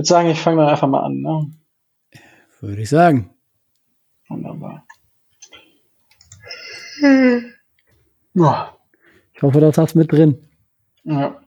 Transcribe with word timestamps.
würde 0.00 0.08
sagen, 0.08 0.30
ich 0.30 0.40
fange 0.40 0.62
dann 0.62 0.70
einfach 0.70 0.88
mal 0.88 1.00
an. 1.00 1.20
Ne? 1.20 1.50
Würde 2.60 2.80
ich 2.80 2.88
sagen. 2.88 3.34
Wunderbar. 4.28 4.86
Hm. 7.00 7.52
Ich 9.34 9.42
hoffe, 9.42 9.60
das 9.60 9.76
hast 9.76 9.94
mit 9.96 10.10
drin. 10.10 10.38
Ja. 11.04 11.38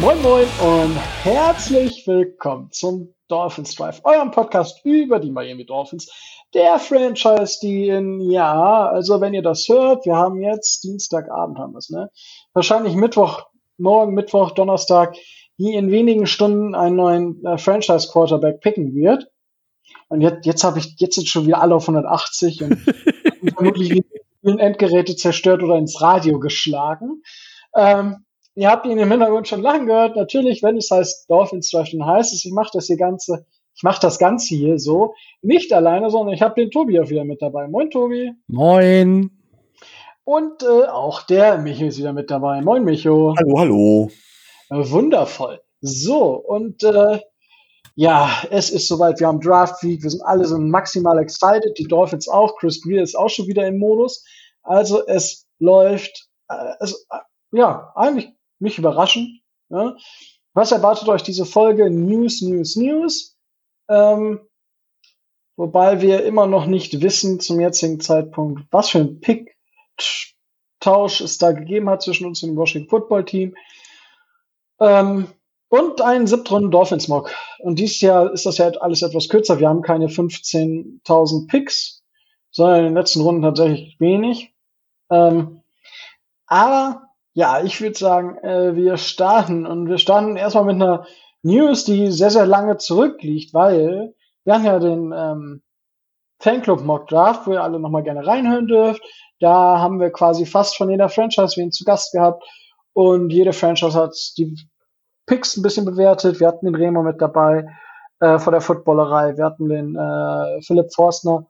Moin 0.00 0.22
Moin 0.22 0.46
und 0.62 0.96
herzlich 1.24 2.06
willkommen 2.06 2.70
zum 2.70 3.14
Dolphins 3.28 3.74
Drive, 3.74 4.00
eurem 4.02 4.30
Podcast 4.30 4.80
über 4.82 5.18
die 5.18 5.30
Miami 5.30 5.66
Dolphins, 5.66 6.10
der 6.54 6.78
Franchise, 6.78 7.58
die 7.60 7.88
in, 7.88 8.18
ja, 8.22 8.88
also 8.88 9.20
wenn 9.20 9.34
ihr 9.34 9.42
das 9.42 9.68
hört, 9.68 10.06
wir 10.06 10.16
haben 10.16 10.40
jetzt 10.40 10.84
Dienstagabend 10.84 11.58
haben 11.58 11.74
wir 11.74 11.78
es, 11.78 11.90
ne? 11.90 12.10
Wahrscheinlich 12.54 12.94
Mittwoch, 12.94 13.48
morgen 13.76 14.14
Mittwoch, 14.14 14.52
Donnerstag, 14.52 15.16
die 15.58 15.74
in 15.74 15.90
wenigen 15.90 16.26
Stunden 16.26 16.74
einen 16.74 16.96
neuen 16.96 17.44
äh, 17.44 17.58
Franchise 17.58 18.08
Quarterback 18.10 18.62
picken 18.62 18.94
wird. 18.94 19.26
Und 20.08 20.22
jetzt, 20.22 20.46
jetzt 20.46 20.64
habe 20.64 20.78
ich, 20.78 20.94
jetzt 20.98 21.16
sind 21.16 21.28
schon 21.28 21.46
wieder 21.46 21.60
alle 21.60 21.74
auf 21.74 21.82
180 21.82 22.62
und 22.62 22.78
vermutlich 23.54 24.02
Endgeräte 24.42 25.14
zerstört 25.14 25.62
oder 25.62 25.76
ins 25.76 26.00
Radio 26.00 26.40
geschlagen. 26.40 27.22
Ähm, 27.76 28.24
Ihr 28.60 28.68
habt 28.68 28.84
ihn 28.84 28.98
im 28.98 29.10
Hintergrund 29.10 29.48
schon 29.48 29.62
lachen 29.62 29.86
gehört. 29.86 30.16
Natürlich, 30.16 30.62
wenn 30.62 30.76
es 30.76 30.90
heißt 30.90 31.30
Dolphins 31.30 31.70
Drive, 31.70 31.92
dann 31.92 32.04
heißt 32.04 32.34
es, 32.34 32.44
ich 32.44 32.52
mache 32.52 32.68
das 32.74 32.88
hier 32.88 32.98
ganze, 32.98 33.46
ich 33.74 33.82
mache 33.82 34.02
das 34.02 34.18
Ganze 34.18 34.54
hier 34.54 34.78
so 34.78 35.14
nicht 35.40 35.72
alleine, 35.72 36.10
sondern 36.10 36.34
ich 36.34 36.42
habe 36.42 36.60
den 36.60 36.70
Tobi 36.70 37.00
auch 37.00 37.08
wieder 37.08 37.24
mit 37.24 37.40
dabei. 37.40 37.68
Moin, 37.68 37.88
Tobi. 37.88 38.32
Moin. 38.48 39.30
Und 40.24 40.62
äh, 40.62 40.88
auch 40.88 41.22
der 41.22 41.56
Micho 41.56 41.86
ist 41.86 41.96
wieder 41.96 42.12
mit 42.12 42.30
dabei. 42.30 42.60
Moin, 42.60 42.84
Micho. 42.84 43.34
Hallo, 43.38 43.58
hallo. 43.58 44.10
Äh, 44.68 44.90
wundervoll. 44.90 45.62
So, 45.80 46.34
und 46.34 46.82
äh, 46.82 47.18
ja, 47.94 48.28
es 48.50 48.68
ist 48.68 48.88
soweit. 48.88 49.20
Wir 49.20 49.28
haben 49.28 49.40
Draft 49.40 49.82
Week. 49.82 50.02
Wir 50.02 50.10
sind 50.10 50.22
alle 50.22 50.44
so 50.44 50.58
maximal 50.58 51.18
excited. 51.18 51.78
Die 51.78 51.88
Dolphins 51.88 52.28
auch. 52.28 52.58
Chris 52.58 52.82
Greer 52.82 53.02
ist 53.02 53.16
auch 53.16 53.30
schon 53.30 53.46
wieder 53.46 53.66
im 53.66 53.78
Modus. 53.78 54.22
Also 54.62 55.06
es 55.06 55.46
läuft. 55.58 56.28
Äh, 56.50 56.74
es, 56.80 57.06
äh, 57.10 57.56
ja, 57.56 57.90
eigentlich 57.96 58.34
mich 58.60 58.78
überraschen. 58.78 59.42
Ja. 59.68 59.96
Was 60.52 60.72
erwartet 60.72 61.08
euch 61.08 61.22
diese 61.22 61.46
Folge? 61.46 61.90
News, 61.90 62.42
News, 62.42 62.76
News. 62.76 63.36
Ähm, 63.88 64.40
wobei 65.56 66.00
wir 66.00 66.24
immer 66.24 66.46
noch 66.46 66.66
nicht 66.66 67.02
wissen 67.02 67.40
zum 67.40 67.60
jetzigen 67.60 68.00
Zeitpunkt, 68.00 68.62
was 68.70 68.90
für 68.90 68.98
ein 68.98 69.20
Pick-Tausch 69.20 71.20
es 71.20 71.38
da 71.38 71.52
gegeben 71.52 71.88
hat 71.88 72.02
zwischen 72.02 72.26
uns 72.26 72.42
und 72.42 72.50
dem 72.50 72.56
Washington 72.56 72.88
Football 72.88 73.24
Team. 73.24 73.54
Ähm, 74.80 75.28
und 75.68 76.00
ein 76.00 76.26
siebtrunden 76.26 76.72
Dolphins 76.72 77.06
Mock. 77.06 77.32
Und 77.60 77.78
dieses 77.78 78.00
Jahr 78.00 78.32
ist 78.32 78.44
das 78.44 78.58
ja 78.58 78.70
alles 78.80 79.02
etwas 79.02 79.28
kürzer. 79.28 79.60
Wir 79.60 79.68
haben 79.68 79.82
keine 79.82 80.08
15.000 80.08 81.46
Picks, 81.46 82.02
sondern 82.50 82.80
in 82.80 82.84
den 82.86 82.94
letzten 82.94 83.20
Runden 83.20 83.42
tatsächlich 83.42 84.00
wenig. 84.00 84.52
Ähm, 85.10 85.62
aber 86.46 87.09
ja, 87.32 87.62
ich 87.62 87.80
würde 87.80 87.96
sagen, 87.96 88.38
äh, 88.38 88.74
wir 88.74 88.96
starten 88.96 89.66
und 89.66 89.88
wir 89.88 89.98
starten 89.98 90.36
erstmal 90.36 90.64
mit 90.64 90.76
einer 90.76 91.06
News, 91.42 91.84
die 91.84 92.10
sehr, 92.10 92.30
sehr 92.30 92.46
lange 92.46 92.76
zurückliegt, 92.76 93.54
weil 93.54 94.14
wir 94.44 94.54
haben 94.54 94.64
ja 94.64 94.78
den 94.78 95.12
ähm, 95.16 95.62
Fanclub 96.40 96.82
Mock 96.82 97.08
Draft, 97.08 97.46
wo 97.46 97.52
ihr 97.52 97.62
alle 97.62 97.78
nochmal 97.78 98.02
gerne 98.02 98.26
reinhören 98.26 98.66
dürft. 98.66 99.02
Da 99.38 99.78
haben 99.78 100.00
wir 100.00 100.10
quasi 100.10 100.44
fast 100.44 100.76
von 100.76 100.90
jeder 100.90 101.08
Franchise 101.08 101.56
wen 101.56 101.72
zu 101.72 101.84
Gast 101.84 102.12
gehabt 102.12 102.42
und 102.92 103.30
jede 103.30 103.52
Franchise 103.52 103.94
hat 103.98 104.14
die 104.36 104.56
Picks 105.26 105.56
ein 105.56 105.62
bisschen 105.62 105.84
bewertet. 105.84 106.40
Wir 106.40 106.48
hatten 106.48 106.66
den 106.66 106.74
Remo 106.74 107.02
mit 107.02 107.20
dabei 107.20 107.66
äh, 108.20 108.38
vor 108.38 108.50
der 108.50 108.60
Footballerei. 108.60 109.36
Wir 109.36 109.44
hatten 109.44 109.68
den 109.68 109.96
äh, 109.96 110.62
Philipp 110.62 110.92
Forstner, 110.92 111.46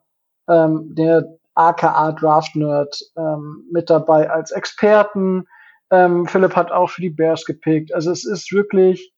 ähm, 0.47 0.93
der 0.95 1.25
aka 1.55 2.11
Draft 2.13 2.55
Nerd, 2.55 2.97
ähm, 3.17 3.65
mit 3.71 3.89
dabei 3.89 4.29
als 4.29 4.51
Experten. 4.51 5.47
Ähm, 5.91 6.25
Philipp 6.25 6.55
hat 6.55 6.71
auch 6.71 6.89
für 6.89 7.01
die 7.01 7.09
Bears 7.09 7.45
gepickt. 7.45 7.93
Also 7.93 8.11
es 8.11 8.25
ist 8.25 8.51
wirklich, 8.53 9.13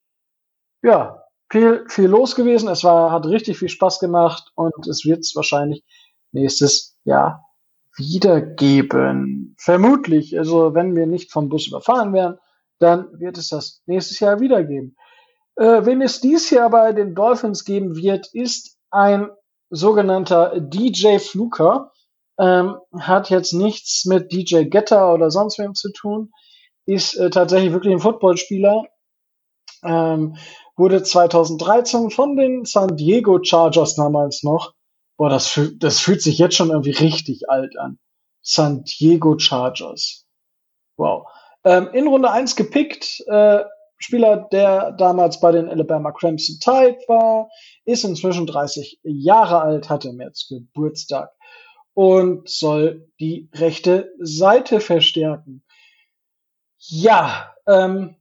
ja, 0.82 1.24
viel, 1.52 1.86
viel 1.88 2.08
los 2.08 2.36
gewesen. 2.36 2.68
Es 2.68 2.84
war, 2.84 3.12
hat 3.12 3.28
richtig 3.28 3.60
viel 3.60 3.70
Spaß 3.70 4.00
gemacht 4.00 4.52
und 4.56 4.88
es 4.88 5.06
wird 5.06 5.20
es 5.20 5.36
wahrscheinlich 5.36 5.84
nächstes 6.32 6.98
Jahr 7.04 7.46
wieder 7.96 8.42
geben. 8.42 9.56
Vermutlich. 9.60 10.38
Also 10.38 10.74
wenn 10.74 10.96
wir 10.96 11.06
nicht 11.06 11.32
vom 11.32 11.48
Bus 11.48 11.68
überfahren 11.68 12.12
werden, 12.12 12.40
dann 12.80 13.08
wird 13.20 13.38
es 13.38 13.50
das 13.50 13.84
nächstes 13.86 14.20
Jahr 14.20 14.40
wieder 14.40 14.64
geben. 14.64 14.96
Äh, 15.56 15.86
wen 15.86 16.02
es 16.02 16.22
dies 16.22 16.50
Jahr 16.50 16.72
bei 16.72 16.92
den 16.92 17.14
Dolphins 17.14 17.66
geben 17.66 17.96
wird, 17.96 18.34
ist 18.34 18.80
ein 18.90 19.30
sogenannter 19.70 20.60
DJ 20.60 21.20
Fluker. 21.20 21.92
Ähm, 22.40 22.78
hat 22.98 23.30
jetzt 23.30 23.54
nichts 23.54 24.06
mit 24.06 24.32
DJ 24.32 24.64
Getter 24.64 25.14
oder 25.14 25.30
sonst 25.30 25.60
wem 25.60 25.76
zu 25.76 25.92
tun 25.92 26.32
ist 26.86 27.16
äh, 27.16 27.30
tatsächlich 27.30 27.72
wirklich 27.72 27.94
ein 27.94 28.00
Footballspieler. 28.00 28.84
Ähm, 29.84 30.38
wurde 30.76 31.04
2013 31.04 32.10
von 32.10 32.36
den 32.36 32.66
San 32.66 32.96
Diego 32.96 33.40
Chargers 33.44 33.96
damals 33.96 34.44
noch. 34.44 34.74
Boah, 35.18 35.30
das, 35.30 35.60
das 35.78 36.00
fühlt 36.00 36.22
sich 36.22 36.38
jetzt 36.38 36.56
schon 36.56 36.72
irgendwie 36.72 36.92
richtig 36.92 37.50
alt 37.50 37.78
an. 37.78 38.00
San 38.42 38.84
Diego 38.84 39.38
Chargers. 39.38 40.26
Wow. 40.98 41.28
Ähm, 41.64 41.90
in 41.94 42.08
Runde 42.08 42.32
1 42.32 42.56
gepickt, 42.56 43.24
äh, 43.28 43.64
Spieler, 43.98 44.50
der 44.52 44.92
damals 44.92 45.40
bei 45.40 45.52
den 45.54 45.70
Alabama 45.70 46.12
Crimson 46.12 46.58
Tide 46.60 47.00
war, 47.08 47.50
ist 47.86 48.04
inzwischen 48.04 48.46
30 48.46 49.00
Jahre 49.04 49.62
alt, 49.62 49.90
hatte 49.90 50.12
März 50.12 50.48
Geburtstag 50.50 51.32
und 51.94 52.50
soll 52.50 53.10
die 53.20 53.50
rechte 53.54 54.12
Seite 54.20 54.82
verstärken. 54.82 55.64
Ja, 56.88 57.54
ähm, 57.66 58.16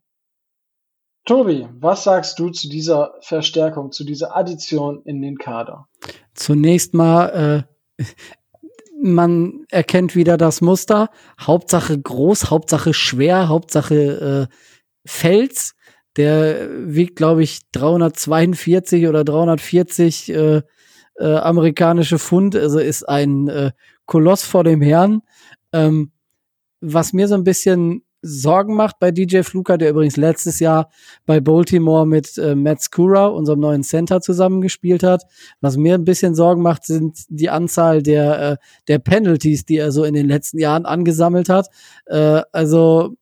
Tobi, 1.25 1.69
was 1.81 2.05
sagst 2.05 2.39
du 2.39 2.50
zu 2.50 2.69
dieser 2.69 3.15
Verstärkung, 3.21 3.91
zu 3.91 4.05
dieser 4.05 4.37
Addition 4.37 5.03
in 5.05 5.21
den 5.21 5.37
Kader? 5.37 5.89
Zunächst 6.34 6.95
mal, 6.95 7.67
äh, 7.99 8.05
man 9.03 9.65
erkennt 9.69 10.15
wieder 10.15 10.37
das 10.37 10.61
Muster. 10.61 11.11
Hauptsache 11.41 12.00
groß, 12.00 12.50
Hauptsache 12.50 12.95
schwer, 12.95 13.49
Hauptsache 13.49 14.49
äh, 14.49 14.55
Fels. 15.05 15.75
Der 16.17 16.69
wiegt, 16.71 17.17
glaube 17.17 17.43
ich, 17.43 17.61
342 17.73 19.09
oder 19.09 19.25
340 19.25 20.29
äh, 20.29 20.62
äh, 21.17 21.34
amerikanische 21.37 22.19
Pfund. 22.19 22.55
Also 22.55 22.79
ist 22.79 23.09
ein 23.09 23.49
äh, 23.49 23.73
Koloss 24.06 24.44
vor 24.44 24.62
dem 24.62 24.83
Herrn. 24.83 25.23
Ähm, 25.73 26.12
was 26.81 27.12
mir 27.12 27.27
so 27.29 27.34
ein 27.34 27.44
bisschen 27.44 28.05
Sorgen 28.22 28.77
macht 28.77 28.99
bei 29.00 29.10
DJ 29.10 29.43
Fluker, 29.43 29.77
der 29.77 29.91
übrigens 29.91 30.16
letztes 30.16 30.60
Jahr 30.60 30.88
bei 31.27 31.41
Baltimore 31.41 32.06
mit 32.06 32.38
äh, 32.38 32.55
Matt 32.55 32.81
Skura, 32.81 33.27
unserem 33.27 33.60
neuen 33.60 33.83
Center, 33.83 34.21
zusammengespielt 34.21 35.03
hat. 35.03 35.25
Was 35.60 35.77
mir 35.77 35.94
ein 35.94 36.05
bisschen 36.05 36.34
Sorgen 36.34 36.62
macht, 36.62 36.87
sind 36.87 37.19
die 37.28 37.50
Anzahl 37.50 38.03
der, 38.03 38.53
äh, 38.53 38.56
der 38.87 39.00
Penalties, 39.00 39.65
die 39.65 39.77
er 39.77 39.91
so 39.91 40.05
in 40.05 40.15
den 40.15 40.28
letzten 40.28 40.59
Jahren 40.59 40.87
angesammelt 40.87 41.49
hat. 41.49 41.66
Äh, 42.06 42.43
also 42.53 43.16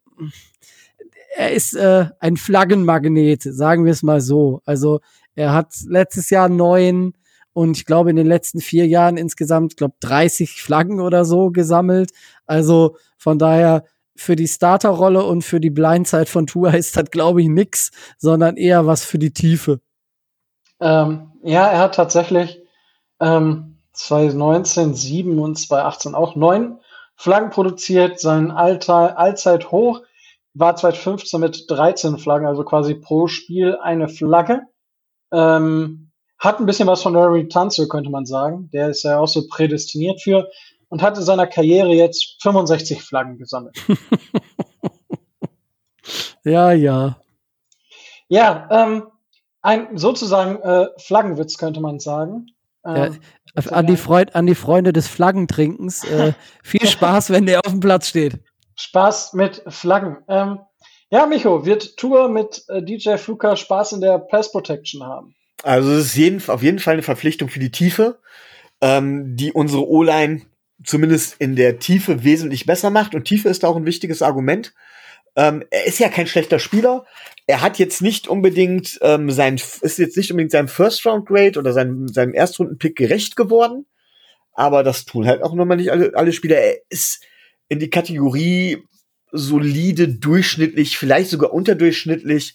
er 1.37 1.53
ist 1.53 1.75
äh, 1.75 2.07
ein 2.19 2.37
Flaggenmagnet, 2.37 3.43
sagen 3.43 3.87
wir 3.87 3.93
es 3.93 4.03
mal 4.03 4.21
so. 4.21 4.61
Also 4.67 5.01
er 5.35 5.55
hat 5.55 5.73
letztes 5.87 6.29
Jahr 6.29 6.51
neun 6.51 7.15
und 7.53 7.77
ich 7.77 7.87
glaube 7.87 8.11
in 8.11 8.17
den 8.17 8.27
letzten 8.27 8.61
vier 8.61 8.87
Jahren 8.87 9.17
insgesamt, 9.17 9.77
glaube 9.77 9.95
30 10.01 10.63
Flaggen 10.63 11.01
oder 11.01 11.25
so 11.25 11.51
gesammelt. 11.51 12.11
Also 12.47 12.97
von 13.17 13.39
daher 13.39 13.85
für 14.21 14.37
die 14.37 14.49
Starterrolle 14.49 15.25
und 15.25 15.43
für 15.43 15.61
die 15.61 15.71
Blindzeit 15.71 16.29
von 16.29 16.47
Tua 16.47 16.73
ist 16.73 16.97
das, 16.97 17.11
glaube 17.11 17.41
ich, 17.41 17.49
nix, 17.49 17.91
sondern 18.19 18.57
eher 18.57 18.87
was 18.87 19.05
für 19.05 19.19
die 19.19 19.33
Tiefe. 19.33 19.81
Ähm, 20.81 21.33
ja, 21.43 21.67
er 21.67 21.79
hat 21.79 21.95
tatsächlich 21.95 22.63
ähm, 23.19 23.79
2019 23.95 24.95
sieben 24.95 25.39
und 25.39 25.59
2018 25.59 26.15
auch 26.15 26.37
neun 26.37 26.79
Flaggen 27.17 27.51
produziert. 27.51 28.21
Sein 28.21 28.51
Alter, 28.51 29.19
Allzeithoch 29.19 30.03
war 30.53 30.77
2015 30.77 31.41
mit 31.41 31.65
13 31.69 32.19
Flaggen, 32.19 32.47
also 32.47 32.63
quasi 32.65 32.95
pro 32.95 33.27
Spiel 33.27 33.77
eine 33.77 34.09
Flagge. 34.09 34.63
Ähm, 35.33 36.11
hat 36.39 36.61
ein 36.61 36.67
bisschen 36.67 36.89
was 36.89 37.03
von 37.03 37.15
Larry 37.15 37.49
Tunzel, 37.49 37.89
könnte 37.89 38.11
man 38.11 38.27
sagen. 38.27 38.69
Der 38.73 38.89
ist 38.89 39.03
ja 39.03 39.19
auch 39.19 39.29
so 39.29 39.47
prädestiniert 39.49 40.23
für 40.23 40.49
und 40.91 41.01
hat 41.01 41.17
in 41.17 41.25
seiner 41.25 41.47
Karriere 41.47 41.95
jetzt 41.95 42.37
65 42.43 43.03
Flaggen 43.03 43.39
gesammelt. 43.39 43.77
Ja, 46.45 46.73
ja. 46.73 47.17
Ja, 48.29 48.69
ähm, 48.71 49.07
ein 49.63 49.99
sozusagen 49.99 50.61
äh, 50.63 50.89
Flaggenwitz 50.99 51.59
könnte 51.59 51.81
man 51.81 51.99
sagen. 51.99 52.47
Ähm, 52.85 53.19
ja, 53.55 53.73
an, 53.73 53.87
die 53.87 53.97
Freund, 53.97 54.35
an 54.35 54.47
die 54.47 54.55
Freunde 54.55 54.93
des 54.93 55.09
Flaggentrinkens. 55.09 56.05
Äh, 56.05 56.33
viel 56.63 56.87
Spaß, 56.87 57.31
wenn 57.31 57.47
der 57.47 57.61
auf 57.65 57.73
dem 57.73 57.81
Platz 57.81 58.09
steht. 58.09 58.39
Spaß 58.77 59.35
mit 59.35 59.63
Flaggen. 59.69 60.19
Ähm, 60.29 60.61
ja, 61.11 61.27
Micho, 61.27 61.67
wird 61.67 61.97
Tour 61.97 62.29
mit 62.29 62.65
äh, 62.69 62.83
DJ 62.83 63.17
Fluka 63.17 63.57
Spaß 63.57 63.93
in 63.93 64.01
der 64.01 64.19
Pass 64.19 64.53
Protection 64.53 65.05
haben? 65.05 65.35
Also 65.63 65.91
es 65.91 66.07
ist 66.07 66.17
jeden, 66.17 66.49
auf 66.49 66.63
jeden 66.63 66.79
Fall 66.79 66.95
eine 66.95 67.03
Verpflichtung 67.03 67.49
für 67.51 67.59
die 67.59 67.73
Tiefe, 67.73 68.19
ähm, 68.81 69.37
die 69.37 69.53
unsere 69.53 69.87
O-Line 69.87 70.43
zumindest 70.85 71.37
in 71.39 71.57
der 71.57 71.79
Tiefe 71.79 72.25
wesentlich 72.25 72.67
besser 72.67 72.91
macht. 72.91 73.15
Und 73.15 73.25
Tiefe 73.25 73.49
ist 73.49 73.65
auch 73.65 73.77
ein 73.77 73.87
wichtiges 73.87 74.23
Argument. 74.23 74.73
Ähm, 75.37 75.65
er 75.71 75.87
ist 75.87 75.99
ja 75.99 76.09
kein 76.09 76.27
schlechter 76.27 76.59
Spieler. 76.59 77.05
Er 77.47 77.61
hat 77.61 77.79
jetzt 77.79 78.03
nicht 78.03 78.29
unbedingt 78.29 78.99
ähm, 79.03 79.31
sein, 79.31 79.61
ist 79.81 79.99
jetzt 79.99 80.17
nicht 80.17 80.31
unbedingt 80.31 80.53
seinem 80.53 80.69
First 80.69 81.05
Round 81.07 81.27
Grade 81.27 81.59
oder 81.59 81.73
seinem, 81.73 82.09
seinem 82.09 82.35
Erstrunden-Pick 82.35 82.97
gerecht 82.97 83.37
geworden. 83.37 83.87
Aber 84.53 84.83
das 84.83 85.05
tun 85.05 85.27
halt 85.27 85.43
auch 85.43 85.55
nochmal 85.55 85.77
nicht 85.77 85.91
alle, 85.91 86.13
alle 86.15 86.33
Spieler. 86.33 86.57
Er 86.59 86.79
ist 86.89 87.23
in 87.69 87.79
die 87.79 87.91
Kategorie 87.91 88.79
solide, 89.33 90.09
durchschnittlich, 90.09 90.99
vielleicht 90.99 91.31
sogar 91.31 91.53
unterdurchschnittlich 91.53 92.55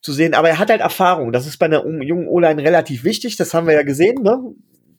zu 0.00 0.12
sehen. 0.12 0.34
Aber 0.34 0.48
er 0.48 0.58
hat 0.58 0.70
halt 0.70 0.80
Erfahrung. 0.80 1.32
Das 1.32 1.46
ist 1.46 1.58
bei 1.58 1.66
einer 1.66 1.86
jungen 2.02 2.28
O-Line 2.28 2.62
relativ 2.62 3.04
wichtig. 3.04 3.36
Das 3.36 3.54
haben 3.54 3.66
wir 3.66 3.74
ja 3.74 3.82
gesehen, 3.82 4.22
ne? 4.22 4.38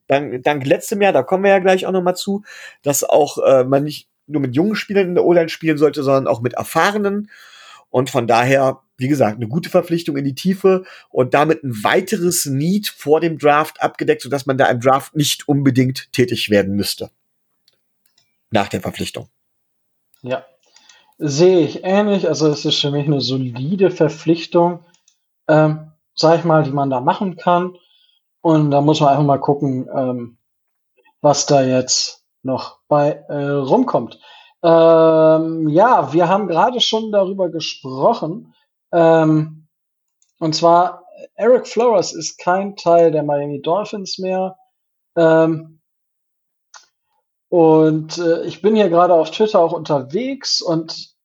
Dank, 0.08 0.44
dank 0.44 0.66
letztem 0.66 1.02
Jahr, 1.02 1.14
da 1.14 1.24
kommen 1.24 1.44
wir 1.44 1.52
ja 1.52 1.60
gleich 1.60 1.86
auch 1.86 1.92
nochmal 1.92 2.16
zu, 2.16 2.44
dass 2.82 3.04
auch 3.04 3.38
äh, 3.40 3.64
man 3.64 3.84
nicht 3.84 4.10
nur 4.28 4.42
mit 4.42 4.56
jungen 4.56 4.76
Spielern 4.76 5.08
in 5.08 5.16
der 5.16 5.26
O-Line 5.26 5.50
spielen 5.50 5.78
sollte, 5.78 6.04
sondern 6.04 6.28
auch 6.28 6.42
mit 6.42 6.54
erfahrenen. 6.54 7.30
Und 7.90 8.10
von 8.10 8.28
daher, 8.28 8.82
wie 8.98 9.08
gesagt, 9.08 9.38
eine 9.38 9.48
gute 9.48 9.70
Verpflichtung 9.70 10.18
in 10.18 10.26
die 10.26 10.36
Tiefe 10.36 10.84
und 11.10 11.34
damit 11.34 11.64
ein 11.64 11.84
weiteres 11.84 12.46
Need 12.46 12.88
vor 12.88 13.22
dem 13.22 13.38
Draft 13.38 13.82
abgedeckt, 13.82 14.22
sodass 14.22 14.46
man 14.46 14.58
da 14.58 14.68
im 14.68 14.82
Draft 14.82 15.16
nicht 15.16 15.48
unbedingt 15.48 16.12
tätig 16.12 16.50
werden 16.50 16.76
müsste. 16.76 17.10
Nach 18.52 18.68
der 18.68 18.82
Verpflichtung. 18.82 19.30
Ja, 20.22 20.46
sehe 21.18 21.60
ich 21.62 21.84
ähnlich. 21.84 22.28
Also 22.28 22.48
es 22.50 22.66
ist 22.66 22.80
für 22.80 22.92
mich 22.92 23.06
eine 23.06 23.22
solide 23.22 23.92
Verpflichtung, 23.92 24.84
ähm, 25.48 25.92
sag 26.14 26.40
ich 26.40 26.46
mal, 26.46 26.64
die 26.64 26.72
man 26.72 26.90
da 26.90 27.00
machen 27.00 27.38
kann. 27.38 27.78
Und 28.48 28.72
da 28.72 28.80
muss 28.80 29.02
man 29.02 29.10
einfach 29.10 29.26
mal 29.26 29.42
gucken, 29.42 29.90
ähm, 29.94 30.38
was 31.20 31.48
da 31.48 31.64
jetzt 31.64 32.24
noch 32.44 32.80
bei 32.88 33.26
äh, 33.28 33.50
rumkommt. 33.50 34.22
Ähm, 34.64 35.68
ja, 35.68 36.14
wir 36.14 36.30
haben 36.30 36.48
gerade 36.48 36.80
schon 36.80 37.12
darüber 37.12 37.50
gesprochen. 37.50 38.56
Ähm, 38.94 39.68
und 40.40 40.56
zwar, 40.56 41.04
Eric 41.36 41.68
Flores 41.68 42.14
ist 42.14 42.38
kein 42.38 42.78
Teil 42.78 43.12
der 43.12 43.24
Miami 43.24 43.62
Dolphins 43.62 44.18
mehr. 44.18 44.58
Ähm, 45.18 45.82
und 47.50 48.18
äh, 48.18 48.46
ich 48.46 48.62
bin 48.62 48.78
hier 48.78 48.88
gerade 48.88 49.14
auf 49.14 49.30
Twitter 49.32 49.60
auch 49.60 49.74
unterwegs 49.74 50.62
und 50.62 51.17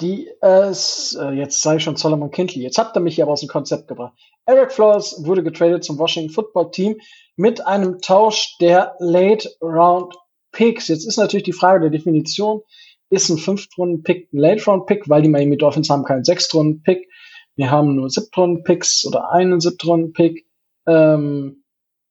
die 0.00 0.30
es, 0.40 1.16
äh, 1.20 1.30
jetzt 1.30 1.62
sage 1.62 1.78
ich 1.78 1.84
schon 1.84 1.96
Solomon 1.96 2.30
Kindley, 2.30 2.62
jetzt 2.62 2.78
habt 2.78 2.96
ihr 2.96 3.00
mich 3.00 3.14
hier 3.16 3.24
aber 3.24 3.32
aus 3.32 3.40
dem 3.40 3.48
Konzept 3.48 3.88
gebracht. 3.88 4.14
Eric 4.46 4.72
Flores 4.72 5.24
wurde 5.24 5.42
getradet 5.42 5.84
zum 5.84 5.98
Washington 5.98 6.30
Football 6.32 6.70
Team 6.70 6.96
mit 7.36 7.66
einem 7.66 8.00
Tausch 8.00 8.56
der 8.60 8.94
Late 8.98 9.48
Round 9.62 10.14
Picks. 10.52 10.88
Jetzt 10.88 11.06
ist 11.06 11.16
natürlich 11.16 11.44
die 11.44 11.52
Frage 11.52 11.80
der 11.80 11.90
Definition. 11.90 12.62
Ist 13.10 13.28
ein 13.28 13.38
Fünftrunden-Pick 13.38 14.32
ein 14.32 14.38
Late-Round-Pick, 14.38 15.08
weil 15.08 15.22
die 15.22 15.28
Miami 15.28 15.56
Dolphins 15.56 15.90
haben 15.90 16.04
keinen 16.04 16.24
Sechstrunden-Pick. 16.24 17.08
Wir 17.56 17.70
haben 17.70 17.96
nur 17.96 18.08
Siebtrunden-Picks 18.08 19.04
oder 19.06 19.30
einen 19.30 19.60
Siebtrunden-Pick. 19.60 20.46
Ähm, 20.86 21.64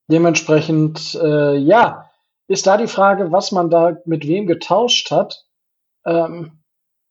dementsprechend, 0.08 1.16
äh, 1.16 1.58
ja, 1.58 2.10
ist 2.48 2.68
da 2.68 2.78
die 2.78 2.88
Frage, 2.88 3.32
was 3.32 3.52
man 3.52 3.70
da 3.70 3.98
mit 4.06 4.28
wem 4.28 4.48
getauscht 4.48 5.12
hat. 5.12 5.46
Ähm, 6.06 6.59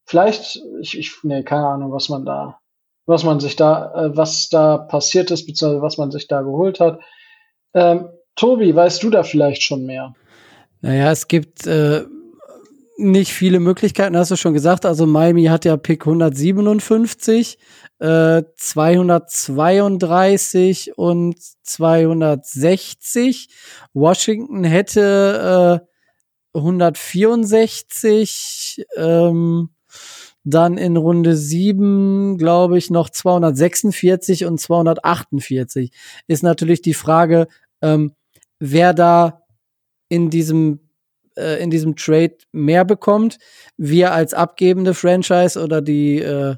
vielleicht, 0.08 0.60
ich, 0.80 0.98
ich, 0.98 1.12
nee, 1.22 1.42
keine 1.42 1.66
Ahnung, 1.66 1.92
was 1.92 2.08
man 2.08 2.24
da, 2.24 2.58
was 3.06 3.24
man 3.24 3.40
sich 3.40 3.56
da, 3.56 3.92
äh, 3.94 4.16
was 4.16 4.48
da 4.48 4.78
passiert 4.78 5.30
ist, 5.30 5.44
beziehungsweise 5.46 5.82
was 5.82 5.98
man 5.98 6.10
sich 6.10 6.26
da 6.26 6.40
geholt 6.40 6.80
hat. 6.80 6.98
Ähm, 7.74 8.08
Tobi, 8.34 8.74
weißt 8.74 9.02
du 9.02 9.10
da 9.10 9.22
vielleicht 9.22 9.62
schon 9.62 9.84
mehr? 9.84 10.14
Naja, 10.80 11.12
es 11.12 11.28
gibt 11.28 11.66
äh, 11.66 12.06
nicht 12.96 13.32
viele 13.32 13.60
Möglichkeiten, 13.60 14.16
hast 14.16 14.30
du 14.30 14.36
schon 14.36 14.54
gesagt. 14.54 14.86
Also 14.86 15.04
Miami 15.06 15.44
hat 15.44 15.66
ja 15.66 15.76
Pick 15.76 16.06
157, 16.06 17.58
äh, 17.98 18.44
232 18.56 20.96
und 20.96 21.36
260. 21.64 23.50
Washington 23.92 24.64
hätte 24.64 25.82
äh, 26.54 26.58
164, 26.58 28.86
ähm, 28.96 29.68
dann 30.50 30.78
in 30.78 30.96
Runde 30.96 31.36
7, 31.36 32.38
glaube 32.38 32.78
ich, 32.78 32.90
noch 32.90 33.10
246 33.10 34.44
und 34.44 34.58
248. 34.58 35.90
Ist 36.26 36.42
natürlich 36.42 36.82
die 36.82 36.94
Frage, 36.94 37.48
ähm, 37.82 38.12
wer 38.58 38.94
da 38.94 39.42
in 40.08 40.30
diesem 40.30 40.80
äh, 41.36 41.62
in 41.62 41.70
diesem 41.70 41.96
Trade 41.96 42.36
mehr 42.52 42.84
bekommt, 42.84 43.38
wir 43.76 44.12
als 44.12 44.34
abgebende 44.34 44.94
Franchise 44.94 45.62
oder 45.62 45.82
die 45.82 46.18
äh, 46.18 46.56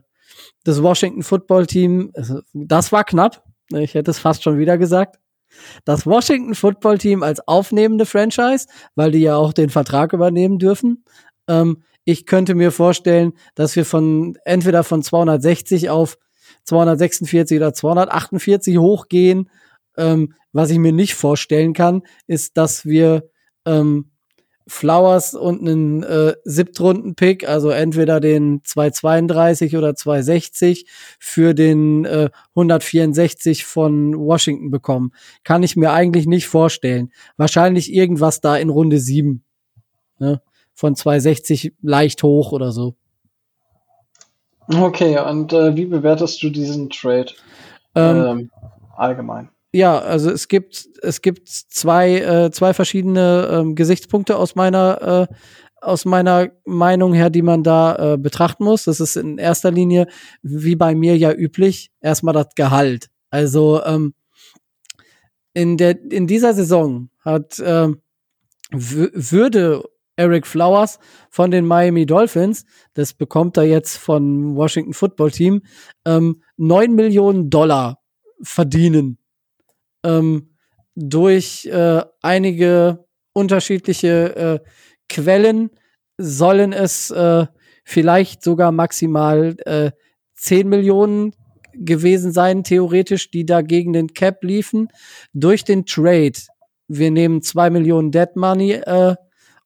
das 0.65 0.83
Washington 0.83 1.23
Football 1.23 1.67
Team, 1.67 2.13
also, 2.15 2.41
das 2.53 2.93
war 2.93 3.05
knapp. 3.05 3.45
Ich 3.73 3.95
hätte 3.95 4.11
es 4.11 4.19
fast 4.19 4.43
schon 4.43 4.59
wieder 4.59 4.79
gesagt. 4.79 5.19
Das 5.85 6.07
Washington 6.07 6.55
Football 6.55 6.99
Team 6.99 7.23
als 7.23 7.47
aufnehmende 7.47 8.07
Franchise, 8.07 8.67
weil 8.95 9.11
die 9.11 9.21
ja 9.21 9.37
auch 9.37 9.53
den 9.53 9.71
Vertrag 9.71 10.13
übernehmen 10.13 10.59
dürfen. 10.59 11.05
Ähm, 11.49 11.83
ich 12.11 12.27
könnte 12.27 12.55
mir 12.55 12.73
vorstellen, 12.73 13.33
dass 13.55 13.77
wir 13.77 13.85
von 13.85 14.37
entweder 14.45 14.85
von 14.85 15.03
260 15.03 15.91
auf 15.91 16.19
246 16.65 17.59
oder 17.59 17.73
248 17.73 18.79
hochgehen. 18.79 19.51
Ähm, 19.97 20.35
was 20.53 20.71
ich 20.71 20.79
mir 20.79 20.93
nicht 20.93 21.15
vorstellen 21.15 21.73
kann, 21.75 22.03
ist, 22.27 22.57
dass 22.57 22.85
wir 22.85 23.31
ähm, 23.65 24.11
Flowers 24.67 25.35
und 25.35 25.61
einen 25.61 26.03
äh, 26.05 26.35
Siebtrunden-Pick, 26.45 27.49
also 27.49 27.71
entweder 27.71 28.21
den 28.21 28.61
232 28.63 29.77
oder 29.77 29.97
260 29.97 30.87
für 31.19 31.55
den 31.55 32.05
äh, 32.05 32.31
164 32.55 33.65
von 33.65 34.17
Washington 34.17 34.71
bekommen. 34.71 35.13
Kann 35.43 35.65
ich 35.65 35.77
mir 35.77 35.93
eigentlich 35.93 36.27
nicht 36.27 36.47
vorstellen. 36.47 37.11
Wahrscheinlich 37.37 37.93
irgendwas 37.93 38.41
da 38.41 38.57
in 38.57 38.71
Runde 38.71 39.01
7. 39.01 39.43
Ne? 40.19 40.41
Von 40.81 40.97
260 40.97 41.75
leicht 41.83 42.23
hoch 42.23 42.53
oder 42.53 42.73
so. 42.73 42.95
Okay, 44.67 45.19
und 45.19 45.53
äh, 45.53 45.77
wie 45.77 45.85
bewertest 45.85 46.43
du 46.43 46.49
diesen 46.49 46.89
Trade 46.89 47.33
ähm, 47.95 48.25
ähm, 48.25 48.51
allgemein? 48.97 49.51
ja, 49.73 49.99
also 49.99 50.31
es 50.31 50.49
gibt 50.49 50.89
es 51.03 51.21
gibt 51.21 51.51
zwei 51.51 52.19
äh, 52.19 52.51
zwei 52.51 52.73
verschiedene 52.73 53.49
ähm, 53.53 53.75
Gesichtspunkte 53.75 54.37
aus 54.37 54.55
meiner 54.55 55.29
äh, 55.31 55.35
aus 55.83 56.07
meiner 56.07 56.51
Meinung 56.65 57.13
her, 57.13 57.29
die 57.29 57.43
man 57.43 57.63
da 57.63 58.15
äh, 58.15 58.17
betrachten 58.17 58.65
muss. 58.65 58.85
Das 58.85 59.01
ist 59.01 59.17
in 59.17 59.37
erster 59.37 59.71
Linie 59.71 60.07
wie 60.41 60.77
bei 60.77 60.95
mir 60.95 61.15
ja 61.19 61.31
üblich 61.31 61.91
erstmal 62.01 62.33
das 62.33 62.55
Gehalt. 62.55 63.11
Also 63.29 63.83
ähm, 63.85 64.15
in 65.53 65.77
der 65.77 66.01
in 66.11 66.27
dieser 66.27 66.55
Saison 66.55 67.11
hat 67.21 67.59
äh, 67.59 67.89
würde 68.73 69.85
Eric 70.21 70.47
Flowers 70.47 70.99
von 71.31 71.51
den 71.51 71.67
Miami 71.67 72.05
Dolphins, 72.05 72.67
das 72.95 73.15
bekommt 73.15 73.57
er 73.57 73.65
jetzt 73.65 73.97
von 73.97 74.55
Washington 74.55 74.93
Football 74.93 75.31
Team, 75.31 75.63
ähm, 76.05 76.43
9 76.59 76.95
Millionen 76.95 77.49
Dollar 77.49 78.03
verdienen 78.43 79.19
ähm, 80.05 80.51
durch 80.95 81.67
äh, 81.67 82.03
einige 82.23 83.05
unterschiedliche 83.33 84.37
äh, 84.37 84.69
Quellen 85.09 85.71
sollen 86.19 86.73
es 86.73 87.11
äh, 87.11 87.47
vielleicht 87.85 88.43
sogar 88.43 88.73
maximal 88.73 89.57
äh, 89.65 89.91
10 90.35 90.69
Millionen 90.69 91.35
gewesen 91.75 92.33
sein, 92.33 92.65
theoretisch, 92.65 93.31
die 93.31 93.47
da 93.47 93.63
gegen 93.63 93.93
den 93.93 94.09
Cap 94.09 94.43
liefen. 94.43 94.89
Durch 95.33 95.65
den 95.65 95.87
Trade, 95.87 96.39
wir 96.89 97.11
nehmen 97.11 97.43
2 97.43 97.71
Millionen 97.71 98.11
Dead 98.11 98.35
Money 98.35 98.73
äh, 98.73 99.15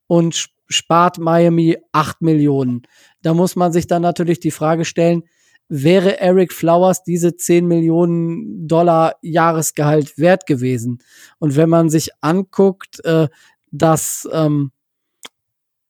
und 0.06 0.48
spart 0.68 1.18
Miami 1.18 1.78
8 1.92 2.22
Millionen. 2.22 2.82
Da 3.22 3.34
muss 3.34 3.56
man 3.56 3.72
sich 3.72 3.86
dann 3.86 4.02
natürlich 4.02 4.40
die 4.40 4.50
Frage 4.50 4.84
stellen, 4.84 5.24
wäre 5.68 6.20
Eric 6.20 6.52
Flowers 6.52 7.02
diese 7.04 7.36
10 7.36 7.66
Millionen 7.66 8.68
Dollar 8.68 9.16
Jahresgehalt 9.22 10.18
wert 10.18 10.46
gewesen. 10.46 11.02
Und 11.38 11.56
wenn 11.56 11.68
man 11.68 11.88
sich 11.90 12.10
anguckt, 12.20 13.04
äh, 13.04 13.28
dass 13.70 14.28
ähm, 14.32 14.72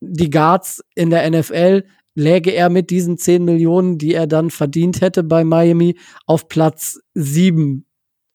die 0.00 0.30
Guards 0.30 0.83
in 0.94 1.11
der 1.11 1.28
NFL 1.28 1.85
läge 2.14 2.52
er 2.52 2.71
mit 2.71 2.90
diesen 2.90 3.18
10 3.18 3.44
Millionen, 3.44 3.99
die 3.99 4.14
er 4.14 4.26
dann 4.26 4.50
verdient 4.50 5.00
hätte 5.00 5.25
bei 5.25 5.44
Miami, 5.44 5.99
auf 6.26 6.49
Platz 6.49 7.00
7. 7.14 7.85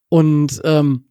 Und 0.10 0.62
ähm, 0.66 1.06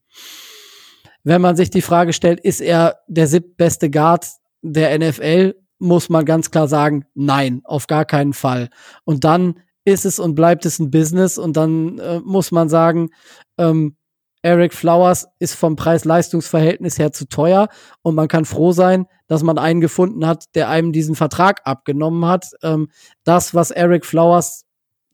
wenn 1.24 1.40
man 1.40 1.56
sich 1.56 1.70
die 1.70 1.82
Frage 1.82 2.12
stellt, 2.12 2.40
ist 2.40 2.60
er 2.60 2.98
der 3.08 3.26
siebtbeste 3.26 3.90
Guard 3.90 4.26
der 4.62 4.98
NFL, 4.98 5.54
muss 5.78 6.08
man 6.08 6.24
ganz 6.24 6.50
klar 6.50 6.68
sagen, 6.68 7.04
nein, 7.14 7.60
auf 7.64 7.86
gar 7.86 8.04
keinen 8.04 8.32
Fall. 8.32 8.68
Und 9.04 9.24
dann 9.24 9.60
ist 9.84 10.04
es 10.04 10.18
und 10.18 10.34
bleibt 10.34 10.66
es 10.66 10.78
ein 10.78 10.90
Business 10.90 11.38
und 11.38 11.56
dann 11.56 11.98
äh, 11.98 12.20
muss 12.20 12.50
man 12.50 12.68
sagen, 12.68 13.10
ähm, 13.58 13.96
Eric 14.42 14.72
Flowers 14.72 15.26
ist 15.38 15.54
vom 15.54 15.76
Preis-Leistungs-Verhältnis 15.76 16.98
her 16.98 17.12
zu 17.12 17.28
teuer 17.28 17.68
und 18.02 18.14
man 18.14 18.28
kann 18.28 18.44
froh 18.44 18.72
sein, 18.72 19.06
dass 19.26 19.42
man 19.42 19.58
einen 19.58 19.80
gefunden 19.80 20.26
hat, 20.26 20.44
der 20.54 20.68
einem 20.68 20.92
diesen 20.92 21.16
Vertrag 21.16 21.60
abgenommen 21.64 22.24
hat. 22.24 22.46
Ähm, 22.62 22.88
das, 23.24 23.54
was 23.54 23.70
Eric 23.70 24.06
Flowers 24.06 24.64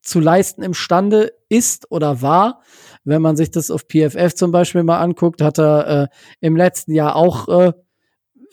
zu 0.02 0.20
leisten 0.20 0.62
imstande 0.62 1.32
ist 1.48 1.90
oder 1.90 2.20
war, 2.20 2.60
wenn 3.04 3.22
man 3.22 3.36
sich 3.36 3.50
das 3.50 3.70
auf 3.70 3.86
PFF 3.88 4.34
zum 4.34 4.52
Beispiel 4.52 4.82
mal 4.82 5.00
anguckt, 5.00 5.40
hat 5.40 5.58
er 5.58 6.02
äh, 6.02 6.06
im 6.40 6.56
letzten 6.56 6.92
Jahr 6.92 7.16
auch 7.16 7.48
äh, 7.48 7.72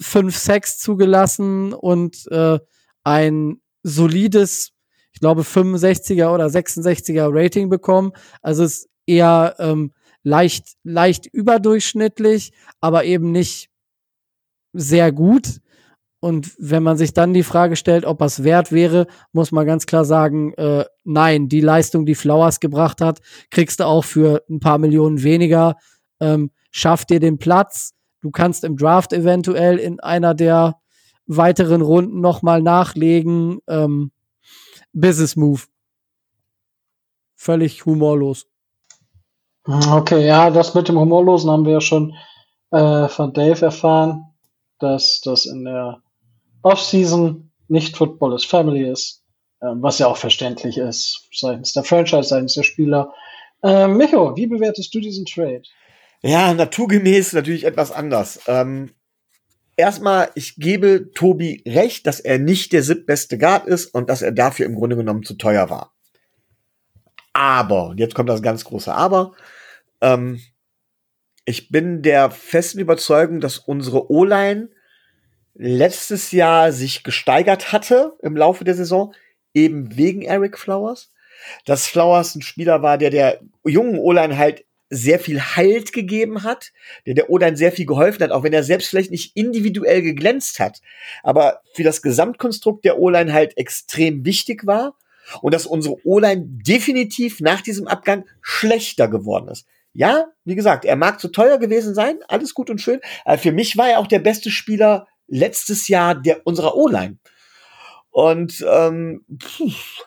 fünf 0.02 0.36
Sacks 0.36 0.80
zugelassen 0.80 1.74
und 1.74 2.28
äh, 2.32 2.60
ein 3.04 3.62
solides, 3.84 4.72
ich 5.14 5.20
glaube 5.20 5.44
65er 5.44 6.34
oder 6.34 6.48
66er 6.48 7.30
Rating 7.32 7.70
bekommen. 7.70 8.12
Also 8.42 8.64
es 8.64 8.80
ist 8.80 8.90
eher 9.06 9.56
ähm, 9.60 9.94
leicht, 10.24 10.76
leicht 10.84 11.28
überdurchschnittlich, 11.28 12.52
aber 12.80 13.06
eben 13.06 13.32
nicht 13.32 13.70
sehr 14.74 15.12
gut. 15.12 15.60
Und 16.20 16.54
wenn 16.60 16.84
man 16.84 16.98
sich 16.98 17.14
dann 17.14 17.34
die 17.34 17.44
Frage 17.44 17.76
stellt, 17.76 18.06
ob 18.06 18.22
es 18.22 18.44
wert 18.44 18.72
wäre, 18.72 19.08
muss 19.32 19.52
man 19.52 19.66
ganz 19.66 19.88
klar 19.88 20.06
sagen, 20.06 20.54
äh, 20.54 20.86
nein, 21.04 21.50
die 21.50 21.62
Leistung, 21.62 22.06
die 22.06 22.14
Flowers 22.14 22.60
gebracht 22.60 23.02
hat, 23.02 23.22
kriegst 23.50 23.80
du 23.80 23.86
auch 23.86 24.06
für 24.06 24.44
ein 24.48 24.60
paar 24.60 24.78
Millionen 24.78 25.24
weniger. 25.24 25.78
Ähm, 26.20 26.52
schaff 26.70 27.06
dir 27.06 27.20
den 27.20 27.40
Platz. 27.40 27.94
Du 28.22 28.32
kannst 28.32 28.64
im 28.64 28.78
Draft 28.78 29.14
eventuell 29.14 29.78
in 29.78 30.00
einer 30.00 30.34
der 30.34 30.80
weiteren 31.26 31.82
Runden 31.82 32.22
nochmal 32.22 32.62
nachlegen. 32.62 33.60
Ähm, 33.68 34.12
Business 34.94 35.36
Move. 35.36 35.62
Völlig 37.36 37.86
humorlos. 37.86 38.48
Okay, 39.64 40.26
ja, 40.26 40.50
das 40.50 40.74
mit 40.74 40.88
dem 40.88 41.00
Humorlosen 41.00 41.50
haben 41.50 41.66
wir 41.66 41.74
ja 41.74 41.82
schon 41.82 42.16
äh, 42.72 43.08
von 43.08 43.34
Dave 43.34 43.66
erfahren, 43.66 44.26
dass 44.80 45.22
das 45.22 45.46
in 45.46 45.66
der 45.66 46.02
Offseason 46.64 47.52
nicht 47.68 47.96
Football 47.96 48.36
is 48.36 48.46
Family 48.46 48.90
ist, 48.90 49.24
äh, 49.62 49.68
was 49.76 50.00
ja 50.00 50.08
auch 50.08 50.18
verständlich 50.18 50.78
ist 50.78 51.28
seitens 51.32 51.74
der 51.74 51.84
Franchise, 51.84 52.30
seitens 52.30 52.56
der 52.56 52.64
Spieler. 52.64 53.14
Äh, 53.64 53.88
Micho, 53.88 54.36
wie 54.36 54.48
bewertest 54.48 54.94
du 54.94 55.00
diesen 55.00 55.26
Trade? 55.26 55.64
Ja, 56.24 56.54
naturgemäß 56.54 57.34
natürlich 57.34 57.66
etwas 57.66 57.92
anders. 57.92 58.42
Ähm, 58.48 58.92
erstmal, 59.76 60.30
ich 60.36 60.56
gebe 60.58 61.12
Tobi 61.14 61.64
recht, 61.68 62.06
dass 62.06 62.20
er 62.20 62.38
nicht 62.38 62.74
der 62.74 62.84
siebtbeste 62.84 63.38
Guard 63.38 63.66
ist 63.66 63.88
und 63.88 64.10
dass 64.10 64.22
er 64.22 64.32
dafür 64.32 64.68
im 64.68 64.76
Grunde 64.76 64.96
genommen 64.96 65.24
zu 65.24 65.34
teuer 65.34 65.70
war. 65.70 65.94
Aber, 67.34 67.94
jetzt 67.98 68.14
kommt 68.14 68.30
das 68.30 68.44
ganz 68.44 68.64
große 68.64 68.94
Aber, 68.94 69.34
ähm, 70.02 70.40
ich 71.46 71.70
bin 71.70 72.04
der 72.04 72.30
festen 72.30 72.80
Überzeugung, 72.80 73.40
dass 73.40 73.58
unsere 73.58 74.12
O-Line 74.12 74.70
letztes 75.56 76.32
Jahr 76.32 76.72
sich 76.72 77.04
gesteigert 77.04 77.72
hatte 77.72 78.14
im 78.22 78.38
Laufe 78.38 78.64
der 78.64 78.76
Saison, 78.76 79.14
eben 79.54 79.98
wegen 79.98 80.22
Eric 80.22 80.60
Flowers. 80.60 81.12
Dass 81.66 81.88
Flowers 81.88 82.36
ein 82.36 82.44
Spieler 82.44 82.84
war, 82.84 83.00
der 83.00 83.10
der 83.10 83.42
jungen 83.66 83.98
O-Line 83.98 84.38
halt 84.38 84.66
sehr 84.92 85.20
viel 85.20 85.42
Halt 85.42 85.94
gegeben 85.94 86.44
hat, 86.44 86.74
der 87.08 87.16
der 87.16 87.30
O-Line 87.30 87.56
sehr 87.58 87.72
viel 87.72 87.86
geholfen 87.86 88.22
hat, 88.24 88.32
auch 88.32 88.44
wenn 88.44 88.54
er 88.54 88.64
selbst 88.64 88.90
vielleicht 88.90 89.10
nicht 89.10 89.36
individuell 89.36 90.02
geglänzt 90.02 90.60
hat, 90.60 90.82
aber 91.24 91.62
für 91.74 91.84
das 91.84 92.02
Gesamtkonstrukt 92.02 92.84
der 92.86 93.00
O-Line 93.00 93.34
halt 93.34 93.58
extrem 93.58 94.26
wichtig 94.26 94.68
war 94.68 94.98
und 95.42 95.54
dass 95.54 95.66
unsere 95.66 95.96
O-Line 96.06 96.44
definitiv 96.46 97.40
nach 97.40 97.62
diesem 97.62 97.88
Abgang 97.88 98.26
schlechter 98.42 99.08
geworden 99.08 99.48
ist. 99.48 99.66
Ja, 99.94 100.28
wie 100.46 100.56
gesagt, 100.56 100.86
er 100.86 100.96
mag 100.98 101.20
zu 101.20 101.30
teuer 101.30 101.58
gewesen 101.58 101.96
sein, 101.96 102.20
alles 102.28 102.54
gut 102.54 102.70
und 102.70 102.80
schön, 102.80 103.00
aber 103.24 103.38
für 103.38 103.52
mich 103.52 103.78
war 103.78 103.90
er 103.90 104.00
auch 104.00 104.08
der 104.08 104.20
beste 104.20 104.52
Spieler 104.52 105.08
letztes 105.28 105.88
Jahr 105.88 106.16
der 106.16 106.46
unserer 106.46 106.76
O-Line. 106.76 107.18
Und 108.10 108.66
ähm, 108.70 109.26
pff, 109.42 110.04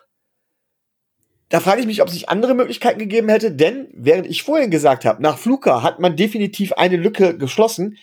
da 1.54 1.60
frage 1.60 1.82
ich 1.82 1.86
mich, 1.86 2.02
ob 2.02 2.08
es 2.08 2.14
sich 2.14 2.28
andere 2.28 2.52
Möglichkeiten 2.52 2.98
gegeben 2.98 3.28
hätte, 3.28 3.52
denn 3.52 3.86
während 3.92 4.26
ich 4.26 4.42
vorhin 4.42 4.72
gesagt 4.72 5.04
habe, 5.04 5.22
nach 5.22 5.38
Fluka 5.38 5.84
hat 5.84 6.00
man 6.00 6.16
definitiv 6.16 6.72
eine 6.72 6.96
Lücke 6.96 7.38
geschlossen 7.38 7.96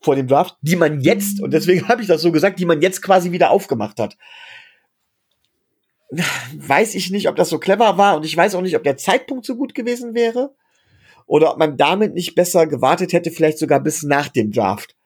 vor 0.00 0.16
dem 0.16 0.26
Draft, 0.26 0.56
die 0.62 0.74
man 0.74 1.00
jetzt, 1.00 1.40
und 1.40 1.52
deswegen 1.52 1.86
habe 1.88 2.02
ich 2.02 2.08
das 2.08 2.22
so 2.22 2.32
gesagt, 2.32 2.58
die 2.58 2.66
man 2.66 2.82
jetzt 2.82 3.00
quasi 3.00 3.30
wieder 3.30 3.52
aufgemacht 3.52 4.00
hat. 4.00 4.16
Weiß 6.56 6.96
ich 6.96 7.12
nicht, 7.12 7.28
ob 7.28 7.36
das 7.36 7.50
so 7.50 7.60
clever 7.60 7.98
war 7.98 8.16
und 8.16 8.24
ich 8.24 8.36
weiß 8.36 8.56
auch 8.56 8.62
nicht, 8.62 8.74
ob 8.74 8.82
der 8.82 8.96
Zeitpunkt 8.96 9.46
so 9.46 9.54
gut 9.54 9.76
gewesen 9.76 10.16
wäre 10.16 10.56
oder 11.26 11.52
ob 11.52 11.58
man 11.58 11.76
damit 11.76 12.14
nicht 12.14 12.34
besser 12.34 12.66
gewartet 12.66 13.12
hätte, 13.12 13.30
vielleicht 13.30 13.58
sogar 13.58 13.78
bis 13.78 14.02
nach 14.02 14.26
dem 14.26 14.50
Draft. 14.50 14.96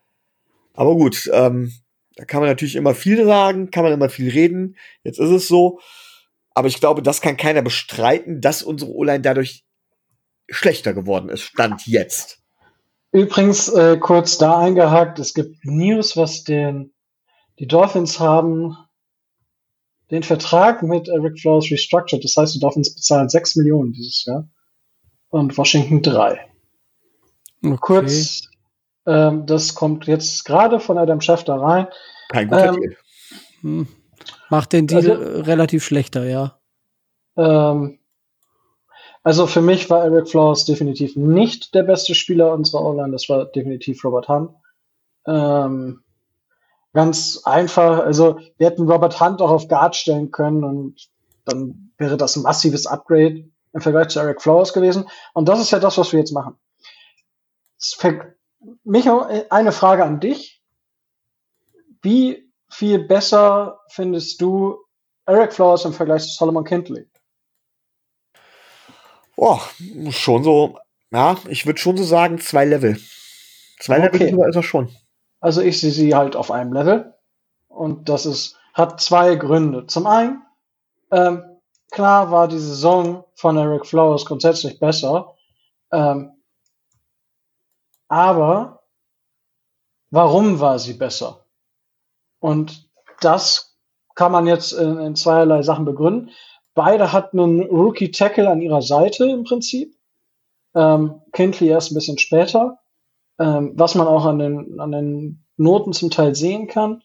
Aber 0.73 0.95
gut, 0.95 1.29
ähm, 1.31 1.75
da 2.17 2.25
kann 2.25 2.41
man 2.41 2.49
natürlich 2.49 2.77
immer 2.77 2.95
viel 2.95 3.23
sagen, 3.27 3.71
kann 3.71 3.85
man 3.85 3.93
immer 3.93 4.09
viel 4.09 4.31
reden. 4.31 4.79
Jetzt 5.05 5.21
ist 5.21 5.29
es 5.29 5.47
so. 5.47 5.79
Aber 6.55 6.69
ich 6.69 6.81
glaube, 6.81 7.03
das 7.03 7.21
kann 7.21 7.37
keiner 7.37 7.63
bestreiten, 7.63 8.41
dass 8.41 8.63
unsere 8.63 8.91
O-Line 8.91 9.23
dadurch 9.23 9.65
schlechter 10.49 10.93
geworden 10.93 11.29
ist, 11.29 11.43
Stand 11.43 11.87
jetzt. 11.87 12.39
Übrigens, 13.11 13.69
äh, 13.69 13.99
kurz 13.99 14.39
da 14.39 14.59
eingehakt, 14.59 15.19
es 15.19 15.35
gibt 15.35 15.65
News, 15.65 16.17
was 16.17 16.45
den, 16.45 16.95
die 17.59 17.67
Dolphins 17.67 18.21
haben 18.21 18.77
den 20.11 20.23
Vertrag 20.23 20.83
mit 20.83 21.09
Eric 21.09 21.41
Flowers 21.41 21.71
restructured. 21.71 22.23
Das 22.23 22.37
heißt, 22.37 22.55
die 22.55 22.61
Dolphins 22.61 22.95
bezahlen 22.95 23.29
6 23.29 23.57
Millionen 23.57 23.93
dieses 23.93 24.25
Jahr 24.27 24.49
und 25.29 25.57
Washington 25.57 26.03
3. 26.03 26.39
Okay. 27.65 27.77
Kurz, 27.81 28.43
ähm, 29.07 29.47
das 29.47 29.75
kommt 29.75 30.07
jetzt 30.07 30.45
gerade 30.45 30.81
von 30.81 30.99
Adam 30.99 31.21
Schefter 31.21 31.55
rein. 31.55 31.87
Kein 32.29 32.49
guter 32.49 32.75
ähm, 32.75 32.81
Deal. 32.81 32.97
Hm. 33.63 33.89
Macht 34.53 34.75
den 34.75 34.87
Deal 34.87 35.11
also, 35.11 35.41
relativ 35.45 35.83
schlechter, 35.83 36.27
ja. 36.27 36.61
Ähm, 37.39 38.01
also 39.23 39.47
für 39.47 39.63
mich 39.63 39.89
war 39.89 40.05
Eric 40.05 40.29
Flowers 40.29 40.67
definitiv 40.67 41.17
nicht 41.17 41.75
der 41.75 41.85
beste 41.85 42.15
Spieler 42.15 42.53
unserer 42.53 42.85
O-Line. 42.85 43.13
Das 43.13 43.31
war 43.31 43.47
definitiv 43.47 44.05
Robert 44.05 44.29
Hunt. 44.29 44.51
Ähm, 45.27 46.03
ganz 46.93 47.41
einfach. 47.45 48.01
Also 48.01 48.41
wir 48.59 48.67
hätten 48.67 48.87
Robert 48.87 49.23
Hunt 49.23 49.41
auch 49.41 49.51
auf 49.51 49.69
Guard 49.69 49.97
stellen 49.97 50.31
können 50.31 50.65
und 50.65 51.09
dann 51.47 51.91
wäre 51.97 52.19
das 52.19 52.37
ein 52.37 52.43
massives 52.43 52.87
Upgrade 52.87 53.49
im 53.73 53.81
Vergleich 53.81 54.09
zu 54.09 54.21
Eric 54.21 54.43
Flowers 54.43 54.75
gewesen. 54.75 55.09
Und 55.33 55.49
das 55.49 55.61
ist 55.61 55.71
ja 55.71 55.79
das, 55.79 55.97
was 55.97 56.13
wir 56.13 56.19
jetzt 56.19 56.33
machen. 56.33 56.57
Micho, 58.85 59.27
eine 59.49 59.73
Frage 59.73 60.05
an 60.05 60.21
dich. 60.21 60.63
Wie 62.03 62.42
viel 62.73 62.99
besser 63.01 63.81
findest 63.89 64.41
du 64.41 64.79
Eric 65.27 65.53
Flowers 65.53 65.85
im 65.85 65.93
Vergleich 65.93 66.23
zu 66.23 66.31
Solomon 66.31 66.65
Kindley? 66.65 67.07
Boah, 69.37 69.61
schon 70.11 70.43
so, 70.45 70.79
ja, 71.11 71.37
ich 71.49 71.67
würde 71.67 71.79
schon 71.79 71.97
so 71.97 72.05
sagen, 72.05 72.39
zwei 72.39 72.65
Level. 72.65 72.99
Zwei 73.81 74.07
okay. 74.07 74.31
Level 74.31 74.49
ist 74.49 74.57
er 74.57 74.63
schon. 74.63 74.95
Also 75.41 75.61
ich 75.61 75.81
sehe 75.81 75.91
sie 75.91 76.15
halt 76.15 76.37
auf 76.37 76.51
einem 76.51 76.73
Level. 76.73 77.15
Und 77.69 78.09
das 78.09 78.27
ist, 78.27 78.57
hat 78.75 79.01
zwei 79.01 79.35
Gründe. 79.35 79.87
Zum 79.87 80.07
einen, 80.07 80.43
ähm, 81.11 81.43
klar 81.91 82.31
war 82.31 82.49
die 82.49 82.59
Saison 82.59 83.25
von 83.35 83.57
Eric 83.57 83.87
Flowers 83.87 84.25
grundsätzlich 84.25 84.79
besser. 84.79 85.35
Ähm, 85.91 86.33
aber 88.09 88.83
warum 90.11 90.61
war 90.61 90.79
sie 90.79 90.95
besser? 90.95 91.42
Und 92.43 92.89
das 93.21 93.79
kann 94.17 94.33
man 94.33 94.49
jetzt 94.49 94.73
in, 94.73 94.99
in 94.99 95.15
zweierlei 95.15 95.63
Sachen 95.63 95.85
begründen. 95.85 96.31
Beide 96.75 97.13
hatten 97.13 97.39
einen 97.39 97.63
Rookie 97.63 98.11
Tackle 98.11 98.51
an 98.51 98.61
ihrer 98.61 98.83
Seite 98.83 99.27
im 99.27 99.45
Prinzip. 99.45 99.95
Ähm, 100.75 101.23
Kindley 101.33 101.69
erst 101.69 101.93
ein 101.93 101.95
bisschen 101.95 102.19
später. 102.19 102.79
Ähm, 103.39 103.73
was 103.77 103.95
man 103.95 104.09
auch 104.09 104.25
an 104.25 104.41
den, 104.41 104.81
an 104.81 104.91
den 104.91 105.45
Noten 105.57 105.93
zum 105.93 106.11
Teil 106.11 106.35
sehen 106.35 106.67
kann, 106.67 107.03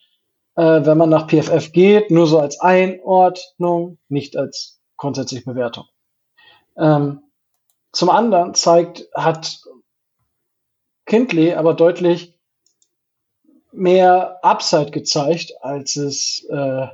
äh, 0.56 0.86
wenn 0.86 0.98
man 0.98 1.10
nach 1.10 1.28
PFF 1.28 1.72
geht, 1.72 2.10
nur 2.10 2.26
so 2.26 2.40
als 2.40 2.60
Einordnung, 2.60 4.00
nicht 4.10 4.36
als 4.36 4.82
grundsätzlich 4.98 5.46
Bewertung. 5.46 5.86
Ähm, 6.78 7.22
zum 7.92 8.10
anderen 8.10 8.56
zeigt, 8.56 9.08
hat 9.14 9.60
Kindley 11.06 11.54
aber 11.54 11.76
deutlich 11.76 12.37
mehr 13.72 14.40
Upside 14.44 14.92
gezeigt, 14.92 15.54
als 15.62 15.96
es 15.96 16.46
äh, 16.50 16.88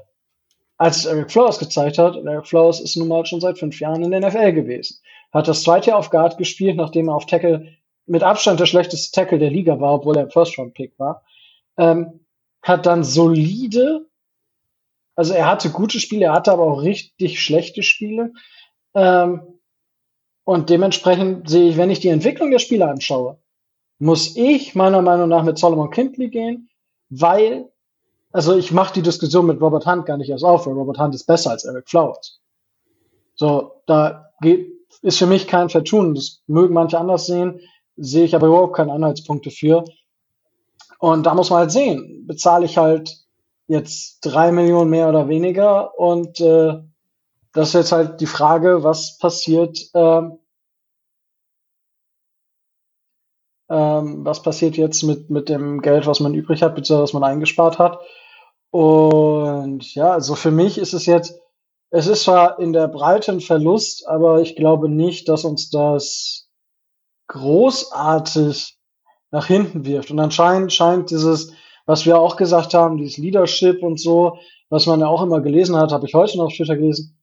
als 0.78 1.06
Eric 1.06 1.32
Flowers 1.32 1.60
gezeigt 1.60 1.98
hat, 1.98 2.16
Eric 2.16 2.48
Flowers 2.48 2.80
ist 2.80 2.98
nun 2.98 3.08
mal 3.08 3.26
schon 3.26 3.40
seit 3.40 3.58
fünf 3.60 3.80
Jahren 3.80 4.04
in 4.04 4.12
der 4.12 4.22
NFL 4.22 4.54
gewesen. 4.54 4.98
Hat 5.32 5.48
das 5.48 5.64
zweite 5.64 5.90
Jahr 5.90 6.00
auf 6.00 6.10
Guard 6.10 6.38
gespielt, 6.38 6.76
nachdem 6.76 7.08
er 7.08 7.16
auf 7.16 7.26
Tackle 7.26 7.68
mit 8.06 8.24
Abstand 8.24 8.60
der 8.60 8.66
schlechteste 8.66 9.12
Tackle 9.12 9.40
der 9.40 9.50
Liga 9.50 9.80
war, 9.80 9.94
obwohl 9.94 10.18
er 10.18 10.24
ein 10.24 10.32
First-Round-Pick 10.32 11.00
war. 11.00 11.24
Ähm, 11.78 12.20
hat 12.62 12.86
dann 12.86 13.04
solide, 13.04 14.06
also 15.16 15.34
er 15.34 15.48
hatte 15.48 15.70
gute 15.70 16.00
Spiele, 16.00 16.26
er 16.26 16.34
hatte 16.34 16.52
aber 16.52 16.64
auch 16.64 16.82
richtig 16.82 17.42
schlechte 17.42 17.84
Spiele. 17.84 18.34
Ähm, 18.94 19.42
und 20.44 20.70
dementsprechend 20.70 21.50
sehe 21.50 21.70
ich, 21.70 21.78
wenn 21.78 21.90
ich 21.90 22.02
die 22.02 22.10
Entwicklung 22.10 22.52
der 22.52 22.60
Spieler 22.60 22.90
anschaue, 22.90 23.38
muss 24.00 24.36
ich 24.36 24.76
meiner 24.76 25.02
Meinung 25.02 25.30
nach 25.30 25.44
mit 25.44 25.58
Solomon 25.58 25.90
Kindley 25.90 26.30
gehen, 26.30 26.70
weil, 27.10 27.70
also 28.32 28.56
ich 28.56 28.72
mache 28.72 28.94
die 28.94 29.02
Diskussion 29.02 29.46
mit 29.46 29.62
Robert 29.62 29.86
Hunt 29.86 30.06
gar 30.06 30.18
nicht 30.18 30.30
erst 30.30 30.44
auf, 30.44 30.66
weil 30.66 30.74
Robert 30.74 31.00
Hunt 31.00 31.16
ist 31.16 31.26
besser 31.26 31.52
als 31.52 31.66
Eric 31.66 31.90
Flowers. 31.90 32.40
So, 33.36 33.82
da 33.86 34.30
geht, 34.42 34.72
ist 35.02 35.18
für 35.18 35.28
mich 35.28 35.48
kein 35.48 35.70
Vertun. 35.70 36.16
Das 36.16 36.42
mögen 36.48 36.74
manche 36.74 37.00
anders 37.00 37.26
sehen, 37.26 37.60
sehe 37.98 38.26
ich 38.26 38.36
aber 38.36 38.48
überhaupt 38.48 38.76
keine 38.76 38.94
Anhaltspunkte 38.94 39.52
für. 39.52 39.86
Und 41.00 41.26
da 41.26 41.34
muss 41.34 41.50
man 41.50 41.60
halt 41.60 41.72
sehen, 41.72 42.26
bezahle 42.28 42.66
ich 42.66 42.78
halt 42.78 43.24
jetzt 43.68 44.20
drei 44.22 44.52
Millionen 44.52 44.90
mehr 44.90 45.10
oder 45.10 45.28
weniger 45.28 45.98
und 45.98 46.40
äh, 46.40 46.80
das 47.54 47.70
ist 47.70 47.74
jetzt 47.74 47.92
halt 47.92 48.22
die 48.22 48.26
Frage, 48.26 48.84
was 48.84 49.18
passiert, 49.18 49.80
ähm, 49.94 50.40
ähm, 53.70 54.26
was 54.26 54.42
passiert 54.42 54.78
jetzt 54.78 55.04
mit, 55.04 55.30
mit 55.30 55.50
dem 55.50 55.82
Geld, 55.82 56.06
was 56.06 56.20
man 56.20 56.34
übrig 56.34 56.62
hat, 56.62 56.76
beziehungsweise 56.76 57.04
was 57.04 57.14
man 57.14 57.24
eingespart 57.24 57.80
hat. 57.80 58.00
Und 58.72 59.94
ja, 59.94 60.12
also 60.12 60.36
für 60.36 60.52
mich 60.52 60.78
ist 60.78 60.94
es 60.94 61.06
jetzt, 61.06 61.40
es 61.92 62.08
ist 62.08 62.24
zwar 62.24 62.60
in 62.60 62.74
der 62.74 62.88
Breite 62.88 63.32
ein 63.32 63.42
Verlust, 63.42 64.08
aber 64.08 64.42
ich 64.42 64.56
glaube 64.56 64.90
nicht, 64.90 65.30
dass 65.30 65.46
uns 65.46 65.70
das 65.70 66.50
großartig 67.28 68.78
nach 69.32 69.46
hinten 69.46 69.86
wirft. 69.86 70.12
Und 70.12 70.20
anscheinend 70.20 70.74
scheint 70.74 71.12
dieses, 71.12 71.54
was 71.86 72.06
wir 72.06 72.20
auch 72.20 72.36
gesagt 72.36 72.74
haben, 72.74 72.98
dieses 72.98 73.18
Leadership 73.18 73.84
und 73.84 74.00
so, 74.00 74.38
was 74.70 74.86
man 74.86 75.00
ja 75.02 75.08
auch 75.08 75.22
immer 75.22 75.42
gelesen 75.42 75.76
hat, 75.76 75.92
habe 75.92 76.08
ich 76.08 76.14
heute 76.14 76.38
noch 76.38 76.46
auf 76.46 76.54
Twitter 76.54 76.76
gelesen, 76.76 77.20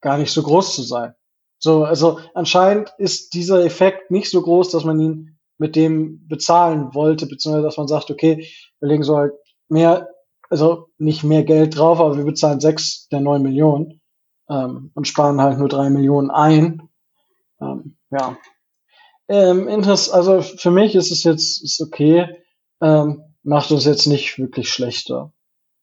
gar 0.00 0.18
nicht 0.18 0.32
so 0.32 0.42
groß 0.42 0.74
zu 0.74 0.82
sein. 0.82 1.14
So, 1.58 1.84
also 1.84 2.18
anscheinend 2.34 2.92
ist 2.98 3.34
dieser 3.34 3.64
Effekt 3.64 4.10
nicht 4.10 4.30
so 4.30 4.42
groß, 4.42 4.70
dass 4.70 4.84
man 4.84 5.00
ihn 5.00 5.38
mit 5.58 5.76
dem 5.76 6.26
bezahlen 6.26 6.94
wollte, 6.94 7.26
beziehungsweise 7.26 7.64
dass 7.64 7.76
man 7.76 7.88
sagt, 7.88 8.10
okay, 8.10 8.48
wir 8.80 8.88
legen 8.88 9.02
so 9.02 9.16
halt 9.16 9.32
mehr, 9.68 10.08
also 10.50 10.88
nicht 10.98 11.24
mehr 11.24 11.44
Geld 11.44 11.76
drauf, 11.76 12.00
aber 12.00 12.16
wir 12.16 12.24
bezahlen 12.24 12.60
sechs 12.60 13.08
der 13.08 13.20
neun 13.20 13.42
Millionen 13.42 14.00
ähm, 14.48 14.90
und 14.94 15.08
sparen 15.08 15.40
halt 15.40 15.58
nur 15.58 15.68
drei 15.68 15.90
Millionen 15.90 16.30
ein. 16.30 16.88
Ähm, 17.60 17.96
ja. 18.10 18.36
Ähm, 19.28 19.68
Interess 19.68 20.10
also 20.10 20.42
für 20.42 20.70
mich 20.70 20.94
ist 20.94 21.10
es 21.10 21.22
jetzt 21.22 21.62
ist 21.62 21.80
okay, 21.80 22.28
ähm, 22.80 23.22
macht 23.42 23.70
uns 23.70 23.84
jetzt 23.84 24.06
nicht 24.06 24.38
wirklich 24.38 24.70
schlechter. 24.70 25.32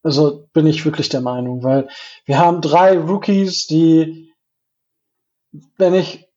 Also 0.03 0.47
bin 0.53 0.67
ich 0.67 0.85
wirklich 0.85 1.09
der 1.09 1.21
Meinung, 1.21 1.63
weil 1.63 1.87
wir 2.25 2.39
haben 2.39 2.61
drei 2.61 2.97
Rookies, 2.97 3.67
die, 3.67 4.33
wenn 5.77 5.93
ich, 5.93 6.27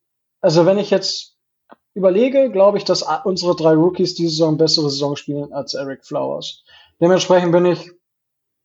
also 0.41 0.65
wenn 0.65 0.77
ich 0.77 0.91
jetzt 0.91 1.34
überlege, 1.95 2.51
glaube 2.51 2.77
ich, 2.77 2.83
dass 2.83 3.03
unsere 3.23 3.55
drei 3.55 3.73
Rookies 3.73 4.15
diese 4.15 4.29
Saison 4.29 4.57
bessere 4.57 4.89
Saison 4.89 5.15
spielen 5.15 5.51
als 5.53 5.73
Eric 5.73 6.05
Flowers. 6.05 6.63
Dementsprechend 7.01 7.51
bin 7.51 7.65
ich, 7.65 7.91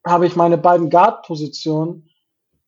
habe 0.04 0.26
ich 0.26 0.36
meine 0.36 0.58
beiden 0.58 0.90
Guard-Positionen 0.90 2.10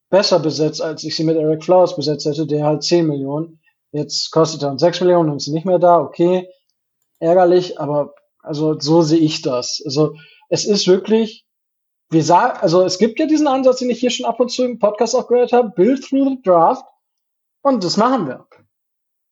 besser 0.09 0.39
besetzt, 0.39 0.81
als 0.81 1.05
ich 1.05 1.17
sie 1.17 1.25
mit 1.25 1.37
Eric 1.37 1.65
Flowers 1.65 1.97
besetzt 1.97 2.27
hätte, 2.27 2.47
der 2.47 2.65
halt 2.65 2.83
10 2.83 3.07
Millionen. 3.07 3.61
Jetzt 3.91 4.31
kostet 4.31 4.63
er 4.63 4.71
uns 4.71 4.81
6 4.81 5.01
Millionen 5.03 5.31
und 5.31 5.37
ist 5.37 5.49
nicht 5.49 5.67
mehr 5.67 5.79
da, 5.79 6.01
okay. 6.01 6.49
Ärgerlich, 7.19 7.79
aber 7.79 8.15
also 8.41 8.79
so 8.79 9.03
sehe 9.03 9.19
ich 9.19 9.43
das. 9.43 9.83
Also 9.85 10.15
es 10.49 10.65
ist 10.65 10.87
wirklich 10.87 11.47
wir 12.13 12.23
sagen, 12.23 12.59
also 12.61 12.83
es 12.83 12.99
gibt 12.99 13.19
ja 13.19 13.27
diesen 13.27 13.47
Ansatz, 13.47 13.79
den 13.79 13.91
ich 13.91 14.01
hier 14.01 14.11
schon 14.11 14.27
ab 14.27 14.39
und 14.39 14.51
zu 14.51 14.65
im 14.65 14.79
Podcast 14.79 15.17
auch 15.17 15.29
gehört 15.29 15.53
habe, 15.53 15.71
Build 15.71 16.07
through 16.07 16.29
the 16.29 16.43
Draft. 16.43 16.85
Und 17.63 17.83
das 17.85 17.97
machen 17.97 18.27
wir. 18.27 18.47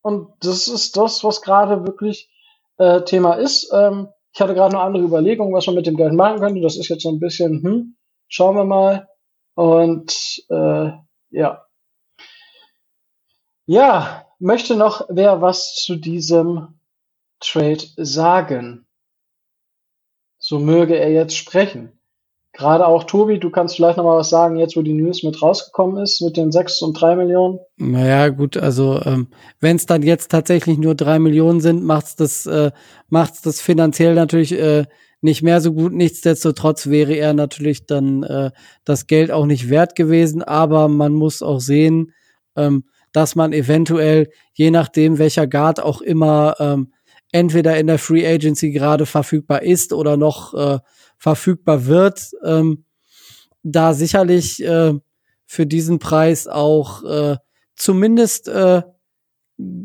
Und 0.02 0.32
das 0.40 0.68
ist 0.68 0.96
das, 0.96 1.22
was 1.24 1.42
gerade 1.42 1.86
wirklich 1.86 2.30
äh, 2.78 3.02
Thema 3.02 3.34
ist. 3.34 3.70
Ähm, 3.72 4.08
ich 4.32 4.40
hatte 4.40 4.54
gerade 4.54 4.74
noch 4.74 4.82
andere 4.82 5.04
Überlegungen, 5.04 5.52
was 5.52 5.66
man 5.66 5.76
mit 5.76 5.86
dem 5.86 5.96
Geld 5.96 6.14
machen 6.14 6.40
könnte. 6.40 6.60
Das 6.60 6.76
ist 6.76 6.88
jetzt 6.88 7.02
so 7.02 7.10
ein 7.10 7.20
bisschen, 7.20 7.62
hm, 7.62 7.96
schauen 8.28 8.56
wir 8.56 8.64
mal. 8.64 9.08
Und 9.54 10.44
äh, 10.48 10.92
ja. 11.30 11.66
Ja, 13.66 14.26
möchte 14.38 14.76
noch 14.76 15.06
wer 15.08 15.42
was 15.42 15.74
zu 15.74 15.96
diesem 15.96 16.80
Trade 17.40 17.84
sagen? 17.96 18.86
So 20.38 20.58
möge 20.58 20.96
er 20.96 21.10
jetzt 21.10 21.36
sprechen. 21.36 21.99
Gerade 22.52 22.86
auch 22.86 23.04
Tobi, 23.04 23.38
du 23.38 23.50
kannst 23.50 23.76
vielleicht 23.76 23.96
noch 23.96 24.04
mal 24.04 24.16
was 24.16 24.30
sagen, 24.30 24.56
jetzt 24.56 24.76
wo 24.76 24.82
die 24.82 24.92
News 24.92 25.22
mit 25.22 25.40
rausgekommen 25.40 26.02
ist, 26.02 26.20
mit 26.20 26.36
den 26.36 26.50
sechs 26.50 26.82
und 26.82 27.00
drei 27.00 27.14
Millionen. 27.14 27.60
Naja, 27.76 28.28
gut, 28.28 28.56
also 28.56 29.00
ähm, 29.04 29.28
wenn 29.60 29.76
es 29.76 29.86
dann 29.86 30.02
jetzt 30.02 30.32
tatsächlich 30.32 30.76
nur 30.76 30.96
drei 30.96 31.20
Millionen 31.20 31.60
sind, 31.60 31.84
macht's 31.84 32.16
das, 32.16 32.46
äh, 32.46 32.72
macht's 33.08 33.40
das 33.42 33.60
finanziell 33.60 34.14
natürlich 34.14 34.52
äh, 34.52 34.86
nicht 35.20 35.42
mehr 35.42 35.60
so 35.60 35.72
gut. 35.72 35.92
Nichtsdestotrotz 35.92 36.88
wäre 36.88 37.14
er 37.14 37.34
natürlich 37.34 37.86
dann 37.86 38.24
äh, 38.24 38.50
das 38.84 39.06
Geld 39.06 39.30
auch 39.30 39.46
nicht 39.46 39.70
wert 39.70 39.94
gewesen, 39.94 40.42
aber 40.42 40.88
man 40.88 41.12
muss 41.12 41.42
auch 41.42 41.60
sehen, 41.60 42.12
ähm, 42.56 42.84
dass 43.12 43.36
man 43.36 43.52
eventuell, 43.52 44.28
je 44.54 44.70
nachdem, 44.70 45.18
welcher 45.18 45.46
Guard 45.46 45.80
auch 45.80 46.00
immer 46.00 46.54
ähm, 46.58 46.92
entweder 47.32 47.78
in 47.78 47.86
der 47.86 47.98
Free 47.98 48.26
Agency 48.26 48.70
gerade 48.70 49.06
verfügbar 49.06 49.62
ist 49.62 49.92
oder 49.92 50.16
noch 50.16 50.54
äh, 50.54 50.78
verfügbar 51.20 51.86
wird, 51.86 52.32
ähm, 52.42 52.84
da 53.62 53.92
sicherlich 53.92 54.64
äh, 54.64 54.94
für 55.46 55.66
diesen 55.66 55.98
Preis 55.98 56.48
auch 56.48 57.04
äh, 57.04 57.36
zumindest 57.76 58.48
äh, 58.48 58.82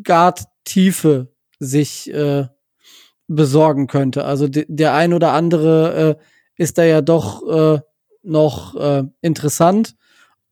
Guard-Tiefe 0.04 1.34
sich 1.60 2.12
äh, 2.12 2.48
besorgen 3.28 3.88
könnte. 3.88 4.24
Also 4.24 4.48
der 4.48 4.94
ein 4.94 5.14
oder 5.14 5.34
andere 5.34 6.18
äh, 6.20 6.62
ist 6.62 6.78
da 6.78 6.86
ja 6.86 7.02
doch 7.02 7.48
äh, 7.48 7.82
noch 8.24 8.76
äh, 8.76 9.04
interessant. 9.22 9.96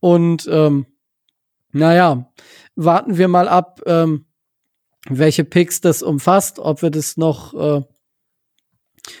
Und 0.00 0.46
ähm, 0.50 0.86
naja, 1.72 2.30
warten 2.76 3.16
wir 3.16 3.28
mal 3.28 3.48
ab, 3.48 3.80
ähm, 3.86 4.26
welche 5.08 5.44
Picks 5.44 5.80
das 5.80 6.02
umfasst, 6.02 6.58
ob 6.58 6.82
wir 6.82 6.90
das 6.90 7.16
noch 7.16 7.54
äh, 7.54 7.82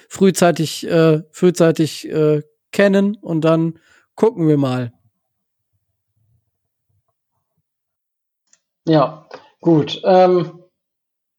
frühzeitig, 0.08 0.86
äh, 0.86 1.22
frühzeitig 1.30 2.08
äh, 2.08 2.42
kennen 2.72 3.16
und 3.20 3.42
dann 3.42 3.78
gucken 4.14 4.48
wir 4.48 4.58
mal. 4.58 4.92
Ja, 8.86 9.26
gut. 9.60 10.00
Ähm, 10.04 10.64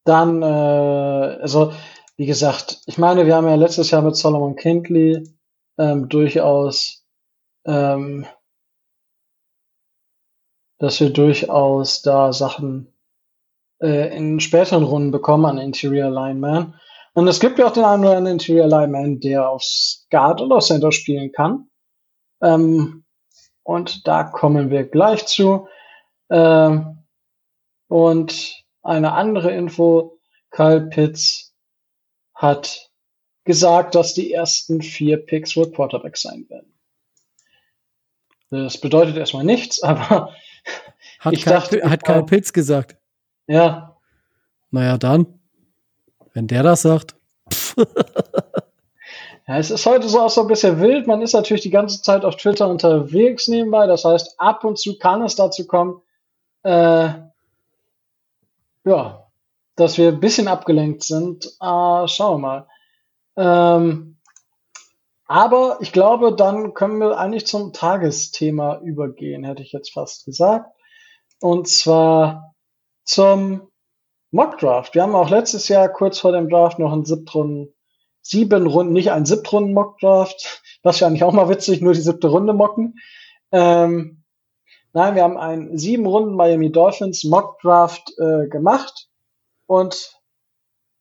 dann, 0.03 0.41
äh, 0.41 0.45
also 0.45 1.73
wie 2.17 2.25
gesagt, 2.25 2.81
ich 2.85 2.97
meine, 2.97 3.25
wir 3.25 3.35
haben 3.35 3.47
ja 3.47 3.55
letztes 3.55 3.91
Jahr 3.91 4.01
mit 4.01 4.15
Solomon 4.15 4.55
Kindley 4.55 5.23
ähm, 5.77 6.07
durchaus, 6.09 7.05
ähm, 7.65 8.25
dass 10.79 10.99
wir 10.99 11.09
durchaus 11.09 12.01
da 12.01 12.31
Sachen 12.33 12.93
äh, 13.81 14.15
in 14.15 14.39
späteren 14.39 14.83
Runden 14.83 15.11
bekommen 15.11 15.45
an 15.45 15.57
Interior 15.57 16.09
Lineman. 16.09 16.79
Und 17.15 17.29
es 17.29 17.39
gibt 17.39 17.57
ja 17.57 17.65
auch 17.65 17.71
den 17.71 17.85
einen 17.85 18.03
oder 18.03 18.17
anderen 18.17 18.33
Interior 18.33 18.67
Lineman, 18.67 19.21
der 19.21 19.49
auf 19.49 19.63
Guard 20.09 20.41
oder 20.41 20.57
auf 20.57 20.65
Center 20.65 20.91
spielen 20.91 21.31
kann. 21.31 21.69
Ähm, 22.41 23.05
und 23.63 24.05
da 24.05 24.25
kommen 24.25 24.69
wir 24.69 24.83
gleich 24.83 25.25
zu. 25.25 25.69
Ähm, 26.29 27.05
und 27.87 28.65
eine 28.83 29.13
andere 29.13 29.53
Info, 29.53 30.19
Kyle 30.51 30.87
Pitts 30.87 31.55
hat 32.33 32.91
gesagt, 33.45 33.95
dass 33.95 34.13
die 34.13 34.33
ersten 34.33 34.81
vier 34.81 35.17
Picks 35.17 35.55
wohl 35.55 35.71
Quarterbacks 35.71 36.21
sein 36.21 36.45
werden. 36.49 36.77
Das 38.49 38.77
bedeutet 38.77 39.15
erstmal 39.15 39.45
nichts, 39.45 39.81
aber 39.83 40.35
hat 41.19 41.33
ich 41.33 41.45
Kyle, 41.45 41.55
dachte, 41.55 41.89
hat 41.89 42.03
Kyle 42.03 42.25
Pitts 42.25 42.51
gesagt. 42.51 42.97
Ja. 43.47 43.97
Naja, 44.69 44.97
dann. 44.97 45.39
Wenn 46.35 46.47
der 46.47 46.63
das 46.63 46.81
sagt. 46.81 47.15
ja, 47.77 49.57
es 49.57 49.71
ist 49.71 49.85
heute 49.85 50.09
so 50.09 50.19
auch 50.19 50.29
so 50.29 50.41
ein 50.41 50.47
bisschen 50.47 50.81
wild. 50.81 51.07
Man 51.07 51.21
ist 51.21 51.31
natürlich 51.33 51.63
die 51.63 51.69
ganze 51.69 52.01
Zeit 52.01 52.25
auf 52.25 52.35
Twitter 52.35 52.67
unterwegs 52.67 53.47
nebenbei. 53.47 53.87
Das 53.87 54.03
heißt, 54.03 54.35
ab 54.37 54.65
und 54.65 54.77
zu 54.77 54.99
kann 54.99 55.23
es 55.23 55.37
dazu 55.37 55.65
kommen, 55.65 56.01
äh, 56.63 57.09
ja, 58.83 59.27
dass 59.77 59.97
wir 59.97 60.09
ein 60.09 60.19
bisschen 60.19 60.49
abgelenkt 60.49 61.03
sind. 61.03 61.45
Äh, 61.45 62.07
schauen 62.07 62.41
wir 62.41 62.47
mal. 62.47 62.67
Ähm, 63.37 64.17
Aber 65.27 65.77
ich 65.79 65.93
glaube, 65.93 66.35
dann 66.35 66.73
können 66.73 66.99
wir 66.99 67.17
eigentlich 67.17 67.47
zum 67.47 67.71
Tagesthema 67.71 68.81
übergehen, 68.81 69.45
hätte 69.45 69.63
ich 69.63 69.71
jetzt 69.71 69.93
fast 69.93 70.25
gesagt. 70.25 70.69
Und 71.39 71.69
zwar 71.69 72.53
zum 73.05 73.69
Mockdraft. 74.35 74.93
Wir 74.93 75.01
haben 75.01 75.15
auch 75.15 75.29
letztes 75.29 75.67
Jahr 75.67 75.89
kurz 75.89 76.19
vor 76.19 76.31
dem 76.31 76.49
Draft 76.49 76.77
noch 76.77 76.91
einen 76.91 77.05
siebtrunden, 77.05 77.73
sieben 78.21 78.67
Runden, 78.67 78.93
nicht 78.93 79.11
einen 79.11 79.25
siebtrunden 79.25 79.73
Mockdraft. 79.73 80.61
Das 80.83 80.95
ist 80.95 80.99
ja 80.99 81.07
eigentlich 81.07 81.23
auch 81.23 81.33
mal 81.33 81.49
witzig, 81.49 81.81
nur 81.81 81.93
die 81.93 82.01
siebte 82.01 82.27
Runde 82.27 82.53
mocken. 82.53 82.99
Ähm, 83.51 84.23
nein, 84.93 85.15
wir 85.15 85.23
haben 85.23 85.37
einen 85.37 85.77
sieben 85.77 86.05
Runden 86.05 86.35
Miami 86.35 86.71
Dolphins 86.71 87.23
Mockdraft 87.23 88.13
äh, 88.19 88.47
gemacht 88.47 89.09
und 89.65 90.19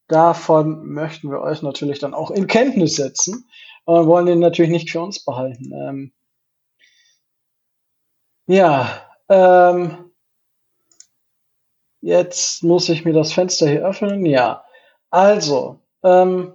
davon 0.09 0.87
möchten 0.87 1.31
wir 1.31 1.41
euch 1.41 1.63
natürlich 1.63 1.99
dann 1.99 2.15
auch 2.15 2.31
in 2.31 2.47
Kenntnis 2.47 2.97
setzen 2.97 3.49
und 3.85 4.07
wollen 4.07 4.27
den 4.27 4.39
natürlich 4.39 4.71
nicht 4.71 4.91
für 4.91 5.03
uns 5.03 5.25
behalten. 5.25 5.73
Ähm, 5.73 6.13
ja, 8.47 9.03
ähm, 9.29 10.13
jetzt 12.05 12.63
muss 12.63 12.91
ich 12.91 13.05
mir 13.05 13.15
das 13.15 13.33
Fenster 13.33 13.67
hier 13.67 13.87
öffnen. 13.87 14.27
Ja, 14.27 14.65
also, 15.11 15.81
ähm, 16.03 16.53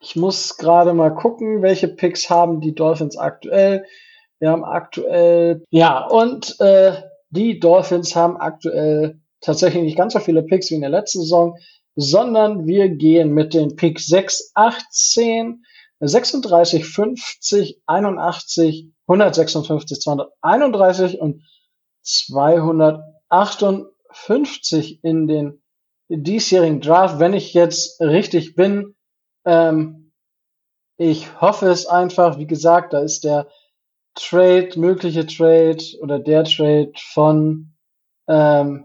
ich 0.00 0.16
muss 0.16 0.58
gerade 0.58 0.92
mal 0.92 1.14
gucken, 1.14 1.62
welche 1.62 1.88
Picks 1.88 2.28
haben 2.28 2.60
die 2.60 2.74
Dolphins 2.74 3.16
aktuell. 3.16 3.86
Wir 4.38 4.50
haben 4.50 4.64
aktuell, 4.64 5.64
ja, 5.70 6.06
und 6.06 6.60
äh, 6.60 6.92
die 7.30 7.58
Dolphins 7.58 8.14
haben 8.14 8.36
aktuell 8.36 9.20
tatsächlich 9.40 9.82
nicht 9.82 9.96
ganz 9.96 10.12
so 10.12 10.18
viele 10.18 10.42
Picks 10.42 10.70
wie 10.70 10.74
in 10.74 10.82
der 10.82 10.90
letzten 10.90 11.20
Saison, 11.20 11.56
sondern 11.96 12.66
wir 12.66 12.90
gehen 12.90 13.32
mit 13.32 13.54
den 13.54 13.76
Picks 13.76 14.06
6, 14.06 14.52
18, 14.54 15.64
36, 16.00 16.84
50, 16.84 17.82
81, 17.86 18.90
156, 19.06 20.00
231 20.00 21.20
und 21.20 21.42
258 24.12 25.04
in 25.04 25.26
den 25.26 25.62
diesjährigen 26.08 26.80
Draft. 26.80 27.18
Wenn 27.18 27.34
ich 27.34 27.54
jetzt 27.54 28.00
richtig 28.00 28.54
bin, 28.54 28.94
ähm, 29.44 30.12
ich 30.96 31.40
hoffe 31.40 31.68
es 31.68 31.86
einfach, 31.86 32.38
wie 32.38 32.46
gesagt, 32.46 32.92
da 32.92 33.00
ist 33.00 33.24
der 33.24 33.48
Trade, 34.14 34.70
mögliche 34.76 35.26
Trade 35.26 35.82
oder 36.00 36.18
der 36.18 36.44
Trade 36.44 36.92
von 36.96 37.72
ähm, 38.28 38.84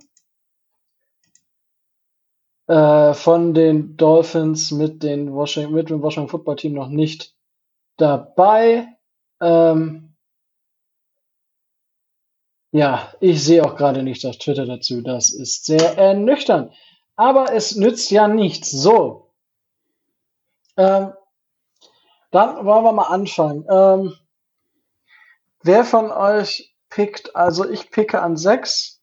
äh, 2.68 3.14
von 3.14 3.54
den 3.54 3.96
Dolphins 3.96 4.72
mit, 4.72 5.04
den 5.04 5.34
Washington, 5.34 5.74
mit 5.74 5.90
dem 5.90 6.02
Washington 6.02 6.30
Football 6.30 6.56
Team 6.56 6.74
noch 6.74 6.90
nicht 6.90 7.36
dabei. 7.98 8.88
Ähm, 9.42 10.05
ja, 12.76 13.10
ich 13.22 13.42
sehe 13.42 13.64
auch 13.64 13.78
gerade 13.78 14.04
nicht 14.04 14.26
auf 14.26 14.38
Twitter 14.38 14.66
dazu. 14.66 15.00
Das 15.02 15.30
ist 15.30 15.66
sehr 15.66 15.98
ernüchternd. 15.98 16.74
Aber 17.16 17.54
es 17.54 17.78
nützt 17.78 18.12
ja 18.12 18.28
nichts. 18.28 18.70
So. 18.70 19.32
Ähm, 20.76 21.14
dann 22.32 22.66
wollen 22.66 22.84
wir 22.84 22.92
mal 22.92 23.04
anfangen. 23.04 23.66
Ähm, 23.70 24.14
wer 25.64 25.86
von 25.86 26.12
euch 26.12 26.76
pickt, 26.90 27.34
also 27.34 27.70
ich 27.70 27.92
picke 27.92 28.22
an 28.22 28.36
6. 28.36 29.02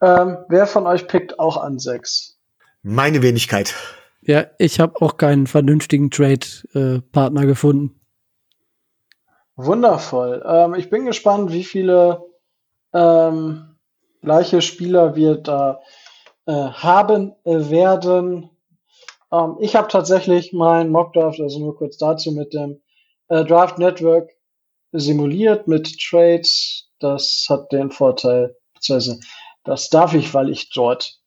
Ähm, 0.00 0.38
wer 0.48 0.66
von 0.66 0.86
euch 0.86 1.06
pickt 1.08 1.38
auch 1.38 1.58
an 1.58 1.78
6? 1.78 2.38
Meine 2.80 3.20
Wenigkeit. 3.20 3.74
Ja, 4.22 4.46
ich 4.56 4.80
habe 4.80 5.02
auch 5.02 5.18
keinen 5.18 5.46
vernünftigen 5.46 6.10
Trade-Partner 6.10 7.42
äh, 7.42 7.46
gefunden. 7.46 8.00
Wundervoll. 9.56 10.42
Ähm, 10.46 10.72
ich 10.74 10.88
bin 10.88 11.04
gespannt, 11.04 11.52
wie 11.52 11.64
viele 11.64 12.31
ähm, 12.92 13.76
gleiche 14.20 14.62
Spieler 14.62 15.16
wir 15.16 15.36
da 15.36 15.80
äh, 16.46 16.52
haben 16.52 17.34
äh, 17.44 17.70
werden. 17.70 18.50
Ähm, 19.32 19.56
ich 19.60 19.76
habe 19.76 19.88
tatsächlich 19.88 20.52
mein 20.52 20.90
Mockdraft, 20.90 21.40
also 21.40 21.58
nur 21.58 21.76
kurz 21.76 21.96
dazu, 21.98 22.32
mit 22.32 22.52
dem 22.52 22.80
äh, 23.28 23.44
Draft 23.44 23.78
Network 23.78 24.30
simuliert 24.92 25.68
mit 25.68 25.98
Trades. 25.98 26.88
Das 26.98 27.46
hat 27.48 27.72
den 27.72 27.90
Vorteil, 27.90 28.56
beziehungsweise 28.74 29.20
das 29.64 29.88
darf 29.88 30.14
ich, 30.14 30.32
weil 30.34 30.50
ich 30.50 30.70
dort 30.70 31.18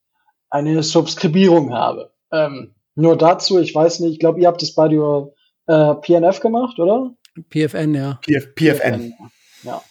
eine 0.50 0.84
Subskribierung 0.84 1.74
habe. 1.74 2.14
Ähm, 2.32 2.76
nur 2.96 3.18
dazu, 3.18 3.60
ich 3.60 3.76
weiß 3.76 4.00
nicht, 4.00 4.14
ich 4.14 4.20
glaube, 4.20 4.40
ihr 4.40 4.48
habt 4.48 4.62
das 4.62 4.74
bei 4.74 4.88
der 4.88 5.30
äh, 5.68 5.96
PNF 5.96 6.40
gemacht, 6.40 6.80
oder? 6.80 7.12
PFN, 7.50 7.94
ja. 7.94 8.20
PF, 8.22 8.56
PFN. 8.56 9.14
Ja. 9.64 9.82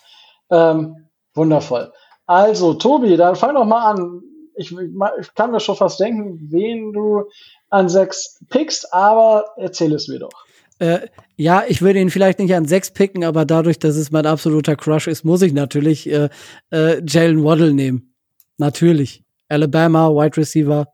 Ähm, 0.51 1.04
wundervoll. 1.35 1.93
Also, 2.27 2.75
Tobi, 2.75 3.17
dann 3.17 3.37
fang 3.37 3.55
doch 3.55 3.65
mal 3.65 3.91
an. 3.91 4.23
Ich, 4.57 4.73
ich, 4.73 5.35
kann 5.35 5.51
mir 5.51 5.61
schon 5.61 5.77
fast 5.77 5.99
denken, 6.01 6.39
wen 6.51 6.93
du 6.93 7.25
an 7.71 7.89
sechs 7.89 8.41
pickst, 8.49 8.93
aber 8.95 9.47
erzähl 9.57 9.93
es 9.93 10.09
mir 10.09 10.21
doch. 10.21 10.31
Äh, 10.79 11.09
ja, 11.37 11.65
ich 11.67 11.83
würde 11.83 12.01
ihn 12.01 12.11
vielleicht 12.11 12.39
nicht 12.39 12.55
an 12.55 12.67
sechs 12.67 12.91
picken, 12.91 13.25
aber 13.25 13.45
dadurch, 13.45 13.79
dass 13.79 13.97
es 13.97 14.11
mein 14.11 14.27
absoluter 14.27 14.77
Crush 14.77 15.07
ist, 15.07 15.25
muss 15.25 15.43
ich 15.43 15.53
natürlich 15.53 16.09
äh, 16.11 16.29
äh, 16.71 17.03
Jalen 17.07 17.45
Waddle 17.45 17.75
nehmen. 17.75 18.15
Natürlich. 18.59 19.25
Alabama, 19.49 20.09
Wide 20.11 20.37
Receiver. 20.37 20.89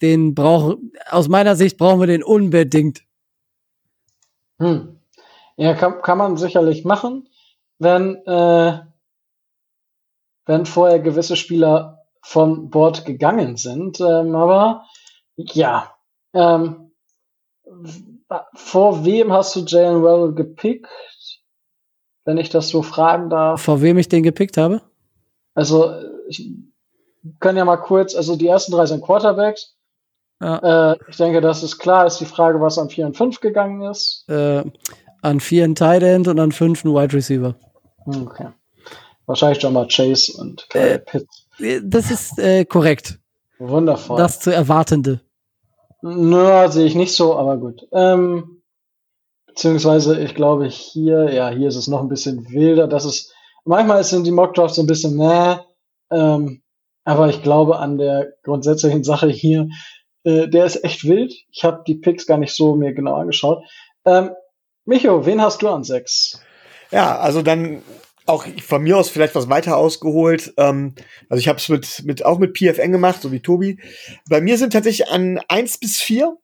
Den 0.00 0.34
brauchen, 0.34 0.92
aus 1.08 1.28
meiner 1.28 1.54
Sicht 1.54 1.78
brauchen 1.78 2.00
wir 2.00 2.06
den 2.06 2.24
unbedingt. 2.24 3.02
Hm. 4.58 4.98
Ja, 5.56 5.74
kann, 5.74 6.02
kann 6.02 6.18
man 6.18 6.36
sicherlich 6.36 6.84
machen, 6.84 7.28
wenn, 7.82 8.16
äh, 8.26 8.80
wenn 10.46 10.66
vorher 10.66 11.00
gewisse 11.00 11.36
Spieler 11.36 12.02
vom 12.20 12.70
Board 12.70 13.04
gegangen 13.04 13.56
sind. 13.56 14.00
Ähm, 14.00 14.34
aber 14.34 14.84
ja, 15.36 15.94
ähm, 16.32 16.92
vor 18.54 19.04
wem 19.04 19.32
hast 19.32 19.56
du 19.56 19.60
Jalen 19.60 20.02
Well 20.02 20.32
gepickt? 20.34 20.88
Wenn 22.24 22.38
ich 22.38 22.50
das 22.50 22.68
so 22.68 22.82
fragen 22.82 23.30
darf. 23.30 23.62
Vor 23.62 23.82
wem 23.82 23.98
ich 23.98 24.08
den 24.08 24.22
gepickt 24.22 24.56
habe? 24.56 24.80
Also 25.54 25.92
ich 26.28 26.48
kann 27.40 27.56
ja 27.56 27.64
mal 27.64 27.76
kurz, 27.76 28.14
also 28.14 28.36
die 28.36 28.46
ersten 28.46 28.72
drei 28.72 28.86
sind 28.86 29.02
Quarterbacks. 29.02 29.76
Ja. 30.40 30.92
Äh, 30.92 30.98
ich 31.08 31.16
denke, 31.16 31.40
das 31.40 31.62
ist 31.62 31.78
klar. 31.78 32.06
Ist 32.06 32.18
die 32.18 32.24
Frage, 32.24 32.60
was 32.60 32.78
an 32.78 32.90
4 32.90 33.06
und 33.06 33.16
5 33.16 33.40
gegangen 33.40 33.82
ist. 33.82 34.24
Äh, 34.28 34.64
an 35.20 35.40
4 35.40 35.64
ein 35.64 35.74
Tight 35.74 36.02
End 36.02 36.28
und 36.28 36.38
an 36.38 36.52
5 36.52 36.84
ein 36.84 36.94
Wide 36.94 37.12
Receiver. 37.12 37.56
Okay. 38.06 38.48
Wahrscheinlich 39.26 39.60
schon 39.60 39.72
mal 39.72 39.86
Chase 39.88 40.32
und 40.38 40.66
äh, 40.74 40.98
Pitt. 40.98 41.26
Das 41.82 42.10
ist 42.10 42.38
äh, 42.38 42.64
korrekt. 42.64 43.18
Wundervoll. 43.58 44.18
Das 44.18 44.40
zu 44.40 44.52
erwartende. 44.52 45.20
Nö, 46.02 46.68
sehe 46.68 46.86
ich 46.86 46.96
nicht 46.96 47.14
so, 47.14 47.36
aber 47.36 47.56
gut. 47.58 47.86
Ähm, 47.92 48.62
beziehungsweise, 49.46 50.20
ich 50.20 50.34
glaube, 50.34 50.66
hier, 50.66 51.32
ja, 51.32 51.50
hier 51.50 51.68
ist 51.68 51.76
es 51.76 51.86
noch 51.86 52.00
ein 52.00 52.08
bisschen 52.08 52.50
wilder. 52.50 52.88
Das 52.88 53.04
ist, 53.04 53.32
manchmal 53.64 54.02
sind 54.02 54.24
die 54.24 54.32
Mockdrafts 54.32 54.76
so 54.76 54.82
ein 54.82 54.88
bisschen, 54.88 55.16
ne, 55.16 55.64
ähm, 56.10 56.62
aber 57.04 57.28
ich 57.28 57.42
glaube 57.42 57.78
an 57.78 57.98
der 57.98 58.32
grundsätzlichen 58.42 59.04
Sache 59.04 59.28
hier, 59.28 59.68
äh, 60.24 60.48
der 60.48 60.64
ist 60.64 60.84
echt 60.84 61.04
wild. 61.04 61.32
Ich 61.50 61.64
habe 61.64 61.82
die 61.86 61.94
Picks 61.94 62.26
gar 62.26 62.38
nicht 62.38 62.54
so 62.54 62.74
mir 62.74 62.92
genau 62.92 63.14
angeschaut. 63.14 63.64
Ähm, 64.04 64.30
Micho, 64.84 65.24
wen 65.26 65.40
hast 65.40 65.62
du 65.62 65.68
an 65.68 65.84
sechs? 65.84 66.40
Ja, 66.92 67.18
also 67.18 67.42
dann 67.42 67.82
auch 68.26 68.46
von 68.62 68.82
mir 68.82 68.96
aus 68.96 69.08
vielleicht 69.08 69.34
was 69.34 69.48
weiter 69.48 69.76
ausgeholt. 69.76 70.54
Ähm, 70.56 70.94
also 71.28 71.40
ich 71.40 71.48
habe 71.48 71.58
es 71.58 71.68
mit, 71.68 72.02
mit 72.04 72.24
auch 72.24 72.38
mit 72.38 72.56
PFN 72.56 72.92
gemacht, 72.92 73.22
so 73.22 73.32
wie 73.32 73.40
Tobi. 73.40 73.80
Bei 74.28 74.40
mir 74.40 74.58
sind 74.58 74.72
tatsächlich 74.72 75.08
an 75.08 75.40
eins 75.48 75.78
bis 75.78 76.00
vier, 76.00 76.36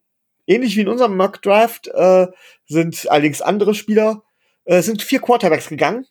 ähnlich 0.47 0.75
wie 0.75 0.81
in 0.81 0.89
unserem 0.89 1.15
Mock 1.15 1.41
Draft, 1.41 1.87
äh, 1.87 2.27
sind 2.67 3.09
allerdings 3.09 3.41
andere 3.41 3.73
Spieler, 3.73 4.23
äh, 4.65 4.81
sind 4.81 5.01
vier 5.01 5.21
Quarterbacks 5.21 5.69
gegangen. 5.69 6.05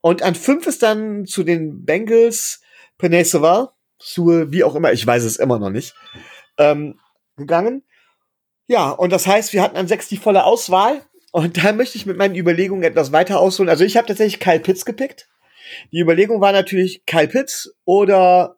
Und 0.00 0.22
an 0.22 0.34
fünf 0.34 0.66
ist 0.66 0.82
dann 0.82 1.26
zu 1.26 1.42
den 1.42 1.84
Bengals 1.84 2.62
Penay 2.96 3.24
Saval, 3.24 3.68
Sue, 3.98 4.50
wie 4.50 4.64
auch 4.64 4.74
immer, 4.74 4.92
ich 4.92 5.06
weiß 5.06 5.24
es 5.24 5.36
immer 5.36 5.58
noch 5.58 5.70
nicht, 5.70 5.94
ähm, 6.56 6.98
gegangen. 7.36 7.82
Ja, 8.66 8.90
und 8.90 9.10
das 9.10 9.26
heißt, 9.26 9.52
wir 9.52 9.62
hatten 9.62 9.76
an 9.76 9.88
sechs 9.88 10.08
die 10.08 10.16
volle 10.16 10.44
Auswahl. 10.44 11.02
Und 11.32 11.62
da 11.62 11.72
möchte 11.72 11.96
ich 11.96 12.06
mit 12.06 12.16
meinen 12.16 12.34
Überlegungen 12.34 12.82
etwas 12.82 13.12
weiter 13.12 13.40
ausholen. 13.40 13.68
Also 13.68 13.84
ich 13.84 13.96
habe 13.96 14.08
tatsächlich 14.08 14.40
Kyle 14.40 14.60
Pitts 14.60 14.84
gepickt. 14.84 15.28
Die 15.92 16.00
Überlegung 16.00 16.40
war 16.40 16.52
natürlich 16.52 17.04
Kyle 17.06 17.28
Pitts 17.28 17.74
oder 17.84 18.56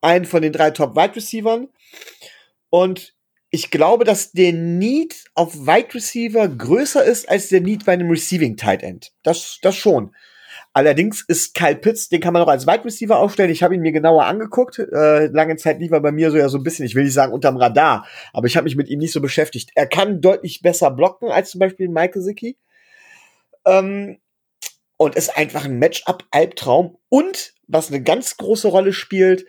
einen 0.00 0.24
von 0.24 0.42
den 0.42 0.52
drei 0.52 0.70
Top 0.70 0.94
Wide 0.94 1.16
Receivern. 1.16 1.68
Und 2.70 3.14
ich 3.50 3.70
glaube, 3.70 4.04
dass 4.04 4.32
der 4.32 4.52
Need 4.52 5.24
auf 5.34 5.54
Wide 5.54 5.94
Receiver 5.94 6.48
größer 6.48 7.04
ist 7.04 7.28
als 7.28 7.48
der 7.48 7.60
Need 7.60 7.84
bei 7.84 7.92
einem 7.92 8.10
Receiving 8.10 8.56
Tight 8.56 8.82
End. 8.82 9.12
Das, 9.22 9.58
das 9.62 9.76
schon. 9.76 10.14
Allerdings 10.76 11.24
ist 11.28 11.54
Kyle 11.54 11.76
Pitts, 11.76 12.08
den 12.08 12.20
kann 12.20 12.32
man 12.32 12.42
auch 12.42 12.48
als 12.48 12.66
Wide 12.66 12.84
Receiver 12.84 13.16
aufstellen. 13.16 13.50
Ich 13.50 13.62
habe 13.62 13.76
ihn 13.76 13.80
mir 13.80 13.92
genauer 13.92 14.24
angeguckt. 14.24 14.80
Äh, 14.80 15.26
lange 15.26 15.54
Zeit 15.56 15.78
lief 15.78 15.92
er 15.92 16.00
bei 16.00 16.10
mir 16.10 16.32
so 16.32 16.36
ja 16.36 16.48
so 16.48 16.58
ein 16.58 16.64
bisschen, 16.64 16.84
ich 16.84 16.96
will 16.96 17.04
nicht 17.04 17.14
sagen 17.14 17.32
unterm 17.32 17.56
Radar, 17.56 18.06
aber 18.32 18.48
ich 18.48 18.56
habe 18.56 18.64
mich 18.64 18.74
mit 18.74 18.88
ihm 18.88 18.98
nicht 18.98 19.12
so 19.12 19.20
beschäftigt. 19.20 19.70
Er 19.76 19.86
kann 19.86 20.20
deutlich 20.20 20.62
besser 20.62 20.90
blocken 20.90 21.30
als 21.30 21.50
zum 21.50 21.60
Beispiel 21.60 21.88
Michael 21.88 22.22
Zicki. 22.22 22.58
Ähm, 23.64 24.18
und 24.96 25.14
ist 25.14 25.36
einfach 25.36 25.64
ein 25.64 25.78
Matchup-Albtraum. 25.78 26.98
Und 27.08 27.54
was 27.68 27.88
eine 27.88 28.02
ganz 28.02 28.36
große 28.36 28.68
Rolle 28.68 28.92
spielt, 28.92 29.46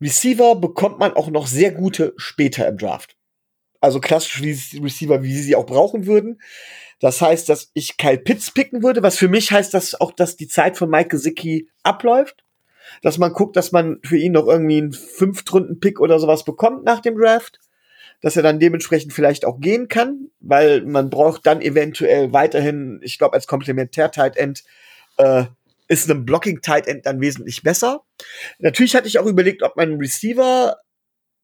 Receiver 0.00 0.54
bekommt 0.54 1.00
man 1.00 1.12
auch 1.14 1.28
noch 1.28 1.48
sehr 1.48 1.72
gute 1.72 2.14
später 2.16 2.68
im 2.68 2.78
Draft. 2.78 3.16
Also 3.80 4.00
klassische 4.00 4.44
Receiver, 4.44 5.22
wie 5.22 5.34
sie 5.34 5.42
sie 5.42 5.56
auch 5.56 5.66
brauchen 5.66 6.06
würden. 6.06 6.40
Das 7.00 7.20
heißt, 7.20 7.48
dass 7.48 7.70
ich 7.74 7.96
Kyle 7.96 8.18
Pitts 8.18 8.50
picken 8.50 8.82
würde, 8.82 9.02
was 9.02 9.16
für 9.16 9.28
mich 9.28 9.52
heißt, 9.52 9.72
dass 9.72 10.00
auch, 10.00 10.12
dass 10.12 10.36
die 10.36 10.48
Zeit 10.48 10.76
von 10.76 10.90
Mike 10.90 11.08
Gesicki 11.08 11.68
abläuft. 11.82 12.44
Dass 13.02 13.18
man 13.18 13.32
guckt, 13.32 13.56
dass 13.56 13.70
man 13.70 14.00
für 14.02 14.16
ihn 14.16 14.32
noch 14.32 14.46
irgendwie 14.46 14.78
einen 14.78 14.92
Fünftrunden-Pick 14.92 16.00
oder 16.00 16.18
sowas 16.18 16.44
bekommt 16.44 16.84
nach 16.84 17.00
dem 17.00 17.16
Draft. 17.16 17.60
Dass 18.20 18.36
er 18.36 18.42
dann 18.42 18.58
dementsprechend 18.58 19.12
vielleicht 19.12 19.44
auch 19.44 19.60
gehen 19.60 19.88
kann, 19.88 20.30
weil 20.40 20.82
man 20.82 21.10
braucht 21.10 21.46
dann 21.46 21.60
eventuell 21.60 22.32
weiterhin, 22.32 22.98
ich 23.02 23.18
glaube, 23.18 23.34
als 23.34 23.46
Komplementär-Tight 23.46 24.36
End 24.36 24.64
äh, 25.18 25.44
ist 25.86 26.10
ein 26.10 26.24
Blocking-Tight 26.24 26.88
End 26.88 27.06
dann 27.06 27.20
wesentlich 27.20 27.62
besser. 27.62 28.02
Natürlich 28.58 28.96
hatte 28.96 29.06
ich 29.06 29.18
auch 29.18 29.26
überlegt, 29.26 29.62
ob 29.62 29.76
man 29.76 29.90
einen 29.90 30.00
Receiver 30.00 30.78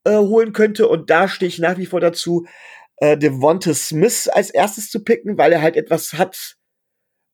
äh, 0.05 0.17
holen 0.17 0.53
könnte 0.53 0.89
und 0.89 1.11
da 1.11 1.29
stehe 1.29 1.49
ich 1.49 1.59
nach 1.59 1.79
wie 1.79 1.87
vor 1.87 2.01
dazu, 2.01 2.47
äh, 2.97 3.17
Devonta 3.17 3.75
Smith 3.75 4.29
als 4.29 4.51
erstes 4.51 4.91
zu 4.91 5.03
picken, 5.03 5.39
weil 5.39 5.53
er 5.53 5.63
halt 5.63 5.77
etwas 5.77 6.15
hat 6.15 6.57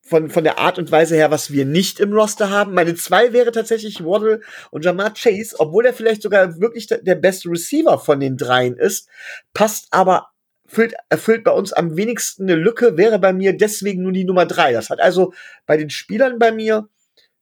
von, 0.03 0.29
von 0.29 0.43
der 0.43 0.57
Art 0.57 0.77
und 0.77 0.91
Weise 0.91 1.15
her, 1.15 1.31
was 1.31 1.51
wir 1.51 1.65
nicht 1.65 1.99
im 1.99 2.13
Roster 2.13 2.49
haben. 2.49 2.73
Meine 2.73 2.95
zwei 2.95 3.33
wäre 3.33 3.51
tatsächlich 3.51 4.03
Waddle 4.03 4.41
und 4.71 4.83
Jamar 4.83 5.13
Chase, 5.13 5.55
obwohl 5.59 5.85
er 5.85 5.93
vielleicht 5.93 6.21
sogar 6.21 6.59
wirklich 6.59 6.87
der 6.87 7.15
beste 7.15 7.49
Receiver 7.49 7.97
von 7.97 8.19
den 8.19 8.35
dreien 8.35 8.75
ist, 8.75 9.07
passt 9.53 9.87
aber 9.91 10.31
erfüllt, 10.65 10.95
erfüllt 11.09 11.43
bei 11.43 11.51
uns 11.51 11.73
am 11.73 11.95
wenigsten 11.97 12.43
eine 12.43 12.55
Lücke, 12.55 12.97
wäre 12.97 13.19
bei 13.19 13.33
mir 13.33 13.55
deswegen 13.55 14.03
nur 14.03 14.11
die 14.11 14.25
Nummer 14.25 14.45
drei. 14.45 14.73
Das 14.73 14.89
hat 14.89 14.99
also 14.99 15.33
bei 15.65 15.77
den 15.77 15.89
Spielern 15.89 16.39
bei 16.39 16.51
mir 16.51 16.89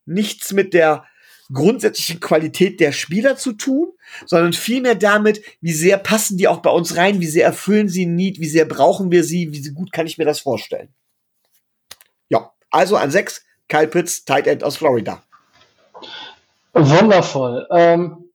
nichts 0.05 0.53
mit 0.53 0.73
der 0.73 1.05
grundsätzlichen 1.51 2.19
Qualität 2.19 2.79
der 2.79 2.91
Spieler 2.91 3.35
zu 3.35 3.53
tun, 3.53 3.91
sondern 4.25 4.53
vielmehr 4.53 4.95
damit, 4.95 5.41
wie 5.61 5.73
sehr 5.73 5.97
passen 5.97 6.37
die 6.37 6.47
auch 6.47 6.61
bei 6.61 6.69
uns 6.69 6.95
rein, 6.95 7.19
wie 7.19 7.27
sehr 7.27 7.45
erfüllen 7.45 7.89
sie 7.89 8.05
ein 8.05 8.15
Need, 8.15 8.39
wie 8.39 8.47
sehr 8.47 8.65
brauchen 8.65 9.11
wir 9.11 9.23
sie, 9.23 9.51
wie 9.51 9.73
gut 9.73 9.91
kann 9.91 10.07
ich 10.07 10.17
mir 10.17 10.25
das 10.25 10.39
vorstellen. 10.39 10.93
Ja, 12.29 12.51
also 12.69 12.97
an 12.97 13.11
sechs, 13.11 13.43
Kyle 13.67 13.87
Pitts, 13.87 14.25
Tight 14.25 14.47
End 14.47 14.63
aus 14.63 14.77
Florida. 14.77 15.23
Wundervoll. 16.73 17.67
Ähm, 17.71 18.31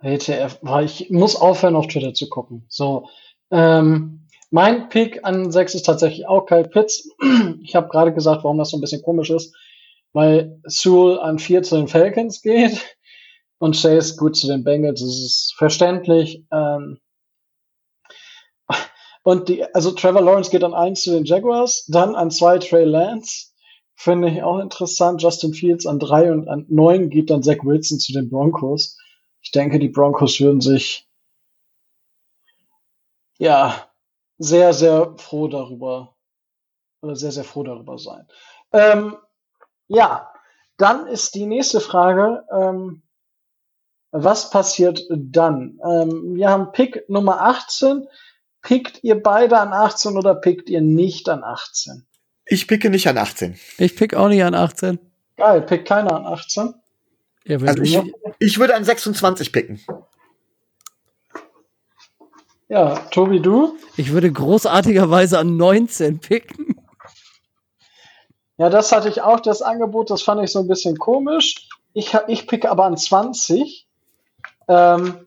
WTF, 0.00 0.60
ich 0.84 1.10
muss 1.10 1.36
aufhören, 1.36 1.76
auf 1.76 1.88
Twitter 1.88 2.14
zu 2.14 2.28
gucken. 2.28 2.64
So, 2.68 3.08
ähm, 3.50 4.26
mein 4.50 4.88
Pick 4.88 5.24
an 5.24 5.50
sechs 5.52 5.74
ist 5.74 5.82
tatsächlich 5.82 6.26
auch 6.26 6.46
Kyle 6.46 6.68
Pitts. 6.68 7.10
Ich 7.62 7.74
habe 7.74 7.88
gerade 7.88 8.14
gesagt, 8.14 8.44
warum 8.44 8.56
das 8.56 8.70
so 8.70 8.78
ein 8.78 8.80
bisschen 8.80 9.02
komisch 9.02 9.28
ist 9.28 9.54
weil 10.18 10.60
Sewell 10.64 11.20
an 11.20 11.38
vier 11.38 11.62
zu 11.62 11.76
den 11.76 11.86
Falcons 11.86 12.42
geht 12.42 12.96
und 13.58 13.80
Chase 13.80 14.16
gut 14.16 14.34
zu 14.34 14.48
den 14.48 14.64
Bengals. 14.64 15.00
Das 15.00 15.10
ist 15.10 15.54
verständlich. 15.56 16.44
Ähm 16.50 16.98
und 19.22 19.48
die, 19.48 19.62
also 19.76 19.92
Trevor 19.92 20.22
Lawrence 20.22 20.50
geht 20.50 20.64
an 20.64 20.74
eins 20.74 21.02
zu 21.02 21.12
den 21.12 21.24
Jaguars, 21.24 21.86
dann 21.86 22.16
an 22.16 22.32
zwei 22.32 22.58
Trey 22.58 22.82
Lance. 22.82 23.52
Finde 23.94 24.28
ich 24.28 24.42
auch 24.42 24.58
interessant. 24.58 25.22
Justin 25.22 25.54
Fields 25.54 25.86
an 25.86 26.00
drei 26.00 26.32
und 26.32 26.48
an 26.48 26.66
neun 26.68 27.10
geht 27.10 27.30
dann 27.30 27.44
Zach 27.44 27.62
Wilson 27.62 28.00
zu 28.00 28.12
den 28.12 28.28
Broncos. 28.28 28.98
Ich 29.40 29.52
denke, 29.52 29.78
die 29.78 29.88
Broncos 29.88 30.40
würden 30.40 30.60
sich 30.60 31.08
ja 33.38 33.88
sehr, 34.38 34.72
sehr 34.72 35.14
froh 35.16 35.46
darüber 35.46 36.16
oder 37.02 37.14
sehr, 37.14 37.30
sehr 37.30 37.44
froh 37.44 37.62
darüber 37.62 37.98
sein. 37.98 38.26
Ähm, 38.72 39.16
ja, 39.88 40.32
dann 40.76 41.06
ist 41.06 41.34
die 41.34 41.46
nächste 41.46 41.80
Frage, 41.80 42.44
ähm, 42.52 43.02
was 44.10 44.50
passiert 44.50 45.02
dann? 45.10 45.78
Ähm, 45.84 46.34
wir 46.34 46.48
haben 46.48 46.72
Pick 46.72 47.08
Nummer 47.08 47.42
18. 47.42 48.06
Pickt 48.62 49.02
ihr 49.04 49.22
beide 49.22 49.58
an 49.58 49.72
18 49.72 50.16
oder 50.16 50.34
pickt 50.34 50.70
ihr 50.70 50.80
nicht 50.80 51.28
an 51.28 51.44
18? 51.44 52.06
Ich 52.46 52.66
picke 52.66 52.90
nicht 52.90 53.08
an 53.08 53.18
18. 53.18 53.58
Ich 53.76 53.96
pick 53.96 54.14
auch 54.14 54.28
nicht 54.28 54.42
an 54.42 54.54
18. 54.54 54.98
Geil, 55.36 55.62
pickt 55.62 55.86
keiner 55.86 56.16
an 56.16 56.26
18. 56.26 56.74
Ja, 57.44 57.58
also 57.58 57.82
ich, 57.82 58.00
ich 58.38 58.58
würde 58.58 58.74
an 58.74 58.84
26 58.84 59.52
picken. 59.52 59.80
Ja, 62.68 62.96
Tobi, 63.10 63.40
du? 63.40 63.78
Ich 63.96 64.12
würde 64.12 64.30
großartigerweise 64.30 65.38
an 65.38 65.56
19 65.56 66.18
picken. 66.18 66.67
Ja, 68.58 68.68
das 68.68 68.92
hatte 68.92 69.08
ich 69.08 69.22
auch, 69.22 69.40
das 69.40 69.62
Angebot, 69.62 70.10
das 70.10 70.22
fand 70.22 70.42
ich 70.42 70.50
so 70.50 70.58
ein 70.58 70.68
bisschen 70.68 70.98
komisch. 70.98 71.68
Ich, 71.92 72.16
ich 72.26 72.46
picke 72.46 72.70
aber 72.70 72.84
an 72.84 72.96
20. 72.96 73.86
Ähm, 74.68 75.26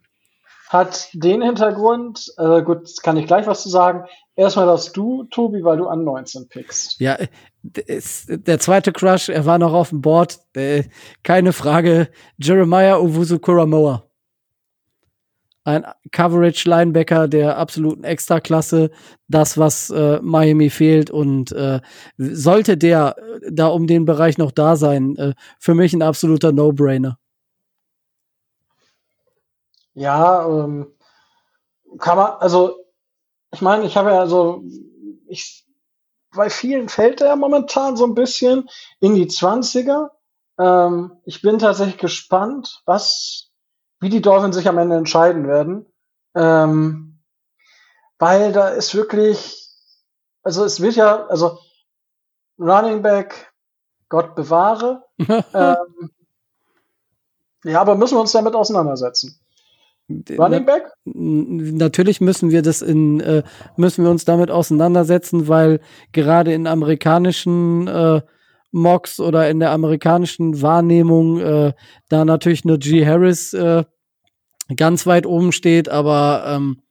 hat 0.70 1.10
den 1.14 1.42
Hintergrund, 1.42 2.34
äh, 2.38 2.62
gut, 2.62 2.90
kann 3.02 3.18
ich 3.18 3.28
gleich 3.28 3.48
was 3.48 3.64
zu 3.64 3.70
sagen. 3.70 4.06
Erstmal 4.36 4.68
dass 4.68 4.92
du, 4.92 5.24
Tobi, 5.26 5.64
weil 5.64 5.78
du 5.78 5.88
an 5.88 6.04
19 6.04 6.48
pickst. 6.48 7.00
Ja, 7.00 7.18
der 7.64 8.60
zweite 8.60 8.94
Crush, 8.94 9.30
er 9.30 9.46
war 9.46 9.58
noch 9.58 9.74
auf 9.74 9.90
dem 9.90 10.02
Board. 10.02 10.40
Äh, 10.54 10.84
keine 11.24 11.52
Frage. 11.52 12.10
Jeremiah 12.38 12.98
Owusu 12.98 13.40
Kuramoa 13.40 14.11
ein 15.64 15.86
Coverage-Linebacker 16.12 17.28
der 17.28 17.58
absoluten 17.58 18.04
Extraklasse, 18.04 18.90
das, 19.28 19.58
was 19.58 19.90
äh, 19.92 20.20
Miami 20.22 20.70
fehlt. 20.70 21.12
Und 21.12 21.52
äh, 21.52 21.82
sollte 22.18 22.78
der 22.78 23.16
äh, 23.18 23.52
da 23.52 23.68
um 23.68 23.88
den 23.88 24.06
Bereich 24.06 24.38
noch 24.38 24.52
da 24.52 24.76
sein, 24.76 25.16
äh, 25.18 25.34
für 25.60 25.76
mich 25.76 25.94
ein 25.94 26.02
absoluter 26.02 26.52
No-Brainer. 26.52 27.18
Ja, 29.94 30.48
ähm, 30.48 30.88
kann 32.00 32.18
man, 32.18 32.32
also, 32.40 32.78
ich 33.52 33.62
meine, 33.62 33.86
ich 33.86 33.98
habe 33.98 34.12
ja 34.12 34.26
so, 34.26 34.64
ich, 35.28 35.66
bei 36.34 36.50
vielen 36.50 36.90
fällt 36.90 37.22
er 37.22 37.36
momentan 37.36 37.98
so 37.98 38.06
ein 38.06 38.16
bisschen 38.16 38.70
in 39.00 39.16
die 39.16 39.28
20er. 39.28 40.10
Ähm, 40.58 41.12
ich 41.26 41.42
bin 41.42 41.60
tatsächlich 41.60 41.98
gespannt, 41.98 42.82
was 42.86 43.51
wie 44.02 44.10
die 44.10 44.22
Dolphins 44.22 44.58
sich 44.58 44.68
am 44.68 44.78
Ende 44.78 44.98
entscheiden 44.98 45.48
werden. 45.48 45.86
Ähm, 46.36 47.20
weil 48.20 48.52
da 48.52 48.70
ist 48.70 48.94
wirklich, 48.94 49.70
also 50.44 50.66
es 50.66 50.82
wird 50.82 50.96
ja, 50.96 51.26
also 51.28 51.60
Running 52.60 53.02
Back, 53.02 53.54
Gott 54.10 54.36
bewahre. 54.36 55.04
ähm, 55.20 56.10
ja, 57.64 57.80
aber 57.80 57.96
müssen 57.96 58.16
wir 58.16 58.22
uns 58.22 58.32
damit 58.32 58.56
auseinandersetzen. 58.56 59.40
Running 60.38 60.66
Back? 60.66 60.92
Natürlich 61.06 62.22
müssen 62.22 62.52
wir 62.52 62.62
das 62.62 62.82
in, 62.82 63.22
äh, 63.22 63.44
müssen 63.78 64.04
wir 64.04 64.12
uns 64.12 64.26
damit 64.26 64.52
auseinandersetzen, 64.52 65.48
weil 65.48 65.80
gerade 66.12 66.54
in 66.54 66.68
amerikanischen 66.68 67.88
äh, 67.88 68.22
Mocks 68.72 69.20
oder 69.20 69.50
in 69.50 69.60
der 69.60 69.72
amerikanischen 69.72 70.62
Wahrnehmung 70.62 71.40
äh, 71.40 71.74
da 72.08 72.26
natürlich 72.26 72.66
nur 72.66 72.78
G. 72.78 73.06
Harris 73.06 73.54
äh, 73.54 73.84
ganz 74.76 75.06
weit 75.06 75.26
oben 75.26 75.52
steht, 75.52 75.90
aber 75.90 76.44
ähm, 76.48 76.82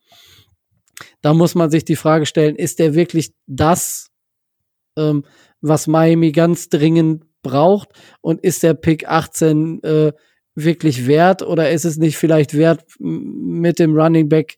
da 1.22 1.34
muss 1.34 1.54
man 1.54 1.70
sich 1.70 1.84
die 1.84 1.96
Frage 1.96 2.26
stellen, 2.26 2.56
ist 2.56 2.78
der 2.78 2.94
wirklich 2.94 3.32
das, 3.46 4.10
ähm, 4.96 5.24
was 5.60 5.86
Miami 5.86 6.32
ganz 6.32 6.68
dringend 6.68 7.24
braucht? 7.42 7.90
Und 8.20 8.42
ist 8.42 8.62
der 8.62 8.74
Pick 8.74 9.08
18 9.08 9.82
äh, 9.82 10.12
wirklich 10.54 11.06
wert 11.06 11.42
oder 11.42 11.70
ist 11.70 11.84
es 11.84 11.96
nicht 11.96 12.16
vielleicht 12.16 12.54
wert, 12.54 12.84
mit 12.98 13.78
dem 13.78 13.96
Running 13.96 14.28
Back 14.28 14.56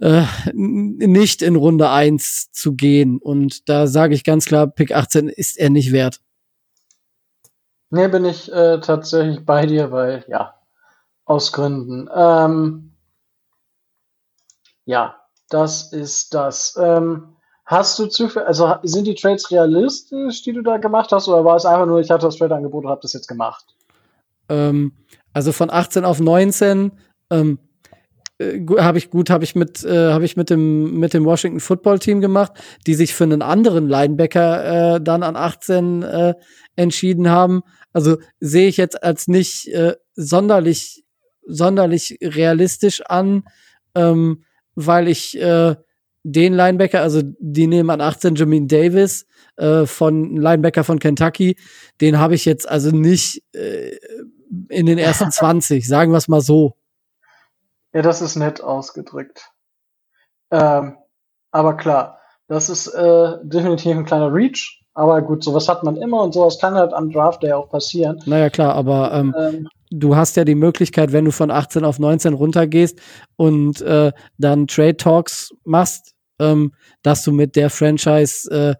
äh, 0.00 0.24
nicht 0.52 1.42
in 1.42 1.56
Runde 1.56 1.90
1 1.90 2.52
zu 2.52 2.74
gehen? 2.74 3.18
Und 3.18 3.68
da 3.68 3.86
sage 3.86 4.14
ich 4.14 4.24
ganz 4.24 4.46
klar, 4.46 4.66
Pick 4.66 4.92
18 4.92 5.28
ist 5.28 5.58
er 5.58 5.70
nicht 5.70 5.92
wert. 5.92 6.20
Nee, 7.90 8.08
bin 8.08 8.24
ich 8.24 8.52
äh, 8.52 8.80
tatsächlich 8.80 9.44
bei 9.44 9.66
dir, 9.66 9.92
weil 9.92 10.24
ja, 10.28 10.54
aus 11.24 11.52
Gründen. 11.52 12.08
Ähm, 12.14 12.92
ja, 14.84 15.16
das 15.48 15.92
ist 15.92 16.34
das. 16.34 16.76
Ähm, 16.80 17.36
hast 17.64 17.98
du 17.98 18.06
zufällig, 18.06 18.48
also 18.48 18.74
sind 18.82 19.06
die 19.06 19.14
Trades 19.14 19.50
realistisch, 19.50 20.42
die 20.42 20.52
du 20.52 20.62
da 20.62 20.78
gemacht 20.78 21.12
hast, 21.12 21.28
oder 21.28 21.44
war 21.44 21.56
es 21.56 21.66
einfach 21.66 21.86
nur, 21.86 22.00
ich 22.00 22.10
hatte 22.10 22.26
das 22.26 22.36
Trade-Angebot 22.36 22.84
und 22.84 22.90
habe 22.90 23.02
das 23.02 23.12
jetzt 23.12 23.28
gemacht? 23.28 23.64
Ähm, 24.48 24.92
also 25.32 25.52
von 25.52 25.70
18 25.70 26.04
auf 26.04 26.20
19, 26.20 26.92
ähm, 27.30 27.58
äh, 28.38 28.60
habe 28.78 28.98
ich 28.98 29.10
gut, 29.10 29.30
habe 29.30 29.44
ich 29.44 29.54
mit, 29.54 29.84
äh, 29.84 30.12
habe 30.12 30.24
ich 30.24 30.36
mit 30.36 30.50
dem 30.50 30.98
mit 30.98 31.14
dem 31.14 31.24
Washington 31.24 31.60
Football 31.60 31.98
Team 31.98 32.20
gemacht, 32.20 32.52
die 32.86 32.94
sich 32.94 33.14
für 33.14 33.24
einen 33.24 33.42
anderen 33.42 33.88
Linebacker 33.88 34.96
äh, 34.96 35.00
dann 35.00 35.22
an 35.22 35.36
18 35.36 36.02
äh, 36.02 36.34
entschieden 36.76 37.28
haben. 37.28 37.62
Also 37.92 38.18
sehe 38.40 38.68
ich 38.68 38.76
jetzt 38.76 39.02
als 39.02 39.28
nicht 39.28 39.68
äh, 39.68 39.94
sonderlich 40.14 41.04
sonderlich 41.46 42.18
realistisch 42.22 43.02
an, 43.06 43.44
ähm, 43.94 44.44
weil 44.74 45.08
ich 45.08 45.40
äh, 45.40 45.76
den 46.28 46.54
Linebacker, 46.54 47.02
also 47.02 47.22
die 47.24 47.68
nehmen 47.68 47.88
an 47.88 48.00
18 48.00 48.34
Jamin 48.34 48.66
Davis 48.66 49.26
äh, 49.56 49.86
von 49.86 50.36
Linebacker 50.36 50.82
von 50.82 50.98
Kentucky, 50.98 51.56
den 52.00 52.18
habe 52.18 52.34
ich 52.34 52.44
jetzt 52.44 52.68
also 52.68 52.90
nicht 52.90 53.44
äh, 53.54 53.96
in 54.68 54.86
den 54.86 54.98
ersten 54.98 55.30
20, 55.30 55.86
sagen 55.86 56.12
wir 56.12 56.18
es 56.18 56.28
mal 56.28 56.40
so. 56.40 56.74
Ja, 57.96 58.02
das 58.02 58.20
ist 58.20 58.36
nett 58.36 58.62
ausgedrückt. 58.62 59.52
Ähm, 60.50 60.98
aber 61.50 61.78
klar, 61.78 62.18
das 62.46 62.68
ist 62.68 62.88
äh, 62.88 63.38
definitiv 63.42 63.96
ein 63.96 64.04
kleiner 64.04 64.30
Reach. 64.30 64.84
Aber 64.92 65.22
gut, 65.22 65.42
sowas 65.42 65.66
hat 65.66 65.82
man 65.82 65.96
immer 65.96 66.20
und 66.20 66.34
sowas 66.34 66.58
kann 66.58 66.74
halt 66.74 66.92
am 66.92 67.10
Draft 67.10 67.42
Day 67.42 67.54
auch 67.54 67.70
passieren. 67.70 68.20
Naja, 68.26 68.50
klar, 68.50 68.74
aber 68.74 69.14
ähm, 69.14 69.34
ähm, 69.38 69.68
du 69.90 70.14
hast 70.14 70.36
ja 70.36 70.44
die 70.44 70.54
Möglichkeit, 70.54 71.12
wenn 71.12 71.24
du 71.24 71.32
von 71.32 71.50
18 71.50 71.86
auf 71.86 71.98
19 71.98 72.34
runtergehst 72.34 73.00
und 73.36 73.80
äh, 73.80 74.12
dann 74.36 74.66
Trade 74.66 74.98
Talks 74.98 75.54
machst, 75.64 76.12
ähm, 76.38 76.74
dass 77.02 77.22
du 77.22 77.32
mit 77.32 77.56
der 77.56 77.70
Franchise 77.70 78.50
äh, 78.50 78.74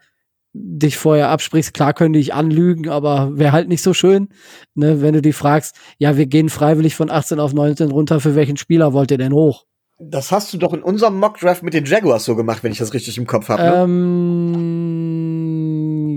dich 0.59 0.97
vorher 0.97 1.29
absprichst. 1.29 1.75
Klar 1.75 1.93
können 1.93 2.13
die 2.13 2.21
dich 2.21 2.35
anlügen, 2.35 2.89
aber 2.89 3.31
wäre 3.37 3.53
halt 3.53 3.69
nicht 3.69 3.83
so 3.83 3.93
schön, 3.95 4.29
ne, 4.75 5.03
wenn 5.03 5.15
du 5.15 5.23
die 5.23 5.33
fragst, 5.33 5.77
ja, 5.99 6.17
wir 6.17 6.27
gehen 6.27 6.49
freiwillig 6.49 6.95
von 6.97 7.11
18 7.11 7.41
auf 7.41 7.53
19 7.53 7.91
runter, 7.91 8.21
für 8.21 8.35
welchen 8.35 8.57
Spieler 8.57 8.93
wollt 8.93 9.11
ihr 9.11 9.19
denn 9.19 9.33
hoch? 9.33 9.65
Das 9.99 10.31
hast 10.31 10.53
du 10.53 10.59
doch 10.59 10.75
in 10.75 10.83
unserem 10.83 11.19
Mock-Draft 11.19 11.63
mit 11.63 11.73
den 11.73 11.87
Jaguars 11.87 12.25
so 12.25 12.37
gemacht, 12.37 12.63
wenn 12.63 12.73
ich 12.73 12.79
das 12.79 12.93
richtig 12.93 13.17
im 13.17 13.27
Kopf 13.27 13.49
habe. 13.49 13.63
Ne? 13.63 13.75
Ähm, 13.85 14.47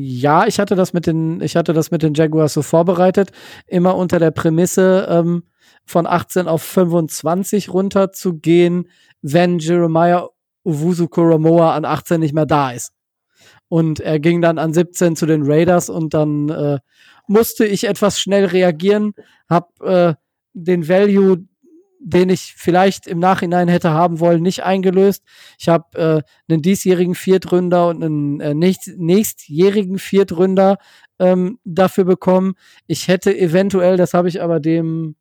ja, 0.02 0.48
ich 0.48 0.60
hatte 0.60 0.76
das 0.76 0.92
mit 0.92 1.08
den, 1.08 1.40
ich 1.42 1.56
hatte 1.56 1.72
das 1.72 1.90
mit 1.90 2.04
den 2.04 2.14
Jaguars 2.14 2.54
so 2.54 2.62
vorbereitet, 2.62 3.32
immer 3.68 3.96
unter 3.96 4.20
der 4.20 4.32
Prämisse, 4.32 5.08
ähm, 5.10 5.44
von 5.86 6.06
18 6.06 6.48
auf 6.48 6.62
25 6.62 7.74
runter 7.74 8.12
zu 8.12 8.36
gehen, 8.36 8.90
wenn 9.22 9.60
Jeremiah 9.60 10.28
Uwusu 10.66 11.08
Koromoa 11.08 11.74
an 11.76 11.86
18 11.86 12.20
nicht 12.20 12.34
mehr 12.34 12.46
da 12.46 12.72
ist. 12.72 12.92
Und 13.70 14.00
er 14.00 14.20
ging 14.20 14.42
dann 14.42 14.58
an 14.58 14.74
17 14.74 15.16
zu 15.16 15.26
den 15.26 15.44
Raiders 15.44 15.90
und 15.90 16.14
dann 16.14 16.50
äh, 16.50 16.80
musste 17.28 17.66
ich 17.66 17.88
etwas 17.88 18.20
schnell 18.20 18.46
reagieren, 18.46 19.14
hab 19.48 19.80
äh, 19.82 20.16
den 20.54 20.90
Value, 20.90 21.46
den 22.00 22.30
ich 22.30 22.56
vielleicht 22.58 23.06
im 23.06 23.20
Nachhinein 23.20 23.68
hätte 23.68 23.92
haben 23.92 24.20
wollen, 24.20 24.42
nicht 24.42 24.64
eingelöst. 24.64 25.24
Ich 25.60 25.70
habe 25.70 25.98
äh, 25.98 26.52
einen 26.52 26.62
diesjährigen 26.62 27.14
Viertründer 27.14 27.90
und 27.90 28.04
einen 28.04 28.40
äh, 28.40 28.54
nächst, 28.56 28.88
nächstjährigen 28.98 30.00
Viertründer 30.00 30.78
ähm, 31.20 31.60
dafür 31.64 32.06
bekommen. 32.06 32.56
Ich 32.88 33.08
hätte 33.08 33.38
eventuell, 33.38 33.98
das 33.98 34.14
habe 34.14 34.30
ich 34.30 34.42
aber 34.42 34.60
dem 34.60 35.16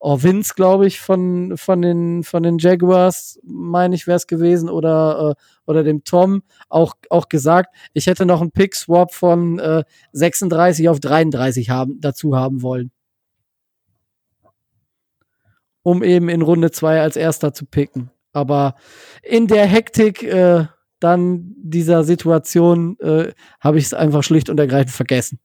oh, 0.00 0.22
Vince, 0.22 0.54
glaube 0.54 0.86
ich, 0.86 1.00
von, 1.00 1.56
von, 1.56 1.82
den, 1.82 2.24
von 2.24 2.42
den 2.42 2.58
Jaguars, 2.58 3.38
meine 3.44 3.94
ich, 3.94 4.06
wäre 4.06 4.16
es 4.16 4.26
gewesen, 4.26 4.68
oder, 4.68 5.30
äh, 5.30 5.42
oder 5.70 5.84
dem 5.84 6.04
Tom 6.04 6.42
auch, 6.68 6.94
auch 7.08 7.28
gesagt, 7.28 7.74
ich 7.94 8.06
hätte 8.06 8.26
noch 8.26 8.40
einen 8.40 8.50
Pick-Swap 8.50 9.14
von 9.14 9.58
äh, 9.60 9.84
36 10.12 10.88
auf 10.88 10.98
33 10.98 11.70
haben, 11.70 12.00
dazu 12.00 12.36
haben 12.36 12.60
wollen. 12.62 12.90
Um 15.82 16.02
eben 16.02 16.28
in 16.28 16.42
Runde 16.42 16.72
2 16.72 17.00
als 17.00 17.16
erster 17.16 17.54
zu 17.54 17.64
picken. 17.64 18.10
Aber 18.32 18.74
in 19.22 19.46
der 19.46 19.66
Hektik 19.66 20.22
äh, 20.24 20.66
dann 20.98 21.54
dieser 21.56 22.04
Situation 22.04 22.98
äh, 22.98 23.32
habe 23.60 23.78
ich 23.78 23.84
es 23.84 23.94
einfach 23.94 24.22
schlicht 24.22 24.50
und 24.50 24.60
ergreifend 24.60 24.90
vergessen. 24.90 25.38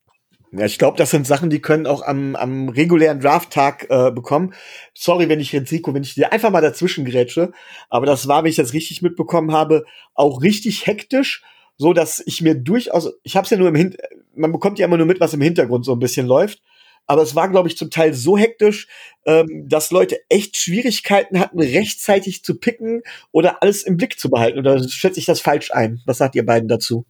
Ja, 0.57 0.65
ich 0.65 0.77
glaube, 0.77 0.97
das 0.97 1.11
sind 1.11 1.27
Sachen, 1.27 1.49
die 1.49 1.61
können 1.61 1.85
auch 1.85 2.01
am, 2.01 2.35
am 2.35 2.69
regulären 2.69 3.19
Drafttag 3.19 3.87
äh, 3.89 4.11
bekommen. 4.11 4.53
Sorry, 4.93 5.27
wenn 5.27 5.39
ich 5.39 5.51
jetzt 5.51 5.71
wenn 5.71 6.03
ich 6.03 6.15
dir 6.15 6.31
einfach 6.31 6.51
mal 6.51 6.61
dazwischen 6.61 7.03
grätsche, 7.03 7.51
aber 7.89 8.05
das 8.05 8.27
war, 8.27 8.43
wenn 8.43 8.49
ich 8.49 8.55
das 8.55 8.73
richtig 8.73 9.01
mitbekommen 9.01 9.51
habe, 9.51 9.85
auch 10.13 10.41
richtig 10.41 10.85
hektisch, 10.87 11.43
so 11.77 11.91
dass 11.91 12.23
ich 12.25 12.41
mir 12.41 12.55
durchaus, 12.55 13.11
ich 13.23 13.35
habe 13.35 13.43
es 13.43 13.49
ja 13.49 13.57
nur 13.57 13.67
im 13.67 13.75
Hin 13.75 13.97
man 14.35 14.51
bekommt 14.51 14.79
ja 14.79 14.85
immer 14.85 14.97
nur 14.97 15.05
mit, 15.05 15.19
was 15.19 15.33
im 15.33 15.41
Hintergrund 15.41 15.85
so 15.85 15.93
ein 15.93 15.99
bisschen 15.99 16.27
läuft, 16.27 16.61
aber 17.07 17.21
es 17.21 17.35
war, 17.35 17.49
glaube 17.49 17.67
ich, 17.67 17.77
zum 17.77 17.89
Teil 17.89 18.13
so 18.13 18.37
hektisch, 18.37 18.87
ähm, 19.25 19.65
dass 19.67 19.91
Leute 19.91 20.19
echt 20.29 20.57
Schwierigkeiten 20.57 21.39
hatten, 21.39 21.59
rechtzeitig 21.59 22.43
zu 22.43 22.59
picken 22.59 23.03
oder 23.31 23.61
alles 23.61 23.83
im 23.83 23.97
Blick 23.97 24.19
zu 24.19 24.29
behalten. 24.29 24.59
Oder 24.59 24.87
schätze 24.87 25.19
ich 25.19 25.25
das 25.25 25.39
falsch 25.39 25.71
ein? 25.71 26.01
Was 26.05 26.17
sagt 26.17 26.35
ihr 26.35 26.45
beiden 26.45 26.67
dazu? 26.67 27.05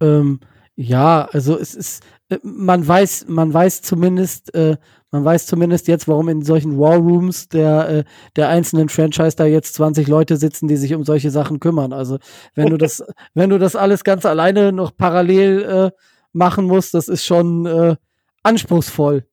Ähm, 0.00 0.40
ja, 0.76 1.28
also 1.30 1.56
es 1.58 1.74
ist, 1.74 2.02
äh, 2.28 2.38
man 2.42 2.86
weiß, 2.86 3.26
man 3.28 3.52
weiß 3.54 3.82
zumindest, 3.82 4.52
äh, 4.54 4.76
man 5.12 5.24
weiß 5.24 5.46
zumindest 5.46 5.86
jetzt, 5.86 6.08
warum 6.08 6.28
in 6.28 6.42
solchen 6.42 6.78
War 6.78 6.96
Rooms 6.96 7.48
der, 7.48 7.88
äh, 7.88 8.04
der 8.34 8.48
einzelnen 8.48 8.88
Franchise 8.88 9.36
da 9.36 9.44
jetzt 9.46 9.74
20 9.74 10.08
Leute 10.08 10.36
sitzen, 10.36 10.66
die 10.66 10.76
sich 10.76 10.92
um 10.94 11.04
solche 11.04 11.30
Sachen 11.30 11.60
kümmern. 11.60 11.92
Also 11.92 12.18
wenn 12.56 12.70
du 12.70 12.76
das, 12.76 13.04
wenn 13.34 13.50
du 13.50 13.58
das 13.58 13.76
alles 13.76 14.02
ganz 14.02 14.26
alleine 14.26 14.72
noch 14.72 14.96
parallel 14.96 15.62
äh, 15.62 15.90
machen 16.32 16.64
musst, 16.66 16.94
das 16.94 17.06
ist 17.06 17.24
schon 17.24 17.66
äh, 17.66 17.96
anspruchsvoll. 18.42 19.26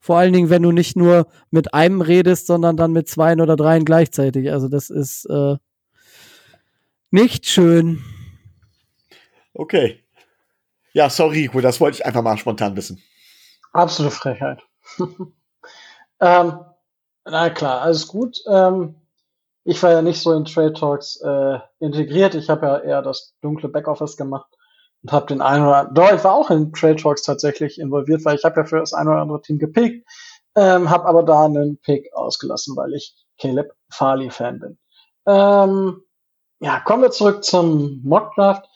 Vor 0.00 0.18
allen 0.18 0.32
Dingen, 0.32 0.50
wenn 0.50 0.62
du 0.62 0.72
nicht 0.72 0.96
nur 0.96 1.28
mit 1.50 1.72
einem 1.72 2.00
redest, 2.02 2.48
sondern 2.48 2.76
dann 2.76 2.92
mit 2.92 3.08
zweien 3.08 3.40
oder 3.40 3.56
dreien 3.56 3.84
gleichzeitig. 3.84 4.50
Also 4.50 4.68
das 4.68 4.90
ist 4.90 5.26
äh, 5.30 5.56
nicht 7.10 7.46
schön. 7.46 8.02
Okay. 9.54 10.03
Ja, 10.94 11.10
sorry, 11.10 11.40
Rico, 11.40 11.60
das 11.60 11.80
wollte 11.80 11.96
ich 11.96 12.06
einfach 12.06 12.22
mal 12.22 12.38
spontan 12.38 12.76
wissen. 12.76 13.02
Absolute 13.72 14.14
Frechheit. 14.14 14.62
ähm, 16.20 16.60
na 17.24 17.50
klar, 17.50 17.82
alles 17.82 18.06
gut. 18.06 18.38
Ähm, 18.48 18.94
ich 19.64 19.82
war 19.82 19.90
ja 19.90 20.02
nicht 20.02 20.20
so 20.20 20.32
in 20.32 20.44
Trade 20.44 20.72
Talks 20.72 21.16
äh, 21.16 21.58
integriert. 21.80 22.36
Ich 22.36 22.48
habe 22.48 22.66
ja 22.66 22.78
eher 22.78 23.02
das 23.02 23.34
dunkle 23.40 23.68
Backoffice 23.68 24.16
gemacht 24.16 24.46
und 25.02 25.10
habe 25.10 25.26
den 25.26 25.40
einen 25.40 25.66
oder 25.66 25.78
anderen. 25.78 25.94
Doch, 25.94 26.12
ich 26.12 26.22
war 26.22 26.34
auch 26.34 26.50
in 26.50 26.72
Trade 26.72 26.96
Talks 26.96 27.22
tatsächlich 27.22 27.80
involviert, 27.80 28.24
weil 28.24 28.36
ich 28.36 28.44
habe 28.44 28.60
ja 28.60 28.64
für 28.64 28.78
das 28.78 28.92
ein 28.92 29.08
oder 29.08 29.20
andere 29.20 29.42
Team 29.42 29.58
gepickt, 29.58 30.08
ähm, 30.54 30.90
habe 30.90 31.06
aber 31.06 31.24
da 31.24 31.46
einen 31.46 31.76
Pick 31.78 32.14
ausgelassen, 32.14 32.76
weil 32.76 32.94
ich 32.94 33.16
Caleb 33.40 33.74
Farley 33.90 34.30
Fan 34.30 34.60
bin. 34.60 34.78
Ähm, 35.26 36.02
ja, 36.60 36.78
kommen 36.78 37.02
wir 37.02 37.10
zurück 37.10 37.42
zum 37.42 38.00
Mock 38.04 38.32
Draft 38.36 38.68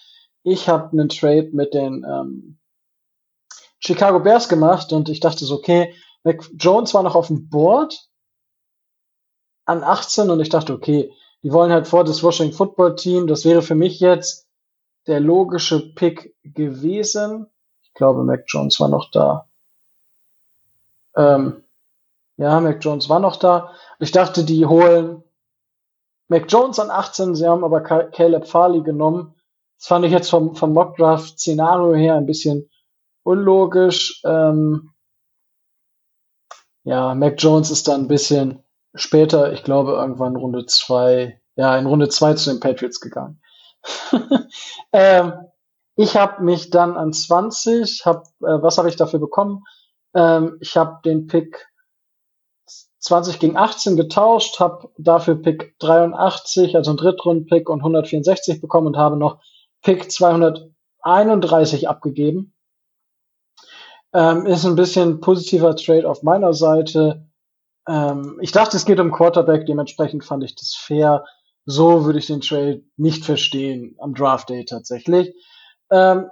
ich 0.50 0.68
habe 0.68 0.92
einen 0.92 1.08
Trade 1.08 1.50
mit 1.52 1.74
den 1.74 2.04
ähm, 2.08 2.58
Chicago 3.80 4.20
Bears 4.20 4.48
gemacht 4.48 4.92
und 4.92 5.08
ich 5.08 5.20
dachte 5.20 5.44
so, 5.44 5.54
okay, 5.56 5.94
Mac 6.24 6.48
Jones 6.58 6.94
war 6.94 7.02
noch 7.02 7.14
auf 7.14 7.28
dem 7.28 7.48
Board 7.48 8.08
an 9.64 9.82
18 9.82 10.30
und 10.30 10.40
ich 10.40 10.48
dachte, 10.48 10.72
okay, 10.72 11.12
die 11.42 11.52
wollen 11.52 11.70
halt 11.70 11.86
vor 11.86 12.04
das 12.04 12.22
Washington 12.22 12.56
Football 12.56 12.96
Team. 12.96 13.26
Das 13.26 13.44
wäre 13.44 13.62
für 13.62 13.74
mich 13.74 14.00
jetzt 14.00 14.48
der 15.06 15.20
logische 15.20 15.94
Pick 15.94 16.34
gewesen. 16.42 17.46
Ich 17.82 17.94
glaube, 17.94 18.24
Mac 18.24 18.44
Jones 18.46 18.80
war 18.80 18.88
noch 18.88 19.10
da. 19.10 19.48
Ähm, 21.16 21.62
ja, 22.36 22.60
Mac 22.60 22.78
Jones 22.82 23.08
war 23.08 23.20
noch 23.20 23.36
da. 23.36 23.72
Ich 24.00 24.12
dachte, 24.12 24.44
die 24.44 24.66
holen 24.66 25.22
Mac 26.28 26.46
Jones 26.48 26.78
an 26.78 26.90
18. 26.90 27.34
Sie 27.34 27.46
haben 27.46 27.64
aber 27.64 27.80
Caleb 27.80 28.46
Farley 28.46 28.82
genommen. 28.82 29.34
Das 29.78 29.86
fand 29.86 30.04
ich 30.04 30.12
jetzt 30.12 30.30
vom, 30.30 30.56
vom 30.56 30.72
Mockdraft-Szenario 30.72 31.94
her 31.94 32.16
ein 32.16 32.26
bisschen 32.26 32.68
unlogisch. 33.22 34.20
Ähm, 34.24 34.90
ja, 36.82 37.14
Mac 37.14 37.34
Jones 37.38 37.70
ist 37.70 37.86
dann 37.86 38.02
ein 38.02 38.08
bisschen 38.08 38.64
später, 38.94 39.52
ich 39.52 39.62
glaube 39.62 39.92
irgendwann 39.92 40.36
Runde 40.36 40.66
zwei, 40.66 41.40
ja, 41.54 41.76
in 41.76 41.86
Runde 41.86 42.08
zwei 42.08 42.34
zu 42.34 42.50
den 42.50 42.60
Patriots 42.60 43.00
gegangen. 43.00 43.40
ähm, 44.92 45.32
ich 45.94 46.16
habe 46.16 46.42
mich 46.42 46.70
dann 46.70 46.96
an 46.96 47.12
20, 47.12 48.04
hab, 48.04 48.26
äh, 48.40 48.62
was 48.62 48.78
habe 48.78 48.88
ich 48.88 48.96
dafür 48.96 49.20
bekommen? 49.20 49.64
Ähm, 50.14 50.56
ich 50.60 50.76
habe 50.76 51.00
den 51.04 51.26
Pick 51.26 51.68
20 52.98 53.38
gegen 53.38 53.56
18 53.56 53.96
getauscht, 53.96 54.58
habe 54.58 54.90
dafür 54.98 55.36
Pick 55.36 55.78
83, 55.78 56.74
also 56.74 56.90
einen 56.90 56.98
Drittrunden-Pick 56.98 57.68
und 57.68 57.80
164 57.80 58.60
bekommen 58.60 58.88
und 58.88 58.96
habe 58.96 59.16
noch 59.16 59.40
Pick 59.88 60.12
231 60.12 61.88
abgegeben. 61.88 62.52
Ähm, 64.12 64.44
ist 64.44 64.66
ein 64.66 64.74
bisschen 64.76 65.22
positiver 65.22 65.74
Trade 65.76 66.06
auf 66.06 66.22
meiner 66.22 66.52
Seite. 66.52 67.26
Ähm, 67.88 68.38
ich 68.42 68.52
dachte, 68.52 68.76
es 68.76 68.84
geht 68.84 69.00
um 69.00 69.12
Quarterback, 69.12 69.64
dementsprechend 69.64 70.26
fand 70.26 70.44
ich 70.44 70.54
das 70.56 70.74
fair. 70.74 71.24
So 71.64 72.04
würde 72.04 72.18
ich 72.18 72.26
den 72.26 72.42
Trade 72.42 72.82
nicht 72.98 73.24
verstehen 73.24 73.96
am 73.98 74.12
Draft 74.12 74.50
Day 74.50 74.66
tatsächlich. 74.66 75.34
Ähm, 75.90 76.28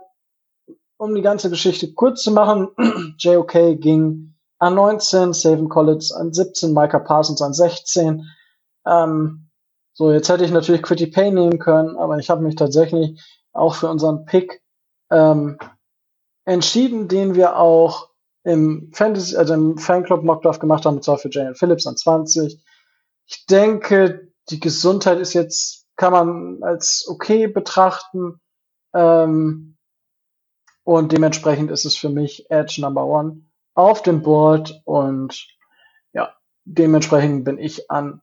um 0.99 1.15
die 1.15 1.23
ganze 1.23 1.49
Geschichte 1.49 1.95
kurz 1.95 2.25
zu 2.25 2.33
machen, 2.33 2.69
JOK 3.19 3.81
ging 3.81 4.35
an 4.59 4.75
19, 4.75 5.33
Savin 5.33 5.71
Collins 5.71 6.13
an 6.13 6.35
17, 6.35 6.75
Micah 6.75 6.99
Parsons 6.99 7.41
an 7.41 7.55
16. 7.55 8.23
Ähm, 8.87 9.49
so, 9.95 10.13
jetzt 10.13 10.29
hätte 10.29 10.45
ich 10.45 10.51
natürlich 10.51 10.83
Quitty 10.83 11.07
Pay 11.07 11.31
nehmen 11.31 11.59
können, 11.59 11.97
aber 11.97 12.19
ich 12.19 12.29
habe 12.29 12.43
mich 12.43 12.57
tatsächlich 12.57 13.19
auch 13.57 13.75
für 13.75 13.89
unseren 13.89 14.25
Pick 14.25 14.63
ähm, 15.11 15.59
entschieden, 16.45 17.09
den 17.09 17.35
wir 17.35 17.59
auch 17.59 18.11
im 18.45 18.91
Fantasy, 18.93 19.37
also 19.37 19.55
im 19.55 19.79
Fanclub 19.79 20.23
Mockdraft 20.23 20.61
gemacht 20.61 20.87
haben, 20.87 20.97
und 20.97 21.03
zwar 21.03 21.19
für 21.19 21.31
Jalen 21.31 21.57
Phillips 21.57 21.87
an 21.87 21.97
20. 21.97 22.63
Ich 23.27 23.47
denke, 23.47 24.31
die 24.51 24.61
Gesundheit 24.61 25.19
ist 25.19 25.35
jetzt, 25.35 25.87
kann 25.97 26.13
man 26.13 26.63
als 26.63 27.07
okay 27.09 27.49
betrachten. 27.49 28.41
Ähm, 28.95 29.77
und 30.85 31.11
dementsprechend 31.11 31.73
ist 31.73 31.85
es 31.85 31.97
für 31.97 32.09
mich 32.09 32.49
Edge 32.49 32.81
Number 32.81 33.05
One 33.05 33.43
auf 33.75 34.03
dem 34.03 34.23
Board 34.23 34.81
und 34.85 35.49
ja, 36.13 36.35
dementsprechend 36.65 37.45
bin 37.45 37.59
ich 37.59 37.91
an 37.91 38.23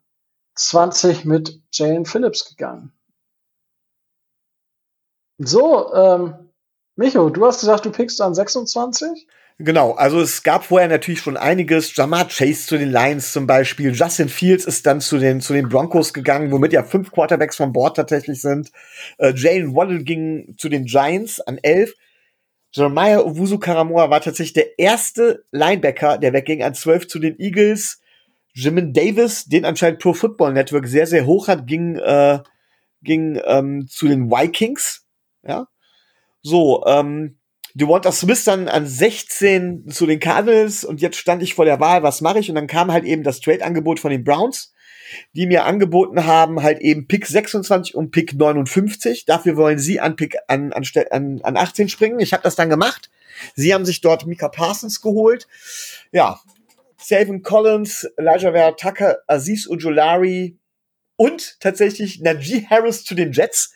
20 0.55 1.25
mit 1.25 1.61
Jalen 1.71 2.05
Phillips 2.05 2.45
gegangen. 2.45 2.93
So, 5.45 5.93
ähm, 5.93 6.33
Micho, 6.95 7.29
du 7.29 7.45
hast 7.45 7.59
gesagt, 7.59 7.85
du 7.85 7.91
pickst 7.91 8.21
an 8.21 8.35
26? 8.35 9.27
Genau, 9.59 9.91
also 9.91 10.19
es 10.19 10.41
gab 10.41 10.63
vorher 10.65 10.87
natürlich 10.87 11.21
schon 11.21 11.37
einiges. 11.37 11.95
Jamar 11.95 12.27
Chase 12.27 12.65
zu 12.65 12.77
den 12.77 12.91
Lions 12.91 13.33
zum 13.33 13.45
Beispiel. 13.45 13.93
Justin 13.93 14.27
Fields 14.27 14.65
ist 14.65 14.85
dann 14.85 14.99
zu 14.99 15.19
den, 15.19 15.41
zu 15.41 15.53
den 15.53 15.69
Broncos 15.69 16.13
gegangen, 16.13 16.51
womit 16.51 16.73
ja 16.73 16.83
fünf 16.83 17.11
Quarterbacks 17.11 17.57
vom 17.57 17.71
Board 17.71 17.95
tatsächlich 17.95 18.41
sind. 18.41 18.71
Äh, 19.19 19.33
Jalen 19.35 19.75
Waddle 19.75 20.03
ging 20.03 20.55
zu 20.57 20.69
den 20.69 20.85
Giants 20.85 21.39
an 21.39 21.59
elf. 21.61 21.93
Jeremiah 22.71 23.19
Owusu 23.19 23.59
Karamoa 23.59 24.09
war 24.09 24.21
tatsächlich 24.21 24.53
der 24.53 24.79
erste 24.79 25.45
Linebacker, 25.51 26.17
der 26.17 26.33
wegging 26.33 26.63
an 26.63 26.73
zwölf 26.73 27.07
zu 27.07 27.19
den 27.19 27.39
Eagles. 27.39 28.01
Jimin 28.55 28.93
Davis, 28.93 29.45
den 29.45 29.65
anscheinend 29.65 29.99
Pro 29.99 30.13
Football 30.13 30.53
Network 30.53 30.87
sehr, 30.87 31.05
sehr 31.05 31.27
hoch 31.27 31.47
hat, 31.47 31.67
ging, 31.67 31.97
äh, 31.97 32.39
ging 33.03 33.39
ähm, 33.45 33.87
zu 33.87 34.07
den 34.07 34.31
Vikings. 34.31 35.02
Ja. 35.45 35.67
So, 36.41 36.83
ähm, 36.85 37.37
Devonta 37.75 38.11
Smith 38.11 38.43
dann 38.43 38.67
an 38.67 38.85
16 38.85 39.89
zu 39.89 40.05
den 40.05 40.19
Cardinals 40.19 40.83
und 40.83 41.01
jetzt 41.01 41.17
stand 41.17 41.41
ich 41.41 41.55
vor 41.55 41.65
der 41.65 41.79
Wahl, 41.79 42.03
was 42.03 42.21
mache 42.21 42.39
ich? 42.39 42.49
Und 42.49 42.55
dann 42.55 42.67
kam 42.67 42.91
halt 42.91 43.03
eben 43.03 43.23
das 43.23 43.39
Trade-Angebot 43.39 43.99
von 43.99 44.11
den 44.11 44.23
Browns, 44.23 44.73
die 45.33 45.47
mir 45.47 45.65
angeboten 45.65 46.25
haben, 46.25 46.61
halt 46.61 46.81
eben 46.81 47.07
Pick 47.07 47.25
26 47.25 47.95
und 47.95 48.11
Pick 48.11 48.35
59. 48.35 49.25
Dafür 49.25 49.57
wollen 49.57 49.79
sie 49.79 49.99
an 49.99 50.15
Pick 50.15 50.37
an, 50.47 50.71
an, 50.71 50.83
an, 51.09 51.41
an 51.41 51.57
18 51.57 51.89
springen. 51.89 52.19
Ich 52.19 52.33
habe 52.33 52.43
das 52.43 52.55
dann 52.55 52.69
gemacht. 52.69 53.09
Sie 53.55 53.73
haben 53.73 53.85
sich 53.85 54.01
dort 54.01 54.27
Mika 54.27 54.49
Parsons 54.49 55.01
geholt. 55.01 55.47
Ja, 56.11 56.39
Savin 56.97 57.41
Collins, 57.41 58.07
Elijah 58.17 58.51
Vera 58.51 58.71
Tucker, 58.73 59.17
Aziz 59.27 59.67
Ujulari 59.67 60.57
und 61.15 61.59
tatsächlich 61.59 62.21
Najee 62.21 62.67
Harris 62.69 63.03
zu 63.03 63.15
den 63.15 63.31
Jets 63.31 63.73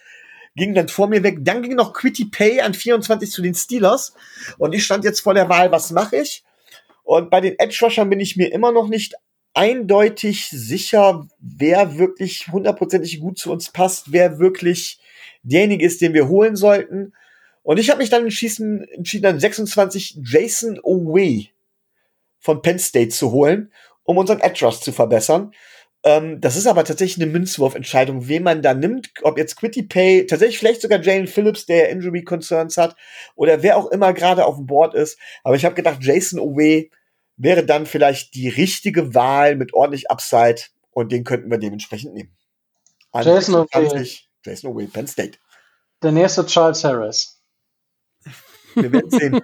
ging 0.57 0.73
dann 0.73 0.89
vor 0.89 1.07
mir 1.07 1.23
weg. 1.23 1.37
Dann 1.41 1.61
ging 1.61 1.75
noch 1.75 1.93
Quitty 1.93 2.25
Pay 2.25 2.61
an 2.61 2.73
24 2.73 3.31
zu 3.31 3.41
den 3.41 3.55
Steelers. 3.55 4.13
Und 4.57 4.73
ich 4.73 4.83
stand 4.83 5.05
jetzt 5.05 5.21
vor 5.21 5.33
der 5.33 5.47
Wahl, 5.47 5.71
was 5.71 5.91
mache 5.91 6.17
ich? 6.17 6.43
Und 7.03 7.29
bei 7.29 7.39
den 7.39 7.57
Edge 7.57 7.77
Rushern 7.81 8.09
bin 8.09 8.19
ich 8.19 8.35
mir 8.35 8.51
immer 8.51 8.73
noch 8.73 8.89
nicht 8.89 9.15
eindeutig 9.53 10.49
sicher, 10.49 11.27
wer 11.39 11.97
wirklich 11.97 12.49
hundertprozentig 12.49 13.21
gut 13.21 13.39
zu 13.39 13.51
uns 13.51 13.71
passt, 13.71 14.11
wer 14.11 14.39
wirklich 14.39 14.99
derjenige 15.43 15.85
ist, 15.85 16.01
den 16.01 16.13
wir 16.13 16.27
holen 16.27 16.55
sollten. 16.55 17.13
Und 17.63 17.79
ich 17.79 17.89
habe 17.89 17.99
mich 17.99 18.09
dann 18.09 18.23
entschieden, 18.23 18.83
entschieden, 18.89 19.25
an 19.25 19.39
26 19.39 20.19
Jason 20.23 20.79
Oway 20.83 21.51
von 22.39 22.61
Penn 22.61 22.79
State 22.79 23.09
zu 23.09 23.31
holen, 23.31 23.71
um 24.03 24.17
unseren 24.17 24.39
Edge 24.39 24.65
Rush 24.65 24.79
zu 24.79 24.91
verbessern. 24.91 25.53
Ähm, 26.07 26.39
das 26.39 26.55
ist 26.55 26.67
aber 26.67 26.85
tatsächlich 26.85 27.21
eine 27.21 27.33
Münzwurfentscheidung, 27.33 28.29
wen 28.29 28.43
man 28.43 28.61
da 28.61 28.73
nimmt, 28.73 29.09
ob 29.23 29.37
jetzt 29.37 29.57
Quitty 29.57 29.83
Pay, 29.83 30.25
tatsächlich 30.25 30.57
vielleicht 30.57 30.81
sogar 30.81 31.01
Jalen 31.01 31.27
Phillips, 31.27 31.65
der 31.65 31.89
Injury 31.89 32.23
Concerns 32.23 32.77
hat, 32.77 32.95
oder 33.35 33.61
wer 33.61 33.75
auch 33.75 33.91
immer 33.91 34.13
gerade 34.13 34.45
auf 34.45 34.55
dem 34.55 34.67
Board 34.67 34.93
ist. 34.93 35.19
Aber 35.43 35.57
ich 35.57 35.65
habe 35.65 35.75
gedacht, 35.75 35.97
Jason 35.99 36.39
Owe 36.39 36.85
wäre 37.35 37.65
dann 37.65 37.85
vielleicht 37.85 38.35
die 38.35 38.47
richtige 38.47 39.13
Wahl 39.15 39.57
mit 39.57 39.73
ordentlich 39.73 40.09
Upside 40.09 40.61
und 40.91 41.11
den 41.11 41.25
könnten 41.25 41.51
wir 41.51 41.57
dementsprechend 41.57 42.13
nehmen. 42.13 42.33
An 43.11 43.25
Jason 43.25 43.55
Owe. 43.55 44.05
Jason 44.45 44.71
Owe, 44.71 44.87
Penn 44.87 45.07
State. 45.07 45.39
Der 46.01 46.13
nächste 46.13 46.45
Charles 46.45 46.85
Harris. 46.85 47.41
Wir 48.75 48.93
werden 48.93 49.09
sehen. 49.09 49.41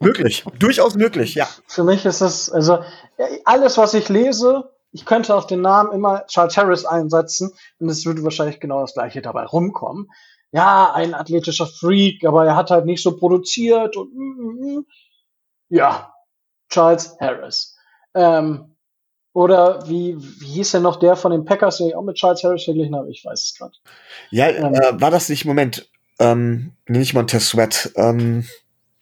möglich, 0.00 0.42
durchaus 0.58 0.94
möglich, 0.94 1.34
ja. 1.34 1.48
Für 1.66 1.84
mich 1.84 2.06
ist 2.06 2.22
das, 2.22 2.48
also 2.50 2.82
alles, 3.44 3.76
was 3.76 3.92
ich 3.92 4.08
lese, 4.08 4.70
ich 4.92 5.04
könnte 5.04 5.34
auf 5.34 5.46
den 5.46 5.60
Namen 5.60 5.92
immer 5.92 6.26
Charles 6.26 6.56
Harris 6.56 6.84
einsetzen 6.84 7.52
und 7.78 7.88
es 7.88 8.06
würde 8.06 8.24
wahrscheinlich 8.24 8.60
genau 8.60 8.80
das 8.80 8.94
gleiche 8.94 9.22
dabei 9.22 9.44
rumkommen. 9.44 10.08
Ja, 10.50 10.92
ein 10.94 11.12
athletischer 11.12 11.66
Freak, 11.66 12.24
aber 12.24 12.46
er 12.46 12.56
hat 12.56 12.70
halt 12.70 12.86
nicht 12.86 13.02
so 13.02 13.16
produziert 13.16 13.96
und 13.96 14.14
mm, 14.14 14.18
mm, 14.18 14.78
mm. 14.78 14.86
ja, 15.68 16.14
Charles 16.70 17.16
Harris. 17.20 17.76
Ähm, 18.14 18.74
oder 19.34 19.86
wie, 19.88 20.16
wie 20.18 20.46
hieß 20.46 20.72
denn 20.72 20.82
noch 20.82 20.96
der 20.96 21.16
von 21.16 21.32
den 21.32 21.44
Packers, 21.44 21.78
den 21.78 21.88
ich 21.88 21.94
auch 21.94 22.02
mit 22.02 22.16
Charles 22.16 22.42
Harris 22.42 22.64
verglichen 22.64 22.96
habe? 22.96 23.10
Ich 23.10 23.24
weiß 23.24 23.42
es 23.42 23.54
gerade. 23.56 23.74
Ja, 24.30 24.48
ähm, 24.48 24.74
äh, 24.74 25.00
war 25.00 25.10
das 25.10 25.28
nicht, 25.28 25.44
Moment, 25.44 25.88
ähm, 26.18 26.72
nicht 26.86 27.12
Montez 27.12 27.50
Sweat. 27.50 27.92
Ähm, 27.94 28.46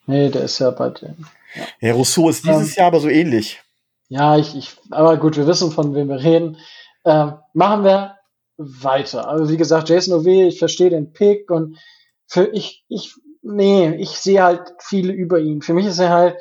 nee, 0.07 0.29
der 0.29 0.43
ist 0.43 0.59
ja 0.59 0.73
bei 0.73 0.91
den. 0.91 1.27
Ja, 1.55 1.89
ja 1.89 1.95
Rousseau 1.95 2.29
ist 2.29 2.45
dieses 2.45 2.73
ähm, 2.73 2.75
Jahr 2.77 2.89
aber 2.89 3.01
so 3.01 3.09
ähnlich. 3.09 3.63
Ja, 4.09 4.37
ich, 4.37 4.55
ich, 4.57 4.77
aber 4.91 5.17
gut, 5.17 5.37
wir 5.37 5.47
wissen, 5.47 5.73
von 5.73 5.95
wem 5.95 6.09
wir 6.09 6.23
reden. 6.23 6.59
Ähm, 7.05 7.35
machen 7.55 7.85
wir 7.85 8.17
weiter. 8.57 9.29
Also 9.29 9.53
wie 9.53 9.57
gesagt, 9.57 9.89
Jason 9.89 10.15
Ove, 10.15 10.47
ich 10.47 10.59
verstehe 10.59 10.91
den 10.91 11.13
Pick 11.13 11.51
und 11.51 11.79
für 12.27 12.47
ich, 12.47 12.85
ich, 12.89 13.15
nee, 13.43 13.95
ich 13.97 14.11
sehe 14.11 14.43
halt 14.43 14.75
viele 14.79 15.13
über 15.13 15.39
ihn. 15.39 15.63
Für 15.63 15.75
mich 15.75 15.87
ist 15.87 15.99
er 15.99 16.11
halt, 16.11 16.37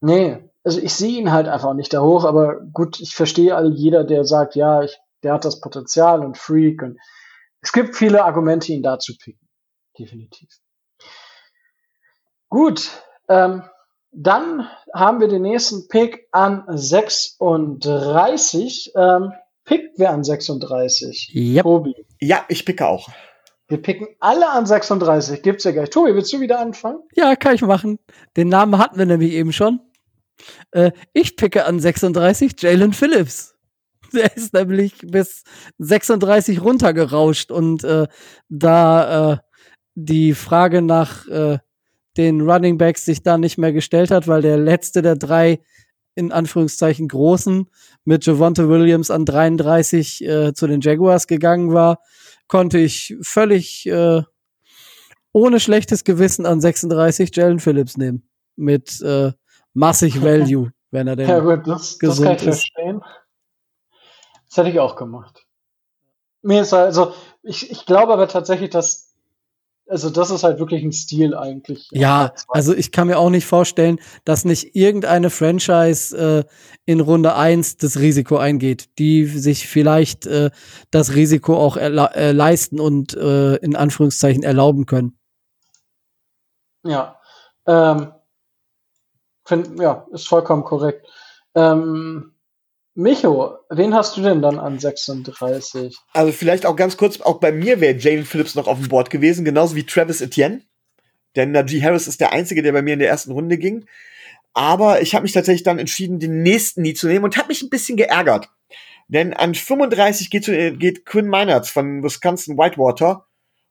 nee, 0.00 0.48
also 0.62 0.80
ich 0.80 0.94
sehe 0.94 1.18
ihn 1.18 1.32
halt 1.32 1.48
einfach 1.48 1.74
nicht 1.74 1.92
da 1.92 2.00
hoch, 2.02 2.24
aber 2.24 2.60
gut, 2.72 3.00
ich 3.00 3.14
verstehe 3.14 3.54
all 3.54 3.72
jeder, 3.74 4.04
der 4.04 4.24
sagt, 4.24 4.54
ja, 4.54 4.82
ich, 4.82 4.98
der 5.22 5.34
hat 5.34 5.44
das 5.44 5.60
Potenzial 5.60 6.24
und 6.24 6.38
Freak 6.38 6.82
und 6.82 6.98
es 7.60 7.72
gibt 7.72 7.96
viele 7.96 8.24
Argumente, 8.24 8.72
ihn 8.72 8.82
da 8.82 8.98
zu 8.98 9.16
picken. 9.16 9.48
Definitiv. 9.98 10.48
Gut, 12.48 12.90
ähm, 13.28 13.62
dann 14.16 14.66
haben 14.94 15.20
wir 15.20 15.28
den 15.28 15.42
nächsten 15.42 15.88
Pick 15.88 16.28
an 16.32 16.64
36. 16.68 18.92
Ähm, 18.96 19.32
pickt 19.64 19.98
wer 19.98 20.10
an 20.10 20.24
36? 20.24 21.34
Yep. 21.34 21.62
Tobi. 21.62 21.94
Ja, 22.20 22.44
ich 22.48 22.64
picke 22.64 22.86
auch. 22.86 23.10
Wir 23.66 23.82
picken 23.82 24.08
alle 24.20 24.50
an 24.50 24.66
36. 24.66 25.42
Gibt's 25.42 25.64
ja 25.64 25.72
gleich. 25.72 25.90
Tobi, 25.90 26.14
willst 26.14 26.32
du 26.32 26.40
wieder 26.40 26.60
anfangen? 26.60 27.00
Ja, 27.14 27.34
kann 27.34 27.54
ich 27.54 27.62
machen. 27.62 27.98
Den 28.36 28.48
Namen 28.48 28.78
hatten 28.78 28.98
wir 28.98 29.06
nämlich 29.06 29.32
eben 29.32 29.52
schon. 29.52 29.80
Äh, 30.70 30.92
ich 31.12 31.36
picke 31.36 31.64
an 31.64 31.80
36 31.80 32.60
Jalen 32.60 32.92
Phillips. 32.92 33.56
Der 34.12 34.36
ist 34.36 34.54
nämlich 34.54 34.98
bis 35.02 35.42
36 35.78 36.62
runtergerauscht 36.62 37.50
und 37.50 37.82
äh, 37.84 38.06
da 38.48 39.32
äh, 39.32 39.38
die 39.94 40.34
Frage 40.34 40.82
nach 40.82 41.26
äh, 41.28 41.58
den 42.16 42.40
Running 42.40 42.78
Backs 42.78 43.04
sich 43.04 43.22
da 43.22 43.38
nicht 43.38 43.58
mehr 43.58 43.72
gestellt 43.72 44.10
hat, 44.10 44.28
weil 44.28 44.42
der 44.42 44.56
letzte 44.56 45.02
der 45.02 45.16
drei 45.16 45.60
in 46.14 46.32
Anführungszeichen 46.32 47.08
großen 47.08 47.68
mit 48.04 48.24
Javonte 48.24 48.68
Williams 48.68 49.10
an 49.10 49.24
33 49.24 50.24
äh, 50.24 50.54
zu 50.54 50.66
den 50.66 50.80
Jaguars 50.80 51.26
gegangen 51.26 51.72
war, 51.72 52.00
konnte 52.46 52.78
ich 52.78 53.16
völlig 53.20 53.86
äh, 53.86 54.22
ohne 55.32 55.58
schlechtes 55.58 56.04
Gewissen 56.04 56.46
an 56.46 56.60
36 56.60 57.34
Jalen 57.34 57.58
Phillips 57.58 57.96
nehmen. 57.96 58.28
Mit 58.56 59.00
äh, 59.00 59.32
massig 59.72 60.22
Value, 60.22 60.72
wenn 60.92 61.08
er 61.08 61.16
denn 61.16 61.28
ja, 61.28 61.40
gut, 61.40 61.66
das, 61.66 61.98
gesund 61.98 62.28
das 62.28 62.36
kann 62.36 62.36
ich 62.36 62.54
ist. 62.54 62.70
Verstehen. 62.72 63.00
Das 64.48 64.56
hätte 64.56 64.70
ich 64.70 64.78
auch 64.78 64.94
gemacht. 64.94 65.44
Mir 66.42 66.60
ist 66.60 66.72
also, 66.72 67.12
ich, 67.42 67.70
ich 67.70 67.86
glaube 67.86 68.12
aber 68.12 68.28
tatsächlich, 68.28 68.70
dass 68.70 69.03
also 69.88 70.10
das 70.10 70.30
ist 70.30 70.44
halt 70.44 70.58
wirklich 70.58 70.82
ein 70.82 70.92
Stil 70.92 71.34
eigentlich. 71.34 71.88
Ja, 71.92 72.32
also 72.48 72.74
ich 72.74 72.90
kann 72.90 73.08
mir 73.08 73.18
auch 73.18 73.30
nicht 73.30 73.46
vorstellen, 73.46 74.00
dass 74.24 74.44
nicht 74.44 74.74
irgendeine 74.74 75.30
Franchise 75.30 76.16
äh, 76.16 76.44
in 76.86 77.00
Runde 77.00 77.34
eins 77.34 77.76
das 77.76 77.98
Risiko 77.98 78.36
eingeht, 78.36 78.98
die 78.98 79.26
sich 79.26 79.68
vielleicht 79.68 80.26
äh, 80.26 80.50
das 80.90 81.14
Risiko 81.14 81.56
auch 81.56 81.76
äh, 81.76 82.32
leisten 82.32 82.80
und 82.80 83.14
äh, 83.14 83.56
in 83.56 83.76
Anführungszeichen 83.76 84.42
erlauben 84.42 84.86
können. 84.86 85.18
Ja, 86.82 87.18
ähm, 87.66 88.12
find, 89.44 89.80
ja, 89.80 90.06
ist 90.12 90.28
vollkommen 90.28 90.64
korrekt. 90.64 91.06
Ähm, 91.54 92.33
Micho, 92.94 93.56
wen 93.70 93.92
hast 93.94 94.16
du 94.16 94.22
denn 94.22 94.40
dann 94.40 94.58
an 94.58 94.78
36? 94.78 95.96
Also 96.12 96.32
vielleicht 96.32 96.64
auch 96.64 96.76
ganz 96.76 96.96
kurz, 96.96 97.20
auch 97.20 97.40
bei 97.40 97.50
mir 97.50 97.80
wäre 97.80 97.96
Jalen 97.98 98.24
Phillips 98.24 98.54
noch 98.54 98.68
auf 98.68 98.78
dem 98.78 98.88
Board 98.88 99.10
gewesen, 99.10 99.44
genauso 99.44 99.74
wie 99.74 99.84
Travis 99.84 100.20
Etienne. 100.20 100.62
Denn 101.34 101.50
Najee 101.50 101.82
Harris 101.82 102.06
ist 102.06 102.20
der 102.20 102.32
Einzige, 102.32 102.62
der 102.62 102.72
bei 102.72 102.82
mir 102.82 102.94
in 102.94 103.00
der 103.00 103.08
ersten 103.08 103.32
Runde 103.32 103.58
ging. 103.58 103.86
Aber 104.52 105.02
ich 105.02 105.16
habe 105.16 105.24
mich 105.24 105.32
tatsächlich 105.32 105.64
dann 105.64 105.80
entschieden, 105.80 106.20
den 106.20 106.42
nächsten 106.42 106.82
nie 106.82 106.94
zu 106.94 107.08
nehmen 107.08 107.24
und 107.24 107.36
habe 107.36 107.48
mich 107.48 107.62
ein 107.62 107.70
bisschen 107.70 107.96
geärgert. 107.96 108.48
Denn 109.08 109.34
an 109.34 109.54
35 109.54 110.30
geht, 110.30 110.44
zu, 110.44 110.76
geht 110.76 111.04
Quinn 111.04 111.26
Meinerts 111.26 111.68
von 111.70 112.04
Wisconsin 112.04 112.56
Whitewater 112.56 113.26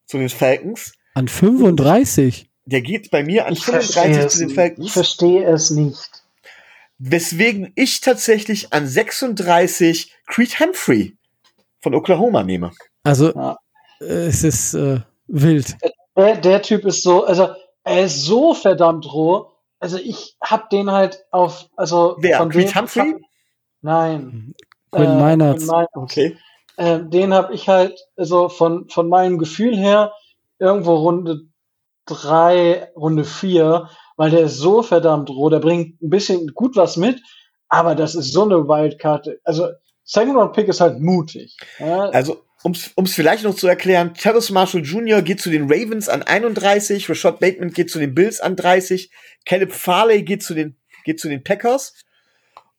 zu 0.05 0.17
den 0.17 0.29
Falcons. 0.29 0.91
An 1.13 1.29
35? 1.29 2.49
Der 2.65 2.81
geht 2.81 3.09
bei 3.11 3.23
mir 3.23 3.45
an 3.45 3.53
Ich 3.53 3.63
35 3.63 4.27
zu 4.27 4.39
den 4.39 4.49
Ich 4.49 4.55
Falcons. 4.55 4.91
verstehe 4.91 5.45
es 5.45 5.69
nicht. 5.69 6.22
Weswegen 7.05 7.71
ich 7.75 7.99
tatsächlich 8.01 8.71
an 8.71 8.87
36 8.87 10.13
Creed 10.27 10.59
Humphrey 10.59 11.17
von 11.81 11.95
Oklahoma 11.95 12.43
nehme. 12.43 12.71
Also, 13.03 13.33
Ja. 13.33 13.57
äh, 13.99 14.05
es 14.27 14.43
ist 14.43 14.73
äh, 14.73 15.01
wild. 15.27 15.75
Der, 16.15 16.37
der 16.37 16.61
Typ 16.61 16.85
ist 16.85 17.03
so, 17.03 17.25
also 17.25 17.49
er 17.83 18.05
ist 18.05 18.23
so 18.23 18.53
verdammt 18.53 19.11
roh. 19.13 19.51
Also 19.79 19.97
ich 19.97 20.37
hab 20.41 20.69
den 20.69 20.91
halt 20.91 21.25
auf, 21.31 21.67
also 21.75 22.15
Wer? 22.19 22.37
von 22.37 22.49
Creed 22.49 22.69
dem- 22.69 22.75
Humphrey? 22.81 23.15
Nein. 23.81 24.53
Quinn 24.91 25.09
Äh, 25.09 25.19
Meinerts. 25.19 25.67
Okay. 25.93 26.37
Ähm, 26.77 27.09
den 27.09 27.33
habe 27.33 27.53
ich 27.53 27.67
halt, 27.67 27.99
also 28.15 28.47
von, 28.47 28.87
von 28.89 29.09
meinem 29.09 29.37
Gefühl 29.39 29.75
her, 29.75 30.13
irgendwo 30.57 30.95
Runde 30.95 31.41
drei, 32.05 32.89
Runde 32.95 33.25
vier, 33.25 33.89
weil 34.17 34.31
der 34.31 34.41
ist 34.41 34.57
so 34.57 34.83
verdammt 34.83 35.29
roh, 35.29 35.49
der 35.49 35.59
bringt 35.59 36.01
ein 36.01 36.09
bisschen 36.09 36.47
gut 36.53 36.75
was 36.75 36.97
mit, 36.97 37.21
aber 37.69 37.95
das 37.95 38.15
ist 38.15 38.31
so 38.31 38.43
eine 38.43 38.67
Wildkarte. 38.67 39.39
Also 39.43 39.69
Second 40.03 40.35
Round 40.35 40.53
Pick 40.53 40.67
ist 40.67 40.81
halt 40.81 40.99
mutig. 40.99 41.57
Ja, 41.79 42.09
Also, 42.09 42.43
um 42.63 42.73
es 42.73 43.13
vielleicht 43.13 43.43
noch 43.43 43.55
zu 43.55 43.67
erklären, 43.67 44.13
Travis 44.13 44.49
Marshall 44.49 44.83
Jr. 44.83 45.21
geht 45.21 45.41
zu 45.41 45.49
den 45.49 45.63
Ravens 45.63 46.07
an 46.07 46.23
31, 46.23 47.09
Rashad 47.09 47.39
Bateman 47.39 47.71
geht 47.71 47.89
zu 47.89 47.99
den 47.99 48.13
Bills 48.13 48.39
an 48.39 48.55
30, 48.55 49.11
Caleb 49.45 49.73
Farley 49.73 50.23
geht 50.23 50.43
zu 50.43 50.53
den, 50.53 50.77
geht 51.03 51.19
zu 51.19 51.27
den 51.27 51.43
Packers. 51.43 51.93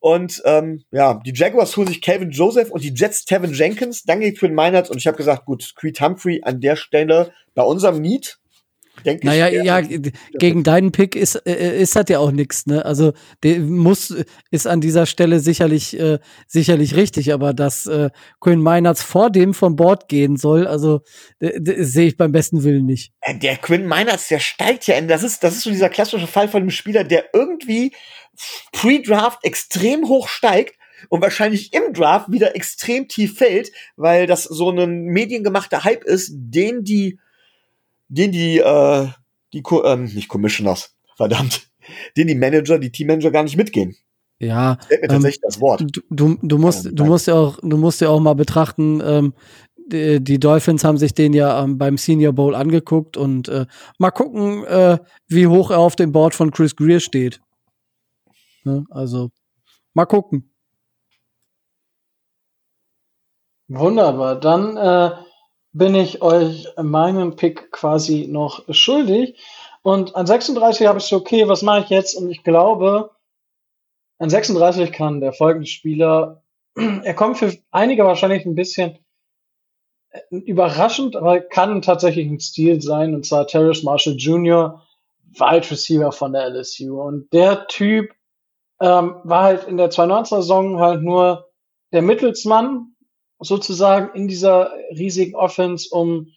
Und 0.05 0.43
ähm, 0.45 0.85
ja, 0.91 1.19
die 1.25 1.33
Jaguars 1.35 1.79
holen 1.79 1.89
sich 1.89 2.03
Calvin 2.03 2.31
Joseph 2.31 2.71
und 2.71 2.85
die 2.85 2.93
Jets 2.93 3.25
Tevin 3.25 3.55
Jenkins. 3.55 4.03
Dann 4.03 4.21
geht 4.21 4.39
Quinn 4.39 4.55
Meinerts 4.55 4.91
und 4.91 4.99
ich 4.99 5.07
habe 5.07 5.17
gesagt, 5.17 5.47
gut, 5.47 5.73
Creed 5.77 5.99
Humphrey 5.99 6.43
an 6.45 6.61
der 6.61 6.77
Stelle 6.77 7.33
bei 7.55 7.63
unserem 7.63 8.03
Need, 8.03 8.39
denke 9.03 9.27
Naja, 9.27 9.49
ich. 9.49 9.63
ja, 9.65 9.81
gegen 10.39 10.63
deinen 10.63 10.93
Pick 10.93 11.17
ist, 11.17 11.35
äh, 11.47 11.81
ist 11.81 11.97
das 11.97 12.05
ja 12.09 12.19
auch 12.19 12.31
nichts, 12.31 12.67
ne? 12.67 12.85
Also, 12.85 13.13
der 13.43 13.61
muss, 13.61 14.15
ist 14.51 14.67
an 14.67 14.81
dieser 14.81 15.07
Stelle 15.07 15.41
sicherlich, 15.41 15.99
äh, 15.99 16.19
sicherlich 16.47 16.95
richtig, 16.95 17.33
aber 17.33 17.55
dass 17.55 17.87
äh, 17.87 18.11
Quinn 18.41 18.61
Meinerts 18.63 19.03
vor 19.03 19.31
dem 19.31 19.55
von 19.55 19.77
Bord 19.77 20.09
gehen 20.09 20.37
soll, 20.37 20.67
also 20.67 21.01
äh, 21.41 21.59
sehe 21.83 22.07
ich 22.09 22.17
beim 22.17 22.33
besten 22.33 22.63
Willen 22.65 22.87
nicht. 22.87 23.13
Äh, 23.21 23.37
Der 23.39 23.57
Quinn 23.57 23.87
Meinerts, 23.87 24.29
der 24.29 24.39
steigt 24.39 24.87
ja 24.87 24.97
in. 24.97 25.09
Das 25.09 25.23
ist, 25.23 25.43
das 25.45 25.55
ist 25.57 25.63
so 25.65 25.71
dieser 25.71 25.89
klassische 25.89 26.27
Fall 26.27 26.49
von 26.49 26.63
einem 26.63 26.71
Spieler, 26.71 27.05
der 27.05 27.27
irgendwie 27.33 27.93
pre-Draft 28.73 29.45
extrem 29.45 30.09
hoch 30.09 30.29
steigt 30.29 30.75
und 31.09 31.21
wahrscheinlich 31.23 31.73
im 31.73 31.93
Draft 31.93 32.31
wieder 32.33 32.57
extrem 32.57 33.09
tief 33.09 33.39
fällt, 33.39 33.71
weil 33.97 34.27
das 34.27 34.45
so 34.45 34.71
ein 34.71 35.05
mediengemachter 35.05 35.85
Hype 35.85 36.05
ist, 36.05 36.31
den 36.35 36.83
die, 36.85 37.19
den 38.15 38.33
die, 38.33 38.59
äh, 38.59 39.09
die, 39.53 39.63
Co- 39.63 39.85
ähm, 39.85 40.05
nicht 40.05 40.29
Commissioners, 40.29 40.95
verdammt, 41.17 41.69
den 42.17 42.29
die 42.29 42.35
Manager, 42.35 42.79
die 42.79 42.91
Teammanager 42.91 43.31
gar 43.31 43.43
nicht 43.43 43.57
mitgehen. 43.57 43.97
Ja, 44.41 44.79
Fällt 44.89 45.03
mir 45.03 45.07
Ähm, 45.09 45.13
tatsächlich 45.15 45.41
das 45.43 45.61
Wort. 45.61 45.85
du, 45.87 46.01
du, 46.11 46.39
du 46.43 46.59
musst, 46.59 46.89
du 46.93 47.05
musst 47.05 47.27
ja 47.29 47.35
auch, 47.35 47.59
du 47.63 47.77
musst 47.77 48.01
ja 48.01 48.09
auch 48.09 48.21
mal 48.21 48.35
betrachten, 48.35 49.01
ähm, 49.05 49.35
die, 49.87 50.23
die 50.23 50.41
Dolphins 50.41 50.83
haben 50.83 50.97
sich 50.99 51.15
den 51.15 51.33
ja 51.35 51.63
ähm, 51.63 51.79
beim 51.79 51.97
Senior 51.99 52.33
Bowl 52.33 52.55
angeguckt 52.55 53.17
und 53.17 53.49
äh, 53.49 53.67
mal 53.99 54.11
gucken, 54.11 54.65
äh, 54.65 54.99
wie 55.29 55.47
hoch 55.47 55.71
er 55.71 55.79
auf 55.79 55.95
dem 55.95 56.11
Board 56.11 56.35
von 56.35 56.51
Chris 56.51 56.75
Greer 56.75 57.01
steht. 57.01 57.41
Ne? 58.65 58.85
Also, 58.91 59.31
mal 59.93 60.07
gucken. 60.07 60.51
Wunderbar. 63.69 64.41
Dann 64.41 64.77
äh, 64.77 65.11
bin 65.75 65.97
ich 65.97 66.23
euch 66.23 66.69
meinen 66.81 67.37
Pick 67.37 67.73
quasi 67.73 68.29
noch 68.29 68.63
schuldig. 68.73 69.39
Und 69.83 70.17
an 70.17 70.27
36 70.27 70.87
habe 70.87 70.99
ich 70.99 71.05
so, 71.05 71.17
okay, 71.17 71.47
was 71.49 71.63
mache 71.63 71.81
ich 71.81 71.91
jetzt? 71.91 72.15
Und 72.15 72.31
ich 72.31 72.45
glaube, 72.45 73.11
an 74.19 74.31
36 74.31 74.93
kann 74.93 75.21
der 75.21 75.33
folgende 75.33 75.67
Spieler, 75.67 76.43
er 76.77 77.15
kommt 77.15 77.39
für 77.39 77.53
einige 77.73 78.05
wahrscheinlich 78.05 78.47
ein 78.47 78.55
bisschen 78.55 78.99
äh, 80.11 80.21
überraschend, 80.31 81.17
aber 81.17 81.41
kann 81.41 81.83
tatsächlich 81.83 82.29
ein 82.29 82.41
Stil 82.41 82.81
sein, 82.81 83.15
und 83.15 83.27
zwar 83.27 83.47
Terrace 83.47 83.83
Marshall 83.83 84.15
Jr., 84.17 84.81
Wide 85.33 85.69
Receiver 85.69 86.13
von 86.13 86.33
der 86.33 86.49
LSU. 86.51 87.03
Und 87.03 87.33
der 87.33 87.67
Typ 87.67 88.15
ähm, 88.81 89.17
war 89.25 89.43
halt 89.43 89.67
in 89.67 89.77
der 89.77 89.91
2019-Saison 89.91 90.79
halt 90.79 91.03
nur 91.03 91.51
der 91.93 92.03
Mittelsmann 92.03 92.94
sozusagen 93.45 94.15
in 94.15 94.29
dieser 94.29 94.73
riesigen 94.91 95.35
Offense 95.35 95.89
um 95.91 96.29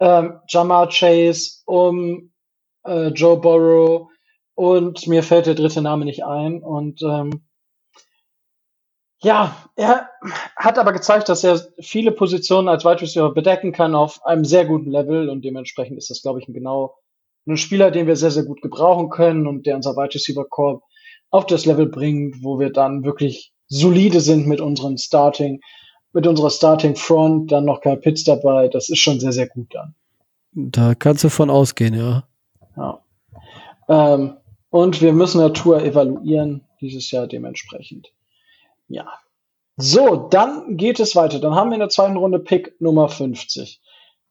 ähm, 0.00 0.40
Jamar 0.48 0.88
Chase, 0.88 1.62
um 1.66 2.32
äh, 2.84 3.08
Joe 3.08 3.38
Burrow 3.38 4.08
und 4.54 5.06
mir 5.06 5.22
fällt 5.22 5.46
der 5.46 5.54
dritte 5.54 5.82
Name 5.82 6.04
nicht 6.04 6.24
ein. 6.24 6.62
Und 6.62 7.02
ähm, 7.02 7.46
ja, 9.22 9.56
er 9.76 10.08
hat 10.56 10.78
aber 10.78 10.92
gezeigt, 10.92 11.28
dass 11.28 11.44
er 11.44 11.60
viele 11.80 12.12
Positionen 12.12 12.68
als 12.68 12.84
Wide 12.84 13.02
Receiver 13.02 13.32
bedecken 13.32 13.72
kann 13.72 13.94
auf 13.94 14.24
einem 14.24 14.44
sehr 14.44 14.64
guten 14.64 14.90
Level 14.90 15.28
und 15.28 15.44
dementsprechend 15.44 15.98
ist 15.98 16.10
das, 16.10 16.22
glaube 16.22 16.40
ich, 16.40 16.48
ein 16.48 16.54
genau 16.54 16.96
ein 17.46 17.56
Spieler, 17.56 17.90
den 17.90 18.06
wir 18.06 18.16
sehr, 18.16 18.30
sehr 18.30 18.44
gut 18.44 18.62
gebrauchen 18.62 19.10
können 19.10 19.46
und 19.46 19.66
der 19.66 19.76
unser 19.76 19.96
Wide 19.96 20.14
Receiver 20.14 20.44
Corps 20.44 20.82
auf 21.30 21.46
das 21.46 21.66
Level 21.66 21.86
bringt, 21.86 22.42
wo 22.42 22.58
wir 22.58 22.70
dann 22.70 23.04
wirklich 23.04 23.52
solide 23.66 24.20
sind 24.20 24.46
mit 24.46 24.60
unseren 24.60 24.98
Starting, 24.98 25.60
mit 26.12 26.26
unserer 26.26 26.50
Starting 26.50 26.96
Front, 26.96 27.52
dann 27.52 27.64
noch 27.64 27.80
Kyle 27.80 27.96
Pitts 27.96 28.24
dabei. 28.24 28.68
Das 28.68 28.88
ist 28.88 28.98
schon 28.98 29.20
sehr, 29.20 29.32
sehr 29.32 29.48
gut 29.48 29.74
dann. 29.74 29.94
Da 30.52 30.94
kannst 30.94 31.22
du 31.24 31.28
von 31.28 31.50
ausgehen, 31.50 31.94
ja. 31.94 32.24
Ja. 32.76 33.00
Ähm, 33.88 34.36
und 34.70 35.00
wir 35.00 35.12
müssen 35.12 35.40
Natur 35.40 35.82
evaluieren 35.82 36.64
dieses 36.80 37.10
Jahr 37.10 37.26
dementsprechend. 37.26 38.12
Ja. 38.88 39.06
So, 39.76 40.28
dann 40.28 40.76
geht 40.76 41.00
es 41.00 41.16
weiter. 41.16 41.38
Dann 41.38 41.54
haben 41.54 41.70
wir 41.70 41.74
in 41.74 41.80
der 41.80 41.88
zweiten 41.88 42.16
Runde 42.16 42.38
Pick 42.38 42.80
Nummer 42.80 43.08
50. 43.08 43.80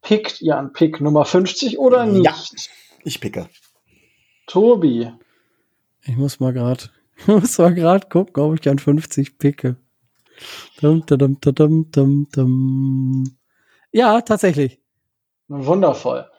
Pickt 0.01 0.41
ihr 0.41 0.57
an 0.57 0.73
Pick 0.73 1.01
Nummer 1.01 1.25
50 1.25 1.79
oder 1.79 2.05
nicht? 2.05 2.25
Ja. 2.25 2.35
Ich 3.03 3.19
picke. 3.19 3.49
Tobi. 4.47 5.11
Ich 6.03 6.17
muss 6.17 6.39
mal 6.39 6.53
gerade, 6.53 6.85
muss 7.27 7.57
mal 7.57 7.73
gerade 7.73 8.07
gucken, 8.07 8.43
ob 8.43 8.59
ich 8.59 8.69
an 8.69 8.79
50 8.79 9.37
picke. 9.37 9.77
Dum, 10.81 11.05
dum, 11.05 11.39
dum, 11.39 11.91
dum, 11.91 12.27
dum. 12.31 13.37
Ja, 13.91 14.21
tatsächlich. 14.21 14.79
Wundervoll. 15.47 16.29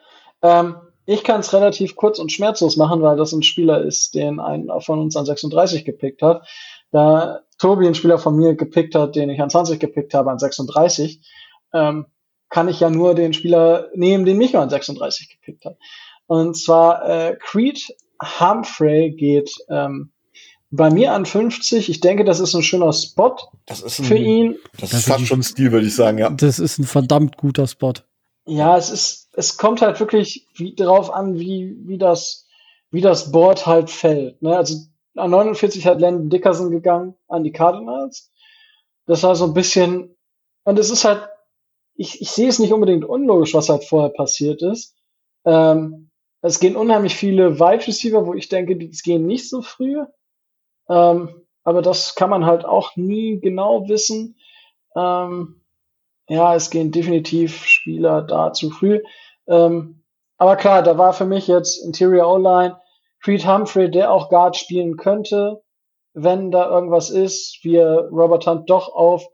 Ähm, 0.41 0.75
ich 1.05 1.23
kann 1.23 1.41
es 1.41 1.53
relativ 1.53 1.95
kurz 1.95 2.19
und 2.19 2.31
schmerzlos 2.31 2.77
machen, 2.77 3.01
weil 3.01 3.17
das 3.17 3.33
ein 3.33 3.43
Spieler 3.43 3.81
ist, 3.81 4.15
den 4.15 4.39
einer 4.39 4.79
von 4.81 4.99
uns 4.99 5.15
an 5.15 5.25
36 5.25 5.83
gepickt 5.83 6.21
hat. 6.21 6.47
Da 6.91 7.41
Tobi 7.57 7.85
einen 7.85 7.95
Spieler 7.95 8.17
von 8.17 8.35
mir 8.35 8.55
gepickt 8.55 8.95
hat, 8.95 9.15
den 9.15 9.29
ich 9.29 9.41
an 9.41 9.49
20 9.49 9.79
gepickt 9.79 10.13
habe, 10.13 10.31
an 10.31 10.39
36, 10.39 11.21
ähm, 11.73 12.05
kann 12.49 12.67
ich 12.67 12.79
ja 12.79 12.89
nur 12.89 13.15
den 13.15 13.33
Spieler 13.33 13.89
nehmen, 13.93 14.25
den 14.25 14.37
Micho 14.37 14.59
an 14.59 14.69
36 14.69 15.29
gepickt 15.29 15.65
hat. 15.65 15.77
Und 16.27 16.55
zwar 16.55 17.07
äh, 17.07 17.37
Creed 17.39 17.95
Humphrey 18.39 19.11
geht 19.11 19.53
ähm, 19.69 20.11
bei 20.71 20.89
mir 20.89 21.13
an 21.13 21.25
50. 21.25 21.89
Ich 21.89 21.99
denke, 21.99 22.23
das 22.23 22.39
ist 22.39 22.55
ein 22.55 22.63
schöner 22.63 22.93
Spot 22.93 23.35
Das 23.65 23.81
ist 23.81 23.99
ein, 23.99 24.05
für 24.05 24.15
ihn. 24.15 24.57
Das 24.79 24.91
Das 24.91 24.99
ist 24.99 25.07
fast 25.07 25.27
schon 25.27 25.39
ein 25.39 25.43
Stil, 25.43 25.71
würde 25.71 25.85
ich 25.85 25.95
sagen, 25.95 26.17
ja. 26.17 26.29
Das 26.29 26.59
ist 26.59 26.79
ein 26.79 26.85
verdammt 26.85 27.37
guter 27.37 27.67
Spot. 27.67 27.93
Ja, 28.45 28.77
es 28.77 28.89
ist, 28.89 29.29
es 29.33 29.57
kommt 29.57 29.81
halt 29.81 29.99
wirklich 29.99 30.47
wie, 30.55 30.73
darauf 30.73 31.13
an, 31.13 31.37
wie, 31.37 31.77
wie 31.85 31.97
das, 31.97 32.47
wie 32.89 33.01
das 33.01 33.31
Board 33.31 33.67
halt 33.67 33.89
fällt. 33.89 34.41
Ne? 34.41 34.57
Also 34.57 34.77
an 35.15 35.29
49 35.29 35.85
hat 35.85 35.99
Landon 35.99 36.29
Dickerson 36.29 36.71
gegangen 36.71 37.15
an 37.27 37.43
die 37.43 37.51
Cardinals. 37.51 38.31
Das 39.05 39.23
war 39.23 39.35
so 39.35 39.45
ein 39.45 39.53
bisschen, 39.53 40.15
und 40.63 40.79
es 40.79 40.89
ist 40.89 41.03
halt, 41.03 41.27
ich, 41.95 42.21
ich 42.21 42.31
sehe 42.31 42.47
es 42.47 42.59
nicht 42.59 42.73
unbedingt 42.73 43.03
unlogisch, 43.03 43.53
was 43.53 43.69
halt 43.69 43.83
vorher 43.83 44.09
passiert 44.09 44.61
ist. 44.61 44.95
Ähm, 45.45 46.09
es 46.41 46.59
gehen 46.59 46.75
unheimlich 46.75 47.15
viele 47.15 47.59
Wide 47.59 47.85
Receiver, 47.85 48.25
wo 48.25 48.33
ich 48.33 48.47
denke, 48.49 48.75
die 48.77 48.89
gehen 48.89 49.27
nicht 49.27 49.49
so 49.49 49.61
früh. 49.61 49.97
Ähm, 50.91 51.29
aber 51.63 51.81
das 51.81 52.15
kann 52.15 52.29
man 52.29 52.45
halt 52.45 52.65
auch 52.65 52.95
nie 52.95 53.39
genau 53.39 53.87
wissen. 53.87 54.35
Ähm, 54.95 55.61
ja, 56.27 56.55
es 56.55 56.69
gehen 56.69 56.91
definitiv 56.91 57.65
Spieler 57.65 58.21
da 58.21 58.51
zu 58.51 58.69
früh. 58.69 59.01
Ähm, 59.47 60.03
aber 60.37 60.55
klar, 60.55 60.83
da 60.83 60.97
war 60.97 61.13
für 61.13 61.25
mich 61.25 61.47
jetzt 61.47 61.83
Interior 61.85 62.27
O-Line 62.27 62.77
Creed 63.23 63.45
Humphrey, 63.45 63.89
der 63.89 64.11
auch 64.11 64.29
Guard 64.29 64.57
spielen 64.57 64.97
könnte, 64.97 65.61
wenn 66.13 66.51
da 66.51 66.69
irgendwas 66.69 67.09
ist, 67.09 67.59
wir 67.63 68.09
Robert 68.11 68.47
Hunt 68.47 68.69
doch 68.69 68.89
auf 68.93 69.25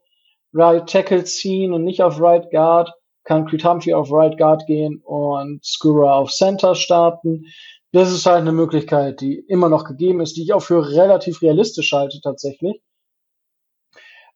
Right 0.54 0.88
Tackle 0.88 1.24
ziehen 1.24 1.74
und 1.74 1.84
nicht 1.84 2.02
auf 2.02 2.20
Right 2.20 2.50
Guard, 2.52 2.92
kann 3.24 3.46
Creed 3.46 3.64
Humphrey 3.64 3.94
auf 3.94 4.12
Right 4.12 4.38
Guard 4.38 4.66
gehen 4.68 5.02
und 5.04 5.64
Skura 5.64 6.14
auf 6.14 6.32
Center 6.32 6.76
starten. 6.76 7.46
Das 7.94 8.12
ist 8.12 8.26
halt 8.26 8.42
eine 8.42 8.52
Möglichkeit, 8.52 9.22
die 9.22 9.38
immer 9.38 9.70
noch 9.70 9.86
gegeben 9.86 10.20
ist, 10.20 10.36
die 10.36 10.44
ich 10.44 10.54
auch 10.54 10.62
für 10.62 10.90
relativ 10.90 11.42
realistisch 11.42 11.94
halte 11.94 12.20
tatsächlich. 12.22 12.82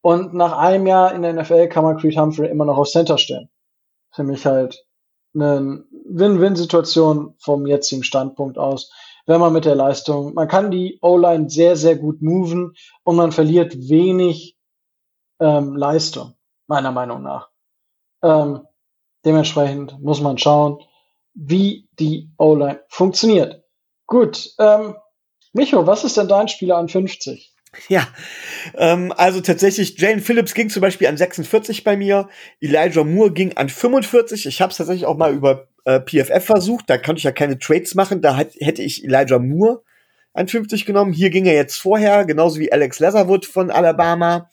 Und 0.02 0.34
nach 0.34 0.58
einem 0.58 0.88
Jahr 0.88 1.14
in 1.14 1.22
der 1.22 1.34
NFL 1.34 1.68
kann 1.68 1.84
man 1.84 1.98
Creed 1.98 2.18
Humphrey 2.18 2.50
immer 2.50 2.66
noch 2.66 2.78
auf 2.78 2.90
Center 2.90 3.18
stellen. 3.18 3.50
Für 4.12 4.24
mich 4.24 4.46
halt 4.46 4.86
eine 5.34 5.86
Win-Win-Situation 6.06 7.36
vom 7.40 7.66
jetzigen 7.68 8.04
Standpunkt 8.04 8.58
aus, 8.58 8.92
wenn 9.26 9.40
man 9.40 9.54
mit 9.54 9.66
der 9.66 9.76
Leistung, 9.76 10.34
man 10.34 10.48
kann 10.48 10.72
die 10.72 10.98
O-Line 11.02 11.50
sehr, 11.50 11.76
sehr 11.76 11.96
gut 11.96 12.22
moven 12.22 12.74
und 13.04 13.16
man 13.16 13.32
verliert 13.32 13.76
wenig 13.90 14.58
ähm, 15.40 15.76
Leistung, 15.76 16.34
meiner 16.68 16.92
Meinung 16.92 17.22
nach. 17.22 17.50
Ähm, 18.24 18.68
dementsprechend 19.24 20.02
muss 20.02 20.22
man 20.22 20.38
schauen, 20.38 20.80
wie 21.34 21.88
die 22.00 22.30
O-Line 22.38 22.82
funktioniert. 22.88 23.64
Gut, 24.08 24.50
ähm, 24.60 24.96
Micho, 25.54 25.86
was 25.88 26.04
ist 26.04 26.18
denn 26.18 26.28
dein 26.28 26.48
Spieler 26.48 26.78
an 26.78 26.90
50? 26.90 27.54
Ja, 27.88 28.06
ähm, 28.76 29.14
also 29.16 29.40
tatsächlich, 29.40 29.98
Jane 29.98 30.22
Phillips 30.22 30.54
ging 30.54 30.70
zum 30.70 30.82
Beispiel 30.82 31.08
an 31.08 31.16
46 31.16 31.86
bei 31.86 31.96
mir, 31.96 32.28
Elijah 32.60 33.06
Moore 33.06 33.32
ging 33.32 33.56
an 33.56 33.70
45. 33.70 34.46
Ich 34.46 34.62
habe 34.62 34.72
es 34.72 34.78
tatsächlich 34.78 35.06
auch 35.06 35.16
mal 35.16 35.34
über 35.34 35.70
äh, 35.86 36.02
PFF 36.02 36.44
versucht, 36.44 36.90
da 36.90 36.98
konnte 36.98 37.20
ich 37.20 37.24
ja 37.24 37.32
keine 37.32 37.58
Trades 37.58 37.96
machen, 37.96 38.22
da 38.22 38.36
hat, 38.36 38.50
hätte 38.60 38.82
ich 38.82 39.06
Elijah 39.06 39.40
Moore 39.40 39.84
an 40.34 40.48
50 40.48 40.86
genommen. 40.86 41.14
Hier 41.14 41.30
ging 41.30 41.46
er 41.46 41.54
jetzt 41.54 41.78
vorher, 41.78 42.26
genauso 42.26 42.60
wie 42.60 42.72
Alex 42.72 43.00
Leatherwood 43.00 43.46
von 43.46 43.72
Alabama. 43.72 44.50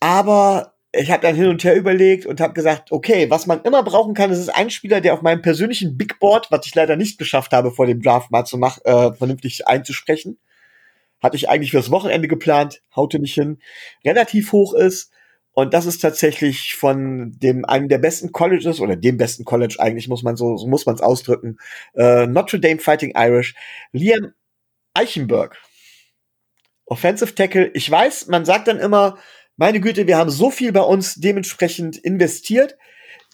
Aber 0.00 0.73
ich 0.96 1.10
habe 1.10 1.22
dann 1.22 1.34
hin 1.34 1.48
und 1.48 1.64
her 1.64 1.76
überlegt 1.76 2.26
und 2.26 2.40
habe 2.40 2.54
gesagt, 2.54 2.92
okay, 2.92 3.28
was 3.30 3.46
man 3.46 3.62
immer 3.62 3.82
brauchen 3.82 4.14
kann, 4.14 4.30
das 4.30 4.38
ist 4.38 4.54
ein 4.54 4.70
Spieler, 4.70 5.00
der 5.00 5.14
auf 5.14 5.22
meinem 5.22 5.42
persönlichen 5.42 5.96
Big 5.96 6.18
Board, 6.20 6.48
was 6.50 6.66
ich 6.66 6.74
leider 6.74 6.96
nicht 6.96 7.18
geschafft 7.18 7.52
habe, 7.52 7.72
vor 7.72 7.86
dem 7.86 8.00
Draft 8.02 8.30
mal 8.30 8.44
zu 8.44 8.58
machen, 8.58 8.82
äh, 8.84 9.12
vernünftig 9.14 9.66
einzusprechen, 9.66 10.38
hatte 11.22 11.36
ich 11.36 11.48
eigentlich 11.48 11.72
fürs 11.72 11.90
Wochenende 11.90 12.28
geplant, 12.28 12.82
haute 12.94 13.18
nicht 13.18 13.34
hin, 13.34 13.58
relativ 14.04 14.52
hoch 14.52 14.74
ist. 14.74 15.10
Und 15.52 15.72
das 15.72 15.86
ist 15.86 16.00
tatsächlich 16.00 16.74
von 16.74 17.32
dem 17.38 17.64
einem 17.64 17.88
der 17.88 17.98
besten 17.98 18.32
Colleges 18.32 18.80
oder 18.80 18.96
dem 18.96 19.16
besten 19.16 19.44
College 19.44 19.76
eigentlich 19.78 20.08
muss 20.08 20.24
man 20.24 20.36
so, 20.36 20.56
so 20.56 20.66
muss 20.66 20.84
man 20.84 20.96
es 20.96 21.00
ausdrücken. 21.00 21.58
Äh, 21.94 22.26
Notre 22.26 22.58
Dame 22.58 22.80
Fighting 22.80 23.14
Irish, 23.16 23.54
Liam 23.92 24.32
Eichenberg, 24.94 25.56
Offensive 26.86 27.34
Tackle. 27.34 27.70
Ich 27.74 27.88
weiß, 27.88 28.26
man 28.26 28.44
sagt 28.44 28.66
dann 28.68 28.78
immer, 28.78 29.16
meine 29.56 29.80
Güte, 29.80 30.06
wir 30.06 30.16
haben 30.16 30.30
so 30.30 30.50
viel 30.50 30.72
bei 30.72 30.80
uns 30.80 31.14
dementsprechend 31.14 31.96
investiert. 31.96 32.76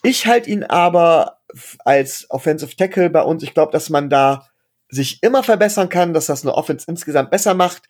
Ich 0.03 0.27
halte 0.27 0.51
ihn 0.51 0.65
aber 0.65 1.41
als 1.85 2.27
Offensive 2.31 2.77
Tackle 2.77 3.11
bei 3.11 3.23
uns. 3.23 3.43
Ich 3.43 3.55
glaube, 3.55 3.73
dass 3.73 3.91
man 3.91 4.09
da 4.09 4.47
sich 4.89 5.23
immer 5.23 5.43
verbessern 5.43 5.89
kann, 5.89 6.13
dass 6.13 6.27
das 6.27 6.43
eine 6.43 6.55
Offense 6.55 6.87
insgesamt 6.89 7.31
besser 7.31 7.55
macht. 7.55 7.85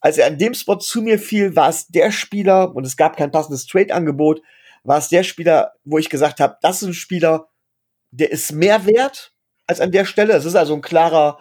Als 0.00 0.18
er 0.18 0.26
an 0.26 0.38
dem 0.38 0.54
Spot 0.54 0.78
zu 0.78 1.02
mir 1.02 1.18
fiel, 1.18 1.54
war 1.54 1.68
es 1.68 1.86
der 1.88 2.10
Spieler, 2.10 2.74
und 2.74 2.86
es 2.86 2.96
gab 2.96 3.16
kein 3.16 3.30
passendes 3.30 3.66
Trade-Angebot, 3.66 4.40
war 4.82 4.98
es 4.98 5.08
der 5.08 5.22
Spieler, 5.22 5.72
wo 5.84 5.98
ich 5.98 6.08
gesagt 6.08 6.40
habe, 6.40 6.56
das 6.62 6.82
ist 6.82 6.88
ein 6.88 6.94
Spieler, 6.94 7.48
der 8.10 8.30
ist 8.32 8.52
mehr 8.52 8.86
wert 8.86 9.32
als 9.66 9.80
an 9.80 9.92
der 9.92 10.04
Stelle. 10.04 10.32
Es 10.32 10.44
ist 10.44 10.54
also 10.54 10.74
ein 10.74 10.80
klarer 10.80 11.38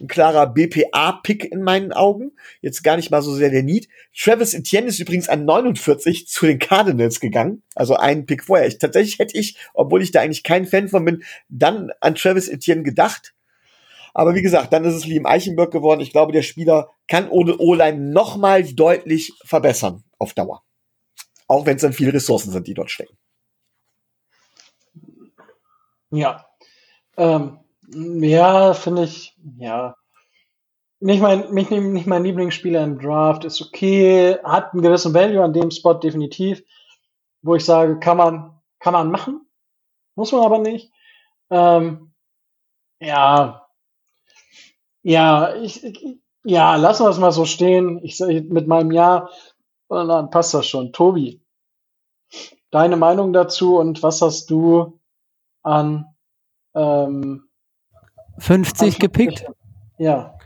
ein 0.00 0.08
klarer 0.08 0.46
BPA-Pick 0.46 1.44
in 1.44 1.62
meinen 1.62 1.92
Augen. 1.92 2.32
Jetzt 2.60 2.82
gar 2.82 2.96
nicht 2.96 3.10
mal 3.10 3.22
so 3.22 3.34
sehr 3.34 3.50
der 3.50 3.62
Need. 3.62 3.88
Travis 4.16 4.54
Etienne 4.54 4.88
ist 4.88 4.98
übrigens 4.98 5.28
an 5.28 5.44
49 5.44 6.28
zu 6.28 6.46
den 6.46 6.58
Cardinals 6.58 7.20
gegangen. 7.20 7.62
Also 7.74 7.96
einen 7.96 8.26
Pick 8.26 8.44
vorher. 8.44 8.66
Ich, 8.66 8.78
tatsächlich 8.78 9.18
hätte 9.18 9.38
ich, 9.38 9.56
obwohl 9.72 10.02
ich 10.02 10.10
da 10.10 10.20
eigentlich 10.20 10.42
kein 10.42 10.66
Fan 10.66 10.88
von 10.88 11.04
bin, 11.04 11.22
dann 11.48 11.90
an 12.00 12.14
Travis 12.14 12.48
Etienne 12.48 12.82
gedacht. 12.82 13.34
Aber 14.12 14.34
wie 14.34 14.42
gesagt, 14.42 14.72
dann 14.72 14.84
ist 14.84 14.94
es 14.94 15.06
Liam 15.06 15.26
Eichenberg 15.26 15.70
geworden. 15.70 16.00
Ich 16.00 16.12
glaube, 16.12 16.32
der 16.32 16.42
Spieler 16.42 16.90
kann 17.06 17.28
ohne 17.28 17.58
O-Line 17.58 17.98
nochmal 17.98 18.64
deutlich 18.64 19.32
verbessern 19.44 20.04
auf 20.18 20.32
Dauer. 20.34 20.62
Auch 21.48 21.66
wenn 21.66 21.76
es 21.76 21.82
dann 21.82 21.92
viele 21.92 22.12
Ressourcen 22.12 22.50
sind, 22.50 22.66
die 22.66 22.74
dort 22.74 22.90
stecken. 22.90 23.16
Ja. 26.10 26.46
Ähm, 27.16 27.58
ja, 27.88 28.74
finde 28.74 29.04
ich, 29.04 29.36
ja. 29.58 29.96
Nicht 30.98 31.20
mein, 31.20 31.52
nicht, 31.52 31.70
nicht 31.70 32.06
mein 32.06 32.24
Lieblingsspieler 32.24 32.82
im 32.82 32.98
Draft, 32.98 33.44
ist 33.44 33.60
okay, 33.60 34.38
hat 34.42 34.72
einen 34.72 34.82
gewissen 34.82 35.12
Value 35.12 35.42
an 35.44 35.52
dem 35.52 35.70
Spot 35.70 35.94
definitiv, 35.94 36.62
wo 37.42 37.54
ich 37.54 37.64
sage, 37.64 37.98
kann 37.98 38.16
man, 38.16 38.58
kann 38.78 38.94
man 38.94 39.10
machen, 39.10 39.46
muss 40.14 40.32
man 40.32 40.42
aber 40.42 40.58
nicht. 40.58 40.90
Ähm, 41.50 42.12
ja, 43.00 43.66
ja, 45.02 45.54
ich, 45.54 45.84
ja, 46.44 46.76
lassen 46.76 47.04
wir 47.04 47.10
es 47.10 47.18
mal 47.18 47.32
so 47.32 47.44
stehen. 47.44 48.00
Ich 48.02 48.16
sage 48.16 48.42
mit 48.42 48.66
meinem 48.66 48.90
Ja, 48.90 49.28
und 49.88 50.08
dann 50.08 50.30
passt 50.30 50.54
das 50.54 50.66
schon. 50.66 50.92
Tobi, 50.92 51.42
deine 52.70 52.96
Meinung 52.96 53.32
dazu 53.32 53.78
und 53.78 54.02
was 54.02 54.22
hast 54.22 54.50
du 54.50 54.98
an 55.62 56.06
ähm, 56.74 57.45
50 58.38 58.98
gepickt? 58.98 59.44
Ja. 59.98 60.38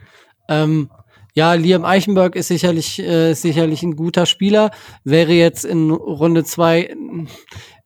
Ähm, 0.48 0.90
ja, 1.34 1.54
Liam 1.54 1.84
Eichenberg 1.84 2.34
ist 2.34 2.48
sicherlich, 2.48 2.98
äh, 2.98 3.34
sicherlich 3.34 3.82
ein 3.82 3.96
guter 3.96 4.26
Spieler. 4.26 4.70
Wäre 5.04 5.32
jetzt 5.32 5.64
in 5.64 5.90
Runde 5.90 6.44
zwei 6.44 6.94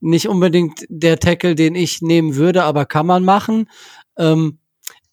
nicht 0.00 0.28
unbedingt 0.28 0.84
der 0.88 1.18
Tackle, 1.18 1.55
den 1.55 1.74
ich 1.74 2.02
nehmen 2.02 2.36
würde, 2.36 2.64
aber 2.64 2.86
kann 2.86 3.07
man 3.07 3.24
machen. 3.24 3.68
Ähm, 4.16 4.59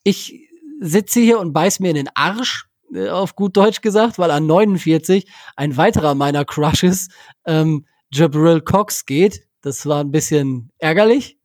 ich 0.03 0.49
sitze 0.79 1.19
hier 1.19 1.39
und 1.39 1.53
beiß 1.53 1.79
mir 1.79 1.89
in 1.89 1.95
den 1.95 2.09
Arsch, 2.13 2.67
äh, 2.93 3.09
auf 3.09 3.35
gut 3.35 3.55
Deutsch 3.57 3.81
gesagt, 3.81 4.17
weil 4.17 4.31
an 4.31 4.47
49 4.47 5.25
ein 5.55 5.77
weiterer 5.77 6.15
meiner 6.15 6.45
Crushes, 6.45 7.09
ähm, 7.45 7.85
Jabril 8.11 8.61
Cox 8.61 9.05
geht. 9.05 9.47
Das 9.61 9.85
war 9.85 10.01
ein 10.03 10.11
bisschen 10.11 10.71
ärgerlich. 10.79 11.37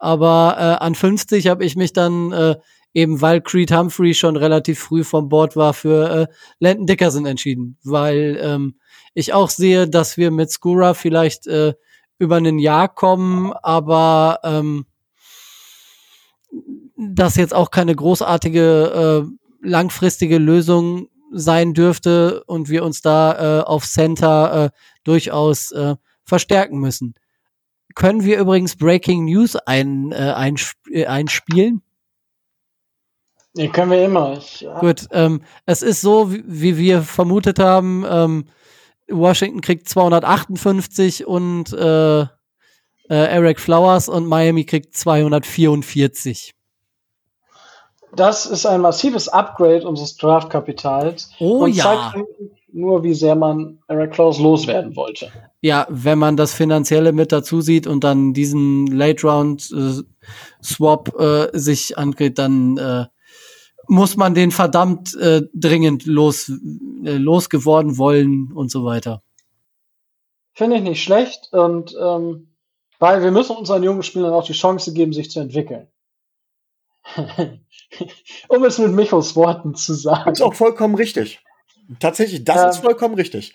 Aber 0.00 0.56
äh, 0.58 0.84
an 0.84 0.94
50 0.94 1.46
habe 1.46 1.64
ich 1.64 1.76
mich 1.76 1.92
dann 1.92 2.32
äh, 2.32 2.56
eben 2.94 3.20
weil 3.20 3.40
Creed 3.40 3.72
Humphrey 3.72 4.14
schon 4.14 4.36
relativ 4.36 4.80
früh 4.80 5.04
vom 5.04 5.28
Bord 5.28 5.56
war 5.56 5.74
für 5.74 6.10
äh, 6.10 6.26
Landon 6.58 6.86
Dickerson 6.86 7.26
entschieden, 7.26 7.78
weil 7.84 8.38
ähm, 8.42 8.76
ich 9.14 9.32
auch 9.32 9.50
sehe, 9.50 9.88
dass 9.88 10.16
wir 10.16 10.30
mit 10.30 10.50
Skura 10.50 10.94
vielleicht 10.94 11.46
äh, 11.46 11.74
über 12.18 12.36
ein 12.36 12.58
Jahr 12.58 12.88
kommen, 12.88 13.52
aber 13.52 14.40
ähm, 14.42 14.86
das 16.96 17.36
jetzt 17.36 17.54
auch 17.54 17.70
keine 17.70 17.94
großartige 17.94 19.26
äh, 19.26 19.66
langfristige 19.66 20.38
Lösung 20.38 21.08
sein 21.32 21.74
dürfte 21.74 22.42
und 22.44 22.68
wir 22.68 22.82
uns 22.84 23.02
da 23.02 23.60
äh, 23.60 23.62
auf 23.62 23.84
Center 23.84 24.64
äh, 24.64 24.70
durchaus 25.04 25.70
äh, 25.70 25.94
verstärken 26.24 26.78
müssen 26.78 27.14
können 27.94 28.24
wir 28.24 28.38
übrigens 28.38 28.76
Breaking 28.76 29.24
News 29.24 29.56
ein, 29.56 30.12
äh, 30.12 30.32
einsp 30.34 30.76
äh, 30.90 31.06
einspielen? 31.06 31.82
Ja, 33.54 33.68
können 33.68 33.90
wir 33.90 34.04
immer. 34.04 34.34
Ich, 34.38 34.60
ja. 34.60 34.78
Gut, 34.78 35.06
ähm, 35.12 35.42
es 35.66 35.82
ist 35.82 36.00
so, 36.00 36.32
wie, 36.32 36.42
wie 36.46 36.76
wir 36.76 37.02
vermutet 37.02 37.58
haben, 37.58 38.04
ähm, 38.08 38.44
Washington 39.08 39.60
kriegt 39.60 39.88
258 39.88 41.26
und 41.26 41.72
äh, 41.72 42.20
äh, 42.20 42.26
Eric 43.08 43.58
Flowers 43.58 44.08
und 44.08 44.26
Miami 44.26 44.64
kriegt 44.64 44.96
244. 44.96 46.54
Das 48.14 48.46
ist 48.46 48.66
ein 48.66 48.80
massives 48.80 49.28
Upgrade 49.28 49.86
unseres 49.86 50.16
Draftkapitals. 50.16 51.30
Oh 51.38 51.64
und 51.64 51.72
ja. 51.72 51.84
Zeigt 51.84 52.26
nur, 52.72 53.02
wie 53.02 53.14
sehr 53.14 53.34
man 53.34 53.78
Eric 53.88 54.14
Flowers 54.14 54.38
loswerden 54.38 54.96
wollte. 54.96 55.30
Ja, 55.60 55.86
wenn 55.90 56.18
man 56.18 56.36
das 56.36 56.54
Finanzielle 56.54 57.12
mit 57.12 57.32
dazu 57.32 57.60
sieht 57.60 57.86
und 57.86 58.04
dann 58.04 58.32
diesen 58.32 58.86
Late 58.86 59.26
Round 59.26 59.70
äh, 59.72 60.02
Swap 60.62 61.18
äh, 61.18 61.48
sich 61.58 61.98
angeht, 61.98 62.38
dann 62.38 62.76
äh, 62.78 63.06
muss 63.86 64.16
man 64.16 64.34
den 64.34 64.50
verdammt 64.50 65.14
äh, 65.16 65.42
dringend 65.52 66.06
los 66.06 66.48
äh, 67.04 67.16
losgeworden 67.16 67.98
wollen 67.98 68.52
und 68.52 68.70
so 68.70 68.84
weiter. 68.84 69.22
Finde 70.52 70.76
ich 70.76 70.82
nicht 70.82 71.02
schlecht 71.02 71.52
und 71.52 71.94
ähm, 72.00 72.48
weil 72.98 73.22
wir 73.22 73.30
müssen 73.30 73.56
unseren 73.56 73.82
jungen 73.82 74.02
Spielern 74.02 74.32
auch 74.32 74.44
die 74.44 74.52
Chance 74.52 74.92
geben, 74.92 75.12
sich 75.12 75.30
zu 75.30 75.40
entwickeln. 75.40 75.88
um 78.48 78.64
es 78.64 78.78
mit 78.78 78.92
Michos 78.92 79.34
Worten 79.36 79.74
zu 79.74 79.94
sagen. 79.94 80.30
Das 80.30 80.40
ist 80.40 80.44
auch 80.44 80.54
vollkommen 80.54 80.94
richtig. 80.94 81.40
Tatsächlich, 81.98 82.44
das 82.44 82.62
ähm, 82.62 82.70
ist 82.70 82.78
vollkommen 82.78 83.14
richtig. 83.14 83.54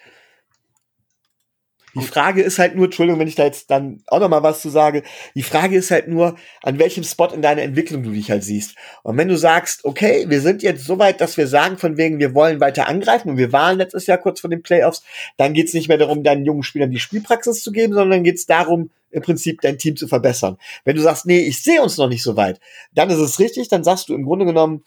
Die 1.95 2.05
Frage 2.05 2.41
ist 2.41 2.59
halt 2.59 2.75
nur, 2.75 2.85
Entschuldigung, 2.85 3.21
wenn 3.21 3.27
ich 3.27 3.35
da 3.35 3.45
jetzt 3.45 3.71
dann 3.71 4.03
auch 4.07 4.19
noch 4.19 4.27
mal 4.27 4.43
was 4.43 4.61
zu 4.61 4.69
sage. 4.69 5.03
Die 5.33 5.43
Frage 5.43 5.77
ist 5.77 5.91
halt 5.91 6.09
nur, 6.09 6.35
an 6.61 6.77
welchem 6.77 7.05
Spot 7.05 7.27
in 7.27 7.41
deiner 7.41 7.61
Entwicklung 7.61 8.03
du 8.03 8.11
dich 8.11 8.29
halt 8.29 8.43
siehst. 8.43 8.75
Und 9.03 9.17
wenn 9.17 9.29
du 9.29 9.37
sagst, 9.37 9.85
okay, 9.85 10.25
wir 10.27 10.41
sind 10.41 10.61
jetzt 10.61 10.83
so 10.83 10.99
weit, 10.99 11.21
dass 11.21 11.37
wir 11.37 11.47
sagen, 11.47 11.77
von 11.77 11.95
wegen, 11.95 12.19
wir 12.19 12.35
wollen 12.35 12.59
weiter 12.59 12.89
angreifen 12.89 13.29
und 13.29 13.37
wir 13.37 13.53
waren 13.53 13.77
letztes 13.77 14.07
Jahr 14.07 14.17
kurz 14.17 14.41
vor 14.41 14.49
den 14.49 14.61
Playoffs, 14.61 15.03
dann 15.37 15.53
geht's 15.53 15.73
nicht 15.73 15.87
mehr 15.87 15.97
darum, 15.97 16.23
deinen 16.23 16.43
jungen 16.43 16.63
Spielern 16.63 16.91
die 16.91 16.99
Spielpraxis 16.99 17.63
zu 17.63 17.71
geben, 17.71 17.93
sondern 17.93 18.23
geht's 18.23 18.45
darum, 18.45 18.89
im 19.09 19.21
Prinzip 19.21 19.61
dein 19.61 19.77
Team 19.77 19.95
zu 19.95 20.09
verbessern. 20.09 20.57
Wenn 20.83 20.97
du 20.97 21.01
sagst, 21.01 21.25
nee, 21.25 21.39
ich 21.39 21.63
sehe 21.63 21.81
uns 21.81 21.95
noch 21.95 22.09
nicht 22.09 22.23
so 22.23 22.35
weit, 22.35 22.59
dann 22.93 23.09
ist 23.09 23.19
es 23.19 23.39
richtig, 23.39 23.69
dann 23.69 23.85
sagst 23.85 24.09
du 24.09 24.15
im 24.15 24.25
Grunde 24.25 24.45
genommen, 24.45 24.83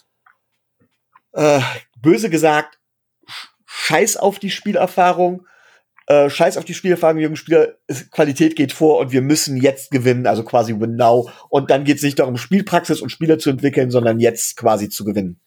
äh, 1.32 1.60
böse 2.02 2.28
gesagt, 2.28 2.77
scheiß 3.78 4.16
auf 4.16 4.38
die 4.38 4.50
Spielerfahrung, 4.50 5.46
äh, 6.08 6.28
scheiß 6.28 6.56
auf 6.58 6.64
die 6.64 6.74
Spielerfahrung, 6.74 7.18
jungen 7.18 7.36
Spieler, 7.36 7.74
Qualität 8.10 8.56
geht 8.56 8.72
vor 8.72 8.98
und 8.98 9.12
wir 9.12 9.22
müssen 9.22 9.56
jetzt 9.56 9.90
gewinnen, 9.90 10.26
also 10.26 10.42
quasi 10.42 10.78
win 10.78 10.96
now. 10.96 11.30
Und 11.48 11.70
dann 11.70 11.84
geht 11.84 11.98
es 11.98 12.02
nicht 12.02 12.18
darum, 12.18 12.36
Spielpraxis 12.36 13.00
und 13.00 13.10
Spieler 13.10 13.38
zu 13.38 13.50
entwickeln, 13.50 13.90
sondern 13.90 14.18
jetzt 14.18 14.56
quasi 14.56 14.88
zu 14.88 15.04
gewinnen. 15.04 15.40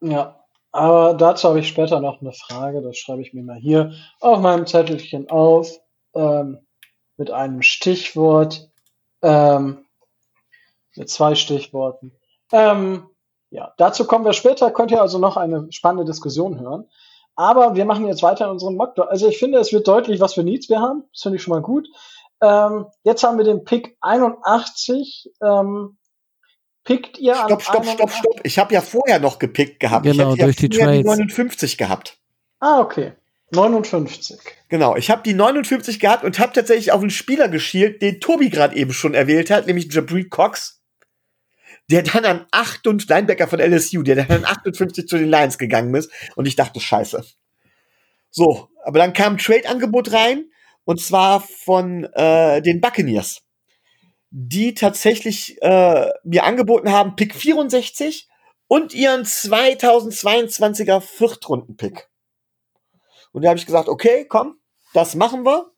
Ja, 0.00 0.40
aber 0.72 1.14
dazu 1.14 1.48
habe 1.48 1.60
ich 1.60 1.68
später 1.68 2.00
noch 2.00 2.20
eine 2.20 2.32
Frage, 2.32 2.80
das 2.80 2.96
schreibe 2.96 3.22
ich 3.22 3.34
mir 3.34 3.42
mal 3.42 3.58
hier 3.58 3.92
auf 4.20 4.40
meinem 4.40 4.66
Zettelchen 4.66 5.28
auf, 5.28 5.70
ähm, 6.14 6.58
mit 7.18 7.30
einem 7.30 7.60
Stichwort, 7.60 8.70
ähm, 9.20 9.84
mit 10.96 11.10
zwei 11.10 11.34
Stichworten. 11.34 12.12
Ähm, 12.50 13.10
ja, 13.50 13.74
dazu 13.76 14.06
kommen 14.06 14.24
wir 14.24 14.32
später, 14.32 14.70
könnt 14.70 14.90
ihr 14.90 15.02
also 15.02 15.18
noch 15.18 15.36
eine 15.36 15.66
spannende 15.70 16.10
Diskussion 16.10 16.58
hören. 16.58 16.88
Aber 17.40 17.74
wir 17.74 17.86
machen 17.86 18.06
jetzt 18.06 18.22
weiter 18.22 18.44
in 18.44 18.50
unserem 18.50 18.76
Mock. 18.76 18.98
Also 18.98 19.26
ich 19.26 19.38
finde, 19.38 19.58
es 19.60 19.72
wird 19.72 19.88
deutlich, 19.88 20.20
was 20.20 20.34
für 20.34 20.42
Needs 20.42 20.68
wir 20.68 20.80
haben. 20.80 21.04
Das 21.14 21.22
finde 21.22 21.36
ich 21.36 21.42
schon 21.42 21.54
mal 21.54 21.62
gut. 21.62 21.88
Ähm, 22.42 22.84
jetzt 23.02 23.22
haben 23.22 23.38
wir 23.38 23.46
den 23.46 23.64
Pick 23.64 23.96
81. 24.02 25.30
Ähm, 25.42 25.96
pickt 26.84 27.16
ihr 27.16 27.34
stopp, 27.34 27.50
an 27.50 27.60
Stopp, 27.60 27.84
stopp, 27.84 27.94
stopp, 27.94 28.10
stopp. 28.10 28.40
Ich 28.42 28.58
habe 28.58 28.74
ja 28.74 28.82
vorher 28.82 29.20
noch 29.20 29.38
gepickt 29.38 29.80
gehabt. 29.80 30.04
Genau, 30.04 30.34
ich 30.34 30.40
durch 30.40 30.60
ja 30.60 30.68
die 30.68 30.76
Trades. 30.76 30.98
Die 30.98 31.04
59 31.04 31.78
gehabt. 31.78 32.18
Ah, 32.58 32.80
okay. 32.80 33.14
59. 33.52 34.38
Genau, 34.68 34.96
ich 34.96 35.10
habe 35.10 35.22
die 35.22 35.32
59 35.32 35.98
gehabt 35.98 36.24
und 36.24 36.38
habe 36.40 36.52
tatsächlich 36.52 36.92
auf 36.92 37.00
einen 37.00 37.08
Spieler 37.08 37.48
geschielt, 37.48 38.02
den 38.02 38.20
Tobi 38.20 38.50
gerade 38.50 38.76
eben 38.76 38.92
schon 38.92 39.14
erwählt 39.14 39.50
hat, 39.50 39.66
nämlich 39.66 39.90
Jabri 39.90 40.28
Cox, 40.28 40.79
der 41.90 42.02
dann 42.02 42.24
an 42.24 42.46
8 42.52 42.86
und 42.86 43.08
Linebacker 43.08 43.48
von 43.48 43.58
LSU, 43.58 44.02
der 44.02 44.16
dann 44.16 44.30
an 44.30 44.44
58 44.44 45.08
zu 45.08 45.18
den 45.18 45.28
Lions 45.28 45.58
gegangen 45.58 45.94
ist 45.94 46.10
und 46.36 46.46
ich 46.46 46.54
dachte, 46.56 46.80
scheiße. 46.80 47.24
So, 48.30 48.68
aber 48.84 49.00
dann 49.00 49.12
kam 49.12 49.34
ein 49.34 49.38
Trade-Angebot 49.38 50.12
rein 50.12 50.50
und 50.84 51.00
zwar 51.00 51.40
von 51.40 52.04
äh, 52.14 52.62
den 52.62 52.80
Buccaneers, 52.80 53.42
die 54.30 54.74
tatsächlich 54.74 55.60
äh, 55.62 56.06
mir 56.22 56.44
angeboten 56.44 56.92
haben, 56.92 57.16
Pick 57.16 57.34
64 57.34 58.28
und 58.68 58.94
ihren 58.94 59.24
2022er 59.24 61.00
Viertrunden-Pick. 61.00 62.08
Und 63.32 63.42
da 63.42 63.48
habe 63.48 63.58
ich 63.58 63.66
gesagt, 63.66 63.88
okay, 63.88 64.26
komm, 64.28 64.60
das 64.94 65.16
machen 65.16 65.44
wir. 65.44 65.72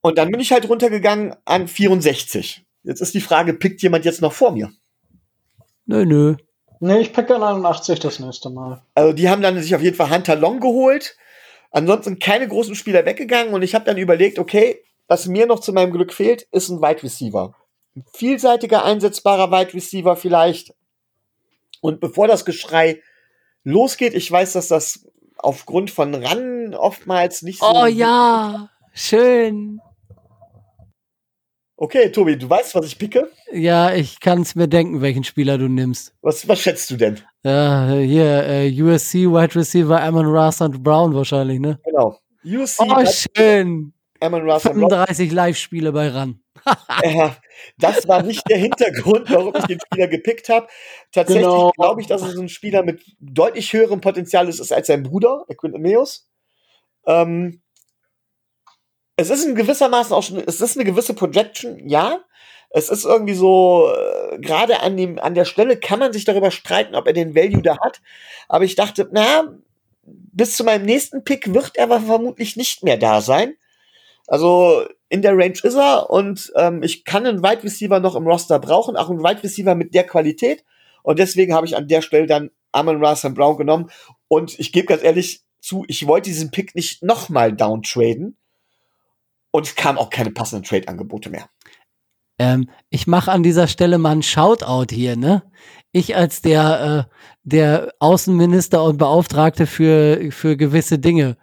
Und 0.00 0.16
dann 0.16 0.30
bin 0.30 0.40
ich 0.40 0.50
halt 0.50 0.66
runtergegangen 0.68 1.36
an 1.44 1.68
64. 1.68 2.61
Jetzt 2.84 3.00
ist 3.00 3.14
die 3.14 3.20
Frage, 3.20 3.54
pickt 3.54 3.82
jemand 3.82 4.04
jetzt 4.04 4.20
noch 4.20 4.32
vor 4.32 4.52
mir? 4.52 4.72
Nö, 5.86 6.04
nö. 6.04 6.36
Nee, 6.80 6.98
ich 6.98 7.12
picke 7.12 7.36
an 7.36 7.42
81 7.42 8.00
das 8.00 8.18
nächste 8.18 8.50
Mal. 8.50 8.82
Also 8.94 9.12
die 9.12 9.28
haben 9.28 9.42
dann 9.42 9.60
sich 9.60 9.74
auf 9.74 9.82
jeden 9.82 9.96
Fall 9.96 10.10
Hunter 10.10 10.34
Long 10.34 10.58
geholt. 10.58 11.16
Ansonsten 11.70 12.18
keine 12.18 12.48
großen 12.48 12.74
Spieler 12.74 13.06
weggegangen 13.06 13.54
und 13.54 13.62
ich 13.62 13.74
habe 13.74 13.84
dann 13.84 13.96
überlegt, 13.98 14.38
okay, 14.38 14.82
was 15.06 15.26
mir 15.26 15.46
noch 15.46 15.60
zu 15.60 15.72
meinem 15.72 15.92
Glück 15.92 16.12
fehlt, 16.12 16.42
ist 16.50 16.68
ein 16.68 16.82
Wide 16.82 17.02
Receiver. 17.02 17.54
Ein 17.94 18.04
vielseitiger, 18.12 18.84
einsetzbarer 18.84 19.50
Wide 19.50 19.74
Receiver 19.74 20.16
vielleicht. 20.16 20.74
Und 21.80 22.00
bevor 22.00 22.26
das 22.26 22.44
Geschrei 22.44 23.00
losgeht, 23.64 24.14
ich 24.14 24.30
weiß, 24.30 24.54
dass 24.54 24.68
das 24.68 25.06
aufgrund 25.36 25.90
von 25.90 26.14
Ran 26.14 26.74
oftmals 26.74 27.42
nicht 27.42 27.60
so. 27.60 27.66
Oh 27.66 27.86
ja, 27.86 28.70
schön. 28.92 29.80
Okay, 31.82 32.12
Tobi, 32.12 32.38
du 32.38 32.48
weißt, 32.48 32.76
was 32.76 32.86
ich 32.86 32.96
picke? 32.96 33.28
Ja, 33.50 33.92
ich 33.92 34.20
kann 34.20 34.42
es 34.42 34.54
mir 34.54 34.68
denken, 34.68 35.00
welchen 35.00 35.24
Spieler 35.24 35.58
du 35.58 35.66
nimmst. 35.68 36.14
Was, 36.22 36.46
was 36.46 36.60
schätzt 36.60 36.88
du 36.92 36.96
denn? 36.96 37.18
Ja, 37.42 37.88
hier, 37.94 38.44
äh, 38.46 38.82
USC 38.82 39.26
Wide 39.26 39.56
Receiver 39.56 40.00
Amon 40.00 40.26
Ross 40.26 40.60
und 40.60 40.80
Brown 40.80 41.12
wahrscheinlich, 41.12 41.58
ne? 41.58 41.80
Genau. 41.84 42.16
USC. 42.44 42.84
Oh, 42.84 43.04
schön. 43.36 43.92
Amon 44.20 44.48
Ross 44.48 44.62
35 44.62 45.32
Live-Spiele 45.32 45.90
bei 45.90 46.06
RAN. 46.10 46.40
ja, 47.02 47.36
das 47.78 48.06
war 48.06 48.22
nicht 48.22 48.48
der 48.48 48.58
Hintergrund, 48.58 49.28
warum 49.28 49.52
ich 49.56 49.64
den 49.64 49.80
Spieler 49.80 50.06
gepickt 50.06 50.50
habe. 50.50 50.68
Tatsächlich 51.10 51.42
genau. 51.42 51.72
glaube 51.72 52.00
ich, 52.00 52.06
dass 52.06 52.22
es 52.22 52.38
ein 52.38 52.48
Spieler 52.48 52.84
mit 52.84 53.02
deutlich 53.18 53.72
höherem 53.72 54.00
Potenzial 54.00 54.48
ist 54.48 54.72
als 54.72 54.86
sein 54.86 55.02
Bruder, 55.02 55.44
Quinteneus. 55.58 56.28
Ähm, 57.08 57.60
es 59.22 59.30
ist 59.30 59.44
in 59.44 59.54
gewissermaßen 59.54 60.12
auch 60.14 60.22
schon, 60.22 60.42
es 60.46 60.60
ist 60.60 60.76
eine 60.76 60.84
gewisse 60.84 61.14
Projection, 61.14 61.88
ja. 61.88 62.20
Es 62.70 62.88
ist 62.88 63.04
irgendwie 63.04 63.34
so, 63.34 63.90
äh, 63.94 64.38
gerade 64.38 64.80
an 64.80 64.96
dem, 64.96 65.18
an 65.18 65.34
der 65.34 65.44
Stelle 65.44 65.76
kann 65.76 65.98
man 65.98 66.12
sich 66.12 66.24
darüber 66.24 66.50
streiten, 66.50 66.94
ob 66.94 67.06
er 67.06 67.12
den 67.12 67.34
Value 67.34 67.62
da 67.62 67.78
hat. 67.78 68.00
Aber 68.48 68.64
ich 68.64 68.76
dachte, 68.76 69.08
na, 69.12 69.58
bis 70.04 70.56
zu 70.56 70.64
meinem 70.64 70.86
nächsten 70.86 71.22
Pick 71.24 71.52
wird 71.52 71.76
er 71.76 71.88
vermutlich 72.00 72.56
nicht 72.56 72.82
mehr 72.82 72.96
da 72.96 73.20
sein. 73.20 73.54
Also 74.26 74.84
in 75.08 75.20
der 75.20 75.36
Range 75.36 75.58
ist 75.62 75.74
er 75.74 76.08
und 76.08 76.52
ähm, 76.56 76.82
ich 76.82 77.04
kann 77.04 77.26
einen 77.26 77.42
Wide 77.42 77.62
Receiver 77.64 78.00
noch 78.00 78.16
im 78.16 78.26
Roster 78.26 78.58
brauchen, 78.58 78.96
auch 78.96 79.10
einen 79.10 79.22
Wide 79.22 79.42
Receiver 79.42 79.74
mit 79.74 79.94
der 79.94 80.04
Qualität. 80.04 80.64
Und 81.02 81.18
deswegen 81.18 81.52
habe 81.52 81.66
ich 81.66 81.76
an 81.76 81.88
der 81.88 82.00
Stelle 82.00 82.26
dann 82.26 82.50
Amon 82.70 83.04
Russell 83.04 83.32
Brown 83.32 83.58
genommen. 83.58 83.90
Und 84.28 84.58
ich 84.58 84.72
gebe 84.72 84.86
ganz 84.86 85.02
ehrlich 85.02 85.42
zu, 85.60 85.84
ich 85.88 86.06
wollte 86.06 86.30
diesen 86.30 86.50
Pick 86.50 86.74
nicht 86.74 87.02
nochmal 87.02 87.52
downtraden. 87.52 88.36
Und 89.52 89.66
es 89.66 89.76
kamen 89.76 89.98
auch 89.98 90.10
keine 90.10 90.32
passenden 90.32 90.64
Trade-Angebote 90.64 91.30
mehr. 91.30 91.48
Ähm, 92.38 92.68
ich 92.90 93.06
mache 93.06 93.30
an 93.30 93.44
dieser 93.44 93.68
Stelle 93.68 93.98
mal 93.98 94.10
einen 94.10 94.22
Shoutout 94.22 94.92
hier, 94.92 95.16
ne? 95.16 95.44
Ich 95.92 96.16
als 96.16 96.42
der, 96.42 97.08
äh, 97.10 97.14
der 97.44 97.92
Außenminister 98.00 98.82
und 98.82 98.96
Beauftragte 98.96 99.66
für, 99.66 100.32
für 100.32 100.56
gewisse 100.56 100.98
Dinge. 100.98 101.36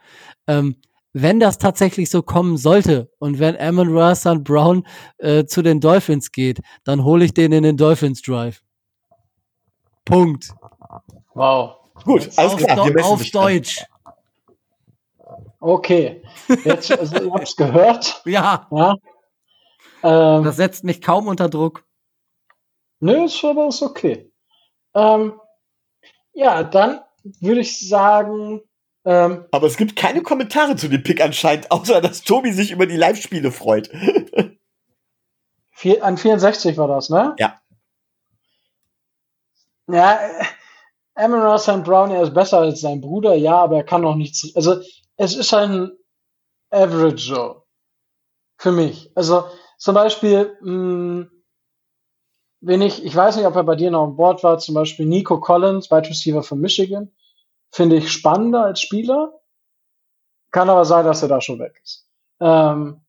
Ähm, 0.48 0.76
wenn 1.14 1.40
das 1.40 1.58
tatsächlich 1.58 2.10
so 2.10 2.22
kommen 2.22 2.58
sollte 2.58 3.12
und 3.20 3.40
wenn 3.40 3.58
Amon 3.58 3.96
Russell 3.96 4.40
Brown 4.40 4.86
äh, 5.18 5.46
zu 5.46 5.62
den 5.62 5.80
Dolphins 5.80 6.32
geht, 6.32 6.60
dann 6.84 7.04
hole 7.04 7.26
ich 7.26 7.34
den 7.34 7.52
in 7.52 7.64
den 7.64 7.78
Dolphins 7.78 8.22
Drive. 8.22 8.62
Punkt. 10.06 10.54
Wow. 11.34 11.78
Gut, 12.04 12.30
alles 12.38 12.54
auf 12.54 12.60
klar. 12.60 12.94
Wir 12.94 13.06
auf 13.06 13.30
Deutsch. 13.32 13.84
Okay, 15.60 16.24
jetzt, 16.64 16.92
also, 17.00 17.22
ihr 17.22 17.32
habt 17.34 17.48
es 17.48 17.56
gehört. 17.56 18.22
Ja. 18.26 18.68
ja. 18.72 18.96
Ähm, 20.04 20.44
das 20.44 20.56
setzt 20.56 20.84
mich 20.84 21.02
kaum 21.02 21.28
unter 21.28 21.50
Druck. 21.50 21.84
Nö, 23.02 23.26
ist 23.26 23.44
aber 23.44 23.68
ist 23.68 23.82
okay. 23.82 24.32
Ähm, 24.94 25.40
ja, 26.34 26.64
dann 26.64 27.02
würde 27.42 27.62
ich 27.62 27.88
sagen. 27.88 28.62
Ähm, 29.06 29.46
aber 29.52 29.68
es 29.68 29.78
gibt 29.78 29.96
keine 29.96 30.22
Kommentare 30.22 30.76
zu 30.76 30.88
dem 30.90 31.04
Pick 31.04 31.22
anscheinend, 31.22 31.72
außer 31.72 32.02
dass 32.02 32.24
Tobi 32.24 32.52
sich 32.52 32.72
über 32.72 32.86
die 32.86 32.98
Live-Spiele 32.98 33.52
freut. 33.52 33.90
Vier, 35.72 36.04
an 36.04 36.18
64 36.18 36.78
war 36.78 36.90
das, 36.90 37.10
ne? 37.10 37.36
Ja. 37.40 37.62
Ja, 39.88 40.20
Amon 41.16 41.42
Ross 41.42 41.66
Brown, 41.66 42.12
er 42.12 42.24
ist 42.24 42.34
besser 42.34 42.60
als 42.60 42.82
sein 42.82 43.02
Bruder, 43.02 43.34
ja, 43.36 43.58
aber 43.58 43.78
er 43.78 43.84
kann 43.84 44.02
noch 44.02 44.16
nichts. 44.16 44.56
Also 44.56 44.82
es 45.20 45.36
ist 45.36 45.54
ein 45.54 45.92
Average 46.72 47.34
Joe. 47.34 47.64
Für 48.58 48.72
mich. 48.72 49.12
Also 49.16 49.46
zum 49.78 49.96
Beispiel, 49.96 50.58
mh, 50.62 50.72
hm, 50.72 51.32
wenn 52.62 52.82
ich, 52.82 53.04
ich 53.04 53.16
weiß 53.16 53.36
nicht, 53.36 53.46
ob 53.46 53.56
er 53.56 53.64
bei 53.64 53.76
dir 53.76 53.92
noch 53.92 54.06
an 54.06 54.16
Bord 54.16 54.44
war, 54.44 54.58
zum 54.60 54.76
Beispiel 54.76 55.06
Nico 55.06 55.40
Collins, 55.40 55.92
Wide 55.92 56.10
Receiver 56.10 56.44
von 56.44 56.60
Michigan, 56.60 57.12
finde 57.70 57.98
ich 57.98 58.12
spannender 58.12 58.64
als 58.64 58.82
Spieler. 58.82 59.40
Kann 60.52 60.70
aber 60.70 60.86
sein, 60.86 61.06
dass 61.06 61.22
er 61.22 61.30
da 61.30 61.42
schon 61.42 61.60
weg 61.60 61.80
ist. 61.84 62.08
Ähm, 62.40 63.02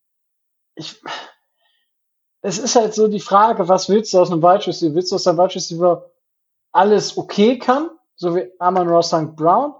ich, 0.74 1.00
es 2.42 2.58
ist 2.58 2.76
halt 2.76 2.94
so 2.94 3.08
die 3.08 3.20
Frage, 3.20 3.68
was 3.68 3.88
willst 3.88 4.12
du 4.12 4.20
aus 4.20 4.30
einem 4.30 4.42
Wide 4.42 4.66
Receiver? 4.66 4.94
Willst 4.94 5.12
du 5.12 5.16
aus 5.16 5.26
einem 5.26 5.38
Wide 5.38 5.54
Receiver 5.54 6.10
alles 6.72 7.16
okay 7.16 7.58
kann, 7.58 7.90
so 8.16 8.34
wie 8.34 8.50
Amon 8.58 8.88
Ross 8.88 9.08
St. 9.08 9.34
Brown? 9.36 9.74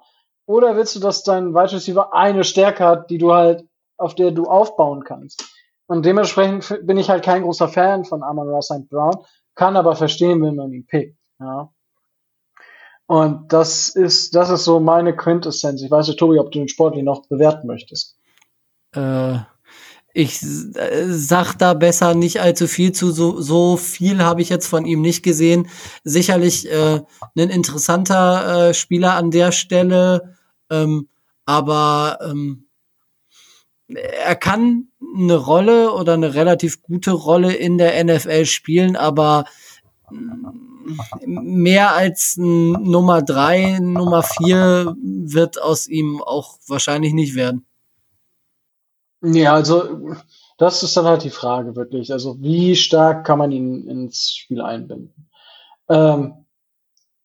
Oder 0.51 0.75
willst 0.75 0.97
du, 0.97 1.01
dass 1.01 1.23
dein 1.23 1.55
Wide 1.55 1.71
Receiver 1.71 2.13
eine 2.13 2.43
Stärke 2.43 2.85
hat, 2.85 3.09
die 3.09 3.19
du 3.19 3.33
halt, 3.33 3.65
auf 3.99 4.17
der 4.17 4.33
du 4.33 4.47
aufbauen 4.47 5.05
kannst? 5.05 5.45
Und 5.87 6.05
dementsprechend 6.05 6.85
bin 6.85 6.97
ich 6.97 7.09
halt 7.09 7.25
kein 7.25 7.45
großer 7.45 7.69
Fan 7.69 8.05
von 8.05 8.25
Amon 8.25 8.49
Ross 8.49 8.67
St. 8.67 8.89
Brown, 8.89 9.17
kann 9.55 9.77
aber 9.77 9.95
verstehen, 9.95 10.43
wenn 10.43 10.57
man 10.57 10.73
ihn 10.73 10.87
pickt. 10.87 11.17
Ja. 11.39 11.71
Und 13.07 13.53
das 13.53 13.91
ist, 13.91 14.35
das 14.35 14.51
ist 14.51 14.65
so 14.65 14.81
meine 14.81 15.15
Quintessenz. 15.15 15.83
Ich 15.83 15.91
weiß 15.91 16.09
nicht, 16.09 16.19
Tobi, 16.19 16.41
ob 16.41 16.51
du 16.51 16.59
den 16.59 16.69
Sportlich 16.69 17.05
noch 17.05 17.27
bewerten 17.27 17.69
möchtest. 17.69 18.17
Äh, 18.97 19.39
ich 20.13 20.43
äh, 20.43 21.05
sag 21.07 21.55
da 21.59 21.75
besser 21.75 22.15
nicht 22.15 22.41
allzu 22.41 22.67
viel 22.67 22.91
zu. 22.91 23.13
So, 23.13 23.41
so 23.41 23.77
viel 23.77 24.25
habe 24.25 24.43
ich 24.43 24.49
jetzt 24.49 24.67
von 24.67 24.85
ihm 24.85 25.01
nicht 25.01 25.23
gesehen. 25.23 25.69
Sicherlich 26.03 26.69
äh, 26.69 27.03
ein 27.37 27.51
interessanter 27.51 28.71
äh, 28.71 28.75
Spieler 28.75 29.15
an 29.15 29.31
der 29.31 29.53
Stelle. 29.53 30.39
Ähm, 30.71 31.09
aber 31.45 32.18
ähm, 32.23 32.68
er 33.89 34.37
kann 34.37 34.89
eine 35.14 35.37
Rolle 35.37 35.93
oder 35.93 36.14
eine 36.14 36.35
relativ 36.35 36.83
gute 36.83 37.12
Rolle 37.12 37.53
in 37.55 37.79
der 37.79 38.03
NFL 38.05 38.45
spielen, 38.45 38.97
aber 38.97 39.45
mm, 40.11 40.71
mehr 41.27 41.95
als 41.95 42.37
ein 42.37 42.73
Nummer 42.73 43.23
drei, 43.23 43.79
Nummer 43.81 44.23
vier 44.23 44.97
wird 45.03 45.61
aus 45.61 45.89
ihm 45.89 46.23
auch 46.23 46.59
wahrscheinlich 46.66 47.12
nicht 47.12 47.35
werden. 47.35 47.66
Ja, 49.23 49.55
also 49.55 50.14
das 50.57 50.83
ist 50.83 50.97
dann 50.97 51.05
halt 51.05 51.25
die 51.25 51.31
Frage 51.31 51.77
wirklich. 51.77 52.12
Also 52.12 52.41
wie 52.41 52.77
stark 52.77 53.27
kann 53.27 53.39
man 53.39 53.53
ihn 53.53 53.87
ins 53.89 54.33
Spiel 54.35 54.61
einbinden? 54.61 55.29
Ähm, 55.89 56.47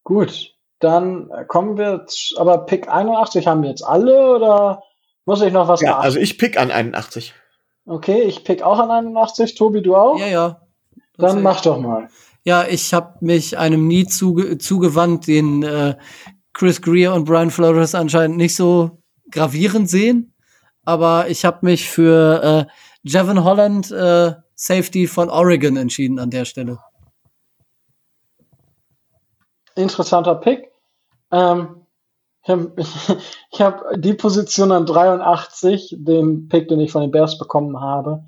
gut, 0.04 0.55
dann 0.80 1.30
kommen 1.48 1.78
wir, 1.78 2.06
zu, 2.08 2.40
aber 2.40 2.66
Pick 2.66 2.90
81 2.90 3.48
haben 3.48 3.62
wir 3.62 3.70
jetzt 3.70 3.84
alle 3.84 4.36
oder 4.36 4.84
muss 5.26 5.42
ich 5.42 5.52
noch 5.52 5.68
was 5.68 5.82
Ja, 5.82 5.98
also 5.98 6.20
ich 6.20 6.38
pick 6.38 6.60
an 6.60 6.72
81. 6.72 7.34
Okay, 7.86 8.22
ich 8.24 8.44
pick 8.44 8.62
auch 8.62 8.80
an 8.80 8.92
81. 8.92 9.56
Tobi, 9.56 9.82
du 9.82 9.96
auch? 9.96 10.20
Ja, 10.20 10.28
ja. 10.28 10.62
Dann 11.18 11.42
mach 11.42 11.62
doch 11.62 11.80
mal. 11.80 12.10
Ja, 12.44 12.66
ich 12.68 12.94
habe 12.94 13.18
mich 13.22 13.58
einem 13.58 13.88
nie 13.88 14.06
zuge 14.06 14.58
zugewandt, 14.58 15.28
den 15.28 15.64
äh, 15.64 15.96
Chris 16.54 16.82
Greer 16.82 17.14
und 17.14 17.26
Brian 17.26 17.52
Flores 17.52 17.96
anscheinend 17.96 18.38
nicht 18.38 18.56
so 18.56 19.02
gravierend 19.32 19.90
sehen. 19.90 20.34
Aber 20.84 21.28
ich 21.30 21.44
habe 21.46 21.60
mich 21.62 21.90
für 21.90 22.68
äh, 22.70 22.72
Jevon 23.02 23.44
Holland, 23.44 23.92
äh, 23.92 24.34
Safety 24.56 25.08
von 25.08 25.30
Oregon, 25.30 25.78
entschieden 25.78 26.20
an 26.20 26.30
der 26.30 26.46
Stelle. 26.46 26.80
Interessanter 29.76 30.36
Pick. 30.36 30.72
Ähm, 31.32 31.82
ich 33.52 33.62
habe 33.62 33.98
die 34.00 34.14
Position 34.14 34.72
an 34.72 34.86
83, 34.86 35.96
den 35.98 36.48
Pick, 36.48 36.68
den 36.68 36.80
ich 36.80 36.92
von 36.92 37.02
den 37.02 37.12
Bears 37.12 37.40
bekommen 37.40 37.80
habe, 37.80 38.24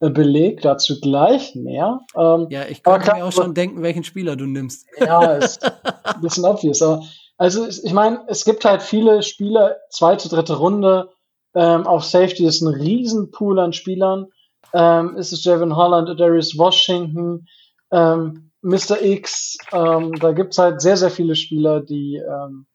äh, 0.00 0.10
belegt. 0.10 0.64
Dazu 0.64 1.00
gleich 1.00 1.54
mehr. 1.54 2.00
Ähm, 2.14 2.48
ja, 2.50 2.66
ich 2.66 2.82
kann 2.82 3.00
mir 3.00 3.24
auch 3.24 3.32
schon 3.32 3.54
denken, 3.54 3.82
welchen 3.82 4.04
Spieler 4.04 4.36
du 4.36 4.44
nimmst. 4.44 4.86
Ja, 4.98 5.32
ist 5.36 5.64
ein 5.64 6.20
bisschen 6.20 6.44
obvious. 6.44 6.82
Aber 6.82 7.02
also 7.38 7.66
ich 7.66 7.92
meine, 7.92 8.20
es 8.28 8.44
gibt 8.44 8.64
halt 8.64 8.82
viele 8.82 9.22
Spieler, 9.22 9.76
zweite, 9.88 10.28
dritte 10.28 10.56
Runde, 10.56 11.08
ähm, 11.54 11.86
auf 11.86 12.04
Safety 12.04 12.46
ist 12.46 12.60
ein 12.62 12.72
Riesenpool 12.72 13.58
an 13.58 13.72
Spielern. 13.72 14.28
Ähm, 14.72 15.16
ist 15.16 15.32
es 15.32 15.44
Javon 15.44 15.76
Holland, 15.76 16.08
Darius 16.18 16.56
Washington, 16.56 17.46
ähm, 17.90 18.51
Mr. 18.62 19.02
X. 19.02 19.58
Ähm, 19.72 20.12
da 20.14 20.32
gibt's 20.32 20.58
halt 20.58 20.80
sehr, 20.80 20.96
sehr 20.96 21.10
viele 21.10 21.36
Spieler, 21.36 21.80
die 21.80 22.16
ähm, 22.16 22.66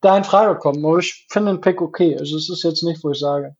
da 0.00 0.16
in 0.16 0.24
Frage 0.24 0.58
kommen. 0.58 0.84
Aber 0.84 0.98
ich 0.98 1.26
finde 1.28 1.52
den 1.52 1.60
Pick 1.60 1.82
okay. 1.82 2.16
Also 2.18 2.36
es 2.36 2.48
ist 2.48 2.62
jetzt 2.62 2.82
nicht, 2.82 3.04
wo 3.04 3.10
ich 3.10 3.18
sage. 3.18 3.56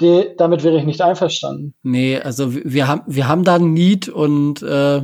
Die, 0.00 0.30
damit 0.36 0.64
wäre 0.64 0.78
ich 0.78 0.84
nicht 0.84 1.02
einverstanden. 1.02 1.74
Nee, 1.82 2.18
also 2.18 2.54
wir 2.54 2.88
haben, 2.88 3.02
wir 3.06 3.28
haben 3.28 3.44
da 3.44 3.56
ein 3.56 3.72
Need 3.72 4.08
und 4.08 4.62
äh, 4.62 5.02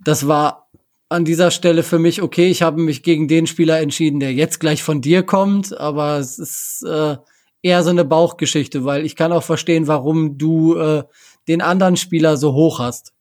das 0.00 0.26
war 0.28 0.70
an 1.10 1.26
dieser 1.26 1.50
Stelle 1.50 1.82
für 1.82 1.98
mich 1.98 2.22
okay. 2.22 2.48
Ich 2.48 2.62
habe 2.62 2.80
mich 2.80 3.02
gegen 3.02 3.28
den 3.28 3.46
Spieler 3.46 3.80
entschieden, 3.80 4.18
der 4.18 4.32
jetzt 4.32 4.60
gleich 4.60 4.82
von 4.82 5.02
dir 5.02 5.24
kommt, 5.24 5.78
aber 5.78 6.18
es 6.18 6.38
ist 6.38 6.84
äh, 6.88 7.18
eher 7.60 7.82
so 7.82 7.90
eine 7.90 8.06
Bauchgeschichte, 8.06 8.86
weil 8.86 9.04
ich 9.04 9.14
kann 9.14 9.32
auch 9.32 9.42
verstehen, 9.42 9.86
warum 9.88 10.38
du 10.38 10.76
äh, 10.76 11.04
den 11.48 11.60
anderen 11.60 11.98
Spieler 11.98 12.38
so 12.38 12.54
hoch 12.54 12.78
hast 12.78 13.12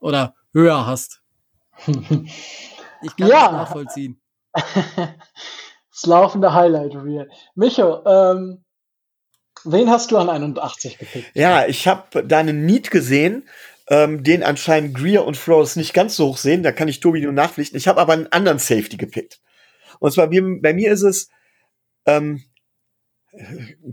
oder 0.00 0.34
höher 0.52 0.86
hast. 0.86 1.22
Ich 3.00 3.14
kann 3.14 3.28
ja. 3.28 3.44
das 3.44 3.52
nachvollziehen. 3.52 4.20
das 4.52 6.04
laufende 6.04 6.52
Highlight 6.52 6.96
Reel. 6.96 7.30
Micho, 7.54 8.04
ähm, 8.04 8.64
wen 9.62 9.88
hast 9.88 10.10
du 10.10 10.16
an 10.16 10.28
81 10.28 10.98
gepickt? 10.98 11.30
Ja, 11.34 11.64
ich 11.66 11.86
habe 11.86 12.24
deinen 12.24 12.66
Need 12.66 12.90
gesehen 12.90 13.48
ähm, 13.90 14.22
den 14.22 14.42
anscheinend 14.42 14.96
Greer 14.96 15.24
und 15.24 15.36
Flores 15.36 15.76
nicht 15.76 15.94
ganz 15.94 16.16
so 16.16 16.28
hoch 16.28 16.36
sehen. 16.36 16.62
Da 16.62 16.72
kann 16.72 16.88
ich 16.88 17.00
Tobi 17.00 17.20
nur 17.20 17.32
nachpflichten. 17.32 17.76
Ich 17.76 17.88
habe 17.88 18.00
aber 18.00 18.12
einen 18.12 18.32
anderen 18.32 18.58
Safety 18.58 18.96
gepickt. 18.96 19.40
Und 19.98 20.12
zwar 20.12 20.28
bei, 20.28 20.40
bei 20.60 20.74
mir 20.74 20.92
ist 20.92 21.02
es, 21.02 21.28
ähm, 22.06 22.42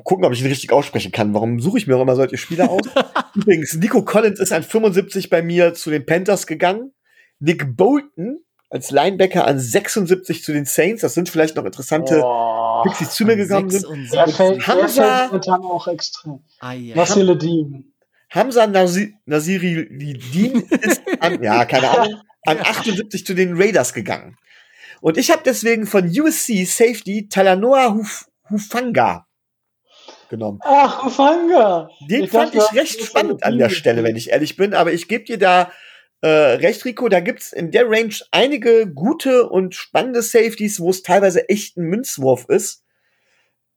gucken, 0.04 0.26
ob 0.26 0.34
ich 0.34 0.42
ihn 0.42 0.48
richtig 0.48 0.72
aussprechen 0.72 1.12
kann. 1.12 1.34
Warum 1.34 1.60
suche 1.60 1.78
ich 1.78 1.88
mir 1.88 1.98
auch 1.98 2.02
immer 2.02 2.16
solche 2.16 2.38
Spieler 2.38 2.70
aus? 2.70 2.82
Übrigens, 3.36 3.76
Nico 3.76 4.04
Collins 4.04 4.40
ist 4.40 4.52
an 4.52 4.64
75 4.64 5.30
bei 5.30 5.42
mir 5.42 5.74
zu 5.74 5.90
den 5.90 6.06
Panthers 6.06 6.48
gegangen. 6.48 6.94
Nick 7.40 7.76
Bolton 7.76 8.40
als 8.70 8.92
Linebacker 8.92 9.46
an 9.46 9.60
76 9.60 10.44
zu 10.44 10.54
den 10.54 10.66
Saints. 10.66 11.02
Das 11.02 11.14
sind 11.14 11.30
vielleicht 11.30 11.56
noch 11.56 11.66
interessante 11.66 12.22
oh, 12.24 12.84
Picks, 12.84 13.00
die 13.00 13.10
zu 13.10 13.26
mir 13.26 13.36
gekommen 13.36 13.70
sind. 13.70 13.86
Der 14.12 14.28
fällt, 14.28 14.68
Hamza, 14.68 15.30
der 15.30 15.30
fällt 15.30 15.50
auch 15.50 15.88
extrem. 15.88 16.40
Ah, 16.60 16.74
ja. 16.74 16.96
Hamza 18.32 18.68
Nasiri, 18.68 19.16
Nasiri 19.26 19.88
Lidin 19.92 20.62
ist 20.82 21.02
an, 21.20 21.42
ja, 21.42 21.64
keine 21.66 21.90
Ahnung, 21.90 22.22
an 22.46 22.60
78 22.60 23.26
zu 23.26 23.34
den 23.34 23.56
Raiders 23.56 23.94
gegangen. 23.94 24.38
Und 25.00 25.18
ich 25.18 25.32
habe 25.32 25.42
deswegen 25.46 25.86
von 25.86 26.08
USC 26.08 26.66
Safety 26.66 27.30
Talanoa 27.30 27.94
Huf, 27.94 28.26
Hufanga 28.50 29.26
genommen. 30.30 30.60
Ach, 30.64 31.04
Hufanga! 31.04 31.90
Den 32.10 32.26
ich 32.26 32.32
fand 32.32 32.56
ich 32.56 32.74
recht 32.74 33.02
spannend 33.02 33.44
an 33.44 33.58
der 33.58 33.70
Stelle, 33.70 34.04
wenn 34.04 34.16
ich 34.16 34.32
ehrlich 34.32 34.56
bin, 34.56 34.74
aber 34.74 34.94
ich 34.94 35.08
gebe 35.08 35.26
dir 35.26 35.38
da 35.38 35.72
äh, 36.22 36.28
recht, 36.28 36.86
Rico, 36.86 37.08
da 37.08 37.20
gibt's 37.20 37.54
in 37.54 37.72
der 37.72 37.90
Range 37.90 38.16
einige 38.32 38.92
gute 38.92 39.50
und 39.50 39.76
spannende 39.76 40.22
Safeties, 40.22 40.80
wo 40.80 40.90
es 40.90 41.04
teilweise 41.04 41.50
echt 41.50 41.78
ein 41.78 41.86
Münzwurf 41.86 42.46
ist. 42.50 42.84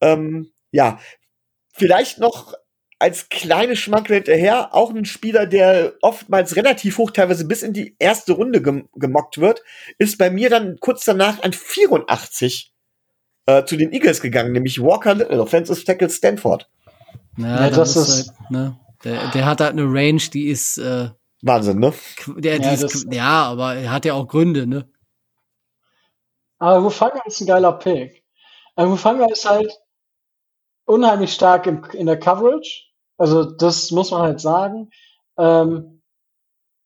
Ähm, 0.01 0.51
ja, 0.71 0.99
vielleicht 1.75 2.19
noch 2.19 2.55
als 2.99 3.29
kleine 3.29 3.77
Schmankerl 3.77 4.17
hinterher 4.17 4.75
auch 4.75 4.91
ein 4.91 5.05
Spieler, 5.05 5.47
der 5.47 5.95
oftmals 6.03 6.57
relativ 6.57 6.99
hoch, 6.99 7.11
teilweise 7.11 7.47
bis 7.47 7.63
in 7.63 7.73
die 7.73 7.95
erste 7.99 8.33
Runde 8.33 8.61
gem 8.61 8.89
gemockt 8.95 9.39
wird, 9.39 9.63
ist 9.99 10.19
bei 10.19 10.31
mir 10.31 10.51
dann 10.51 10.79
kurz 10.81 11.05
danach 11.05 11.43
an 11.43 11.53
84 11.53 12.73
äh, 13.49 13.65
zu 13.65 13.77
den 13.77 13.93
Eagles 13.93 14.21
gegangen, 14.21 14.53
nämlich 14.53 14.81
Walker 14.83 15.15
Little, 15.15 15.41
Offensive 15.41 15.83
Tackle 15.83 16.11
Stanford. 16.11 16.69
Ja, 17.39 17.65
ja 17.65 17.71
das 17.71 17.97
ist, 17.97 18.29
halt, 18.29 18.51
ne, 18.51 18.79
der, 19.05 19.31
der 19.31 19.47
hat 19.47 19.63
halt 19.63 19.73
eine 19.73 19.85
Range, 19.85 20.21
die 20.33 20.49
ist 20.49 20.77
äh, 20.77 21.09
Wahnsinn, 21.41 21.79
ne? 21.79 21.95
Der, 22.27 22.61
ja, 22.61 22.73
ist, 22.73 23.07
ja, 23.11 23.45
aber 23.45 23.75
er 23.75 23.91
hat 23.91 24.05
ja 24.05 24.13
auch 24.13 24.29
Gründe, 24.29 24.67
ne? 24.67 24.87
Aber 26.59 26.85
Wufanga 26.85 27.23
ist 27.25 27.41
ein 27.41 27.47
geiler 27.47 27.73
Pick. 27.73 28.23
Aber 28.75 28.91
Wufanga 28.91 29.27
ist 29.27 29.49
halt 29.49 29.73
unheimlich 30.85 31.33
stark 31.33 31.67
in, 31.67 31.83
in 31.95 32.07
der 32.07 32.19
Coverage. 32.19 32.89
Also 33.17 33.45
das 33.45 33.91
muss 33.93 34.11
man 34.11 34.23
halt 34.23 34.41
sagen. 34.41 34.91
Ähm, 35.39 36.03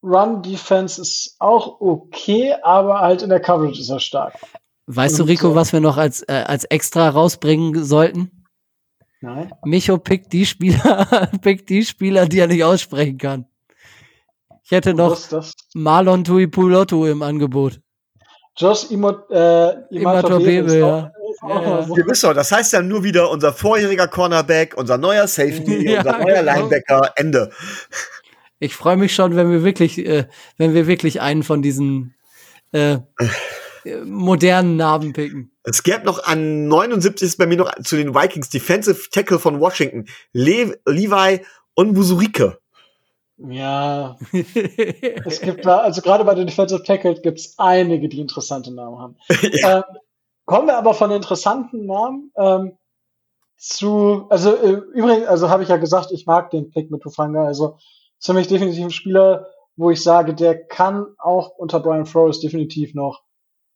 Run 0.01 0.43
Defense 0.43 1.01
ist 1.01 1.35
auch 1.39 1.81
okay, 1.81 2.53
aber 2.61 3.01
halt 3.01 3.21
in 3.21 3.29
der 3.29 3.39
Coverage 3.41 3.81
ist 3.81 3.89
er 3.89 3.99
stark. 3.99 4.35
Weißt 4.87 5.19
Und, 5.19 5.27
du, 5.27 5.31
Rico, 5.31 5.55
was 5.55 5.73
wir 5.73 5.79
noch 5.79 5.97
als, 5.97 6.21
äh, 6.23 6.43
als 6.45 6.65
extra 6.65 7.09
rausbringen 7.09 7.83
sollten? 7.83 8.45
Nein. 9.21 9.53
Micho 9.63 9.97
pickt 9.97 10.33
die 10.33 10.45
Spieler, 10.45 11.29
pickt 11.41 11.69
die 11.69 11.85
Spieler, 11.85 12.27
die 12.27 12.39
er 12.39 12.47
nicht 12.47 12.63
aussprechen 12.63 13.17
kann. 13.17 13.45
Ich 14.65 14.71
hätte 14.71 14.93
noch 14.93 15.17
Marlon 15.73 16.23
Tuipulotu 16.23 17.05
im 17.05 17.21
Angebot. 17.21 17.79
Josh 18.55 18.91
Imot, 18.91 19.29
äh, 19.31 19.71
Imatobebe, 19.89 20.77
ja. 20.77 21.11
Ja. 21.47 21.81
Doch, 21.81 22.33
das 22.33 22.51
heißt 22.51 22.73
ja 22.73 22.81
nur 22.81 23.03
wieder 23.03 23.29
unser 23.31 23.51
vorheriger 23.51 24.07
Cornerback, 24.07 24.75
unser 24.77 24.97
neuer 24.97 25.27
Safety, 25.27 25.89
ja, 25.91 25.99
unser 25.99 26.19
neuer 26.19 26.43
genau. 26.43 26.53
Linebacker, 26.53 27.13
Ende. 27.15 27.49
Ich 28.59 28.75
freue 28.75 28.95
mich 28.95 29.15
schon, 29.15 29.35
wenn 29.35 29.51
wir 29.51 29.63
wirklich, 29.63 29.97
äh, 30.05 30.25
wenn 30.57 30.73
wir 30.73 30.87
wirklich 30.87 31.19
einen 31.21 31.43
von 31.43 31.61
diesen 31.61 32.13
äh, 32.71 32.99
modernen 34.05 34.75
Namen 34.75 35.13
picken. 35.13 35.51
Es 35.63 35.83
gäbe 35.83 36.05
noch 36.05 36.23
an 36.23 36.67
79 36.67 37.27
ist 37.27 37.37
bei 37.37 37.47
mir 37.47 37.57
noch 37.57 37.71
zu 37.83 37.95
den 37.95 38.13
Vikings 38.13 38.49
Defensive 38.49 39.09
Tackle 39.11 39.39
von 39.39 39.59
Washington, 39.59 40.05
Le 40.33 40.77
Levi 40.85 41.45
und 41.75 41.93
Busurike. 41.93 42.59
Ja, 43.37 44.17
es 45.25 45.41
gibt 45.41 45.65
da, 45.65 45.79
also 45.79 46.01
gerade 46.01 46.23
bei 46.23 46.35
den 46.35 46.47
Defensive 46.47 46.83
Tackle 46.83 47.15
gibt 47.15 47.39
es 47.39 47.55
einige, 47.57 48.07
die 48.07 48.19
interessante 48.19 48.73
Namen 48.73 48.99
haben. 48.99 49.17
ja. 49.41 49.77
ähm, 49.77 49.83
kommen 50.45 50.67
wir 50.67 50.77
aber 50.77 50.93
von 50.93 51.11
interessanten 51.11 51.85
Namen 51.85 52.31
ähm, 52.37 52.77
zu, 53.57 54.27
also 54.29 54.55
äh, 54.55 54.81
übrigens, 54.93 55.27
also 55.27 55.49
habe 55.49 55.63
ich 55.63 55.69
ja 55.69 55.77
gesagt, 55.77 56.11
ich 56.11 56.25
mag 56.25 56.51
den 56.51 56.69
Pick 56.69 56.91
mit 56.91 57.01
Tufanga, 57.01 57.45
also 57.45 57.77
ist 58.19 58.25
für 58.25 58.33
mich 58.33 58.47
definitiv 58.47 58.83
ein 58.83 58.91
Spieler, 58.91 59.47
wo 59.75 59.89
ich 59.89 60.03
sage, 60.03 60.33
der 60.33 60.65
kann 60.65 61.07
auch 61.17 61.49
unter 61.57 61.79
Brian 61.79 62.05
Flores 62.05 62.39
definitiv 62.39 62.93
noch 62.93 63.23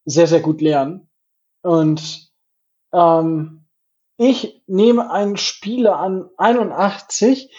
sehr, 0.07 0.25
sehr 0.25 0.39
gut 0.39 0.61
lernen. 0.61 1.09
Und 1.61 2.31
ähm, 2.93 3.65
ich 4.17 4.63
nehme 4.65 5.11
einen 5.11 5.37
Spieler 5.37 5.99
an 5.99 6.29
81, 6.37 7.53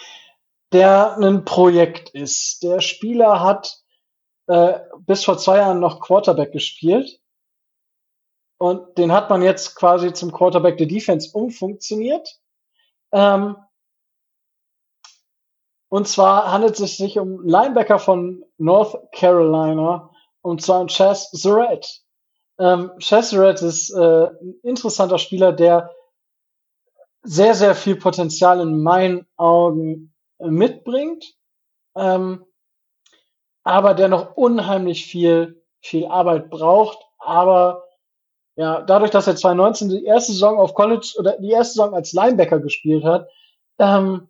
der 0.73 1.17
ein 1.17 1.45
Projekt 1.45 2.09
ist. 2.09 2.63
Der 2.63 2.81
Spieler 2.81 3.41
hat 3.41 3.81
äh, 4.47 4.79
bis 5.05 5.23
vor 5.23 5.37
zwei 5.37 5.57
Jahren 5.57 5.79
noch 5.79 6.01
Quarterback 6.01 6.51
gespielt. 6.51 7.21
Und 8.57 8.97
den 8.97 9.11
hat 9.11 9.29
man 9.29 9.41
jetzt 9.41 9.75
quasi 9.75 10.11
zum 10.11 10.31
Quarterback 10.31 10.77
der 10.77 10.87
Defense 10.87 11.29
umfunktioniert. 11.31 12.41
Ähm, 13.11 13.55
und 15.87 16.07
zwar 16.07 16.51
handelt 16.51 16.79
es 16.79 16.97
sich 16.97 17.19
um 17.19 17.47
Linebacker 17.47 17.99
von 17.99 18.43
North 18.57 18.97
Carolina, 19.11 20.09
Und 20.41 20.61
zwar 20.63 20.85
Chess 20.87 21.29
Surratt. 21.31 22.03
Ähm, 22.59 22.91
Chess 22.99 23.29
Surratt 23.29 23.61
ist 23.61 23.91
äh, 23.91 24.25
ein 24.27 24.55
interessanter 24.63 25.17
Spieler, 25.17 25.53
der 25.53 25.91
sehr, 27.23 27.55
sehr 27.55 27.75
viel 27.75 27.95
Potenzial 27.95 28.59
in 28.59 28.81
meinen 28.81 29.25
Augen 29.37 30.13
mitbringt, 30.39 31.25
ähm, 31.95 32.45
aber 33.63 33.93
der 33.93 34.07
noch 34.07 34.35
unheimlich 34.35 35.05
viel, 35.05 35.63
viel 35.81 36.05
Arbeit 36.05 36.49
braucht. 36.49 36.99
Aber 37.17 37.85
ja, 38.55 38.81
dadurch, 38.81 39.11
dass 39.11 39.27
er 39.27 39.35
2019 39.35 39.89
die 39.89 40.05
erste 40.05 40.31
Saison 40.31 40.59
auf 40.59 40.73
College 40.73 41.15
oder 41.17 41.37
die 41.37 41.51
erste 41.51 41.73
Saison 41.73 41.93
als 41.93 42.13
Linebacker 42.13 42.59
gespielt 42.59 43.03
hat, 43.03 43.29
ähm, 43.79 44.29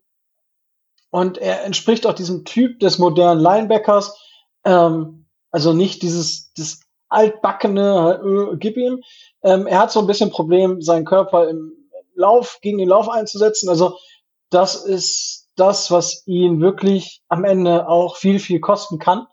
und 1.12 1.40
er 1.40 1.64
entspricht 1.64 2.06
auch 2.06 2.14
diesem 2.14 2.46
Typ 2.46 2.80
des 2.80 3.00
modernen 3.00 3.42
Linebackers, 3.42 4.16
ähm, 4.64 5.26
also 5.52 5.74
nicht 5.74 6.04
dieses, 6.04 6.54
das 6.54 6.82
altbackene, 7.10 8.22
äh, 8.54 8.58
gib 8.58 8.78
ihm. 8.78 9.02
Ähm, 9.44 9.68
er 9.68 9.80
hat 9.80 9.92
so 9.92 10.00
ein 10.00 10.08
bisschen 10.08 10.32
Problem, 10.32 10.82
seinen 10.82 11.06
Körper 11.06 11.50
im 11.50 11.74
Lauf, 12.16 12.60
gegen 12.62 12.78
den 12.78 12.90
Lauf 12.90 13.10
einzusetzen. 13.10 13.70
Also 13.70 13.98
das 14.50 14.76
ist 14.76 15.50
das, 15.56 15.92
was 15.92 16.26
ihn 16.28 16.62
wirklich 16.62 17.22
am 17.28 17.44
Ende 17.44 17.88
auch 17.88 18.16
viel, 18.16 18.40
viel 18.40 18.60
kosten 18.60 19.00
kann. 19.00 19.28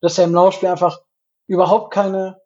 Dass 0.00 0.18
er 0.18 0.24
im 0.24 0.34
Laufspiel 0.34 0.68
einfach 0.68 1.00
überhaupt 1.46 1.92
keine, 1.92 2.40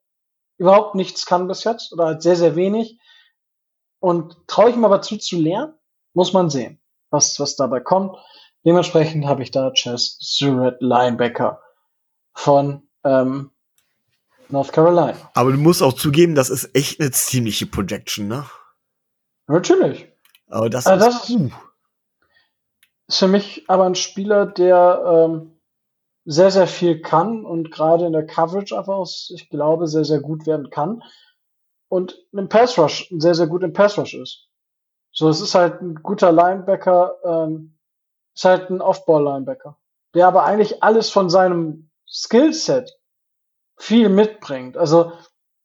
überhaupt 0.57 0.95
nichts 0.95 1.27
kann 1.27 1.49
bis 1.49 1.65
jetzt 1.65 1.93
oder 1.93 2.07
halt 2.07 2.23
sehr, 2.23 2.37
sehr 2.37 2.57
wenig. 2.57 2.99
Und 4.01 4.37
traue 4.47 4.71
ich 4.71 4.77
ihm 4.77 4.85
aber 4.85 5.03
zu, 5.03 5.19
zu 5.19 5.37
lernen, 5.37 5.75
muss 6.15 6.33
man 6.33 6.51
sehen, 6.51 6.81
was, 7.11 7.39
was 7.41 7.57
dabei 7.57 7.81
kommt. 7.81 8.17
Dementsprechend 8.65 9.27
habe 9.27 9.43
ich 9.43 9.51
da 9.51 9.73
Chess 9.73 10.19
Surratt 10.21 10.81
Linebacker 10.81 11.61
von 12.33 12.89
ähm, 13.05 13.51
North 14.51 14.73
Carolina. 14.73 15.31
Aber 15.35 15.53
du 15.53 15.59
musst 15.59 15.83
auch 15.83 15.93
zugeben, 15.93 16.35
das 16.35 16.51
ist 16.51 16.75
echt 16.75 17.01
eine 17.01 17.11
ziemliche 17.11 17.67
Projection, 17.67 18.29
ne? 18.29 18.47
Natürlich. 19.47 20.09
Aber 20.49 20.71
das, 20.71 20.87
also 20.87 21.07
ist, 21.07 21.15
das 21.15 21.31
ist, 21.31 21.53
ist 23.09 23.19
für 23.19 23.29
mich 23.29 23.65
aber 23.69 23.85
ein 23.85 23.95
Spieler, 23.95 24.47
der 24.47 25.03
ähm, 25.07 25.59
sehr, 26.25 26.51
sehr 26.51 26.67
viel 26.67 27.01
kann 27.01 27.45
und 27.45 27.71
gerade 27.71 28.07
in 28.07 28.13
der 28.13 28.27
Coverage 28.27 28.77
einfach, 28.77 28.95
aus, 28.95 29.33
ich 29.35 29.49
glaube, 29.49 29.87
sehr, 29.87 30.05
sehr 30.05 30.21
gut 30.21 30.47
werden 30.47 30.71
kann. 30.71 31.03
Und 31.89 32.19
im 32.33 32.49
Pass 32.51 32.79
Rush 32.79 33.09
sehr, 33.17 33.35
sehr 33.35 33.47
gut 33.47 33.63
im 33.63 33.73
Pass 33.73 33.97
Rush 33.97 34.15
ist. 34.15 34.49
So, 35.11 35.31
es 35.31 35.41
ist 35.41 35.55
halt 35.55 35.81
ein 35.81 35.95
guter 36.03 36.31
Linebacker, 36.33 37.17
ähm, 37.25 37.79
ist 38.35 38.45
halt 38.45 38.69
ein 38.71 38.83
Off-Ball-Linebacker, 38.83 39.79
der 40.15 40.27
aber 40.29 40.45
eigentlich 40.45 40.83
alles 40.83 41.09
von 41.11 41.31
seinem 41.31 41.91
Skillset 42.07 42.98
viel 43.79 44.09
mitbringt. 44.09 44.77
Also 44.77 45.13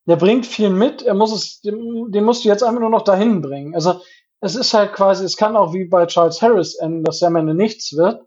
der 0.06 0.16
bringt 0.18 0.46
viel 0.46 0.70
mit, 0.70 1.02
er 1.02 1.14
muss 1.14 1.32
es, 1.32 1.62
den, 1.62 2.12
den 2.12 2.24
musst 2.24 2.44
du 2.44 2.50
jetzt 2.50 2.64
einfach 2.64 2.82
nur 2.82 2.90
noch 2.90 3.04
dahin 3.04 3.42
bringen. 3.42 3.74
Also 3.74 4.02
es 4.42 4.56
ist 4.56 4.74
halt 4.74 4.94
quasi, 4.94 5.24
es 5.24 5.38
kann 5.38 5.56
auch 5.56 5.74
wie 5.74 5.86
bei 5.86 6.06
Charles 6.06 6.42
Harris 6.42 6.76
enden, 6.76 7.04
dass 7.04 7.22
er 7.22 7.30
am 7.30 7.38
Ende 7.38 7.54
nichts 7.54 7.96
wird, 7.96 8.26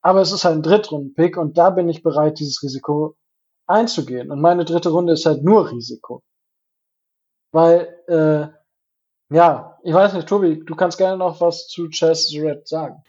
aber 0.00 0.20
es 0.22 0.32
ist 0.32 0.44
halt 0.44 0.56
ein 0.56 0.62
Drittrunden-Pick 0.62 1.36
und 1.36 1.58
da 1.58 1.70
bin 1.70 1.88
ich 1.88 2.02
bereit, 2.02 2.38
dieses 2.38 2.62
Risiko 2.62 3.16
einzugehen. 3.66 4.30
Und 4.30 4.40
meine 4.40 4.64
dritte 4.64 4.88
Runde 4.88 5.12
ist 5.12 5.26
halt 5.26 5.44
nur 5.44 5.70
Risiko. 5.70 6.22
Weil, 7.52 7.94
äh, 8.08 9.34
ja, 9.34 9.78
ich 9.82 9.92
weiß 9.92 10.14
nicht, 10.14 10.28
Tobi, 10.28 10.64
du 10.64 10.74
kannst 10.74 10.96
gerne 10.96 11.18
noch 11.18 11.40
was 11.40 11.68
zu 11.68 11.88
Chess 11.88 12.32
Red 12.34 12.66
sagen. 12.66 13.02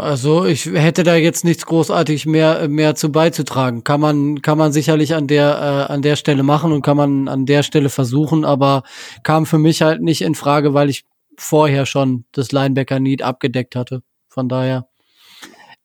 Also 0.00 0.44
ich 0.44 0.66
hätte 0.66 1.02
da 1.02 1.16
jetzt 1.16 1.44
nichts 1.44 1.66
großartig 1.66 2.26
mehr 2.26 2.68
mehr 2.68 2.94
zu 2.94 3.10
beizutragen. 3.10 3.82
Kann 3.82 4.00
man 4.00 4.40
kann 4.42 4.58
man 4.58 4.72
sicherlich 4.72 5.14
an 5.14 5.26
der 5.26 5.86
äh, 5.88 5.92
an 5.92 6.02
der 6.02 6.16
Stelle 6.16 6.42
machen 6.42 6.72
und 6.72 6.82
kann 6.82 6.96
man 6.96 7.28
an 7.28 7.44
der 7.44 7.62
Stelle 7.62 7.88
versuchen, 7.88 8.44
aber 8.44 8.82
kam 9.24 9.46
für 9.46 9.58
mich 9.58 9.82
halt 9.82 10.00
nicht 10.00 10.22
in 10.22 10.34
Frage, 10.34 10.74
weil 10.74 10.90
ich 10.90 11.04
vorher 11.36 11.86
schon 11.86 12.24
das 12.32 12.52
Linebacker 12.52 13.00
Need 13.00 13.22
abgedeckt 13.22 13.74
hatte. 13.74 14.02
Von 14.28 14.48
daher 14.48 14.88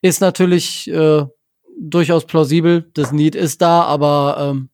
ist 0.01 0.21
natürlich 0.21 0.89
äh, 0.91 1.25
durchaus 1.79 2.25
plausibel. 2.25 2.89
Das 2.93 3.11
Need 3.11 3.35
ist 3.35 3.61
da, 3.61 3.83
aber 3.83 4.37
ähm, 4.39 4.69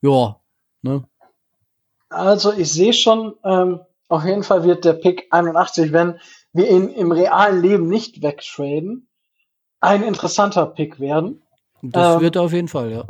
ja. 0.00 0.40
Ne? 0.82 1.04
Also 2.08 2.52
ich 2.52 2.72
sehe 2.72 2.92
schon, 2.92 3.34
ähm, 3.44 3.80
auf 4.08 4.24
jeden 4.24 4.42
Fall 4.42 4.64
wird 4.64 4.84
der 4.84 4.94
Pick 4.94 5.26
81, 5.30 5.92
wenn 5.92 6.18
wir 6.58 6.70
ihn 6.70 6.88
im 6.88 7.12
realen 7.12 7.62
Leben 7.62 7.88
nicht 7.88 8.22
wegtraden, 8.22 9.08
ein 9.80 10.02
interessanter 10.02 10.66
Pick 10.66 11.00
werden. 11.00 11.42
Das 11.80 12.16
ähm, 12.16 12.20
wird 12.20 12.36
auf 12.36 12.52
jeden 12.52 12.68
Fall, 12.68 12.90
ja. 12.90 13.04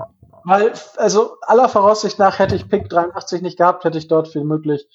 Weil, 0.44 0.72
also 0.96 1.36
aller 1.42 1.68
Voraussicht 1.68 2.18
nach 2.18 2.38
hätte 2.38 2.54
ich 2.54 2.68
Pick 2.68 2.88
83 2.88 3.42
nicht 3.42 3.58
gehabt, 3.58 3.84
hätte 3.84 3.98
ich 3.98 4.06
dort 4.06 4.28
viel 4.28 4.44
möglich 4.44 4.86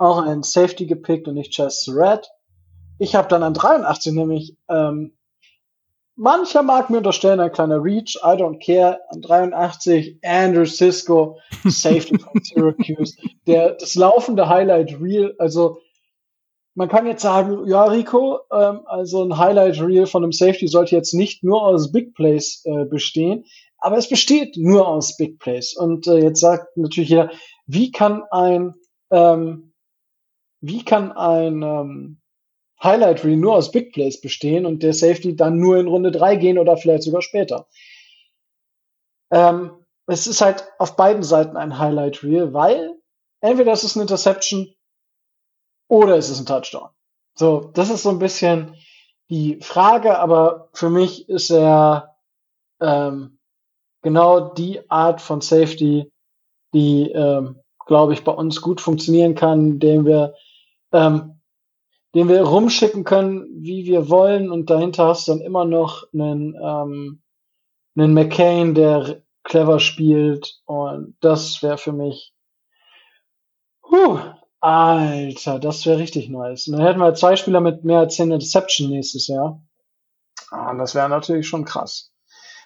auch 0.00 0.22
einen 0.22 0.42
Safety 0.42 0.86
gepickt 0.86 1.28
und 1.28 1.34
nicht 1.34 1.52
Chess 1.52 1.88
Red. 1.92 2.26
Ich 2.98 3.14
habe 3.14 3.28
dann 3.28 3.42
an 3.42 3.54
83 3.54 4.14
nämlich, 4.14 4.56
ähm, 4.68 5.12
mancher 6.16 6.62
mag 6.62 6.88
mir 6.90 6.98
unterstellen, 6.98 7.38
ein 7.38 7.52
kleiner 7.52 7.82
Reach, 7.82 8.16
I 8.22 8.36
don't 8.36 8.64
care, 8.64 8.98
an 9.10 9.20
83 9.20 10.18
Andrew 10.24 10.64
Cisco, 10.64 11.38
Safety 11.64 12.18
von 12.18 12.40
Syracuse, 12.42 13.14
der, 13.46 13.74
das 13.74 13.94
laufende 13.94 14.48
Highlight 14.48 14.98
Reel, 15.00 15.34
also 15.38 15.80
man 16.74 16.88
kann 16.88 17.06
jetzt 17.06 17.22
sagen, 17.22 17.66
ja, 17.66 17.84
Rico, 17.84 18.40
ähm, 18.52 18.82
also 18.86 19.24
ein 19.24 19.36
Highlight 19.36 19.80
Reel 19.80 20.06
von 20.06 20.22
einem 20.22 20.32
Safety 20.32 20.68
sollte 20.68 20.96
jetzt 20.96 21.14
nicht 21.14 21.42
nur 21.42 21.62
aus 21.62 21.92
Big 21.92 22.14
Plays 22.14 22.62
äh, 22.64 22.84
bestehen, 22.84 23.44
aber 23.78 23.96
es 23.96 24.08
besteht 24.08 24.56
nur 24.56 24.86
aus 24.86 25.16
Big 25.16 25.38
Plays. 25.38 25.76
Und 25.76 26.06
äh, 26.06 26.18
jetzt 26.18 26.40
sagt 26.40 26.76
natürlich 26.76 27.10
jeder, 27.10 27.30
wie 27.66 27.90
kann 27.90 28.22
ein 28.30 28.74
ähm, 29.10 29.72
wie 30.60 30.84
kann 30.84 31.12
ein 31.12 31.62
ähm, 31.62 32.20
Highlight 32.82 33.24
Reel 33.24 33.36
nur 33.36 33.54
aus 33.54 33.72
Big 33.72 33.92
Plays 33.92 34.20
bestehen 34.20 34.66
und 34.66 34.82
der 34.82 34.92
Safety 34.92 35.34
dann 35.34 35.58
nur 35.58 35.78
in 35.78 35.88
Runde 35.88 36.10
drei 36.10 36.36
gehen 36.36 36.58
oder 36.58 36.76
vielleicht 36.76 37.02
sogar 37.02 37.22
später? 37.22 37.66
Ähm, 39.32 39.72
es 40.06 40.26
ist 40.26 40.40
halt 40.40 40.64
auf 40.78 40.96
beiden 40.96 41.22
Seiten 41.22 41.56
ein 41.56 41.78
Highlight 41.78 42.22
Reel, 42.22 42.52
weil 42.52 42.94
entweder 43.40 43.72
es 43.72 43.84
ist 43.84 43.96
eine 43.96 44.02
Interception 44.02 44.74
oder 45.90 46.16
ist 46.16 46.30
es 46.30 46.38
ein 46.38 46.46
Touchdown? 46.46 46.88
So, 47.34 47.70
das 47.74 47.90
ist 47.90 48.04
so 48.04 48.10
ein 48.10 48.20
bisschen 48.20 48.76
die 49.28 49.58
Frage, 49.60 50.18
aber 50.18 50.68
für 50.72 50.88
mich 50.88 51.28
ist 51.28 51.50
er 51.50 52.16
ähm, 52.80 53.38
genau 54.02 54.54
die 54.54 54.88
Art 54.88 55.20
von 55.20 55.40
Safety, 55.40 56.10
die, 56.72 57.10
ähm, 57.10 57.60
glaube 57.86 58.12
ich, 58.12 58.22
bei 58.22 58.32
uns 58.32 58.60
gut 58.60 58.80
funktionieren 58.80 59.34
kann, 59.34 59.80
den 59.80 60.04
wir, 60.04 60.34
ähm, 60.92 61.40
den 62.14 62.28
wir 62.28 62.42
rumschicken 62.42 63.02
können, 63.04 63.46
wie 63.64 63.84
wir 63.84 64.08
wollen, 64.08 64.50
und 64.50 64.70
dahinter 64.70 65.08
hast 65.08 65.26
du 65.26 65.32
dann 65.32 65.40
immer 65.40 65.64
noch 65.64 66.04
einen, 66.12 66.54
ähm, 66.54 67.22
einen 67.96 68.14
McCain, 68.14 68.74
der 68.74 69.22
clever 69.42 69.80
spielt, 69.80 70.60
und 70.66 71.16
das 71.20 71.62
wäre 71.62 71.78
für 71.78 71.92
mich 71.92 72.32
huh, 73.90 74.20
Alter, 74.60 75.58
das 75.58 75.86
wäre 75.86 75.98
richtig 75.98 76.28
nice. 76.28 76.68
Und 76.68 76.74
dann 76.76 76.86
hätten 76.86 77.00
wir 77.00 77.14
zwei 77.14 77.36
Spieler 77.36 77.60
mit 77.60 77.84
mehr 77.84 78.00
als 78.00 78.16
10 78.16 78.30
Interception 78.30 78.90
nächstes 78.90 79.26
Jahr. 79.26 79.62
Ah, 80.50 80.74
das 80.74 80.94
wäre 80.94 81.08
natürlich 81.08 81.48
schon 81.48 81.64
krass. 81.64 82.12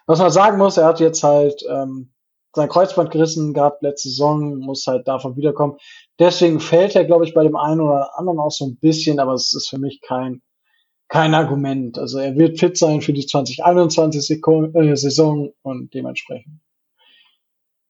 Was 0.07 0.19
man 0.19 0.31
sagen 0.31 0.59
muss, 0.59 0.77
er 0.77 0.87
hat 0.87 1.01
jetzt 1.01 1.23
halt 1.23 1.65
ähm, 1.69 2.13
sein 2.53 2.69
Kreuzband 2.69 3.11
gerissen 3.11 3.55
gehabt 3.55 3.83
letzte 3.83 4.09
Saison, 4.09 4.59
muss 4.59 4.87
halt 4.87 5.07
davon 5.07 5.37
wiederkommen. 5.37 5.77
Deswegen 6.19 6.61
fällt 6.61 6.97
er, 6.97 7.05
glaube 7.05 7.25
ich, 7.25 7.35
bei 7.35 7.45
dem 7.45 7.57
einen 7.57 7.81
oder 7.81 8.19
anderen 8.19 8.41
auch 8.41 8.51
so 8.51 8.67
ein 8.67 8.77
bisschen, 8.77 9.21
aber 9.21 9.35
es 9.35 9.55
ist 9.55 9.69
für 9.69 9.79
mich 9.79 10.01
kein, 10.01 10.43
kein 11.09 11.35
Argument. 11.35 11.99
Also 11.99 12.19
er 12.19 12.37
wird 12.37 12.59
fit 12.59 12.77
sein 12.77 13.03
für 13.03 13.13
die 13.13 13.27
2021 13.27 14.43
äh, 14.75 14.97
Saison 14.97 15.53
und 15.63 15.95
dementsprechend 15.95 16.61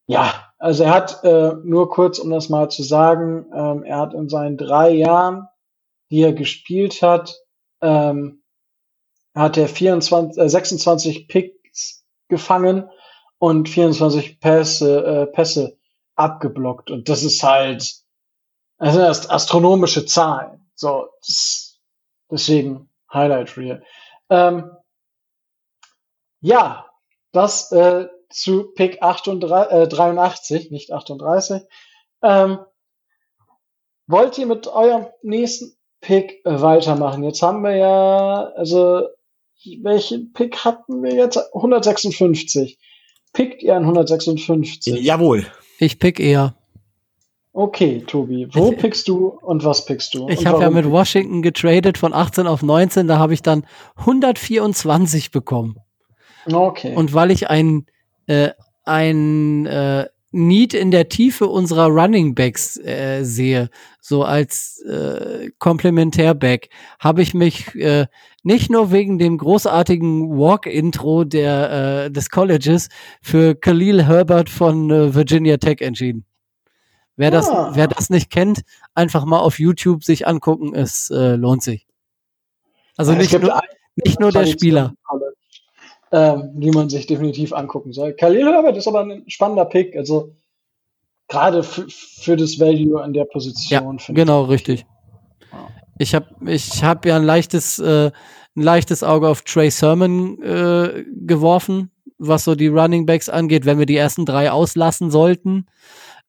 ja, 0.07 0.53
also 0.59 0.85
er 0.85 0.95
hat 0.95 1.25
äh, 1.25 1.55
nur 1.65 1.91
kurz, 1.91 2.19
um 2.19 2.31
das 2.31 2.49
mal 2.49 2.71
zu 2.71 2.83
sagen, 2.83 3.47
ähm, 3.55 3.83
er 3.85 3.99
hat 3.99 4.15
in 4.15 4.29
seinen 4.29 4.57
drei 4.57 4.91
Jahren, 4.91 5.49
die 6.11 6.23
er 6.23 6.33
gespielt 6.33 7.03
hat, 7.03 7.35
ähm, 7.81 8.43
hat 9.35 9.57
er 9.57 9.69
24, 9.69 10.43
äh, 10.43 10.49
26 10.49 11.29
Picks 11.29 12.05
gefangen 12.29 12.89
und 13.39 13.69
24 13.69 14.41
Pässe, 14.41 15.05
äh, 15.05 15.27
Pässe 15.27 15.77
abgeblockt. 16.17 16.91
Und 16.91 17.09
das 17.09 17.23
ist 17.23 17.43
halt, 17.43 17.95
das 18.79 18.97
ist 18.97 19.31
astronomische 19.31 20.07
Zahlen. 20.07 20.67
So, 20.75 21.09
das, 21.21 21.79
deswegen 22.31 22.91
Highlight 23.13 23.57
Reel. 23.57 23.83
Ähm, 24.31 24.71
ja, 26.41 26.87
das 27.33 27.73
äh, 27.73 28.09
zu 28.35 28.73
Pick 28.75 29.03
38, 29.03 29.73
äh, 29.73 29.89
83, 29.89 30.71
nicht 30.71 30.93
38. 30.93 31.63
Ähm, 32.23 32.59
wollt 34.07 34.37
ihr 34.39 34.47
mit 34.47 34.67
eurem 34.67 35.07
nächsten 35.23 35.77
Pick 36.01 36.45
äh, 36.45 36.61
weitermachen? 36.61 37.23
Jetzt 37.23 37.43
haben 37.43 37.63
wir 37.63 37.77
ja, 37.77 38.53
also 38.57 39.09
welchen 39.83 40.33
Pick 40.33 40.65
hatten 40.65 41.03
wir 41.03 41.15
jetzt? 41.15 41.39
156. 41.55 42.79
pickt 43.33 43.63
ihr 43.63 43.75
ein 43.77 43.83
156? 43.85 45.01
Jawohl. 45.01 45.47
Ich 45.79 45.99
pick 45.99 46.21
eher. 46.21 46.55
Okay, 47.53 48.03
Tobi, 48.07 48.49
wo 48.53 48.73
Ich- 48.73 48.79
pickst 48.79 49.07
du 49.07 49.29
und 49.29 49.65
was 49.65 49.85
pickst 49.85 50.13
du? 50.15 50.29
Ich 50.29 50.45
habe 50.45 50.61
ja 50.61 50.71
mit 50.71 50.91
Washington 50.91 51.41
getradet 51.41 51.99
von 51.99 52.13
18 52.13 52.49
auf 52.49 52.63
19, 52.65 53.07
da 53.07 53.19
habe 53.19 53.33
ich 53.33 53.43
dann 53.43 53.65
124 53.97 55.31
bekommen. 55.31 55.77
Okay. 56.53 56.95
Und 56.97 57.15
weil 57.15 57.31
ich 57.31 57.49
ein, 57.49 57.87
äh, 58.27 58.51
ein 58.85 59.67
äh, 59.67 60.07
Need 60.37 60.75
in 60.75 60.91
der 60.91 61.09
Tiefe 61.09 61.47
unserer 61.47 61.87
Running 61.87 62.35
Backs 62.35 62.77
äh, 62.79 63.23
sehe, 63.23 63.71
so 64.01 64.25
als 64.25 64.81
äh, 64.83 65.51
Komplementärback, 65.61 66.71
habe 66.99 67.23
ich 67.23 67.35
mich 67.35 67.73
äh, 67.77 68.07
nicht 68.43 68.69
nur 68.69 68.91
wegen 68.91 69.19
dem 69.19 69.39
großartigen 69.39 70.37
Walk-Intro 70.37 71.23
der 71.25 72.07
äh, 72.07 72.11
des 72.11 72.31
Colleges 72.31 72.89
für 73.23 73.55
Khalil 73.55 74.05
Herbert 74.05 74.51
von 74.51 74.91
äh, 74.91 75.15
Virginia 75.15 75.57
Tech 75.57 75.81
entschieden. 75.81 76.25
Wer 77.17 77.31
das, 77.31 77.49
Ah. 77.49 77.71
wer 77.75 77.87
das 77.87 78.11
nicht 78.11 78.29
kennt, 78.31 78.63
einfach 78.95 79.25
mal 79.25 79.39
auf 79.39 79.61
YouTube 79.61 80.03
sich 80.03 80.27
angucken, 80.27 80.75
es 80.75 81.11
äh, 81.11 81.37
lohnt 81.37 81.63
sich. 81.63 81.87
Also 82.97 83.13
Ja, 83.13 83.19
nicht 83.19 83.41
nur, 83.41 83.61
nicht 84.05 84.19
nur 84.19 84.33
der 84.33 84.47
Spieler. 84.47 84.95
College, 85.07 85.24
Ähm, 86.15 86.53
die 86.55 86.71
man 86.71 86.89
sich 86.89 87.09
definitiv 87.09 87.53
angucken 87.53 87.93
soll. 87.93 88.13
Khalil 88.13 88.47
Herbert 88.47 88.77
ist 88.77 88.87
aber 88.87 89.01
ein 89.01 89.25
spannender 89.27 89.65
Pick, 89.65 89.97
also 89.97 90.31
gerade 91.27 91.65
für, 91.65 92.37
das 92.37 92.61
Value 92.61 93.03
an 93.03 93.13
der 93.13 93.25
Position. 93.25 93.97
ich. 93.99 94.15
Genau, 94.15 94.45
richtig. 94.45 94.87
Ja. 95.51 95.69
Ich 95.99 96.15
habe 96.15 96.29
ich 96.47 96.85
hab 96.85 97.05
ja 97.05 97.17
ein 97.17 97.25
leichtes, 97.25 97.81
äh, 97.81 98.13
ein 98.55 98.63
leichtes 98.63 99.03
Auge 99.03 99.27
auf 99.27 99.43
Trey 99.43 99.73
Sermon 99.73 100.41
äh, 100.41 101.05
geworfen, 101.27 101.91
was 102.19 102.45
so 102.45 102.55
die 102.55 102.69
Running 102.69 103.07
Backs 103.07 103.29
angeht, 103.29 103.67
wenn 103.67 103.81
wir 103.81 103.87
die 103.87 103.97
ersten 103.97 104.25
drei 104.25 104.53
auslassen 104.53 105.11
sollten. 105.11 105.67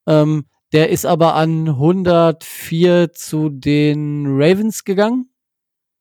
Ähm, 0.08 0.46
der 0.72 0.90
ist 0.90 1.06
aber 1.06 1.36
an 1.36 1.68
104 1.68 3.12
zu 3.12 3.50
den 3.50 4.26
Ravens 4.26 4.82
gegangen. 4.82 5.30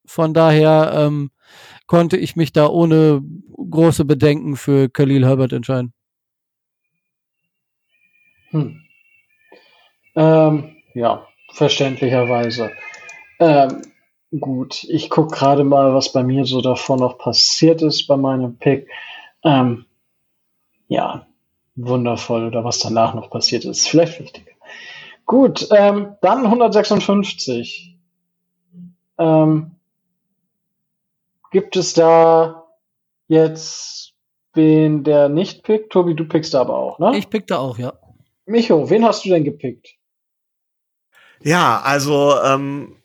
Von 0.07 0.33
daher 0.33 0.91
ähm, 0.95 1.29
konnte 1.87 2.17
ich 2.17 2.35
mich 2.35 2.51
da 2.51 2.67
ohne 2.67 3.21
große 3.57 4.05
Bedenken 4.05 4.55
für 4.55 4.89
Khalil 4.89 5.25
Herbert 5.25 5.53
entscheiden. 5.53 5.93
Hm. 8.51 8.81
Ähm, 10.15 10.75
ja, 10.93 11.27
verständlicherweise. 11.53 12.71
Ähm, 13.39 13.81
gut, 14.39 14.83
ich 14.85 15.09
gucke 15.09 15.35
gerade 15.35 15.63
mal, 15.63 15.93
was 15.93 16.11
bei 16.11 16.23
mir 16.23 16.45
so 16.45 16.61
davor 16.61 16.97
noch 16.97 17.17
passiert 17.17 17.81
ist 17.81 18.07
bei 18.07 18.15
meinem 18.15 18.57
Pick. 18.57 18.87
Ähm, 19.43 19.85
ja, 20.87 21.27
wundervoll. 21.75 22.45
Oder 22.45 22.63
was 22.63 22.79
danach 22.79 23.13
noch 23.13 23.29
passiert 23.29 23.65
ist, 23.65 23.87
vielleicht 23.87 24.19
wichtiger. 24.19 24.51
Gut, 25.25 25.67
ähm, 25.71 26.15
dann 26.21 26.45
156. 26.45 27.97
Ähm, 29.17 29.74
gibt 31.55 31.77
es 31.77 31.93
da 31.93 32.65
jetzt 33.29 34.11
wen, 34.55 35.05
der 35.05 35.29
nicht 35.29 35.63
pickt? 35.63 35.89
Tobi, 35.89 36.13
du 36.13 36.27
pickst 36.27 36.53
da 36.53 36.59
aber 36.59 36.75
auch, 36.77 36.99
ne? 36.99 37.17
Ich 37.17 37.29
pickte 37.29 37.57
auch, 37.57 37.77
ja. 37.77 37.93
Micho, 38.45 38.89
wen 38.89 39.05
hast 39.05 39.23
du 39.23 39.29
denn 39.29 39.45
gepickt? 39.45 39.95
Ja, 41.41 41.79
also 41.79 42.35
ähm, 42.43 42.97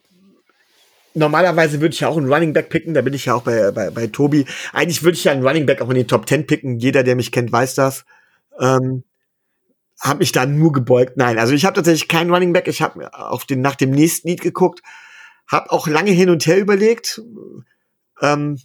normalerweise 1.14 1.80
würde 1.80 1.94
ich 1.94 2.00
ja 2.00 2.08
auch 2.08 2.16
einen 2.16 2.32
Running 2.32 2.52
Back 2.52 2.70
picken, 2.70 2.92
da 2.92 3.02
bin 3.02 3.14
ich 3.14 3.26
ja 3.26 3.34
auch 3.34 3.42
bei, 3.42 3.70
bei, 3.70 3.90
bei 3.90 4.08
Tobi. 4.08 4.46
Eigentlich 4.72 5.04
würde 5.04 5.16
ich 5.16 5.22
ja 5.22 5.30
einen 5.30 5.46
Running 5.46 5.66
Back 5.66 5.80
auch 5.80 5.88
in 5.90 5.94
den 5.94 6.08
Top 6.08 6.28
10 6.28 6.48
picken. 6.48 6.80
Jeder, 6.80 7.04
der 7.04 7.14
mich 7.14 7.30
kennt, 7.30 7.52
weiß 7.52 7.76
das. 7.76 8.04
Ähm, 8.58 9.04
habe 10.00 10.18
mich 10.18 10.32
da 10.32 10.44
nur 10.44 10.72
gebeugt. 10.72 11.16
Nein, 11.16 11.38
also 11.38 11.54
ich 11.54 11.64
habe 11.64 11.76
tatsächlich 11.76 12.08
keinen 12.08 12.34
Running 12.34 12.52
Back. 12.52 12.66
Ich 12.66 12.82
habe 12.82 13.14
auf 13.14 13.44
den 13.44 13.60
nach 13.60 13.76
dem 13.76 13.92
nächsten 13.92 14.26
Lied 14.26 14.40
geguckt, 14.40 14.80
habe 15.46 15.70
auch 15.70 15.86
lange 15.86 16.10
hin 16.10 16.30
und 16.30 16.44
her 16.48 16.58
überlegt 16.58 17.20
ähm, 18.20 18.58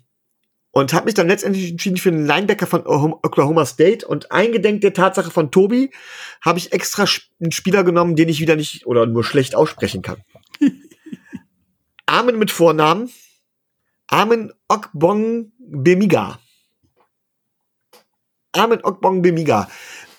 und 0.72 0.93
habe 0.93 1.06
mich 1.06 1.14
dann 1.14 1.30
letztendlich 1.30 1.72
entschieden 1.72 1.97
für 1.97 2.10
einen 2.10 2.26
Linebacker 2.26 2.68
von 2.68 2.86
Oklahoma 2.86 3.66
State 3.66 4.06
und 4.06 4.32
eingedenk 4.34 4.82
der 4.82 4.93
Tatsache 4.93 5.32
von 5.32 5.49
Tobi 5.49 5.91
habe 6.41 6.60
ich 6.60 6.74
extra 6.74 7.06
einen 7.39 7.53
Spieler 7.53 7.86
genommen, 7.86 8.18
den 8.18 8.28
ich 8.28 8.41
wieder 8.41 8.58
nicht 8.58 8.86
oder 8.86 9.06
nur 9.06 9.24
schlecht 9.24 9.56
aussprechen 9.56 10.01
kann. 10.01 10.22
Armen 12.06 12.38
mit 12.38 12.51
Vornamen. 12.51 13.10
Armen 14.08 14.51
Okbong 14.68 15.53
Bemiga. 15.60 16.39
Armen 18.51 18.84
Okbong 18.84 19.22
Bemiga. 19.22 19.70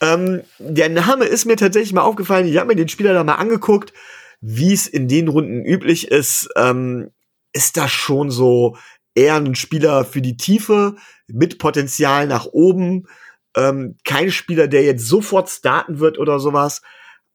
Ähm, 0.00 0.42
der 0.58 0.88
Name 0.88 1.26
ist 1.26 1.44
mir 1.44 1.56
tatsächlich 1.56 1.92
mal 1.92 2.02
aufgefallen. 2.02 2.46
Ich 2.46 2.56
habe 2.56 2.68
mir 2.68 2.76
den 2.76 2.88
Spieler 2.88 3.14
da 3.14 3.24
mal 3.24 3.34
angeguckt, 3.34 3.92
wie 4.40 4.72
es 4.72 4.86
in 4.86 5.06
den 5.06 5.28
Runden 5.28 5.64
üblich 5.64 6.08
ist. 6.08 6.48
Ähm, 6.56 7.10
ist 7.52 7.76
das 7.76 7.90
schon 7.90 8.30
so 8.30 8.76
eher 9.16 9.36
ein 9.36 9.54
Spieler 9.54 10.04
für 10.04 10.22
die 10.22 10.36
Tiefe 10.36 10.94
mit 11.26 11.58
Potenzial 11.58 12.26
nach 12.26 12.46
oben. 12.46 13.08
Ähm, 13.56 13.96
kein 14.04 14.30
Spieler, 14.30 14.68
der 14.68 14.84
jetzt 14.84 15.08
sofort 15.08 15.48
starten 15.48 15.98
wird 15.98 16.18
oder 16.18 16.38
sowas. 16.38 16.82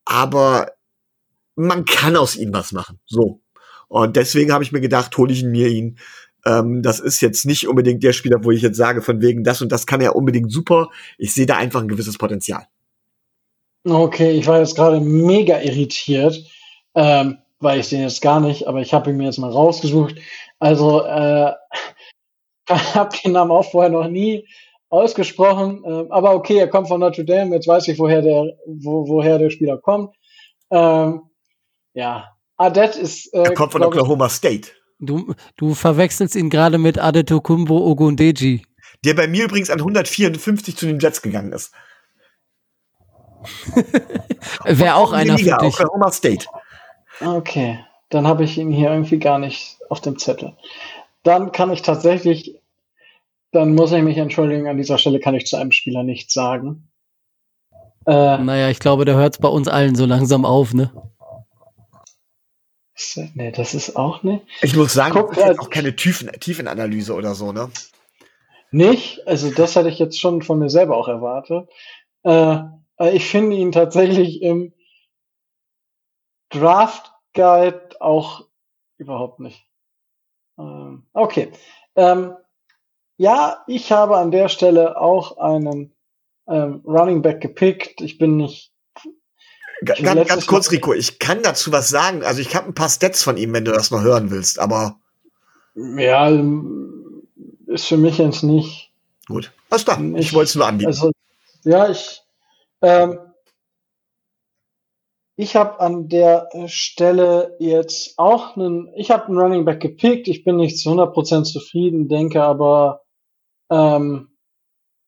Aber 0.05 0.71
man 1.55 1.85
kann 1.85 2.15
aus 2.15 2.35
ihm 2.35 2.53
was 2.53 2.71
machen. 2.71 2.99
So. 3.05 3.41
Und 3.87 4.15
deswegen 4.15 4.53
habe 4.53 4.63
ich 4.63 4.71
mir 4.71 4.79
gedacht, 4.79 5.17
hole 5.17 5.33
ich 5.33 5.41
ihn 5.41 5.51
mir 5.51 5.67
ihn. 5.67 5.97
Ähm, 6.45 6.81
das 6.81 6.99
ist 6.99 7.21
jetzt 7.21 7.45
nicht 7.45 7.67
unbedingt 7.67 8.03
der 8.03 8.13
Spieler, 8.13 8.43
wo 8.43 8.51
ich 8.51 8.61
jetzt 8.61 8.77
sage, 8.77 9.01
von 9.01 9.21
wegen 9.21 9.43
das 9.43 9.61
und 9.61 9.71
das 9.71 9.85
kann 9.85 10.01
er 10.01 10.15
unbedingt 10.15 10.51
super. 10.51 10.89
Ich 11.17 11.33
sehe 11.33 11.45
da 11.45 11.57
einfach 11.57 11.81
ein 11.81 11.87
gewisses 11.87 12.17
Potenzial. 12.17 12.65
Okay, 13.83 14.31
ich 14.31 14.47
war 14.47 14.59
jetzt 14.59 14.75
gerade 14.75 14.99
mega 14.99 15.59
irritiert, 15.59 16.39
ähm, 16.95 17.39
weil 17.59 17.79
ich 17.79 17.89
den 17.89 18.01
jetzt 18.01 18.21
gar 18.21 18.39
nicht, 18.39 18.67
aber 18.67 18.81
ich 18.81 18.93
habe 18.93 19.09
ihn 19.09 19.17
mir 19.17 19.25
jetzt 19.25 19.39
mal 19.39 19.51
rausgesucht. 19.51 20.15
Also, 20.61 21.03
äh, 21.03 21.53
habe 22.69 23.17
den 23.25 23.31
Namen 23.31 23.51
auch 23.51 23.69
vorher 23.69 23.89
noch 23.89 24.07
nie 24.07 24.47
ausgesprochen, 24.89 25.83
ähm, 25.85 26.11
aber 26.11 26.35
okay, 26.35 26.57
er 26.57 26.67
kommt 26.67 26.87
von 26.87 26.99
Notre 26.99 27.25
Dame, 27.25 27.55
jetzt 27.55 27.67
weiß 27.67 27.87
ich, 27.87 27.97
woher 27.97 28.21
der, 28.21 28.53
wo, 28.67 29.07
woher 29.07 29.39
der 29.39 29.49
Spieler 29.49 29.79
kommt. 29.79 30.15
Ähm, 30.69 31.23
ja, 31.93 32.31
Adet 32.57 32.95
ist, 32.95 33.33
äh, 33.33 33.43
Er 33.43 33.53
kommt 33.55 33.71
von 33.71 33.81
glaub 33.81 33.93
ich, 33.93 33.99
Oklahoma 33.99 34.29
State. 34.29 34.69
Du, 34.99 35.33
du 35.57 35.73
verwechselst 35.73 36.35
ihn 36.35 36.51
gerade 36.51 36.77
mit 36.77 36.99
Adetokumbo 36.99 37.77
Ogundeji. 37.89 38.63
Der 39.03 39.15
bei 39.15 39.27
mir 39.27 39.45
übrigens 39.45 39.71
an 39.71 39.79
154 39.79 40.77
zu 40.77 40.85
den 40.85 40.99
Jets 40.99 41.23
gegangen 41.23 41.53
ist. 41.53 41.73
Wäre 44.65 44.93
auch 44.93 45.11
einer 45.11 45.37
für 45.37 45.43
Liga, 45.43 45.57
dich. 45.57 45.73
Oklahoma 45.73 46.11
State. 46.11 46.45
Okay, 47.19 47.79
dann 48.11 48.27
habe 48.27 48.43
ich 48.43 48.57
ihn 48.57 48.71
hier 48.71 48.91
irgendwie 48.91 49.19
gar 49.19 49.39
nicht 49.39 49.79
auf 49.89 50.01
dem 50.01 50.19
Zettel. 50.19 50.53
Dann 51.23 51.51
kann 51.51 51.71
ich 51.71 51.81
tatsächlich, 51.81 52.61
dann 53.51 53.73
muss 53.73 53.91
ich 53.91 54.03
mich 54.03 54.17
entschuldigen, 54.17 54.67
an 54.67 54.77
dieser 54.77 54.97
Stelle 54.97 55.19
kann 55.19 55.33
ich 55.33 55.45
zu 55.45 55.57
einem 55.57 55.71
Spieler 55.71 56.03
nichts 56.03 56.33
sagen. 56.33 56.89
Äh, 58.05 58.37
Naja, 58.37 58.69
ich 58.69 58.79
glaube, 58.79 59.05
da 59.05 59.13
hört 59.13 59.33
es 59.33 59.39
bei 59.39 59.47
uns 59.47 59.67
allen 59.67 59.95
so 59.95 60.05
langsam 60.05 60.45
auf, 60.45 60.73
ne? 60.73 60.91
nee, 63.33 63.51
das 63.51 63.73
ist 63.73 63.95
auch 63.95 64.23
nicht. 64.23 64.45
Ich 64.61 64.75
muss 64.75 64.93
sagen, 64.93 65.13
Guck, 65.13 65.29
das 65.29 65.37
ist 65.37 65.47
jetzt 65.47 65.57
äh, 65.57 65.61
auch 65.61 65.69
keine 65.69 65.95
Tiefen, 65.95 66.31
Tiefenanalyse 66.39 67.13
oder 67.13 67.33
so, 67.33 67.51
ne? 67.51 67.69
Nicht, 68.71 69.27
also 69.27 69.51
das 69.51 69.75
hatte 69.75 69.89
ich 69.89 69.99
jetzt 69.99 70.19
schon 70.19 70.41
von 70.41 70.59
mir 70.59 70.69
selber 70.69 70.97
auch 70.97 71.07
erwartet. 71.07 71.69
Äh, 72.23 72.59
ich 73.13 73.25
finde 73.25 73.55
ihn 73.55 73.71
tatsächlich 73.71 74.41
im 74.41 74.73
Draft 76.49 77.11
Guide 77.33 77.80
auch 78.01 78.45
überhaupt 78.97 79.39
nicht. 79.39 79.65
Ähm, 80.57 81.03
okay. 81.13 81.51
Ähm, 81.95 82.35
ja, 83.17 83.63
ich 83.67 83.91
habe 83.91 84.17
an 84.17 84.31
der 84.31 84.49
Stelle 84.49 84.99
auch 84.99 85.37
einen 85.37 85.93
ähm, 86.47 86.81
Running 86.85 87.21
Back 87.21 87.41
gepickt. 87.41 88.01
Ich 88.01 88.17
bin 88.17 88.37
nicht. 88.37 88.71
Ich 89.83 90.03
Ganz, 90.03 90.27
ganz 90.27 90.45
kurz, 90.45 90.71
Rico, 90.71 90.93
ich 90.93 91.17
kann 91.17 91.41
dazu 91.41 91.71
was 91.71 91.89
sagen. 91.89 92.23
Also 92.23 92.39
ich 92.41 92.55
habe 92.55 92.67
ein 92.67 92.75
paar 92.75 92.89
Stats 92.89 93.23
von 93.23 93.37
ihm, 93.37 93.51
wenn 93.53 93.65
du 93.65 93.71
das 93.71 93.89
noch 93.89 94.01
hören 94.01 94.29
willst, 94.29 94.59
aber 94.59 94.99
Ja, 95.73 96.29
ähm, 96.29 97.23
ist 97.65 97.87
für 97.87 97.97
mich 97.97 98.17
jetzt 98.19 98.43
nicht. 98.43 98.91
gut. 99.27 99.51
Alles 99.71 99.85
klar, 99.85 99.99
ich 100.01 100.27
Ich- 100.27 100.33
wollte 100.33 100.49
es 100.49 100.55
nur 100.55 100.67
anbieten. 100.67 100.89
Also, 100.89 101.11
ja, 101.63 101.89
ich, 101.89 102.21
ähm, 102.81 103.17
ich 105.41 105.55
habe 105.55 105.79
an 105.79 106.07
der 106.07 106.49
äh, 106.51 106.67
Stelle 106.67 107.55
jetzt 107.57 108.19
auch 108.19 108.55
einen, 108.55 108.93
ich 108.95 109.09
habe 109.09 109.25
einen 109.25 109.39
Running 109.39 109.65
Back 109.65 109.79
gepickt. 109.79 110.27
Ich 110.27 110.43
bin 110.43 110.57
nicht 110.57 110.77
zu 110.77 110.91
100% 110.91 111.45
zufrieden, 111.45 112.07
denke 112.07 112.43
aber, 112.43 113.01
ähm, 113.71 114.37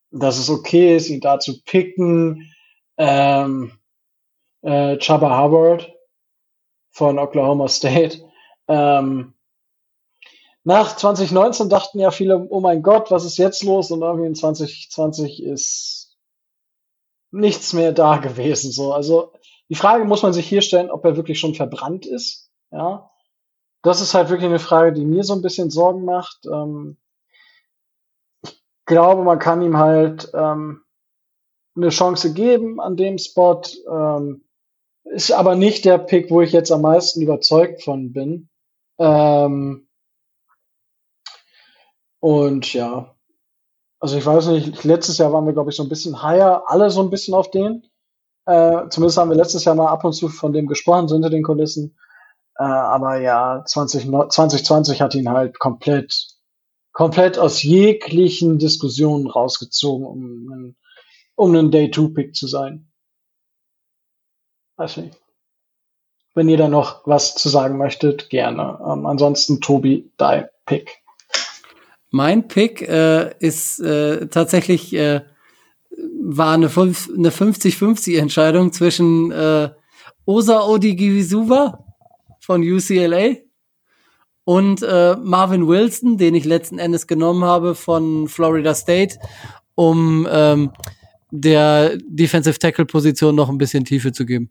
dass 0.09 0.39
es 0.39 0.49
okay 0.49 0.95
ist, 0.95 1.09
ihn 1.09 1.21
da 1.21 1.37
zu 1.37 1.61
picken. 1.63 2.51
Ähm, 2.97 3.73
äh, 4.63 4.97
Chubba 4.97 5.39
Hubbard 5.39 5.93
von 6.89 7.19
Oklahoma 7.19 7.67
State. 7.67 8.23
Ähm, 8.67 9.35
nach 10.63 10.95
2019 10.95 11.69
dachten 11.69 11.99
ja 11.99 12.09
viele, 12.09 12.47
oh 12.49 12.59
mein 12.59 12.81
Gott, 12.81 13.11
was 13.11 13.23
ist 13.23 13.37
jetzt 13.37 13.61
los? 13.61 13.91
Und 13.91 14.01
irgendwie 14.01 14.27
in 14.27 14.35
2020 14.35 15.43
ist 15.43 16.17
nichts 17.29 17.73
mehr 17.73 17.91
da 17.91 18.17
gewesen. 18.17 18.71
So, 18.71 18.93
also 18.93 19.33
die 19.69 19.75
Frage 19.75 20.05
muss 20.05 20.23
man 20.23 20.33
sich 20.33 20.47
hier 20.47 20.61
stellen, 20.61 20.91
ob 20.91 21.05
er 21.05 21.15
wirklich 21.15 21.39
schon 21.39 21.55
verbrannt 21.55 22.05
ist. 22.05 22.51
Ja, 22.71 23.09
das 23.81 24.01
ist 24.01 24.13
halt 24.13 24.29
wirklich 24.29 24.47
eine 24.47 24.59
Frage, 24.59 24.93
die 24.93 25.05
mir 25.05 25.23
so 25.23 25.33
ein 25.33 25.41
bisschen 25.41 25.69
Sorgen 25.69 26.05
macht. 26.05 26.45
Ähm, 26.45 26.97
ich 28.43 28.61
glaube, 28.85 29.23
man 29.23 29.39
kann 29.39 29.61
ihm 29.61 29.77
halt 29.77 30.31
ähm, 30.33 30.83
eine 31.75 31.89
Chance 31.89 32.33
geben 32.33 32.79
an 32.79 32.97
dem 32.97 33.17
Spot. 33.17 33.61
Ähm, 33.89 34.43
ist 35.05 35.31
aber 35.31 35.55
nicht 35.55 35.85
der 35.85 35.97
Pick, 35.97 36.31
wo 36.31 36.41
ich 36.41 36.51
jetzt 36.51 36.71
am 36.71 36.81
meisten 36.81 37.21
überzeugt 37.21 37.83
von 37.83 38.13
bin. 38.13 38.49
Ähm, 38.99 39.87
und 42.19 42.73
ja, 42.73 43.13
also 43.99 44.17
ich 44.17 44.25
weiß 44.25 44.47
nicht, 44.47 44.83
letztes 44.83 45.17
Jahr 45.17 45.33
waren 45.33 45.45
wir, 45.45 45.53
glaube 45.53 45.71
ich, 45.71 45.75
so 45.75 45.83
ein 45.83 45.89
bisschen 45.89 46.23
higher, 46.23 46.63
alle 46.67 46.89
so 46.89 47.01
ein 47.01 47.09
bisschen 47.09 47.33
auf 47.33 47.51
den. 47.51 47.85
Äh, 48.45 48.89
zumindest 48.89 49.17
haben 49.17 49.29
wir 49.29 49.37
letztes 49.37 49.65
Jahr 49.65 49.75
mal 49.75 49.87
ab 49.87 50.03
und 50.03 50.13
zu 50.13 50.29
von 50.29 50.53
dem 50.53 50.67
gesprochen, 50.67 51.07
so 51.07 51.15
hinter 51.15 51.29
den 51.29 51.43
Kulissen. 51.43 51.97
Äh, 52.57 52.63
aber 52.63 53.19
ja, 53.19 53.63
20, 53.65 54.05
2020 54.05 55.01
hat 55.01 55.15
ihn 55.15 55.29
halt 55.29 55.59
komplett, 55.59 56.27
komplett 56.91 57.37
aus 57.39 57.63
jeglichen 57.63 58.59
Diskussionen 58.59 59.27
rausgezogen, 59.27 60.05
um 60.05 60.75
um 61.35 61.55
einen 61.55 61.71
Day-2-Pick 61.71 62.35
zu 62.35 62.47
sein. 62.47 62.87
Weiß 64.77 64.97
nicht. 64.97 65.17
Wenn 66.35 66.49
ihr 66.49 66.57
da 66.57 66.67
noch 66.67 67.05
was 67.05 67.35
zu 67.35 67.49
sagen 67.49 67.77
möchtet, 67.77 68.29
gerne. 68.29 68.79
Ähm, 68.85 69.05
ansonsten 69.05 69.61
Tobi, 69.61 70.11
dein 70.17 70.47
Pick. 70.65 71.03
Mein 72.09 72.47
Pick 72.47 72.81
äh, 72.81 73.35
ist 73.39 73.79
äh, 73.79 74.27
tatsächlich 74.27 74.93
äh, 74.93 75.21
war 76.25 76.53
eine, 76.53 76.67
eine 76.67 77.29
50-50 77.29 78.17
Entscheidung 78.17 78.71
zwischen 78.71 79.31
äh, 79.31 79.69
Osa 80.25 80.65
Odigizova 80.65 81.83
von 82.39 82.61
UCLA 82.61 83.35
und 84.45 84.81
äh, 84.83 85.15
Marvin 85.17 85.67
Wilson, 85.67 86.17
den 86.17 86.35
ich 86.35 86.45
letzten 86.45 86.79
Endes 86.79 87.07
genommen 87.07 87.43
habe 87.43 87.75
von 87.75 88.27
Florida 88.27 88.73
State, 88.73 89.17
um 89.75 90.27
ähm, 90.29 90.71
der 91.31 91.97
Defensive 92.07 92.59
Tackle 92.59 92.85
Position 92.85 93.35
noch 93.35 93.49
ein 93.49 93.57
bisschen 93.57 93.85
Tiefe 93.85 94.11
zu 94.11 94.25
geben. 94.25 94.49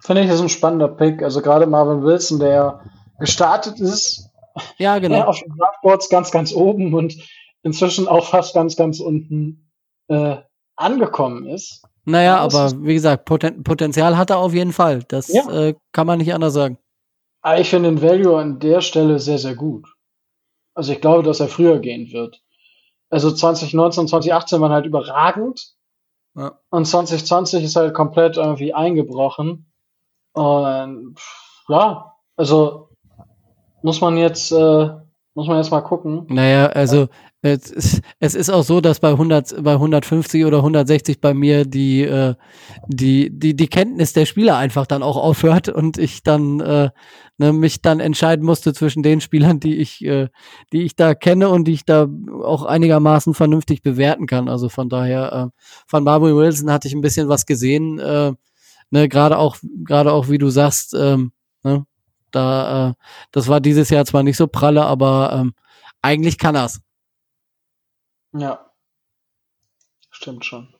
Finde 0.00 0.22
ich, 0.22 0.28
das 0.28 0.36
ist 0.36 0.42
ein 0.42 0.48
spannender 0.48 0.88
Pick. 0.88 1.22
Also 1.22 1.42
gerade 1.42 1.66
Marvin 1.66 2.02
Wilson, 2.02 2.38
der 2.38 2.80
gestartet 3.18 3.80
ist. 3.80 4.30
Ja, 4.78 4.98
genau. 4.98 5.22
auf 5.22 5.38
den 5.40 5.52
Draftboards 5.56 6.08
ganz, 6.08 6.30
ganz 6.30 6.52
oben 6.54 6.94
und 6.94 7.16
inzwischen 7.66 8.06
auch 8.06 8.24
fast 8.26 8.54
ganz, 8.54 8.76
ganz 8.76 9.00
unten 9.00 9.68
äh, 10.06 10.36
angekommen 10.76 11.46
ist. 11.46 11.82
Naja, 12.04 12.38
aber 12.38 12.70
wie 12.84 12.94
gesagt, 12.94 13.24
Poten 13.24 13.64
Potenzial 13.64 14.16
hat 14.16 14.30
er 14.30 14.38
auf 14.38 14.54
jeden 14.54 14.72
Fall. 14.72 15.02
Das 15.08 15.26
ja. 15.26 15.50
äh, 15.50 15.74
kann 15.90 16.06
man 16.06 16.18
nicht 16.18 16.32
anders 16.32 16.54
sagen. 16.54 16.78
Aber 17.42 17.58
ich 17.58 17.68
finde 17.68 17.88
den 17.90 18.00
Value 18.00 18.38
an 18.38 18.60
der 18.60 18.80
Stelle 18.80 19.18
sehr, 19.18 19.38
sehr 19.38 19.56
gut. 19.56 19.88
Also 20.74 20.92
ich 20.92 21.00
glaube, 21.00 21.24
dass 21.24 21.40
er 21.40 21.48
früher 21.48 21.80
gehen 21.80 22.12
wird. 22.12 22.40
Also 23.10 23.32
2019, 23.32 24.06
2018 24.06 24.60
waren 24.60 24.72
halt 24.72 24.86
überragend. 24.86 25.74
Ja. 26.36 26.60
Und 26.70 26.84
2020 26.86 27.64
ist 27.64 27.74
halt 27.74 27.94
komplett 27.94 28.36
irgendwie 28.36 28.74
eingebrochen. 28.74 29.72
Und 30.34 31.16
ja, 31.68 32.14
also 32.36 32.90
muss 33.82 34.00
man 34.00 34.16
jetzt, 34.18 34.52
äh, 34.52 34.90
muss 35.34 35.48
man 35.48 35.56
jetzt 35.56 35.70
mal 35.72 35.80
gucken. 35.80 36.26
Naja, 36.28 36.66
also 36.66 37.08
es 37.52 37.70
ist, 37.70 38.00
es 38.18 38.34
ist 38.34 38.50
auch 38.50 38.62
so, 38.62 38.80
dass 38.80 39.00
bei 39.00 39.10
100, 39.10 39.62
bei 39.62 39.72
150 39.72 40.44
oder 40.44 40.58
160 40.58 41.20
bei 41.20 41.34
mir 41.34 41.64
die, 41.64 42.02
äh, 42.02 42.34
die, 42.88 43.30
die, 43.30 43.54
die 43.54 43.66
Kenntnis 43.68 44.12
der 44.12 44.26
Spieler 44.26 44.56
einfach 44.56 44.86
dann 44.86 45.02
auch 45.02 45.16
aufhört 45.16 45.68
und 45.68 45.98
ich 45.98 46.22
dann 46.22 46.60
äh, 46.60 46.90
ne, 47.38 47.52
mich 47.52 47.82
dann 47.82 48.00
entscheiden 48.00 48.44
musste 48.44 48.72
zwischen 48.72 49.02
den 49.02 49.20
Spielern, 49.20 49.60
die 49.60 49.76
ich, 49.76 50.04
äh, 50.04 50.28
die 50.72 50.82
ich 50.82 50.96
da 50.96 51.14
kenne 51.14 51.48
und 51.48 51.64
die 51.64 51.72
ich 51.72 51.84
da 51.84 52.08
auch 52.42 52.64
einigermaßen 52.64 53.34
vernünftig 53.34 53.82
bewerten 53.82 54.26
kann. 54.26 54.48
Also 54.48 54.68
von 54.68 54.88
daher, 54.88 55.32
äh, 55.32 55.60
von 55.86 56.04
Barbary 56.04 56.34
Wilson 56.34 56.70
hatte 56.70 56.88
ich 56.88 56.94
ein 56.94 57.02
bisschen 57.02 57.28
was 57.28 57.46
gesehen, 57.46 57.98
äh, 57.98 58.32
ne, 58.90 59.08
gerade 59.08 59.38
auch, 59.38 59.56
gerade 59.84 60.12
auch 60.12 60.28
wie 60.28 60.38
du 60.38 60.48
sagst, 60.50 60.94
ähm, 60.94 61.32
ne, 61.62 61.84
da, 62.30 62.90
äh, 62.90 62.94
das 63.32 63.48
war 63.48 63.60
dieses 63.60 63.90
Jahr 63.90 64.04
zwar 64.04 64.22
nicht 64.22 64.36
so 64.36 64.46
pralle, 64.46 64.84
aber 64.84 65.32
ähm, 65.32 65.54
eigentlich 66.02 66.38
kann 66.38 66.54
er's. 66.54 66.80
Ja. 68.38 68.70
Stimmt 70.10 70.44
schon. 70.44 70.74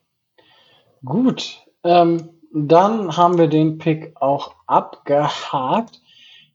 Gut. 1.05 1.65
Ähm, 1.85 2.31
dann 2.53 3.17
haben 3.17 3.39
wir 3.39 3.49
den 3.49 3.79
Pick 3.79 4.17
auch 4.17 4.55
abgehakt. 4.67 6.01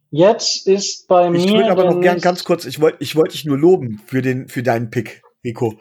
Jetzt 0.10 0.68
ist 0.68 1.08
bei 1.08 1.26
ich 1.26 1.32
mir. 1.32 1.38
Ich 1.46 1.52
würde 1.52 1.72
aber 1.72 1.86
noch 1.86 2.02
gern 2.02 2.20
ganz 2.20 2.44
kurz, 2.44 2.66
ich 2.66 2.82
wollte 2.82 2.98
ich 3.02 3.16
wollte 3.16 3.32
dich 3.32 3.46
nur 3.46 3.58
loben 3.58 4.02
für 4.06 4.22
den 4.22 4.50
für 4.50 4.64
deinen 4.64 4.90
Pick, 4.90 5.24
Rico 5.44 5.80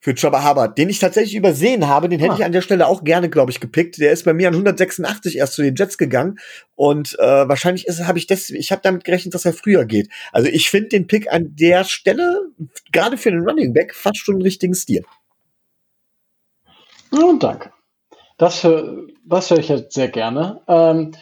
für 0.00 0.14
Jabba 0.14 0.48
Hubbard, 0.48 0.78
den 0.78 0.88
ich 0.88 0.98
tatsächlich 0.98 1.34
übersehen 1.34 1.88
habe. 1.88 2.08
Den 2.08 2.20
hätte 2.20 2.32
ah. 2.32 2.36
ich 2.38 2.44
an 2.44 2.52
der 2.52 2.62
Stelle 2.62 2.86
auch 2.86 3.04
gerne, 3.04 3.28
glaube 3.28 3.50
ich, 3.50 3.60
gepickt. 3.60 3.98
Der 3.98 4.12
ist 4.12 4.24
bei 4.24 4.32
mir 4.32 4.48
an 4.48 4.54
186 4.54 5.38
erst 5.38 5.54
zu 5.54 5.62
den 5.62 5.74
Jets 5.74 5.98
gegangen 5.98 6.38
und 6.74 7.18
äh, 7.18 7.48
wahrscheinlich 7.48 7.86
ist 7.86 8.06
habe 8.06 8.18
ich 8.18 8.26
das, 8.26 8.50
ich 8.50 8.70
habe 8.70 8.82
damit 8.82 9.04
gerechnet, 9.04 9.34
dass 9.34 9.44
er 9.44 9.52
früher 9.52 9.84
geht. 9.84 10.08
Also 10.32 10.48
ich 10.48 10.70
finde 10.70 10.90
den 10.90 11.06
Pick 11.06 11.32
an 11.32 11.56
der 11.56 11.84
Stelle 11.84 12.42
gerade 12.92 13.16
für 13.16 13.30
den 13.30 13.40
Running 13.40 13.72
Back 13.72 13.94
fast 13.94 14.18
schon 14.18 14.36
einen 14.36 14.42
richtigen 14.42 14.74
Stil. 14.74 15.04
Oh, 17.12 17.34
danke. 17.38 17.72
Das, 18.36 18.66
das 19.24 19.50
höre 19.50 19.58
ich 19.58 19.68
jetzt 19.68 19.94
sehr 19.94 20.08
gerne. 20.08 20.60
Ähm, 20.68 21.12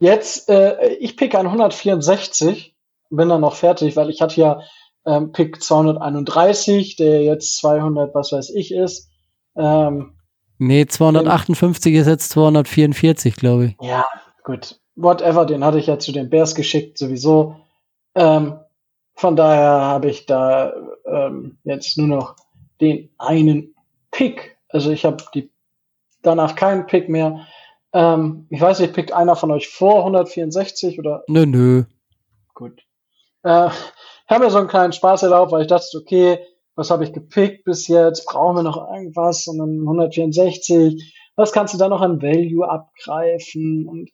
jetzt, 0.00 0.48
äh, 0.48 0.94
ich 0.94 1.16
picke 1.16 1.38
an 1.38 1.46
164, 1.46 2.74
bin 3.10 3.28
dann 3.28 3.40
noch 3.40 3.54
fertig, 3.54 3.96
weil 3.96 4.10
ich 4.10 4.20
hatte 4.20 4.40
ja 4.40 4.60
ähm, 5.06 5.32
Pick 5.32 5.62
231, 5.62 6.96
der 6.96 7.22
jetzt 7.22 7.56
200, 7.58 8.14
was 8.14 8.32
weiß 8.32 8.50
ich 8.50 8.72
ist. 8.72 9.10
Ähm, 9.56 10.14
nee, 10.58 10.86
258 10.86 11.94
ähm, 11.94 12.00
ist 12.00 12.06
jetzt 12.06 12.30
244, 12.30 13.36
glaube 13.36 13.66
ich. 13.66 13.76
Ja, 13.86 14.04
gut. 14.44 14.80
Whatever, 14.96 15.46
den 15.46 15.64
hatte 15.64 15.78
ich 15.78 15.86
ja 15.86 15.98
zu 15.98 16.12
den 16.12 16.30
Bears 16.30 16.54
geschickt, 16.54 16.98
sowieso. 16.98 17.56
Ähm, 18.14 18.58
von 19.14 19.36
daher 19.36 19.70
habe 19.70 20.10
ich 20.10 20.26
da 20.26 20.72
ähm, 21.06 21.58
jetzt 21.64 21.96
nur 21.98 22.08
noch 22.08 22.36
den 22.80 23.10
einen 23.18 23.74
Pick. 24.10 24.58
Also 24.68 24.90
ich 24.90 25.04
habe 25.04 25.24
die 25.34 25.50
danach 26.22 26.54
keinen 26.54 26.86
Pick 26.86 27.08
mehr. 27.08 27.46
Ähm, 27.92 28.46
ich 28.50 28.60
weiß 28.60 28.80
nicht, 28.80 28.94
pickt 28.94 29.12
einer 29.12 29.36
von 29.36 29.50
euch 29.50 29.68
vor 29.68 30.00
164 30.00 30.98
oder? 30.98 31.24
Nö, 31.28 31.46
nö. 31.46 31.84
Gut. 32.54 32.82
Äh, 33.42 33.70
habe 34.28 34.44
mir 34.44 34.50
so 34.50 34.58
einen 34.58 34.68
kleinen 34.68 34.92
Spaß 34.92 35.22
erlaubt, 35.22 35.52
weil 35.52 35.62
ich 35.62 35.68
dachte, 35.68 35.86
okay, 35.96 36.38
was 36.74 36.90
habe 36.90 37.04
ich 37.04 37.12
gepickt 37.12 37.64
bis 37.64 37.88
jetzt? 37.88 38.26
Brauchen 38.26 38.56
wir 38.56 38.62
noch 38.62 38.76
irgendwas? 38.76 39.46
Und 39.46 39.58
dann 39.58 39.80
164. 39.80 41.14
Was 41.36 41.52
kannst 41.52 41.74
du 41.74 41.78
da 41.78 41.88
noch 41.88 42.02
an 42.02 42.20
Value 42.20 42.68
abgreifen? 42.68 43.86
Und 43.86 44.10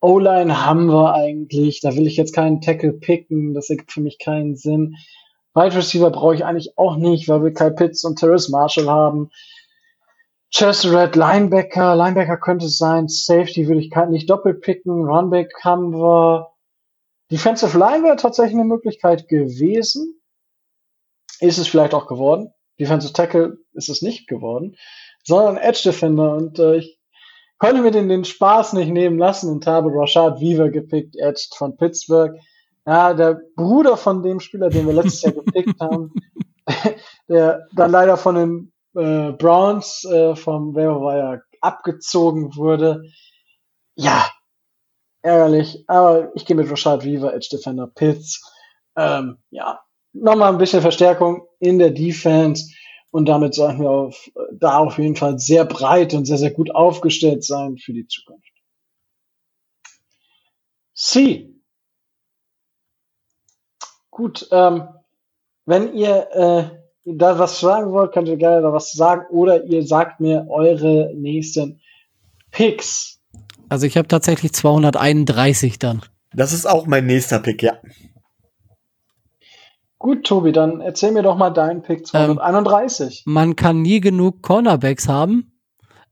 O-Line 0.00 0.66
haben 0.66 0.86
wir 0.86 1.14
eigentlich. 1.14 1.80
Da 1.80 1.94
will 1.94 2.06
ich 2.06 2.16
jetzt 2.16 2.34
keinen 2.34 2.60
Tackle 2.60 2.92
picken. 2.92 3.54
Das 3.54 3.70
ergibt 3.70 3.92
für 3.92 4.00
mich 4.00 4.18
keinen 4.18 4.56
Sinn. 4.56 4.96
Wide 5.54 5.76
Receiver 5.76 6.10
brauche 6.10 6.34
ich 6.34 6.44
eigentlich 6.44 6.76
auch 6.76 6.96
nicht, 6.96 7.28
weil 7.28 7.44
wir 7.44 7.52
Kyle 7.52 7.72
Pitts 7.72 8.04
und 8.04 8.18
Terrace 8.18 8.48
Marshall 8.48 8.88
haben. 8.88 9.30
Chester 10.50 10.98
Red 10.98 11.14
Linebacker. 11.14 11.94
Linebacker 11.94 12.36
könnte 12.36 12.66
es 12.66 12.78
sein. 12.78 13.08
Safety 13.08 13.68
will 13.68 13.78
ich 13.78 13.92
nicht 14.08 14.28
doppelt 14.28 14.60
picken. 14.60 15.04
Runback 15.04 15.52
haben 15.62 15.92
wir. 15.92 16.51
Defensive 17.32 17.78
Line 17.78 18.04
wäre 18.04 18.16
tatsächlich 18.16 18.54
eine 18.54 18.68
Möglichkeit 18.68 19.26
gewesen. 19.26 20.20
Ist 21.40 21.56
es 21.56 21.66
vielleicht 21.66 21.94
auch 21.94 22.06
geworden. 22.06 22.52
Defensive 22.78 23.14
Tackle 23.14 23.56
ist 23.72 23.88
es 23.88 24.02
nicht 24.02 24.28
geworden, 24.28 24.76
sondern 25.24 25.56
Edge 25.56 25.80
Defender. 25.84 26.34
Und 26.34 26.58
äh, 26.58 26.76
ich 26.76 27.00
konnte 27.58 27.80
mir 27.80 27.90
den, 27.90 28.10
den 28.10 28.26
Spaß 28.26 28.74
nicht 28.74 28.90
nehmen 28.90 29.18
lassen 29.18 29.50
und 29.50 29.66
habe 29.66 29.90
Rashad 29.92 30.40
Weaver 30.40 30.68
gepickt, 30.68 31.16
Edge 31.16 31.48
von 31.56 31.76
Pittsburgh. 31.76 32.38
Ja, 32.86 33.14
der 33.14 33.40
Bruder 33.56 33.96
von 33.96 34.22
dem 34.22 34.40
Spieler, 34.40 34.68
den 34.68 34.86
wir 34.86 34.92
letztes 34.92 35.22
Jahr 35.22 35.32
gepickt 35.32 35.74
haben, 35.80 36.12
der 37.28 37.66
dann 37.74 37.90
leider 37.90 38.18
von 38.18 38.34
den 38.34 38.72
äh, 38.94 39.32
Browns 39.32 40.04
äh, 40.04 40.36
vom 40.36 40.74
Waiver 40.74 41.40
abgezogen 41.62 42.56
wurde. 42.56 43.04
Ja, 43.94 44.28
ärgerlich, 45.22 45.84
aber 45.86 46.32
ich 46.34 46.44
gehe 46.44 46.56
mit 46.56 46.70
Rashad 46.70 47.04
Weaver, 47.04 47.34
Edge 47.34 47.48
Defender 47.52 47.86
Pitts. 47.86 48.52
Ähm, 48.96 49.38
ja, 49.50 49.80
nochmal 50.12 50.52
ein 50.52 50.58
bisschen 50.58 50.82
Verstärkung 50.82 51.46
in 51.58 51.78
der 51.78 51.90
Defense 51.90 52.72
und 53.10 53.26
damit 53.26 53.54
sollten 53.54 53.80
wir 53.80 53.90
auf, 53.90 54.30
da 54.52 54.78
auf 54.78 54.98
jeden 54.98 55.16
Fall 55.16 55.38
sehr 55.38 55.64
breit 55.64 56.14
und 56.14 56.24
sehr, 56.24 56.38
sehr 56.38 56.50
gut 56.50 56.74
aufgestellt 56.74 57.44
sein 57.44 57.78
für 57.78 57.92
die 57.92 58.06
Zukunft. 58.06 58.52
C. 60.94 61.48
Gut, 64.10 64.46
ähm, 64.50 64.88
wenn 65.64 65.94
ihr 65.94 66.28
äh, 66.32 66.82
da 67.04 67.38
was 67.38 67.60
sagen 67.60 67.92
wollt, 67.92 68.12
könnt 68.12 68.28
ihr 68.28 68.36
gerne 68.36 68.62
da 68.62 68.72
was 68.72 68.92
sagen 68.92 69.26
oder 69.30 69.64
ihr 69.64 69.86
sagt 69.86 70.20
mir 70.20 70.46
eure 70.48 71.12
nächsten 71.14 71.80
Picks. 72.50 73.21
Also 73.72 73.86
ich 73.86 73.96
habe 73.96 74.06
tatsächlich 74.06 74.52
231 74.52 75.78
dann. 75.78 76.02
Das 76.34 76.52
ist 76.52 76.66
auch 76.66 76.86
mein 76.86 77.06
nächster 77.06 77.38
Pick, 77.38 77.62
ja. 77.62 77.78
Gut, 79.98 80.24
Tobi, 80.24 80.52
dann 80.52 80.82
erzähl 80.82 81.10
mir 81.10 81.22
doch 81.22 81.38
mal 81.38 81.48
deinen 81.48 81.80
Pick 81.80 82.06
231. 82.06 83.24
Ähm, 83.26 83.32
man 83.32 83.56
kann 83.56 83.80
nie 83.80 84.00
genug 84.00 84.42
Cornerbacks 84.42 85.08
haben. 85.08 85.58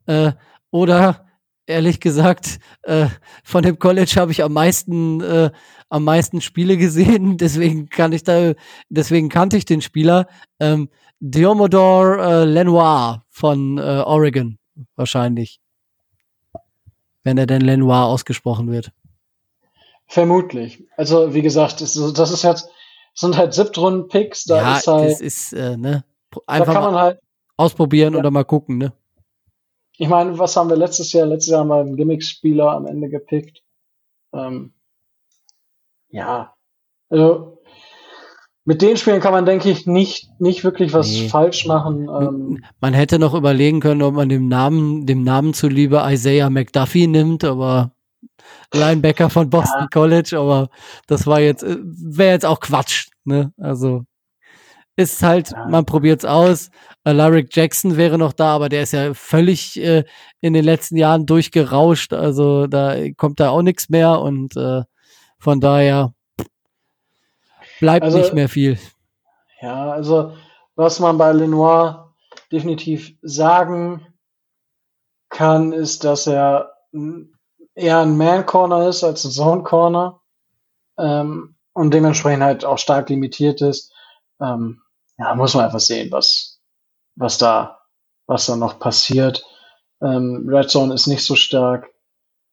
Äh, 0.07 0.33
oder 0.71 1.27
ehrlich 1.67 2.01
gesagt, 2.01 2.61
äh, 2.85 3.09
von 3.45 3.63
dem 3.63 3.79
College 3.79 4.15
habe 4.17 4.33
ich 4.33 4.43
am 4.43 4.55
meisten, 4.55 5.21
äh, 5.21 5.51
am 5.91 6.05
meisten 6.05 6.41
Spiele 6.41 6.79
gesehen, 6.79 7.37
deswegen 7.37 7.91
kann 7.91 8.13
ich 8.13 8.25
da, 8.25 8.55
deswegen 8.89 9.29
kannte 9.29 9.59
ich 9.59 9.67
den 9.67 9.83
Spieler. 9.83 10.29
Ähm, 10.61 10.89
Diomodor 11.19 12.21
äh, 12.21 12.45
Lenoir 12.47 13.27
von 13.29 13.77
äh, 13.77 13.83
Oregon, 13.83 14.57
wahrscheinlich. 14.97 15.60
Wenn 17.31 17.39
er 17.39 17.47
denn 17.47 17.61
Lenoir 17.61 18.07
ausgesprochen 18.07 18.73
wird. 18.73 18.91
Vermutlich. 20.09 20.85
Also, 20.97 21.33
wie 21.33 21.43
gesagt, 21.43 21.81
das, 21.81 21.95
ist 21.95 22.43
jetzt, 22.43 22.69
sind 23.15 23.37
halt 23.37 23.55
Siebtrunden-Picks, 23.55 24.47
da 24.47 24.57
ja, 24.57 24.77
ist 24.79 24.89
halt. 24.89 25.13
Das 25.13 25.21
ist, 25.21 25.53
äh, 25.53 25.77
ne, 25.77 26.03
einfach 26.49 26.75
da 26.75 26.81
kann 26.81 26.93
man 26.93 27.01
halt, 27.01 27.21
ausprobieren 27.57 28.15
ja. 28.15 28.19
oder 28.19 28.33
mal 28.33 28.43
gucken, 28.43 28.79
ne? 28.79 28.93
Ich 29.97 30.09
meine, 30.09 30.41
was 30.41 30.57
haben 30.57 30.71
wir 30.71 30.77
letztes 30.77 31.13
Jahr? 31.13 31.27
Letztes 31.27 31.53
Jahr 31.53 31.61
haben 31.61 31.69
wir 31.69 31.77
einen 31.77 31.97
Gimmick-Spieler 31.97 32.73
am 32.73 32.87
Ende 32.87 33.09
gepickt. 33.09 33.63
Ähm, 34.33 34.73
ja. 36.09 36.57
Also, 37.11 37.60
mit 38.71 38.83
den 38.83 38.97
Spielen 38.97 39.21
kann 39.21 39.33
man, 39.33 39.47
denke 39.47 39.69
ich, 39.69 39.85
nicht, 39.89 40.29
nicht 40.39 40.63
wirklich 40.63 40.93
was 40.93 41.09
Nee. 41.09 41.29
falsch 41.29 41.67
machen. 41.67 42.09
Ähm, 42.09 42.65
Man 42.81 42.95
hätte 42.95 43.19
noch 43.19 43.35
überlegen 43.35 43.81
können, 43.81 44.01
ob 44.01 44.15
man 44.15 44.29
dem 44.29 44.47
Namen, 44.47 45.07
dem 45.07 45.25
Namen 45.25 45.55
zuliebe 45.55 46.01
Isaiah 46.07 46.51
McDuffie 46.51 47.09
nimmt, 47.09 47.43
aber 47.43 47.91
Linebacker 48.73 49.29
von 49.29 49.51
Boston 49.51 49.89
College, 49.93 50.39
aber 50.39 50.69
das 51.09 51.27
war 51.27 51.41
jetzt, 51.41 51.65
wäre 51.67 52.31
jetzt 52.31 52.47
auch 52.47 52.61
Quatsch, 52.61 53.09
ne? 53.25 53.53
Also, 53.59 54.05
ist 54.95 55.21
halt, 55.25 55.51
Ja. 55.51 55.67
man 55.69 55.85
probiert's 55.85 56.25
aus. 56.25 56.71
Alaric 57.03 57.49
Jackson 57.57 57.97
wäre 57.97 58.19
noch 58.19 58.33
da, 58.33 58.55
aber 58.55 58.69
der 58.69 58.85
ist 58.85 58.93
ja 58.93 59.15
völlig 59.15 59.81
äh, 59.83 60.05
in 60.41 60.53
den 60.53 60.65
letzten 60.65 60.97
Jahren 60.97 61.27
durchgerauscht, 61.27 62.13
also 62.13 62.69
da 62.69 62.95
kommt 63.17 63.41
da 63.41 63.51
auch 63.51 63.63
nichts 63.63 63.89
mehr 63.89 64.21
und 64.21 64.57
äh, 64.57 64.83
von 65.41 65.59
daher 65.59 66.13
bleibt 67.81 68.05
Also- 68.05 68.19
nicht 68.19 68.35
mehr 68.35 68.49
viel. 68.49 68.79
Ja, 69.61 69.91
also 69.91 70.37
was 70.77 71.01
man 71.01 71.19
bei 71.19 71.33
Lenoir 71.33 72.15
definitiv 72.53 73.15
sagen 73.23 74.07
kann, 75.29 75.73
ist, 75.73 76.05
dass 76.05 76.27
er 76.27 76.73
eher 77.75 77.99
ein 77.99 78.17
Man-Corner 78.17 78.89
ist 78.89 79.05
als 79.05 79.25
ein 79.25 79.31
Zone-Corner 79.31 80.21
ähm, 80.99 81.57
und 81.73 81.93
dementsprechend 81.95 82.43
halt 82.43 82.65
auch 82.65 82.79
stark 82.79 83.09
limitiert 83.11 83.61
ist. 83.61 83.93
Ähm, 84.41 84.83
ja, 85.19 85.35
muss 85.35 85.55
man 85.55 85.67
einfach 85.67 85.81
sehen, 85.81 86.11
was, 86.11 86.61
was 87.17 87.39
da, 87.39 87.81
was 88.27 88.47
da 88.47 88.57
noch 88.57 88.79
passiert. 88.79 89.45
Ähm, 90.03 90.47
Red 90.49 90.71
Zone 90.71 90.95
ist 90.95 91.07
nicht 91.07 91.25
so 91.25 91.37
stark, 91.37 91.91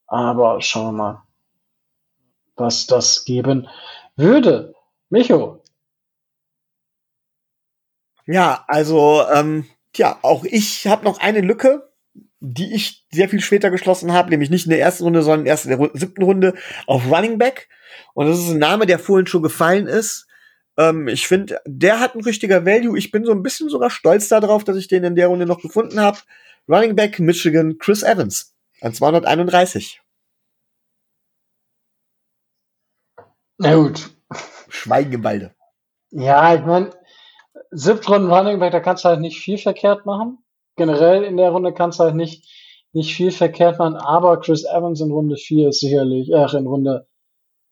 aber 0.08 0.62
schauen 0.62 0.88
wir 0.88 0.92
mal, 1.04 1.24
was 2.56 2.88
das 2.88 3.24
geben 3.24 3.70
würde. 4.16 4.74
Micho, 5.10 5.64
Ja, 8.26 8.66
also, 8.68 9.24
ähm, 9.34 9.66
tja, 9.94 10.20
auch 10.22 10.44
ich 10.44 10.86
habe 10.88 11.06
noch 11.06 11.20
eine 11.20 11.42
Lücke, 11.42 11.90
die 12.40 12.74
ich 12.76 13.06
sehr 13.12 13.30
viel 13.30 13.40
später 13.42 13.72
geschlossen 13.72 14.14
habe, 14.14 14.30
nämlich 14.30 14.50
nicht 14.50 14.66
in 14.66 14.72
der 14.72 14.82
ersten 14.82 15.04
Runde, 15.06 15.22
sondern 15.24 15.46
erst 15.46 15.66
in 15.66 15.78
der 15.78 15.90
siebten 15.94 16.24
Runde 16.24 16.54
auf 16.86 17.10
Running 17.10 17.38
Back. 17.38 17.70
Und 18.14 18.28
das 18.28 18.40
ist 18.40 18.50
ein 18.50 18.60
Name, 18.60 18.86
der 18.86 19.00
vorhin 19.00 19.28
schon 19.28 19.44
gefallen 19.44 19.88
ist. 19.88 20.28
Ähm, 20.78 21.08
ich 21.08 21.28
finde, 21.28 21.60
der 21.66 22.00
hat 22.00 22.16
ein 22.16 22.24
richtiger 22.24 22.66
Value. 22.66 22.98
Ich 22.98 23.12
bin 23.12 23.26
so 23.26 23.32
ein 23.32 23.44
bisschen 23.44 23.70
sogar 23.70 23.90
stolz 23.90 24.28
darauf, 24.28 24.64
dass 24.64 24.78
ich 24.78 24.88
den 24.88 25.04
in 25.04 25.16
der 25.16 25.28
Runde 25.28 25.46
noch 25.46 25.62
gefunden 25.62 26.00
habe. 26.00 26.20
Running 26.70 26.96
Back 26.96 27.20
Michigan 27.20 27.78
Chris 27.80 28.04
Evans 28.04 28.54
an 28.82 28.94
231. 28.94 30.02
na 33.60 33.76
gut, 33.76 34.17
Schweigebalde. 34.70 35.54
Ja, 36.12 36.56
ich 36.56 36.66
meine, 36.66 36.92
Siebtrunden 37.72 38.32
Running 38.32 38.60
Back, 38.60 38.72
da 38.72 38.80
kannst 38.80 39.04
du 39.04 39.10
halt 39.10 39.20
nicht 39.20 39.40
viel 39.40 39.58
verkehrt 39.58 40.06
machen. 40.06 40.40
Generell 40.76 41.24
in 41.24 41.38
der 41.38 41.52
Runde 41.52 41.74
kannst 41.74 42.00
du 42.00 42.06
halt 42.06 42.16
nicht, 42.16 42.48
nicht 42.94 43.16
viel 43.16 43.32
verkehrt 43.32 43.80
machen, 43.80 43.96
aber 43.96 44.40
Chris 44.40 44.64
Evans 44.64 45.02
in 45.02 45.12
Runde 45.12 45.38
4 45.38 45.70
ist 45.70 45.80
sicherlich, 45.80 46.34
ach, 46.36 46.54
in 46.54 46.68
Runde, 46.68 47.08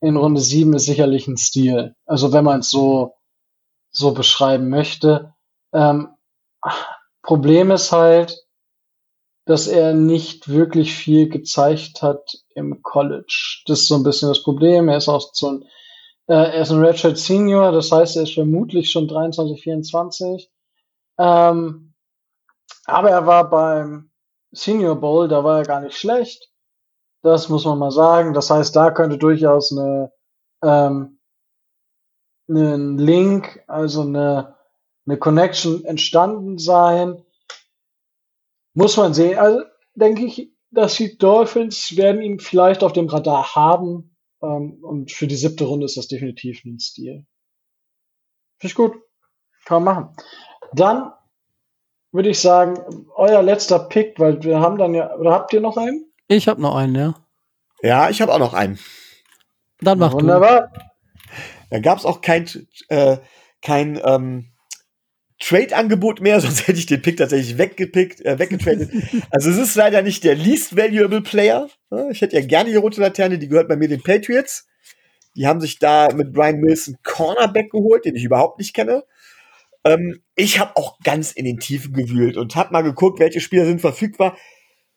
in 0.00 0.16
Runde 0.16 0.40
7 0.40 0.74
ist 0.74 0.86
sicherlich 0.86 1.26
ein 1.26 1.36
Stil. 1.36 1.94
Also 2.04 2.32
wenn 2.32 2.44
man 2.44 2.60
es 2.60 2.70
so, 2.70 3.14
so 3.90 4.12
beschreiben 4.12 4.68
möchte. 4.68 5.34
Ähm, 5.72 6.08
Problem 7.22 7.70
ist 7.70 7.92
halt, 7.92 8.46
dass 9.46 9.68
er 9.68 9.94
nicht 9.94 10.48
wirklich 10.48 10.94
viel 10.94 11.28
gezeigt 11.28 12.02
hat 12.02 12.42
im 12.54 12.82
College. 12.82 13.62
Das 13.66 13.80
ist 13.80 13.88
so 13.88 13.94
ein 13.94 14.02
bisschen 14.02 14.28
das 14.28 14.42
Problem. 14.42 14.88
Er 14.88 14.98
ist 14.98 15.08
auch 15.08 15.30
so 15.32 15.50
ein 15.50 15.64
er 16.26 16.60
ist 16.60 16.70
ein 16.70 16.84
Redshirt 16.84 17.18
Senior, 17.18 17.72
das 17.72 17.92
heißt, 17.92 18.16
er 18.16 18.24
ist 18.24 18.34
vermutlich 18.34 18.90
schon 18.90 19.06
23, 19.06 19.62
24. 19.62 20.50
Ähm, 21.18 21.94
aber 22.84 23.10
er 23.10 23.26
war 23.26 23.48
beim 23.48 24.10
Senior 24.52 24.96
Bowl, 24.96 25.28
da 25.28 25.44
war 25.44 25.58
er 25.58 25.64
gar 25.64 25.80
nicht 25.80 25.96
schlecht. 25.96 26.50
Das 27.22 27.48
muss 27.48 27.64
man 27.64 27.78
mal 27.78 27.90
sagen. 27.90 28.34
Das 28.34 28.50
heißt, 28.50 28.74
da 28.74 28.90
könnte 28.90 29.18
durchaus 29.18 29.72
eine, 29.72 30.12
ähm, 30.62 31.18
ein 32.48 32.98
Link, 32.98 33.62
also 33.66 34.02
eine, 34.02 34.56
eine 35.06 35.18
Connection 35.18 35.84
entstanden 35.84 36.58
sein. 36.58 37.24
Muss 38.74 38.96
man 38.96 39.14
sehen. 39.14 39.38
Also 39.38 39.62
denke 39.94 40.24
ich, 40.24 40.52
dass 40.70 40.94
die 40.94 41.18
Dolphins 41.18 41.96
werden 41.96 42.22
ihn 42.22 42.38
vielleicht 42.38 42.84
auf 42.84 42.92
dem 42.92 43.08
Radar 43.08 43.54
haben. 43.54 44.15
Ähm, 44.42 44.78
und 44.82 45.12
für 45.12 45.26
die 45.26 45.36
siebte 45.36 45.64
Runde 45.64 45.86
ist 45.86 45.96
das 45.96 46.08
definitiv 46.08 46.64
ein 46.64 46.78
Stil. 46.78 47.26
Finde 48.58 48.70
ich 48.70 48.74
gut. 48.74 48.94
Kann 49.64 49.82
man 49.82 49.94
machen. 49.94 50.16
Dann 50.72 51.12
würde 52.12 52.30
ich 52.30 52.40
sagen, 52.40 52.78
euer 53.14 53.42
letzter 53.42 53.78
Pick, 53.78 54.18
weil 54.18 54.42
wir 54.42 54.60
haben 54.60 54.78
dann 54.78 54.94
ja, 54.94 55.14
oder 55.16 55.32
habt 55.32 55.52
ihr 55.52 55.60
noch 55.60 55.76
einen? 55.76 56.10
Ich 56.28 56.48
habe 56.48 56.60
noch 56.60 56.74
einen, 56.74 56.94
ja. 56.94 57.14
Ja, 57.82 58.10
ich 58.10 58.22
habe 58.22 58.32
auch 58.32 58.38
noch 58.38 58.54
einen. 58.54 58.78
Dann 59.80 59.98
mach 59.98 60.12
du. 60.12 60.18
Wunderbar. 60.18 60.72
Da 61.70 61.78
gab 61.80 61.98
es 61.98 62.04
auch 62.04 62.20
kein, 62.20 62.48
äh, 62.88 63.18
kein 63.60 64.00
ähm, 64.02 64.52
Trade-Angebot 65.40 66.20
mehr, 66.20 66.40
sonst 66.42 66.66
hätte 66.66 66.78
ich 66.78 66.86
den 66.86 67.02
Pick 67.02 67.16
tatsächlich 67.16 67.58
weggepickt, 67.58 68.24
äh, 68.24 68.38
weggetradet. 68.38 68.90
also 69.30 69.50
es 69.50 69.58
ist 69.58 69.74
leider 69.76 70.02
nicht 70.02 70.24
der 70.24 70.34
least 70.34 70.76
valuable 70.76 71.22
Player. 71.22 71.68
Ja, 71.90 72.08
Ich 72.10 72.20
hätte 72.20 72.36
ja 72.36 72.44
gerne 72.44 72.70
die 72.70 72.76
rote 72.76 73.00
Laterne, 73.00 73.38
die 73.38 73.48
gehört 73.48 73.68
bei 73.68 73.76
mir 73.76 73.88
den 73.88 74.02
Patriots. 74.02 74.66
Die 75.36 75.46
haben 75.46 75.60
sich 75.60 75.78
da 75.78 76.08
mit 76.14 76.32
Brian 76.32 76.62
Wilson 76.62 76.96
Cornerback 77.02 77.70
geholt, 77.70 78.06
den 78.06 78.16
ich 78.16 78.24
überhaupt 78.24 78.58
nicht 78.58 78.74
kenne. 78.74 79.04
Ähm, 79.84 80.22
ich 80.34 80.58
habe 80.58 80.76
auch 80.76 80.98
ganz 81.00 81.32
in 81.32 81.44
den 81.44 81.58
Tiefen 81.58 81.92
gewühlt 81.92 82.36
und 82.36 82.56
habe 82.56 82.72
mal 82.72 82.82
geguckt, 82.82 83.20
welche 83.20 83.40
Spieler 83.40 83.66
sind 83.66 83.80
verfügbar. 83.80 84.36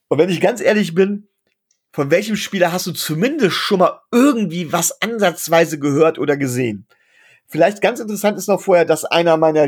Und 0.08 0.18
wenn 0.18 0.30
ich 0.30 0.42
ganz 0.42 0.62
ehrlich 0.62 0.96
bin, 0.96 1.28
von 1.92 2.12
welchem 2.12 2.36
Spieler 2.36 2.72
hast 2.72 2.88
du 2.88 2.94
zumindest 2.94 3.56
schon 3.56 3.80
mal 3.80 4.00
irgendwie 4.12 4.72
was 4.72 5.02
ansatzweise 5.02 5.80
gehört 5.80 6.18
oder 6.20 6.38
gesehen? 6.38 6.88
Vielleicht 7.48 7.82
ganz 7.82 8.00
interessant 8.00 8.38
ist 8.38 8.48
noch 8.48 8.62
vorher, 8.62 8.86
dass 8.86 9.06
einer 9.06 9.36
meiner 9.38 9.66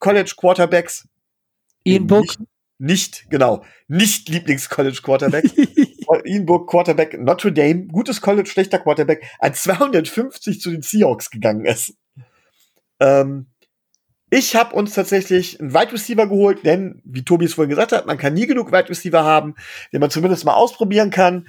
Lieblings-College-Quarterbacks 0.00 1.08
Ian 1.84 2.06
Book. 2.06 2.24
Nicht, 2.24 2.40
nicht, 2.78 3.30
genau, 3.30 3.64
nicht 3.88 4.28
Lieblings-College-Quarterback. 4.28 5.44
Ian 6.24 6.46
Book, 6.46 6.68
Quarterback 6.68 7.18
Notre 7.18 7.52
Dame, 7.52 7.86
gutes 7.86 8.20
College, 8.20 8.48
schlechter 8.48 8.78
Quarterback, 8.78 9.24
an 9.38 9.54
250 9.54 10.60
zu 10.60 10.70
den 10.70 10.82
Seahawks 10.82 11.30
gegangen 11.30 11.66
ist. 11.66 11.94
Ähm, 12.98 13.46
ich 14.30 14.56
habe 14.56 14.74
uns 14.74 14.94
tatsächlich 14.94 15.60
einen 15.60 15.72
Wide 15.72 15.92
Receiver 15.92 16.26
geholt, 16.26 16.64
denn, 16.64 17.00
wie 17.04 17.24
Tobi 17.24 17.44
es 17.44 17.54
vorhin 17.54 17.70
gesagt 17.70 17.92
hat, 17.92 18.06
man 18.06 18.18
kann 18.18 18.34
nie 18.34 18.46
genug 18.46 18.72
Wide 18.72 18.88
Receiver 18.88 19.24
haben, 19.24 19.54
den 19.92 20.00
man 20.00 20.10
zumindest 20.10 20.44
mal 20.44 20.54
ausprobieren 20.54 21.10
kann. 21.10 21.48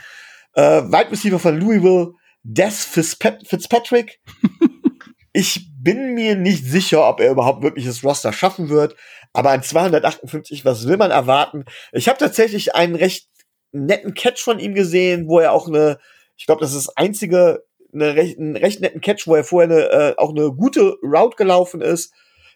Äh, 0.54 0.84
Wide 0.84 1.12
Receiver 1.12 1.40
von 1.40 1.60
Louisville, 1.60 2.14
Des 2.44 2.84
Fitzpat 2.86 3.48
Fitzpatrick. 3.48 4.20
ich 5.34 5.71
bin 5.84 6.14
mir 6.14 6.36
nicht 6.36 6.66
sicher, 6.66 7.08
ob 7.08 7.20
er 7.20 7.32
überhaupt 7.32 7.64
wirklich 7.64 7.86
das 7.86 8.04
Roster 8.04 8.34
schaffen 8.34 8.70
wird, 8.70 8.96
aber 9.34 9.52
an 9.52 9.64
258, 9.64 10.66
was 10.66 10.88
will 10.88 10.98
man 10.98 11.12
erwarten? 11.12 11.66
Ich 11.92 12.08
habe 12.08 12.18
tatsächlich 12.18 12.76
einen 12.76 12.96
recht 12.96 13.28
netten 13.72 14.14
Catch 14.14 14.40
von 14.40 14.60
ihm 14.60 14.74
gesehen, 14.74 15.28
wo 15.28 15.40
er 15.40 15.54
auch 15.54 15.68
eine, 15.68 16.00
ich 16.38 16.46
glaube, 16.46 16.62
das 16.62 16.74
ist 16.74 16.88
das 16.88 16.98
einzige, 16.98 17.64
eine 17.94 18.10
einen 18.10 18.56
recht 18.56 18.82
netten 18.82 19.02
Catch, 19.02 19.28
wo 19.28 19.36
er 19.36 19.44
vorher 19.44 19.70
eine, 19.70 19.90
äh, 19.90 20.16
auch 20.18 20.32
eine 20.32 20.52
gute 20.52 20.98
Route 21.02 21.36
gelaufen 21.38 21.82
ist. 21.82 22.14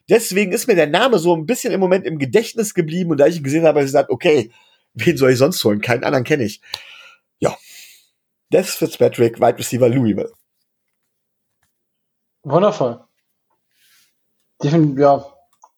Deswegen 0.10 0.52
ist 0.52 0.68
mir 0.68 0.76
der 0.76 0.88
Name 0.88 1.18
so 1.18 1.36
ein 1.36 1.46
bisschen 1.46 1.74
im 1.74 1.80
Moment 1.80 2.06
im 2.06 2.20
Gedächtnis 2.20 2.74
geblieben 2.74 3.12
und 3.12 3.18
da 3.18 3.28
ich 3.28 3.38
ihn 3.38 3.44
gesehen 3.44 3.62
habe, 3.62 3.70
habe 3.70 3.82
ich 3.82 3.88
gesagt, 3.88 4.10
okay, 4.10 4.52
wen 4.94 5.18
soll 5.18 5.32
ich 5.32 5.38
sonst 5.38 5.64
holen? 5.64 5.82
Keinen 5.82 6.04
anderen 6.04 6.24
kenne 6.24 6.44
ich. 6.44 6.62
Ja. 7.40 7.58
Des 8.52 8.76
Fitzpatrick, 8.76 9.40
Wide 9.40 9.58
Receiver 9.58 9.90
Louisville. 9.90 10.32
Wundervoll. 12.44 13.05
Definitiv, 14.64 15.00
ja, 15.00 15.26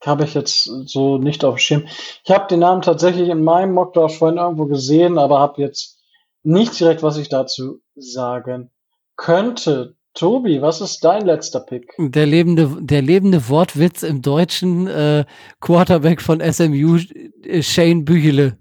habe 0.05 0.23
ich 0.23 0.33
jetzt 0.33 0.63
so 0.85 1.17
nicht 1.17 1.43
auf 1.43 1.55
dem 1.55 1.59
Schirm. 1.59 1.87
Ich 2.23 2.31
habe 2.31 2.47
den 2.47 2.59
Namen 2.59 2.81
tatsächlich 2.81 3.29
in 3.29 3.43
meinem 3.43 3.73
Mockdraft 3.73 4.15
vorhin 4.15 4.37
irgendwo 4.37 4.65
gesehen, 4.65 5.17
aber 5.17 5.39
habe 5.39 5.61
jetzt 5.61 5.99
nicht 6.43 6.79
direkt, 6.79 7.03
was 7.03 7.17
ich 7.17 7.29
dazu 7.29 7.81
sagen 7.95 8.71
könnte. 9.15 9.95
Tobi, 10.13 10.61
was 10.61 10.81
ist 10.81 11.03
dein 11.03 11.25
letzter 11.25 11.59
Pick? 11.59 11.93
Der 11.99 12.25
lebende, 12.25 12.75
der 12.79 13.03
lebende 13.03 13.49
Wortwitz 13.49 14.01
im 14.01 14.23
deutschen 14.23 14.87
äh, 14.87 15.25
Quarterback 15.59 16.21
von 16.21 16.41
SMU, 16.41 16.97
äh, 17.43 17.61
Shane 17.61 18.03
Büchele. 18.03 18.57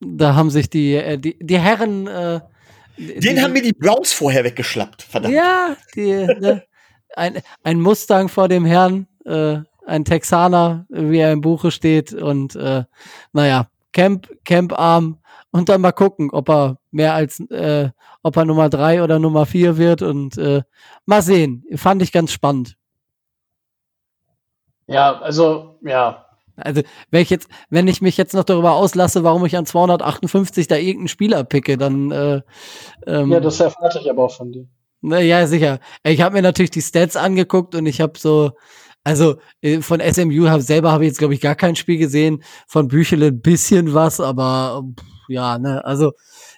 Da 0.00 0.34
haben 0.34 0.50
sich 0.50 0.70
die, 0.70 0.94
äh, 0.94 1.18
die, 1.18 1.36
die 1.38 1.58
Herren. 1.58 2.06
Äh, 2.06 2.40
Den 2.96 3.20
die, 3.20 3.42
haben 3.42 3.52
mir 3.52 3.62
die 3.62 3.74
Browns 3.74 4.14
vorher 4.14 4.44
weggeschlappt, 4.44 5.02
verdammt. 5.02 5.34
Ja, 5.34 5.76
die, 5.94 6.12
ne, 6.12 6.64
ein, 7.16 7.42
ein 7.62 7.80
Mustang 7.80 8.28
vor 8.28 8.48
dem 8.48 8.64
Herrn, 8.64 9.06
äh, 9.24 9.58
ein 9.86 10.04
Texaner, 10.04 10.86
wie 10.88 11.18
er 11.18 11.32
im 11.32 11.40
Buche 11.40 11.70
steht. 11.70 12.12
Und 12.12 12.56
äh, 12.56 12.84
naja, 13.32 13.68
Camp, 13.92 14.28
Camp 14.44 14.78
Arm 14.78 15.18
und 15.50 15.68
dann 15.68 15.80
mal 15.80 15.92
gucken, 15.92 16.30
ob 16.30 16.48
er 16.48 16.78
mehr 16.90 17.14
als, 17.14 17.40
äh, 17.50 17.90
ob 18.22 18.36
er 18.36 18.44
Nummer 18.44 18.68
drei 18.68 19.02
oder 19.02 19.18
Nummer 19.18 19.46
vier 19.46 19.76
wird 19.76 20.02
und 20.02 20.38
äh, 20.38 20.62
mal 21.06 21.22
sehen. 21.22 21.64
Fand 21.76 22.02
ich 22.02 22.12
ganz 22.12 22.32
spannend. 22.32 22.76
Ja, 24.86 25.20
also, 25.20 25.78
ja. 25.82 26.26
Also, 26.56 26.82
wenn 27.10 27.22
ich 27.22 27.30
jetzt, 27.30 27.48
wenn 27.70 27.88
ich 27.88 28.02
mich 28.02 28.16
jetzt 28.16 28.34
noch 28.34 28.44
darüber 28.44 28.72
auslasse, 28.72 29.24
warum 29.24 29.44
ich 29.46 29.56
an 29.56 29.66
258 29.66 30.68
da 30.68 30.76
irgendeinen 30.76 31.08
Spieler 31.08 31.44
picke, 31.44 31.78
dann 31.78 32.10
äh, 32.10 32.42
ähm, 33.06 33.32
Ja, 33.32 33.40
das 33.40 33.60
erwarte 33.60 34.00
ich 34.00 34.10
aber 34.10 34.24
auch 34.24 34.36
von 34.36 34.52
dir. 34.52 34.68
Ja, 35.02 35.46
sicher. 35.46 35.80
Ich 36.04 36.20
habe 36.20 36.36
mir 36.36 36.42
natürlich 36.42 36.70
die 36.70 36.82
Stats 36.82 37.16
angeguckt 37.16 37.74
und 37.74 37.86
ich 37.86 38.00
habe 38.00 38.18
so, 38.18 38.52
also 39.04 39.36
äh, 39.60 39.80
von 39.80 40.00
SMU 40.00 40.48
hab, 40.48 40.60
selber 40.62 40.92
habe 40.92 41.04
ich 41.04 41.08
jetzt, 41.08 41.18
glaube 41.18 41.34
ich, 41.34 41.40
gar 41.40 41.56
kein 41.56 41.74
Spiel 41.74 41.98
gesehen. 41.98 42.42
Von 42.68 42.88
Büchele 42.88 43.26
ein 43.26 43.40
bisschen 43.40 43.94
was, 43.94 44.20
aber 44.20 44.84
ja, 45.28 45.58
ne, 45.58 45.84
also 45.84 46.12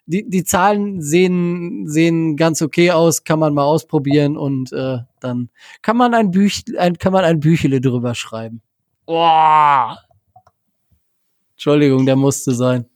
die, 0.07 0.29
die 0.29 0.45
Zahlen 0.45 1.01
sehen, 1.01 1.89
sehen 1.89 2.37
ganz 2.37 2.61
okay 2.61 2.91
aus, 2.91 3.25
kann 3.25 3.39
man 3.39 3.55
mal 3.55 3.65
ausprobieren 3.65 4.37
und 4.37 4.73
äh, 4.73 4.99
dann 5.21 5.49
kann 5.81 5.97
man 5.97 6.13
ein 6.13 6.31
Büch, 6.31 6.65
ein, 6.79 6.99
kann 6.99 7.13
man 7.13 7.25
ein 7.25 7.41
Büchele 7.41 7.81
drüber 7.81 8.15
schreiben. 8.15 8.61
Boah. 9.07 9.99
Entschuldigung, 11.53 12.05
der 12.05 12.17
musste 12.17 12.55
sein. 12.55 12.87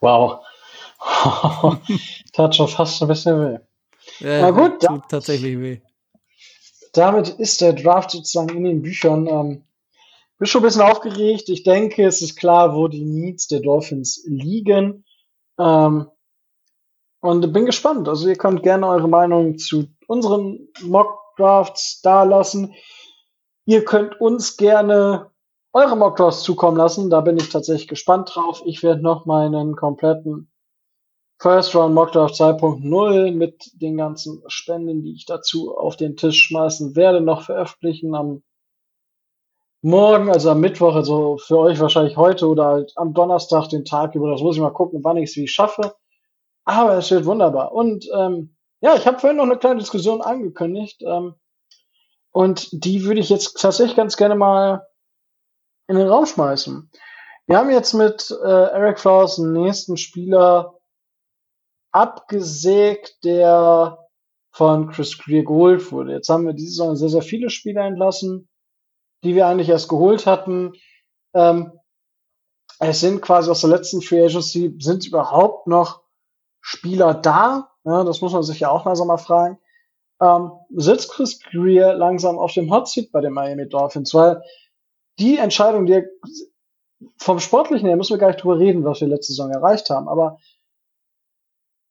Wow. 0.00 0.44
Tat 2.32 2.54
schon 2.54 2.68
fast 2.68 3.02
ein 3.02 3.08
bisschen 3.08 3.40
weh. 3.40 3.58
Ja, 4.20 4.42
Na 4.42 4.50
gut, 4.50 4.80
tut 4.80 5.08
tatsächlich 5.08 5.58
weh. 5.58 5.80
Damit 6.92 7.28
ist 7.28 7.60
der 7.60 7.72
Draft 7.72 8.10
sozusagen 8.10 8.56
in 8.56 8.64
den 8.64 8.82
Büchern. 8.82 9.26
Ähm, 9.26 9.64
bin 10.38 10.46
schon 10.46 10.60
ein 10.60 10.64
bisschen 10.64 10.82
aufgeregt. 10.82 11.48
Ich 11.48 11.62
denke, 11.62 12.04
es 12.04 12.20
ist 12.20 12.36
klar, 12.36 12.74
wo 12.74 12.88
die 12.88 13.04
Needs 13.04 13.48
der 13.48 13.60
Dolphins 13.60 14.24
liegen. 14.26 15.04
Ähm, 15.58 16.08
und 17.20 17.52
bin 17.52 17.66
gespannt. 17.66 18.08
Also 18.08 18.28
ihr 18.28 18.36
könnt 18.36 18.62
gerne 18.62 18.88
eure 18.88 19.08
Meinung 19.08 19.56
zu 19.56 19.86
unseren 20.08 20.68
Mock 20.82 21.18
Drafts 21.36 22.02
da 22.02 22.24
lassen. 22.24 22.74
Ihr 23.64 23.84
könnt 23.84 24.20
uns 24.20 24.56
gerne 24.56 25.30
eure 25.72 25.96
Mock 25.96 26.16
Drafts 26.16 26.42
zukommen 26.42 26.76
lassen. 26.76 27.08
Da 27.08 27.20
bin 27.20 27.36
ich 27.36 27.48
tatsächlich 27.48 27.88
gespannt 27.88 28.32
drauf. 28.34 28.62
Ich 28.66 28.82
werde 28.82 29.00
noch 29.00 29.24
meinen 29.24 29.76
kompletten 29.76 30.51
First 31.42 31.74
Round 31.74 31.92
Mock 31.92 32.12
Draft 32.12 32.36
2.0 32.36 33.32
mit 33.32 33.72
den 33.74 33.96
ganzen 33.96 34.44
Spenden, 34.46 35.02
die 35.02 35.12
ich 35.12 35.26
dazu 35.26 35.76
auf 35.76 35.96
den 35.96 36.16
Tisch 36.16 36.40
schmeißen 36.40 36.94
werde, 36.94 37.20
noch 37.20 37.42
veröffentlichen 37.42 38.14
am 38.14 38.44
Morgen, 39.80 40.30
also 40.30 40.50
am 40.50 40.60
Mittwoch, 40.60 40.94
also 40.94 41.38
für 41.38 41.58
euch 41.58 41.80
wahrscheinlich 41.80 42.16
heute 42.16 42.46
oder 42.46 42.66
halt 42.66 42.92
am 42.94 43.12
Donnerstag 43.12 43.68
den 43.70 43.84
Tag 43.84 44.14
über. 44.14 44.30
Das 44.30 44.40
muss 44.40 44.54
ich 44.54 44.62
mal 44.62 44.70
gucken, 44.70 45.02
wann 45.02 45.16
ich 45.16 45.30
es 45.30 45.36
wie 45.36 45.48
schaffe. 45.48 45.96
Aber 46.64 46.94
es 46.94 47.10
wird 47.10 47.24
wunderbar. 47.24 47.72
Und 47.72 48.08
ähm, 48.16 48.54
ja, 48.80 48.94
ich 48.94 49.04
habe 49.08 49.18
vorhin 49.18 49.38
noch 49.38 49.44
eine 49.44 49.58
kleine 49.58 49.80
Diskussion 49.80 50.22
angekündigt. 50.22 51.02
Ähm, 51.04 51.34
und 52.30 52.68
die 52.70 53.04
würde 53.04 53.18
ich 53.18 53.30
jetzt 53.30 53.60
tatsächlich 53.60 53.96
ganz 53.96 54.16
gerne 54.16 54.36
mal 54.36 54.86
in 55.88 55.96
den 55.96 56.06
Raum 56.06 56.24
schmeißen. 56.24 56.88
Wir 57.48 57.58
haben 57.58 57.70
jetzt 57.70 57.94
mit 57.94 58.30
äh, 58.44 58.46
Eric 58.46 59.00
Flowers 59.00 59.40
einen 59.40 59.54
nächsten 59.54 59.96
Spieler 59.96 60.78
abgesägt, 61.92 63.24
der 63.24 63.98
von 64.50 64.90
Chris 64.90 65.16
Greer 65.18 65.44
geholt 65.44 65.92
wurde. 65.92 66.12
Jetzt 66.12 66.28
haben 66.28 66.46
wir 66.46 66.52
diese 66.52 66.70
Saison 66.70 66.96
sehr, 66.96 67.08
sehr 67.08 67.22
viele 67.22 67.50
Spieler 67.50 67.84
entlassen, 67.84 68.48
die 69.24 69.34
wir 69.34 69.46
eigentlich 69.46 69.68
erst 69.68 69.88
geholt 69.88 70.26
hatten. 70.26 70.72
Ähm, 71.34 71.72
es 72.78 73.00
sind 73.00 73.22
quasi 73.22 73.50
aus 73.50 73.60
der 73.60 73.70
letzten 73.70 74.02
Free 74.02 74.24
Agency, 74.24 74.76
sind 74.78 75.06
überhaupt 75.06 75.66
noch 75.66 76.02
Spieler 76.60 77.14
da? 77.14 77.70
Ja, 77.84 78.04
das 78.04 78.20
muss 78.20 78.32
man 78.32 78.42
sich 78.42 78.60
ja 78.60 78.70
auch 78.70 78.84
langsam 78.84 79.08
mal 79.08 79.18
fragen. 79.18 79.58
Ähm, 80.20 80.52
sitzt 80.70 81.10
Chris 81.10 81.40
Greer 81.40 81.94
langsam 81.94 82.38
auf 82.38 82.52
dem 82.52 82.72
Hot 82.72 82.88
Seat 82.88 83.10
bei 83.10 83.20
den 83.20 83.32
Miami 83.32 83.68
Dolphins? 83.68 84.14
Weil 84.14 84.42
die 85.18 85.38
Entscheidung, 85.38 85.86
die 85.86 86.04
vom 87.18 87.40
Sportlichen 87.40 87.88
her 87.88 87.96
müssen 87.96 88.14
wir 88.14 88.18
gar 88.18 88.28
nicht 88.28 88.42
drüber 88.42 88.58
reden, 88.58 88.84
was 88.84 89.00
wir 89.00 89.08
letzte 89.08 89.32
Saison 89.32 89.50
erreicht 89.50 89.90
haben, 89.90 90.08
aber 90.08 90.38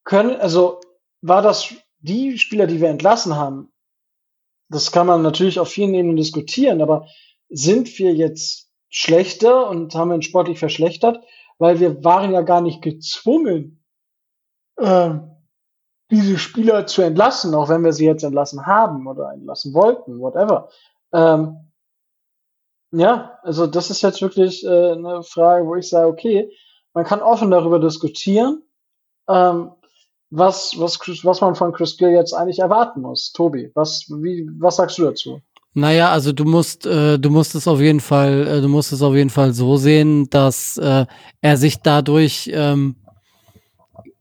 können, 0.03 0.40
also 0.40 0.82
war 1.22 1.41
das 1.41 1.73
die 1.99 2.38
Spieler, 2.38 2.68
die 2.68 2.82
wir 2.82 2.90
entlassen 2.90 3.36
haben, 3.36 3.72
das 4.69 4.91
kann 4.91 5.07
man 5.07 5.22
natürlich 5.22 5.60
auf 5.60 5.68
vielen 5.68 5.94
Ebenen 5.94 6.15
diskutieren, 6.15 6.82
aber 6.82 7.07
sind 7.49 7.99
wir 7.99 8.14
jetzt 8.14 8.69
schlechter 8.90 9.69
und 9.69 9.94
haben 9.95 10.11
uns 10.11 10.26
sportlich 10.26 10.60
verschlechtert, 10.60 11.23
weil 11.60 11.80
wir 11.80 12.03
waren 12.03 12.32
ja 12.32 12.41
gar 12.41 12.61
nicht 12.61 12.82
gezwungen, 12.82 13.84
äh, 14.78 15.15
diese 16.10 16.38
Spieler 16.38 16.88
zu 16.88 17.02
entlassen, 17.02 17.53
auch 17.53 17.69
wenn 17.69 17.84
wir 17.84 17.94
sie 17.94 18.06
jetzt 18.06 18.23
entlassen 18.23 18.65
haben 18.65 19.07
oder 19.07 19.32
entlassen 19.32 19.73
wollten, 19.73 20.19
whatever. 20.19 20.69
Ähm, 21.14 21.72
ja, 22.91 23.40
also 23.44 23.68
das 23.68 23.90
ist 23.90 24.02
jetzt 24.02 24.22
wirklich 24.22 24.65
äh, 24.65 24.91
eine 24.91 25.23
Frage, 25.23 25.65
wo 25.65 25.76
ich 25.76 25.88
sage, 25.88 26.07
okay, 26.07 26.52
man 26.94 27.06
kann 27.06 27.22
offen 27.22 27.52
darüber 27.52 27.80
diskutieren. 27.80 28.64
Ähm, 29.30 29.72
was, 30.32 30.74
was, 30.78 30.98
was 31.24 31.41
man 31.41 31.56
von 31.56 31.74
Chris 31.74 31.98
Gill 31.98 32.12
jetzt 32.12 32.34
eigentlich 32.34 32.60
erwarten 32.60 33.02
muss. 33.02 33.32
Tobi, 33.34 33.70
was, 33.76 34.06
wie, 34.10 34.49
was 34.58 34.78
sagst 34.78 34.98
du 34.98 35.03
dazu? 35.03 35.41
Naja, 35.74 36.12
also 36.12 36.34
du 36.34 36.45
musst, 36.45 36.86
äh, 36.86 37.18
du 37.18 37.30
musst 37.30 37.56
es 37.56 37.68
auf 37.68 37.80
jeden 37.80 37.99
Fall, 37.99 38.48
äh, 38.48 38.62
du 38.62 38.68
musst 38.68 38.91
es 38.91 39.02
auf 39.02 39.14
jeden 39.14 39.30
Fall 39.30 39.53
so 39.53 39.78
sehen, 39.78 40.30
dass 40.30 40.78
äh, 40.78 41.06
er 41.41 41.58
sich 41.58 41.78
dadurch 41.82 42.49
ähm, 42.53 42.95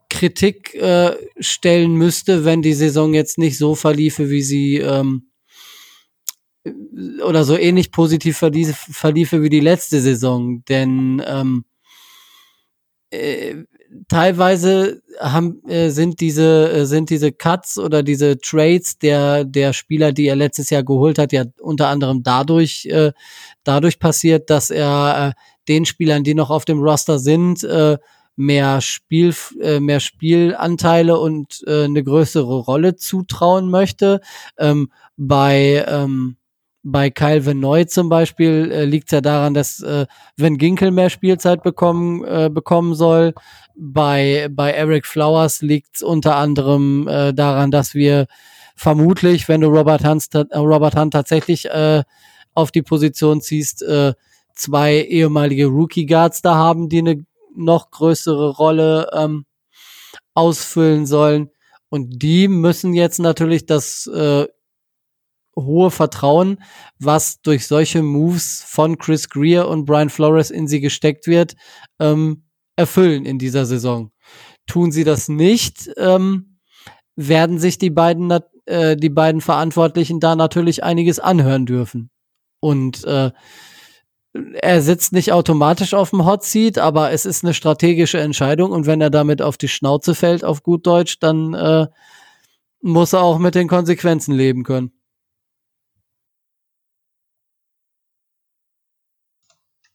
Kritik 0.08 0.74
äh, 0.74 1.16
stellen 1.38 1.94
müsste, 1.94 2.44
wenn 2.44 2.62
die 2.62 2.74
Saison 2.74 3.14
jetzt 3.14 3.38
nicht 3.38 3.58
so 3.58 3.74
verliefe, 3.74 4.30
wie 4.30 4.42
sie 4.42 4.76
ähm, 4.78 5.30
oder 7.24 7.44
so 7.44 7.56
ähnlich 7.56 7.90
positiv 7.90 8.36
verliefe, 8.36 8.74
verliefe 8.74 9.42
wie 9.42 9.48
die 9.48 9.60
letzte 9.60 10.00
Saison. 10.00 10.64
Denn 10.68 11.22
ähm, 11.26 11.64
äh, 13.10 13.64
teilweise 14.08 15.02
haben, 15.20 15.62
äh, 15.68 15.90
sind 15.90 16.20
diese, 16.20 16.70
äh, 16.70 16.86
sind 16.86 17.10
diese 17.10 17.32
Cuts 17.32 17.78
oder 17.78 18.02
diese 18.02 18.38
Trades 18.38 18.98
der, 18.98 19.44
der 19.44 19.72
Spieler, 19.72 20.12
die 20.12 20.26
er 20.26 20.36
letztes 20.36 20.70
Jahr 20.70 20.82
geholt 20.82 21.18
hat, 21.18 21.32
ja 21.32 21.44
unter 21.60 21.88
anderem 21.88 22.22
dadurch, 22.22 22.86
äh, 22.86 23.12
dadurch 23.64 23.98
passiert, 23.98 24.50
dass 24.50 24.70
er 24.70 25.34
äh, 25.36 25.40
den 25.68 25.84
Spielern, 25.84 26.24
die 26.24 26.34
noch 26.34 26.50
auf 26.50 26.64
dem 26.64 26.80
Roster 26.80 27.18
sind, 27.18 27.64
äh, 27.64 27.98
mehr 28.36 28.80
Spiel, 28.80 29.34
äh, 29.60 29.80
mehr 29.80 30.00
Spielanteile 30.00 31.18
und 31.18 31.62
äh, 31.66 31.84
eine 31.84 32.02
größere 32.02 32.58
Rolle 32.58 32.96
zutrauen 32.96 33.70
möchte. 33.70 34.20
Ähm, 34.58 34.90
bei 35.16 35.84
ähm, 35.86 36.36
bei 36.82 37.10
Kyle 37.10 37.44
Venoy 37.44 37.86
zum 37.86 38.08
Beispiel 38.08 38.70
äh, 38.72 38.84
liegt 38.84 39.08
es 39.08 39.12
ja 39.12 39.20
daran, 39.20 39.54
dass 39.54 39.80
äh, 39.82 40.06
wenn 40.36 40.56
Ginkel 40.56 40.90
mehr 40.90 41.10
Spielzeit 41.10 41.62
bekommen, 41.62 42.24
äh, 42.24 42.48
bekommen 42.50 42.94
soll. 42.94 43.34
Bei, 43.76 44.48
bei 44.50 44.72
Eric 44.72 45.06
Flowers 45.06 45.62
liegt 45.62 45.96
es 45.96 46.02
unter 46.02 46.36
anderem 46.36 47.06
äh, 47.08 47.32
daran, 47.32 47.70
dass 47.70 47.94
wir 47.94 48.26
vermutlich, 48.76 49.48
wenn 49.48 49.60
du 49.60 49.68
Robert 49.68 50.04
Hunt, 50.04 50.26
äh, 50.34 50.56
Robert 50.56 50.96
Hunt 50.96 51.12
tatsächlich 51.12 51.66
äh, 51.66 52.02
auf 52.54 52.70
die 52.70 52.82
Position 52.82 53.40
ziehst, 53.40 53.82
äh, 53.82 54.14
zwei 54.54 54.96
ehemalige 54.96 55.66
Rookie 55.66 56.06
Guards 56.06 56.42
da 56.42 56.54
haben, 56.54 56.88
die 56.88 56.98
eine 56.98 57.24
noch 57.54 57.90
größere 57.90 58.50
Rolle 58.56 59.08
ähm, 59.12 59.44
ausfüllen 60.34 61.06
sollen. 61.06 61.50
Und 61.88 62.22
die 62.22 62.48
müssen 62.48 62.94
jetzt 62.94 63.18
natürlich 63.18 63.66
das 63.66 64.06
äh, 64.06 64.46
hohe 65.64 65.90
Vertrauen, 65.90 66.62
was 66.98 67.40
durch 67.42 67.66
solche 67.66 68.02
Moves 68.02 68.64
von 68.66 68.98
Chris 68.98 69.28
Greer 69.28 69.68
und 69.68 69.84
Brian 69.84 70.10
Flores 70.10 70.50
in 70.50 70.68
sie 70.68 70.80
gesteckt 70.80 71.26
wird, 71.26 71.54
ähm, 71.98 72.44
erfüllen 72.76 73.24
in 73.24 73.38
dieser 73.38 73.66
Saison. 73.66 74.10
Tun 74.66 74.92
sie 74.92 75.04
das 75.04 75.28
nicht, 75.28 75.90
ähm, 75.96 76.58
werden 77.16 77.58
sich 77.58 77.78
die 77.78 77.90
beiden, 77.90 78.30
äh, 78.66 78.96
die 78.96 79.10
beiden 79.10 79.40
Verantwortlichen 79.40 80.20
da 80.20 80.36
natürlich 80.36 80.84
einiges 80.84 81.18
anhören 81.18 81.66
dürfen. 81.66 82.10
Und 82.60 83.04
äh, 83.04 83.30
er 84.32 84.80
sitzt 84.80 85.12
nicht 85.12 85.32
automatisch 85.32 85.92
auf 85.92 86.10
dem 86.10 86.24
Hot 86.24 86.44
Seat, 86.44 86.78
aber 86.78 87.10
es 87.10 87.26
ist 87.26 87.44
eine 87.44 87.54
strategische 87.54 88.20
Entscheidung 88.20 88.70
und 88.70 88.86
wenn 88.86 89.00
er 89.00 89.10
damit 89.10 89.42
auf 89.42 89.56
die 89.56 89.68
Schnauze 89.68 90.14
fällt, 90.14 90.44
auf 90.44 90.62
gut 90.62 90.86
Deutsch, 90.86 91.18
dann 91.18 91.54
äh, 91.54 91.86
muss 92.80 93.12
er 93.12 93.22
auch 93.22 93.38
mit 93.38 93.54
den 93.54 93.68
Konsequenzen 93.68 94.34
leben 94.34 94.62
können. 94.62 94.92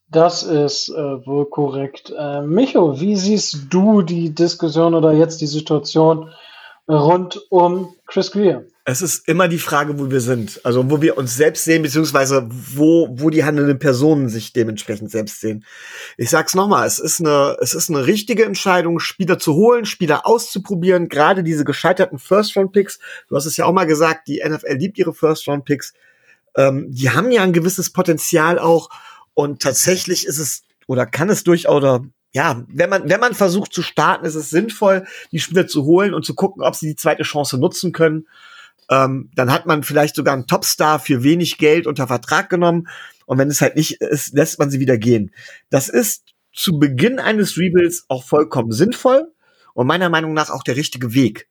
Das 0.10 0.44
ist 0.44 0.90
äh, 0.90 1.26
wohl 1.26 1.46
korrekt. 1.50 2.14
Äh, 2.18 2.42
Micho, 2.42 3.00
wie 3.00 3.16
siehst 3.16 3.68
du 3.70 4.02
die 4.02 4.34
Diskussion 4.34 4.94
oder 4.94 5.12
jetzt 5.14 5.42
die 5.42 5.48
Situation 5.48 6.30
rund 6.88 7.42
um 7.50 7.96
Chris 8.06 8.32
Greer? 8.32 8.64
Es 8.88 9.02
ist 9.02 9.28
immer 9.28 9.48
die 9.48 9.58
Frage, 9.58 9.98
wo 9.98 10.12
wir 10.12 10.22
sind. 10.22 10.62
Also 10.64 10.92
wo 10.92 11.02
wir 11.02 11.18
uns 11.18 11.36
selbst 11.36 11.64
sehen, 11.64 11.82
beziehungsweise 11.82 12.48
wo, 12.48 13.08
wo 13.10 13.32
die 13.32 13.44
handelnden 13.44 13.80
Personen 13.80 14.30
sich 14.30 14.54
dementsprechend 14.54 15.10
selbst 15.10 15.42
sehen. 15.42 15.66
Ich 16.18 16.30
sag's 16.30 16.54
nochmal, 16.54 16.86
es 16.86 17.00
ist 17.00 17.20
eine, 17.20 17.58
es 17.62 17.74
ist 17.74 17.90
eine 17.90 18.06
richtige 18.06 18.46
Entscheidung, 18.46 19.00
Spieler 19.00 19.40
zu 19.40 19.56
holen, 19.56 19.86
Spieler 19.86 20.28
auszuprobieren, 20.28 21.10
gerade 21.10 21.42
diese 21.42 21.66
gescheiterten 21.66 22.20
First-Round-Picks. 22.20 23.00
Du 23.28 23.36
hast 23.36 23.48
es 23.48 23.58
ja 23.58 23.66
auch 23.66 23.74
mal 23.74 23.88
gesagt, 23.88 24.28
die 24.28 24.44
NFL 24.48 24.76
liebt 24.76 25.00
ihre 25.00 25.16
First-Round-Picks. 25.16 25.96
Ähm, 26.56 26.86
die 26.92 27.10
haben 27.10 27.32
ja 27.32 27.42
ein 27.42 27.54
gewisses 27.54 27.92
Potenzial 27.92 28.60
auch. 28.60 28.90
Und 29.36 29.62
tatsächlich 29.62 30.26
ist 30.26 30.40
es, 30.40 30.64
oder 30.88 31.06
kann 31.06 31.30
es 31.30 31.44
durchaus, 31.44 31.76
oder 31.76 32.04
ja, 32.34 32.66
wenn 32.68 32.90
man, 32.90 33.08
wenn 33.08 33.20
man 33.20 33.36
versucht 33.36 33.72
zu 33.72 33.82
starten, 33.82 34.26
ist 34.26 34.36
es 34.36 34.50
sinnvoll, 34.50 35.06
die 35.32 35.40
Spieler 35.40 35.68
zu 35.68 35.86
holen 35.86 36.14
und 36.14 36.26
zu 36.26 36.34
gucken, 36.34 36.64
ob 36.64 36.76
sie 36.76 36.88
die 36.88 36.96
zweite 36.96 37.24
Chance 37.24 37.58
nutzen 37.58 37.92
können. 37.92 38.28
Ähm, 38.90 39.30
dann 39.36 39.52
hat 39.52 39.66
man 39.66 39.84
vielleicht 39.84 40.16
sogar 40.16 40.34
einen 40.34 40.48
Topstar 40.48 41.00
für 41.00 41.24
wenig 41.24 41.58
Geld 41.58 41.88
unter 41.88 42.08
Vertrag 42.08 42.50
genommen. 42.50 42.88
Und 43.26 43.38
wenn 43.38 43.50
es 43.50 43.62
halt 43.62 43.76
nicht 43.76 44.02
ist, 44.02 44.34
lässt 44.34 44.60
man 44.60 44.70
sie 44.70 44.80
wieder 44.80 44.98
gehen. 44.98 45.32
Das 45.70 45.90
ist 45.90 46.24
zu 46.54 46.78
Beginn 46.80 47.20
eines 47.20 47.58
Rebuilds 47.58 48.06
auch 48.08 48.24
vollkommen 48.24 48.72
sinnvoll 48.72 49.32
und 49.74 49.88
meiner 49.88 50.10
Meinung 50.10 50.34
nach 50.34 50.50
auch 50.50 50.64
der 50.64 50.76
richtige 50.76 51.14
Weg. 51.14 51.48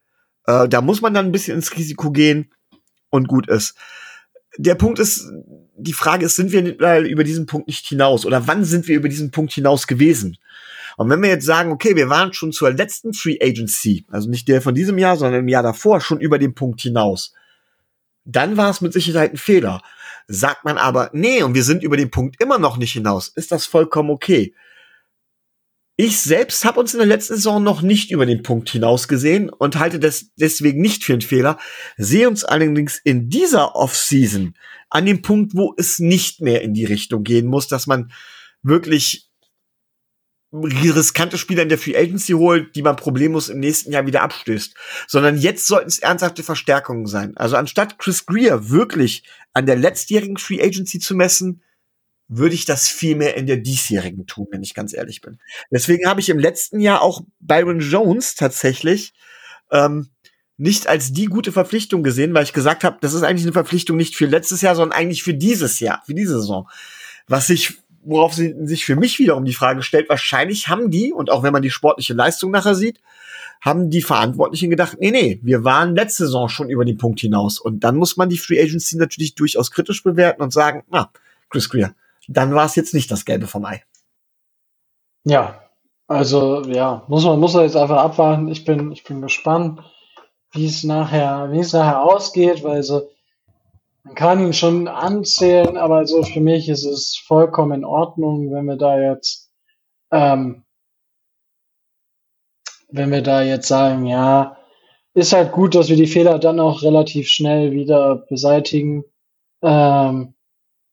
Äh, 0.46 0.68
da 0.68 0.80
muss 0.80 1.00
man 1.00 1.14
dann 1.14 1.26
ein 1.26 1.32
bisschen 1.32 1.56
ins 1.56 1.74
Risiko 1.76 2.10
gehen 2.10 2.52
und 3.10 3.28
gut 3.28 3.48
ist. 3.48 3.74
Der 4.56 4.74
Punkt 4.74 4.98
ist, 4.98 5.30
die 5.76 5.92
Frage 5.92 6.26
ist, 6.26 6.36
sind 6.36 6.52
wir 6.52 7.04
über 7.04 7.24
diesen 7.24 7.46
Punkt 7.46 7.66
nicht 7.66 7.86
hinaus? 7.86 8.26
Oder 8.26 8.46
wann 8.46 8.64
sind 8.64 8.88
wir 8.88 8.96
über 8.96 9.08
diesen 9.08 9.30
Punkt 9.30 9.52
hinaus 9.52 9.86
gewesen? 9.86 10.38
Und 10.96 11.10
wenn 11.10 11.22
wir 11.22 11.28
jetzt 11.28 11.46
sagen, 11.46 11.72
okay, 11.72 11.96
wir 11.96 12.08
waren 12.08 12.32
schon 12.32 12.52
zur 12.52 12.70
letzten 12.70 13.14
Free 13.14 13.38
Agency, 13.40 14.06
also 14.10 14.30
nicht 14.30 14.46
der 14.48 14.62
von 14.62 14.74
diesem 14.74 14.98
Jahr, 14.98 15.16
sondern 15.16 15.40
im 15.40 15.48
Jahr 15.48 15.62
davor 15.62 16.00
schon 16.00 16.20
über 16.20 16.38
den 16.38 16.54
Punkt 16.54 16.80
hinaus, 16.80 17.32
dann 18.24 18.56
war 18.56 18.70
es 18.70 18.80
mit 18.80 18.92
Sicherheit 18.92 19.32
ein 19.32 19.36
Fehler. 19.36 19.82
Sagt 20.28 20.64
man 20.64 20.78
aber, 20.78 21.10
nee, 21.12 21.42
und 21.42 21.54
wir 21.54 21.64
sind 21.64 21.82
über 21.82 21.96
den 21.96 22.10
Punkt 22.10 22.40
immer 22.40 22.58
noch 22.58 22.76
nicht 22.76 22.92
hinaus, 22.92 23.28
ist 23.28 23.52
das 23.52 23.66
vollkommen 23.66 24.10
okay. 24.10 24.54
Ich 25.96 26.20
selbst 26.20 26.64
habe 26.64 26.80
uns 26.80 26.92
in 26.92 26.98
der 26.98 27.06
letzten 27.06 27.36
Saison 27.36 27.62
noch 27.62 27.80
nicht 27.80 28.10
über 28.10 28.26
den 28.26 28.42
Punkt 28.42 28.68
hinaus 28.68 29.06
gesehen 29.06 29.48
und 29.48 29.78
halte 29.78 30.00
das 30.00 30.26
deswegen 30.34 30.80
nicht 30.80 31.04
für 31.04 31.12
einen 31.12 31.22
Fehler, 31.22 31.56
sehe 31.96 32.28
uns 32.28 32.44
allerdings 32.44 32.98
in 33.04 33.28
dieser 33.28 33.76
Offseason 33.76 34.54
an 34.90 35.06
dem 35.06 35.22
Punkt, 35.22 35.54
wo 35.54 35.72
es 35.76 36.00
nicht 36.00 36.40
mehr 36.40 36.62
in 36.62 36.74
die 36.74 36.84
Richtung 36.84 37.22
gehen 37.22 37.46
muss, 37.46 37.68
dass 37.68 37.86
man 37.86 38.10
wirklich 38.62 39.30
riskante 40.52 41.38
Spieler 41.38 41.62
in 41.62 41.68
der 41.68 41.78
Free 41.78 41.96
Agency 41.96 42.32
holt, 42.32 42.74
die 42.74 42.82
man 42.82 42.96
problemlos 42.96 43.48
im 43.48 43.60
nächsten 43.60 43.92
Jahr 43.92 44.06
wieder 44.06 44.22
abstößt. 44.22 44.74
Sondern 45.06 45.36
jetzt 45.36 45.66
sollten 45.66 45.88
es 45.88 45.98
ernsthafte 45.98 46.42
Verstärkungen 46.42 47.06
sein. 47.06 47.36
Also 47.36 47.56
anstatt 47.56 47.98
Chris 47.98 48.26
Greer 48.26 48.68
wirklich 48.68 49.24
an 49.52 49.66
der 49.66 49.76
letztjährigen 49.76 50.36
Free 50.36 50.62
Agency 50.62 50.98
zu 50.98 51.14
messen, 51.14 51.62
würde 52.28 52.54
ich 52.54 52.64
das 52.64 52.88
viel 52.88 53.16
mehr 53.16 53.36
in 53.36 53.46
der 53.46 53.58
diesjährigen 53.58 54.26
tun, 54.26 54.46
wenn 54.50 54.62
ich 54.62 54.74
ganz 54.74 54.94
ehrlich 54.94 55.20
bin. 55.20 55.38
Deswegen 55.70 56.08
habe 56.08 56.20
ich 56.20 56.28
im 56.28 56.38
letzten 56.38 56.80
Jahr 56.80 57.02
auch 57.02 57.22
Byron 57.40 57.80
Jones 57.80 58.34
tatsächlich 58.34 59.12
ähm, 59.70 60.08
nicht 60.56 60.86
als 60.86 61.12
die 61.12 61.26
gute 61.26 61.52
Verpflichtung 61.52 62.02
gesehen, 62.02 62.32
weil 62.32 62.44
ich 62.44 62.52
gesagt 62.52 62.84
habe, 62.84 62.98
das 63.00 63.12
ist 63.12 63.22
eigentlich 63.22 63.44
eine 63.44 63.52
Verpflichtung 63.52 63.96
nicht 63.96 64.16
für 64.16 64.26
letztes 64.26 64.62
Jahr, 64.62 64.76
sondern 64.76 64.98
eigentlich 64.98 65.22
für 65.22 65.34
dieses 65.34 65.80
Jahr, 65.80 66.02
für 66.06 66.14
diese 66.14 66.40
Saison. 66.40 66.68
Was 67.26 67.50
ich 67.50 67.78
worauf 68.04 68.34
sie 68.34 68.54
sich 68.64 68.84
für 68.84 68.96
mich 68.96 69.18
wiederum 69.18 69.44
die 69.44 69.54
Frage 69.54 69.82
stellt, 69.82 70.08
wahrscheinlich 70.08 70.68
haben 70.68 70.90
die, 70.90 71.12
und 71.12 71.30
auch 71.30 71.42
wenn 71.42 71.52
man 71.52 71.62
die 71.62 71.70
sportliche 71.70 72.14
Leistung 72.14 72.50
nachher 72.50 72.74
sieht, 72.74 73.00
haben 73.60 73.88
die 73.88 74.02
Verantwortlichen 74.02 74.68
gedacht, 74.68 74.98
nee, 75.00 75.10
nee, 75.10 75.40
wir 75.42 75.64
waren 75.64 75.96
letzte 75.96 76.26
Saison 76.26 76.48
schon 76.48 76.68
über 76.68 76.84
den 76.84 76.98
Punkt 76.98 77.20
hinaus. 77.20 77.58
Und 77.58 77.80
dann 77.80 77.96
muss 77.96 78.16
man 78.16 78.28
die 78.28 78.36
Free 78.36 78.60
Agency 78.60 78.96
natürlich 78.96 79.34
durchaus 79.34 79.70
kritisch 79.70 80.02
bewerten 80.02 80.42
und 80.42 80.52
sagen, 80.52 80.84
na, 80.90 81.10
Chris 81.48 81.70
Greer, 81.70 81.94
dann 82.28 82.54
war 82.54 82.66
es 82.66 82.76
jetzt 82.76 82.94
nicht 82.94 83.10
das 83.10 83.24
Gelbe 83.24 83.46
vom 83.46 83.64
Ei. 83.64 83.82
Ja, 85.24 85.60
also 86.06 86.62
ja, 86.64 87.04
muss 87.08 87.24
man 87.24 87.40
muss 87.40 87.54
man 87.54 87.64
jetzt 87.64 87.76
einfach 87.76 87.98
abwarten. 87.98 88.48
Ich 88.48 88.64
bin 88.64 88.92
ich 88.92 89.04
bin 89.04 89.22
gespannt, 89.22 89.80
wie 90.52 90.66
es 90.66 90.84
nachher 90.84 91.48
nachher 91.48 92.02
ausgeht, 92.02 92.62
weil 92.62 92.82
so 92.82 93.10
man 94.04 94.14
kann 94.14 94.40
ihn 94.40 94.52
schon 94.52 94.86
anzählen, 94.86 95.78
aber 95.78 95.96
also 95.96 96.22
für 96.22 96.40
mich 96.40 96.68
ist 96.68 96.84
es 96.84 97.16
vollkommen 97.26 97.80
in 97.80 97.84
Ordnung, 97.86 98.52
wenn 98.52 98.66
wir 98.66 98.76
da 98.76 99.00
jetzt, 99.00 99.50
ähm, 100.12 100.64
wenn 102.90 103.10
wir 103.10 103.22
da 103.22 103.42
jetzt 103.42 103.66
sagen, 103.66 104.04
ja, 104.04 104.58
ist 105.14 105.32
halt 105.32 105.52
gut, 105.52 105.74
dass 105.74 105.88
wir 105.88 105.96
die 105.96 106.06
Fehler 106.06 106.38
dann 106.38 106.60
auch 106.60 106.82
relativ 106.82 107.28
schnell 107.28 107.72
wieder 107.72 108.16
beseitigen 108.16 109.04
ähm, 109.62 110.34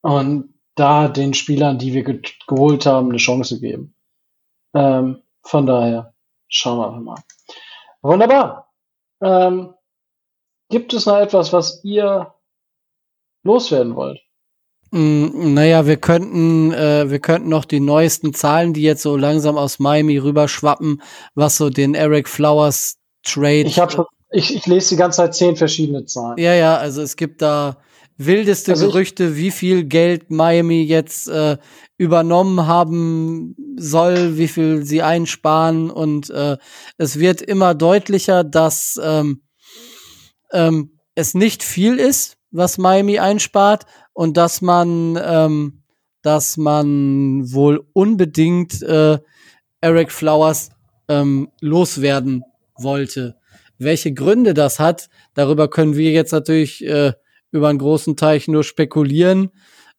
und 0.02 0.54
da 0.82 1.08
den 1.08 1.34
Spielern, 1.36 1.78
die 1.78 1.94
wir 1.94 2.04
ge 2.04 2.22
geholt 2.48 2.86
haben, 2.86 3.10
eine 3.10 3.18
Chance 3.18 3.60
geben. 3.60 3.94
Ähm, 4.74 5.22
von 5.44 5.66
daher 5.68 6.14
schauen 6.48 6.80
wir 6.80 7.00
mal. 7.00 7.24
Wunderbar. 8.02 8.74
Ähm, 9.22 9.76
gibt 10.70 10.94
es 10.94 11.06
noch 11.06 11.18
etwas, 11.18 11.54
was 11.54 11.84
ihr 11.84 12.34
loswerden 13.44 13.96
wollt? 13.96 14.20
Mm, 14.90 15.54
naja, 15.54 15.86
wir 15.86 15.98
könnten, 15.98 16.74
äh, 16.74 17.10
wir 17.10 17.20
könnten 17.20 17.50
noch 17.50 17.66
die 17.66 17.80
neuesten 17.80 18.34
Zahlen, 18.34 18.74
die 18.74 18.82
jetzt 18.82 19.04
so 19.04 19.16
langsam 19.16 19.58
aus 19.58 19.78
Miami 19.78 20.18
rüberschwappen, 20.18 21.02
was 21.36 21.58
so 21.58 21.70
den 21.70 21.94
Eric 21.94 22.28
Flowers 22.28 22.98
Trade. 23.24 23.62
Ich 23.62 23.80
habe, 23.80 24.08
ich, 24.32 24.56
ich 24.56 24.66
lese 24.66 24.90
die 24.90 24.96
ganze 24.96 25.18
Zeit 25.18 25.36
zehn 25.36 25.56
verschiedene 25.56 26.06
Zahlen. 26.06 26.40
Ja, 26.40 26.56
ja, 26.56 26.78
also 26.78 27.04
es 27.04 27.16
gibt 27.16 27.44
da 27.44 27.78
wildeste 28.18 28.74
also 28.74 28.88
Gerüchte, 28.88 29.36
wie 29.36 29.52
viel 29.52 29.86
Geld 29.86 30.30
Miami 30.32 30.84
jetzt 30.84 31.28
äh, 31.28 31.58
übernommen 31.98 32.68
haben 32.68 33.56
soll, 33.78 34.38
wie 34.38 34.48
viel 34.48 34.84
sie 34.84 35.02
einsparen 35.02 35.90
und 35.90 36.30
äh, 36.30 36.58
es 36.98 37.20
wird 37.20 37.42
immer 37.42 37.76
deutlicher, 37.76 38.44
dass 38.44 39.00
ähm, 39.04 39.42
ähm, 40.52 40.98
es 41.16 41.34
nicht 41.34 41.64
viel 41.64 41.98
ist, 41.98 42.38
was 42.52 42.78
Miami 42.78 43.20
einspart 43.20 43.86
und 44.14 44.38
dass 44.38 44.62
man, 44.62 45.20
ähm, 45.24 45.84
dass 46.22 46.58
man 46.58 47.52
wohl 47.52 47.86
unbedingt 47.94 48.82
äh, 48.82 49.20
Eric 49.82 50.12
Flowers 50.12 50.70
ähm, 51.08 51.50
loswerden 51.62 52.44
wollte. 52.76 53.36
Welche 53.78 54.14
Gründe 54.14 54.54
das 54.54 54.80
hat, 54.80 55.10
darüber 55.34 55.70
können 55.70 55.96
wir 55.96 56.12
jetzt 56.12 56.32
natürlich 56.32 56.86
äh, 56.86 57.14
über 57.52 57.70
einen 57.70 57.80
großen 57.80 58.18
Teich 58.18 58.48
nur 58.48 58.64
spekulieren. 58.64 59.52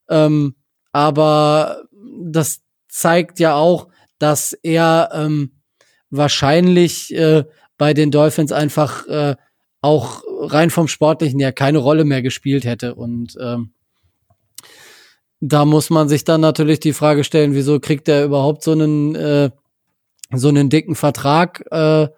Ähm, 0.08 0.54
aber 0.92 1.84
das 2.22 2.62
zeigt 2.88 3.38
ja 3.40 3.54
auch, 3.54 3.88
dass 4.18 4.52
er 4.52 5.10
ähm, 5.12 5.52
wahrscheinlich 6.10 7.14
äh, 7.14 7.44
bei 7.78 7.94
den 7.94 8.10
Dolphins 8.10 8.52
einfach 8.52 9.06
äh, 9.08 9.36
auch 9.80 10.22
rein 10.40 10.70
vom 10.70 10.88
Sportlichen 10.88 11.40
ja 11.40 11.52
keine 11.52 11.78
Rolle 11.78 12.04
mehr 12.04 12.22
gespielt 12.22 12.64
hätte. 12.64 12.94
Und 12.94 13.36
ähm, 13.40 13.72
da 15.40 15.64
muss 15.64 15.90
man 15.90 16.08
sich 16.08 16.24
dann 16.24 16.40
natürlich 16.40 16.78
die 16.78 16.92
Frage 16.92 17.24
stellen, 17.24 17.54
wieso 17.54 17.80
kriegt 17.80 18.08
er 18.08 18.24
überhaupt 18.24 18.62
so 18.62 18.72
einen, 18.72 19.14
äh, 19.16 19.50
so 20.32 20.48
einen 20.48 20.70
dicken 20.70 20.94
Vertrag? 20.94 21.64
Äh, 21.70 22.08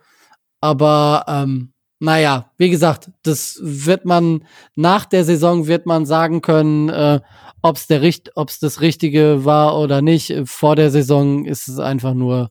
aber 0.61 1.25
ähm, 1.27 1.74
naja, 2.01 2.51
wie 2.59 2.71
gesagt, 2.71 3.11
das 3.23 3.59
wird 3.63 4.05
man 4.05 4.45
nach 4.75 5.05
der 5.07 5.25
Saison 5.25 5.67
wird 5.67 5.87
man 5.87 6.07
sagen 6.07 6.43
können, 6.43 6.89
äh, 6.89 7.21
ob 7.63 7.77
es 7.77 7.87
der 7.87 8.03
Richt, 8.03 8.33
ob 8.37 8.51
es 8.51 8.59
das 8.59 8.81
Richtige 8.81 9.45
war 9.45 9.79
oder 9.79 10.03
nicht. 10.03 10.35
Vor 10.45 10.77
der 10.77 10.91
Saison 10.91 11.45
ist 11.45 11.69
es 11.69 11.79
einfach 11.79 12.15
nur 12.15 12.51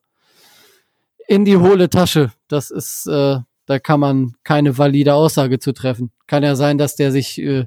in 1.28 1.44
die 1.44 1.56
hohle 1.56 1.88
Tasche. 1.88 2.32
Das 2.48 2.70
ist 2.70 3.06
äh, 3.06 3.38
da 3.66 3.78
kann 3.78 4.00
man 4.00 4.34
keine 4.44 4.76
valide 4.76 5.14
Aussage 5.14 5.58
zu 5.58 5.72
treffen. 5.72 6.10
Kann 6.26 6.42
ja 6.42 6.54
sein, 6.54 6.76
dass 6.76 6.96
der 6.96 7.12
sich 7.12 7.40
äh, 7.40 7.66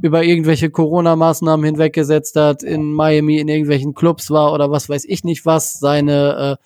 über 0.00 0.22
irgendwelche 0.22 0.70
Corona-Maßnahmen 0.70 1.64
hinweggesetzt 1.64 2.36
hat, 2.36 2.62
in 2.62 2.92
Miami 2.92 3.38
in 3.38 3.48
irgendwelchen 3.48 3.94
Clubs 3.94 4.30
war 4.30 4.52
oder 4.52 4.70
was 4.70 4.88
weiß 4.88 5.04
ich 5.06 5.24
nicht 5.24 5.46
was, 5.46 5.78
seine, 5.78 6.58
äh, 6.60 6.64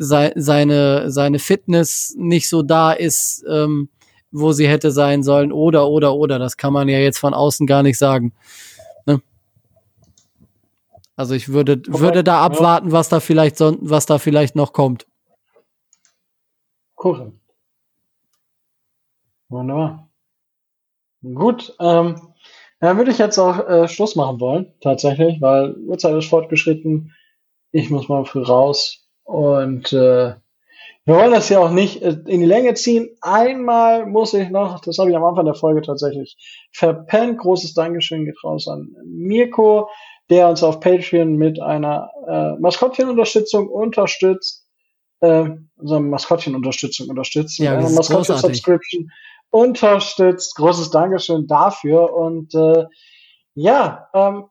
se 0.00 0.32
seine, 0.34 1.10
seine 1.10 1.38
Fitness 1.38 2.14
nicht 2.16 2.48
so 2.48 2.62
da 2.62 2.92
ist, 2.92 3.44
ähm, 3.48 3.90
wo 4.32 4.52
sie 4.52 4.66
hätte 4.66 4.90
sein 4.90 5.22
sollen, 5.22 5.52
oder, 5.52 5.88
oder, 5.88 6.14
oder. 6.14 6.38
Das 6.38 6.56
kann 6.56 6.72
man 6.72 6.88
ja 6.88 6.98
jetzt 6.98 7.18
von 7.18 7.34
außen 7.34 7.66
gar 7.66 7.82
nicht 7.82 7.98
sagen. 7.98 8.32
Ne? 9.04 9.20
Also 11.16 11.34
ich 11.34 11.50
würde, 11.50 11.74
okay. 11.74 12.00
würde 12.00 12.24
da 12.24 12.40
abwarten, 12.40 12.92
was 12.92 13.10
da 13.10 13.20
vielleicht 13.20 13.58
so, 13.58 13.76
was 13.80 14.06
da 14.06 14.18
vielleicht 14.18 14.56
noch 14.56 14.72
kommt. 14.72 15.06
Cool. 17.02 17.32
Wunderbar. 19.50 20.08
Gut, 21.22 21.74
ähm, 21.78 22.32
dann 22.78 22.96
würde 22.96 23.10
ich 23.10 23.18
jetzt 23.18 23.38
auch 23.38 23.68
äh, 23.68 23.88
Schluss 23.88 24.16
machen 24.16 24.40
wollen, 24.40 24.72
tatsächlich, 24.80 25.42
weil 25.42 25.76
Uhrzeit 25.76 26.16
ist 26.16 26.30
fortgeschritten. 26.30 27.14
Ich 27.72 27.90
muss 27.90 28.08
mal 28.08 28.24
früh 28.24 28.42
raus. 28.42 28.99
Und 29.30 29.92
äh, 29.92 30.34
wir 31.04 31.14
wollen 31.14 31.30
das 31.30 31.48
ja 31.50 31.60
auch 31.60 31.70
nicht 31.70 32.02
äh, 32.02 32.16
in 32.26 32.40
die 32.40 32.46
Länge 32.46 32.74
ziehen. 32.74 33.16
Einmal 33.20 34.04
muss 34.06 34.34
ich 34.34 34.50
noch, 34.50 34.80
das 34.80 34.98
habe 34.98 35.10
ich 35.10 35.16
am 35.16 35.22
Anfang 35.22 35.44
der 35.44 35.54
Folge 35.54 35.82
tatsächlich 35.82 36.36
verpennt. 36.72 37.38
Großes 37.38 37.74
Dankeschön 37.74 38.24
geht 38.24 38.42
raus 38.42 38.66
an 38.66 38.88
Mirko, 39.04 39.88
der 40.30 40.48
uns 40.48 40.64
auf 40.64 40.80
Patreon 40.80 41.36
mit 41.36 41.62
einer 41.62 42.10
äh, 42.26 42.60
Maskottchenunterstützung 42.60 43.68
unterstützt. 43.68 44.66
Äh, 45.20 45.50
unsere 45.76 46.00
Maskottchenunterstützung 46.00 47.08
unterstützt. 47.08 47.58
Ja, 47.58 47.80
das 47.80 47.94
Maskottchen-Subscription 47.94 49.12
unterstützt. 49.50 50.56
Großes 50.56 50.90
Dankeschön 50.90 51.46
dafür. 51.46 52.12
Und 52.12 52.52
äh, 52.56 52.86
ja, 53.54 54.08
ähm, 54.12 54.46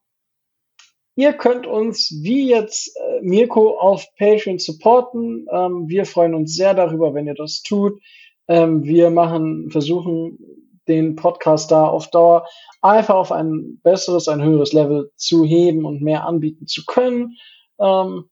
ihr 1.20 1.34
könnt 1.34 1.68
uns 1.68 2.14
wie 2.22 2.48
jetzt 2.48 2.96
äh, 2.96 3.20
Mirko 3.22 3.78
auf 3.78 4.06
Patreon 4.18 4.58
supporten. 4.58 5.48
Ähm, 5.52 5.90
wir 5.90 6.06
freuen 6.06 6.34
uns 6.34 6.56
sehr 6.56 6.74
darüber, 6.74 7.14
wenn 7.14 7.28
ihr 7.28 7.36
das 7.36 7.62
tut. 7.62 8.02
Ähm, 8.48 8.84
wir 8.86 9.10
machen, 9.10 9.70
versuchen 9.70 10.40
den 10.88 11.18
Podcast 11.18 11.72
da 11.72 11.86
auf 11.86 12.10
Dauer 12.10 12.48
einfach 12.82 13.16
auf 13.16 13.34
ein 13.34 13.80
besseres, 13.84 14.30
ein 14.30 14.42
höheres 14.42 14.72
Level 14.72 15.12
zu 15.18 15.44
heben 15.44 15.86
und 15.86 16.02
mehr 16.02 16.26
anbieten 16.26 16.68
zu 16.68 16.86
können. 16.86 17.36
Ähm, 17.80 18.30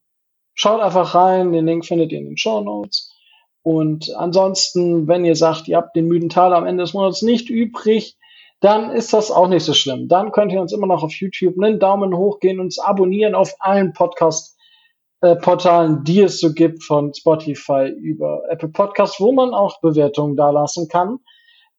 schaut 0.54 0.80
einfach 0.80 1.14
rein, 1.14 1.52
den 1.52 1.66
Link 1.66 1.84
findet 1.84 2.10
ihr 2.10 2.18
in 2.18 2.24
den 2.24 2.38
Show 2.38 2.62
Notes. 2.62 3.14
Und 3.62 4.14
ansonsten, 4.16 5.06
wenn 5.06 5.26
ihr 5.26 5.36
sagt, 5.36 5.68
ihr 5.68 5.76
habt 5.76 5.94
den 5.94 6.08
müden 6.08 6.30
Tal 6.30 6.54
am 6.54 6.66
Ende 6.66 6.84
des 6.84 6.94
Monats 6.94 7.20
nicht 7.20 7.50
übrig, 7.50 8.16
dann 8.60 8.90
ist 8.90 9.12
das 9.12 9.30
auch 9.30 9.48
nicht 9.48 9.64
so 9.64 9.74
schlimm. 9.74 10.08
Dann 10.08 10.32
könnt 10.32 10.52
ihr 10.52 10.60
uns 10.60 10.72
immer 10.72 10.86
noch 10.86 11.02
auf 11.02 11.14
YouTube 11.14 11.56
einen 11.56 11.78
Daumen 11.78 12.16
hoch 12.16 12.40
gehen, 12.40 12.60
uns 12.60 12.78
abonnieren 12.78 13.34
auf 13.34 13.54
allen 13.60 13.92
Podcast-Portalen, 13.92 16.04
die 16.04 16.22
es 16.22 16.40
so 16.40 16.52
gibt, 16.52 16.82
von 16.82 17.14
Spotify 17.14 17.88
über 17.88 18.42
Apple 18.50 18.70
Podcasts, 18.70 19.20
wo 19.20 19.32
man 19.32 19.54
auch 19.54 19.80
Bewertungen 19.80 20.36
dalassen 20.36 20.88
kann. 20.88 21.18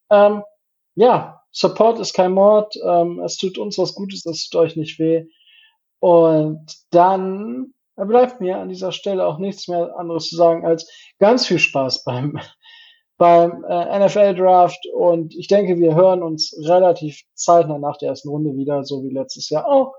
Ähm, 0.10 0.44
ja, 0.96 1.42
Support 1.52 2.00
ist 2.00 2.14
kein 2.14 2.32
Mord. 2.32 2.76
Ähm, 2.86 3.20
es 3.26 3.38
tut 3.38 3.58
uns 3.58 3.78
was 3.78 3.96
Gutes, 3.96 4.26
es 4.26 4.50
tut 4.50 4.62
euch 4.62 4.76
nicht 4.76 5.00
weh. 5.00 5.26
Und 6.00 6.66
dann 6.92 7.74
da 8.00 8.06
bleibt 8.06 8.40
mir 8.40 8.60
an 8.60 8.70
dieser 8.70 8.94
Stelle 8.94 9.26
auch 9.26 9.40
nichts 9.40 9.68
mehr 9.68 9.94
anderes 9.98 10.30
zu 10.30 10.38
sagen 10.38 10.66
als 10.66 10.90
ganz 11.20 11.46
viel 11.46 11.60
Spaß 11.60 12.06
beim, 12.06 12.40
beim 13.20 13.66
äh, 13.66 14.00
NFL 14.00 14.34
Draft 14.34 14.80
und 14.94 15.36
ich 15.36 15.48
denke, 15.48 15.78
wir 15.78 15.94
hören 15.94 16.24
uns 16.24 16.56
relativ 16.64 17.22
zeitnah 17.36 17.78
nach 17.78 17.98
der 17.98 18.10
ersten 18.10 18.30
Runde 18.30 18.56
wieder, 18.56 18.84
so 18.86 19.04
wie 19.04 19.10
letztes 19.10 19.50
Jahr 19.50 19.68
auch. 19.68 19.94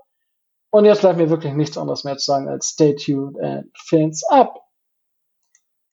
Und 0.71 0.85
jetzt 0.85 1.01
bleibt 1.01 1.19
mir 1.19 1.29
wirklich 1.29 1.53
nichts 1.53 1.77
anderes 1.77 2.03
mehr 2.03 2.17
zu 2.17 2.25
sagen 2.25 2.49
als 2.49 2.69
stay 2.69 2.95
tuned 2.95 3.39
and 3.39 3.69
fins 3.77 4.23
up. 4.29 4.59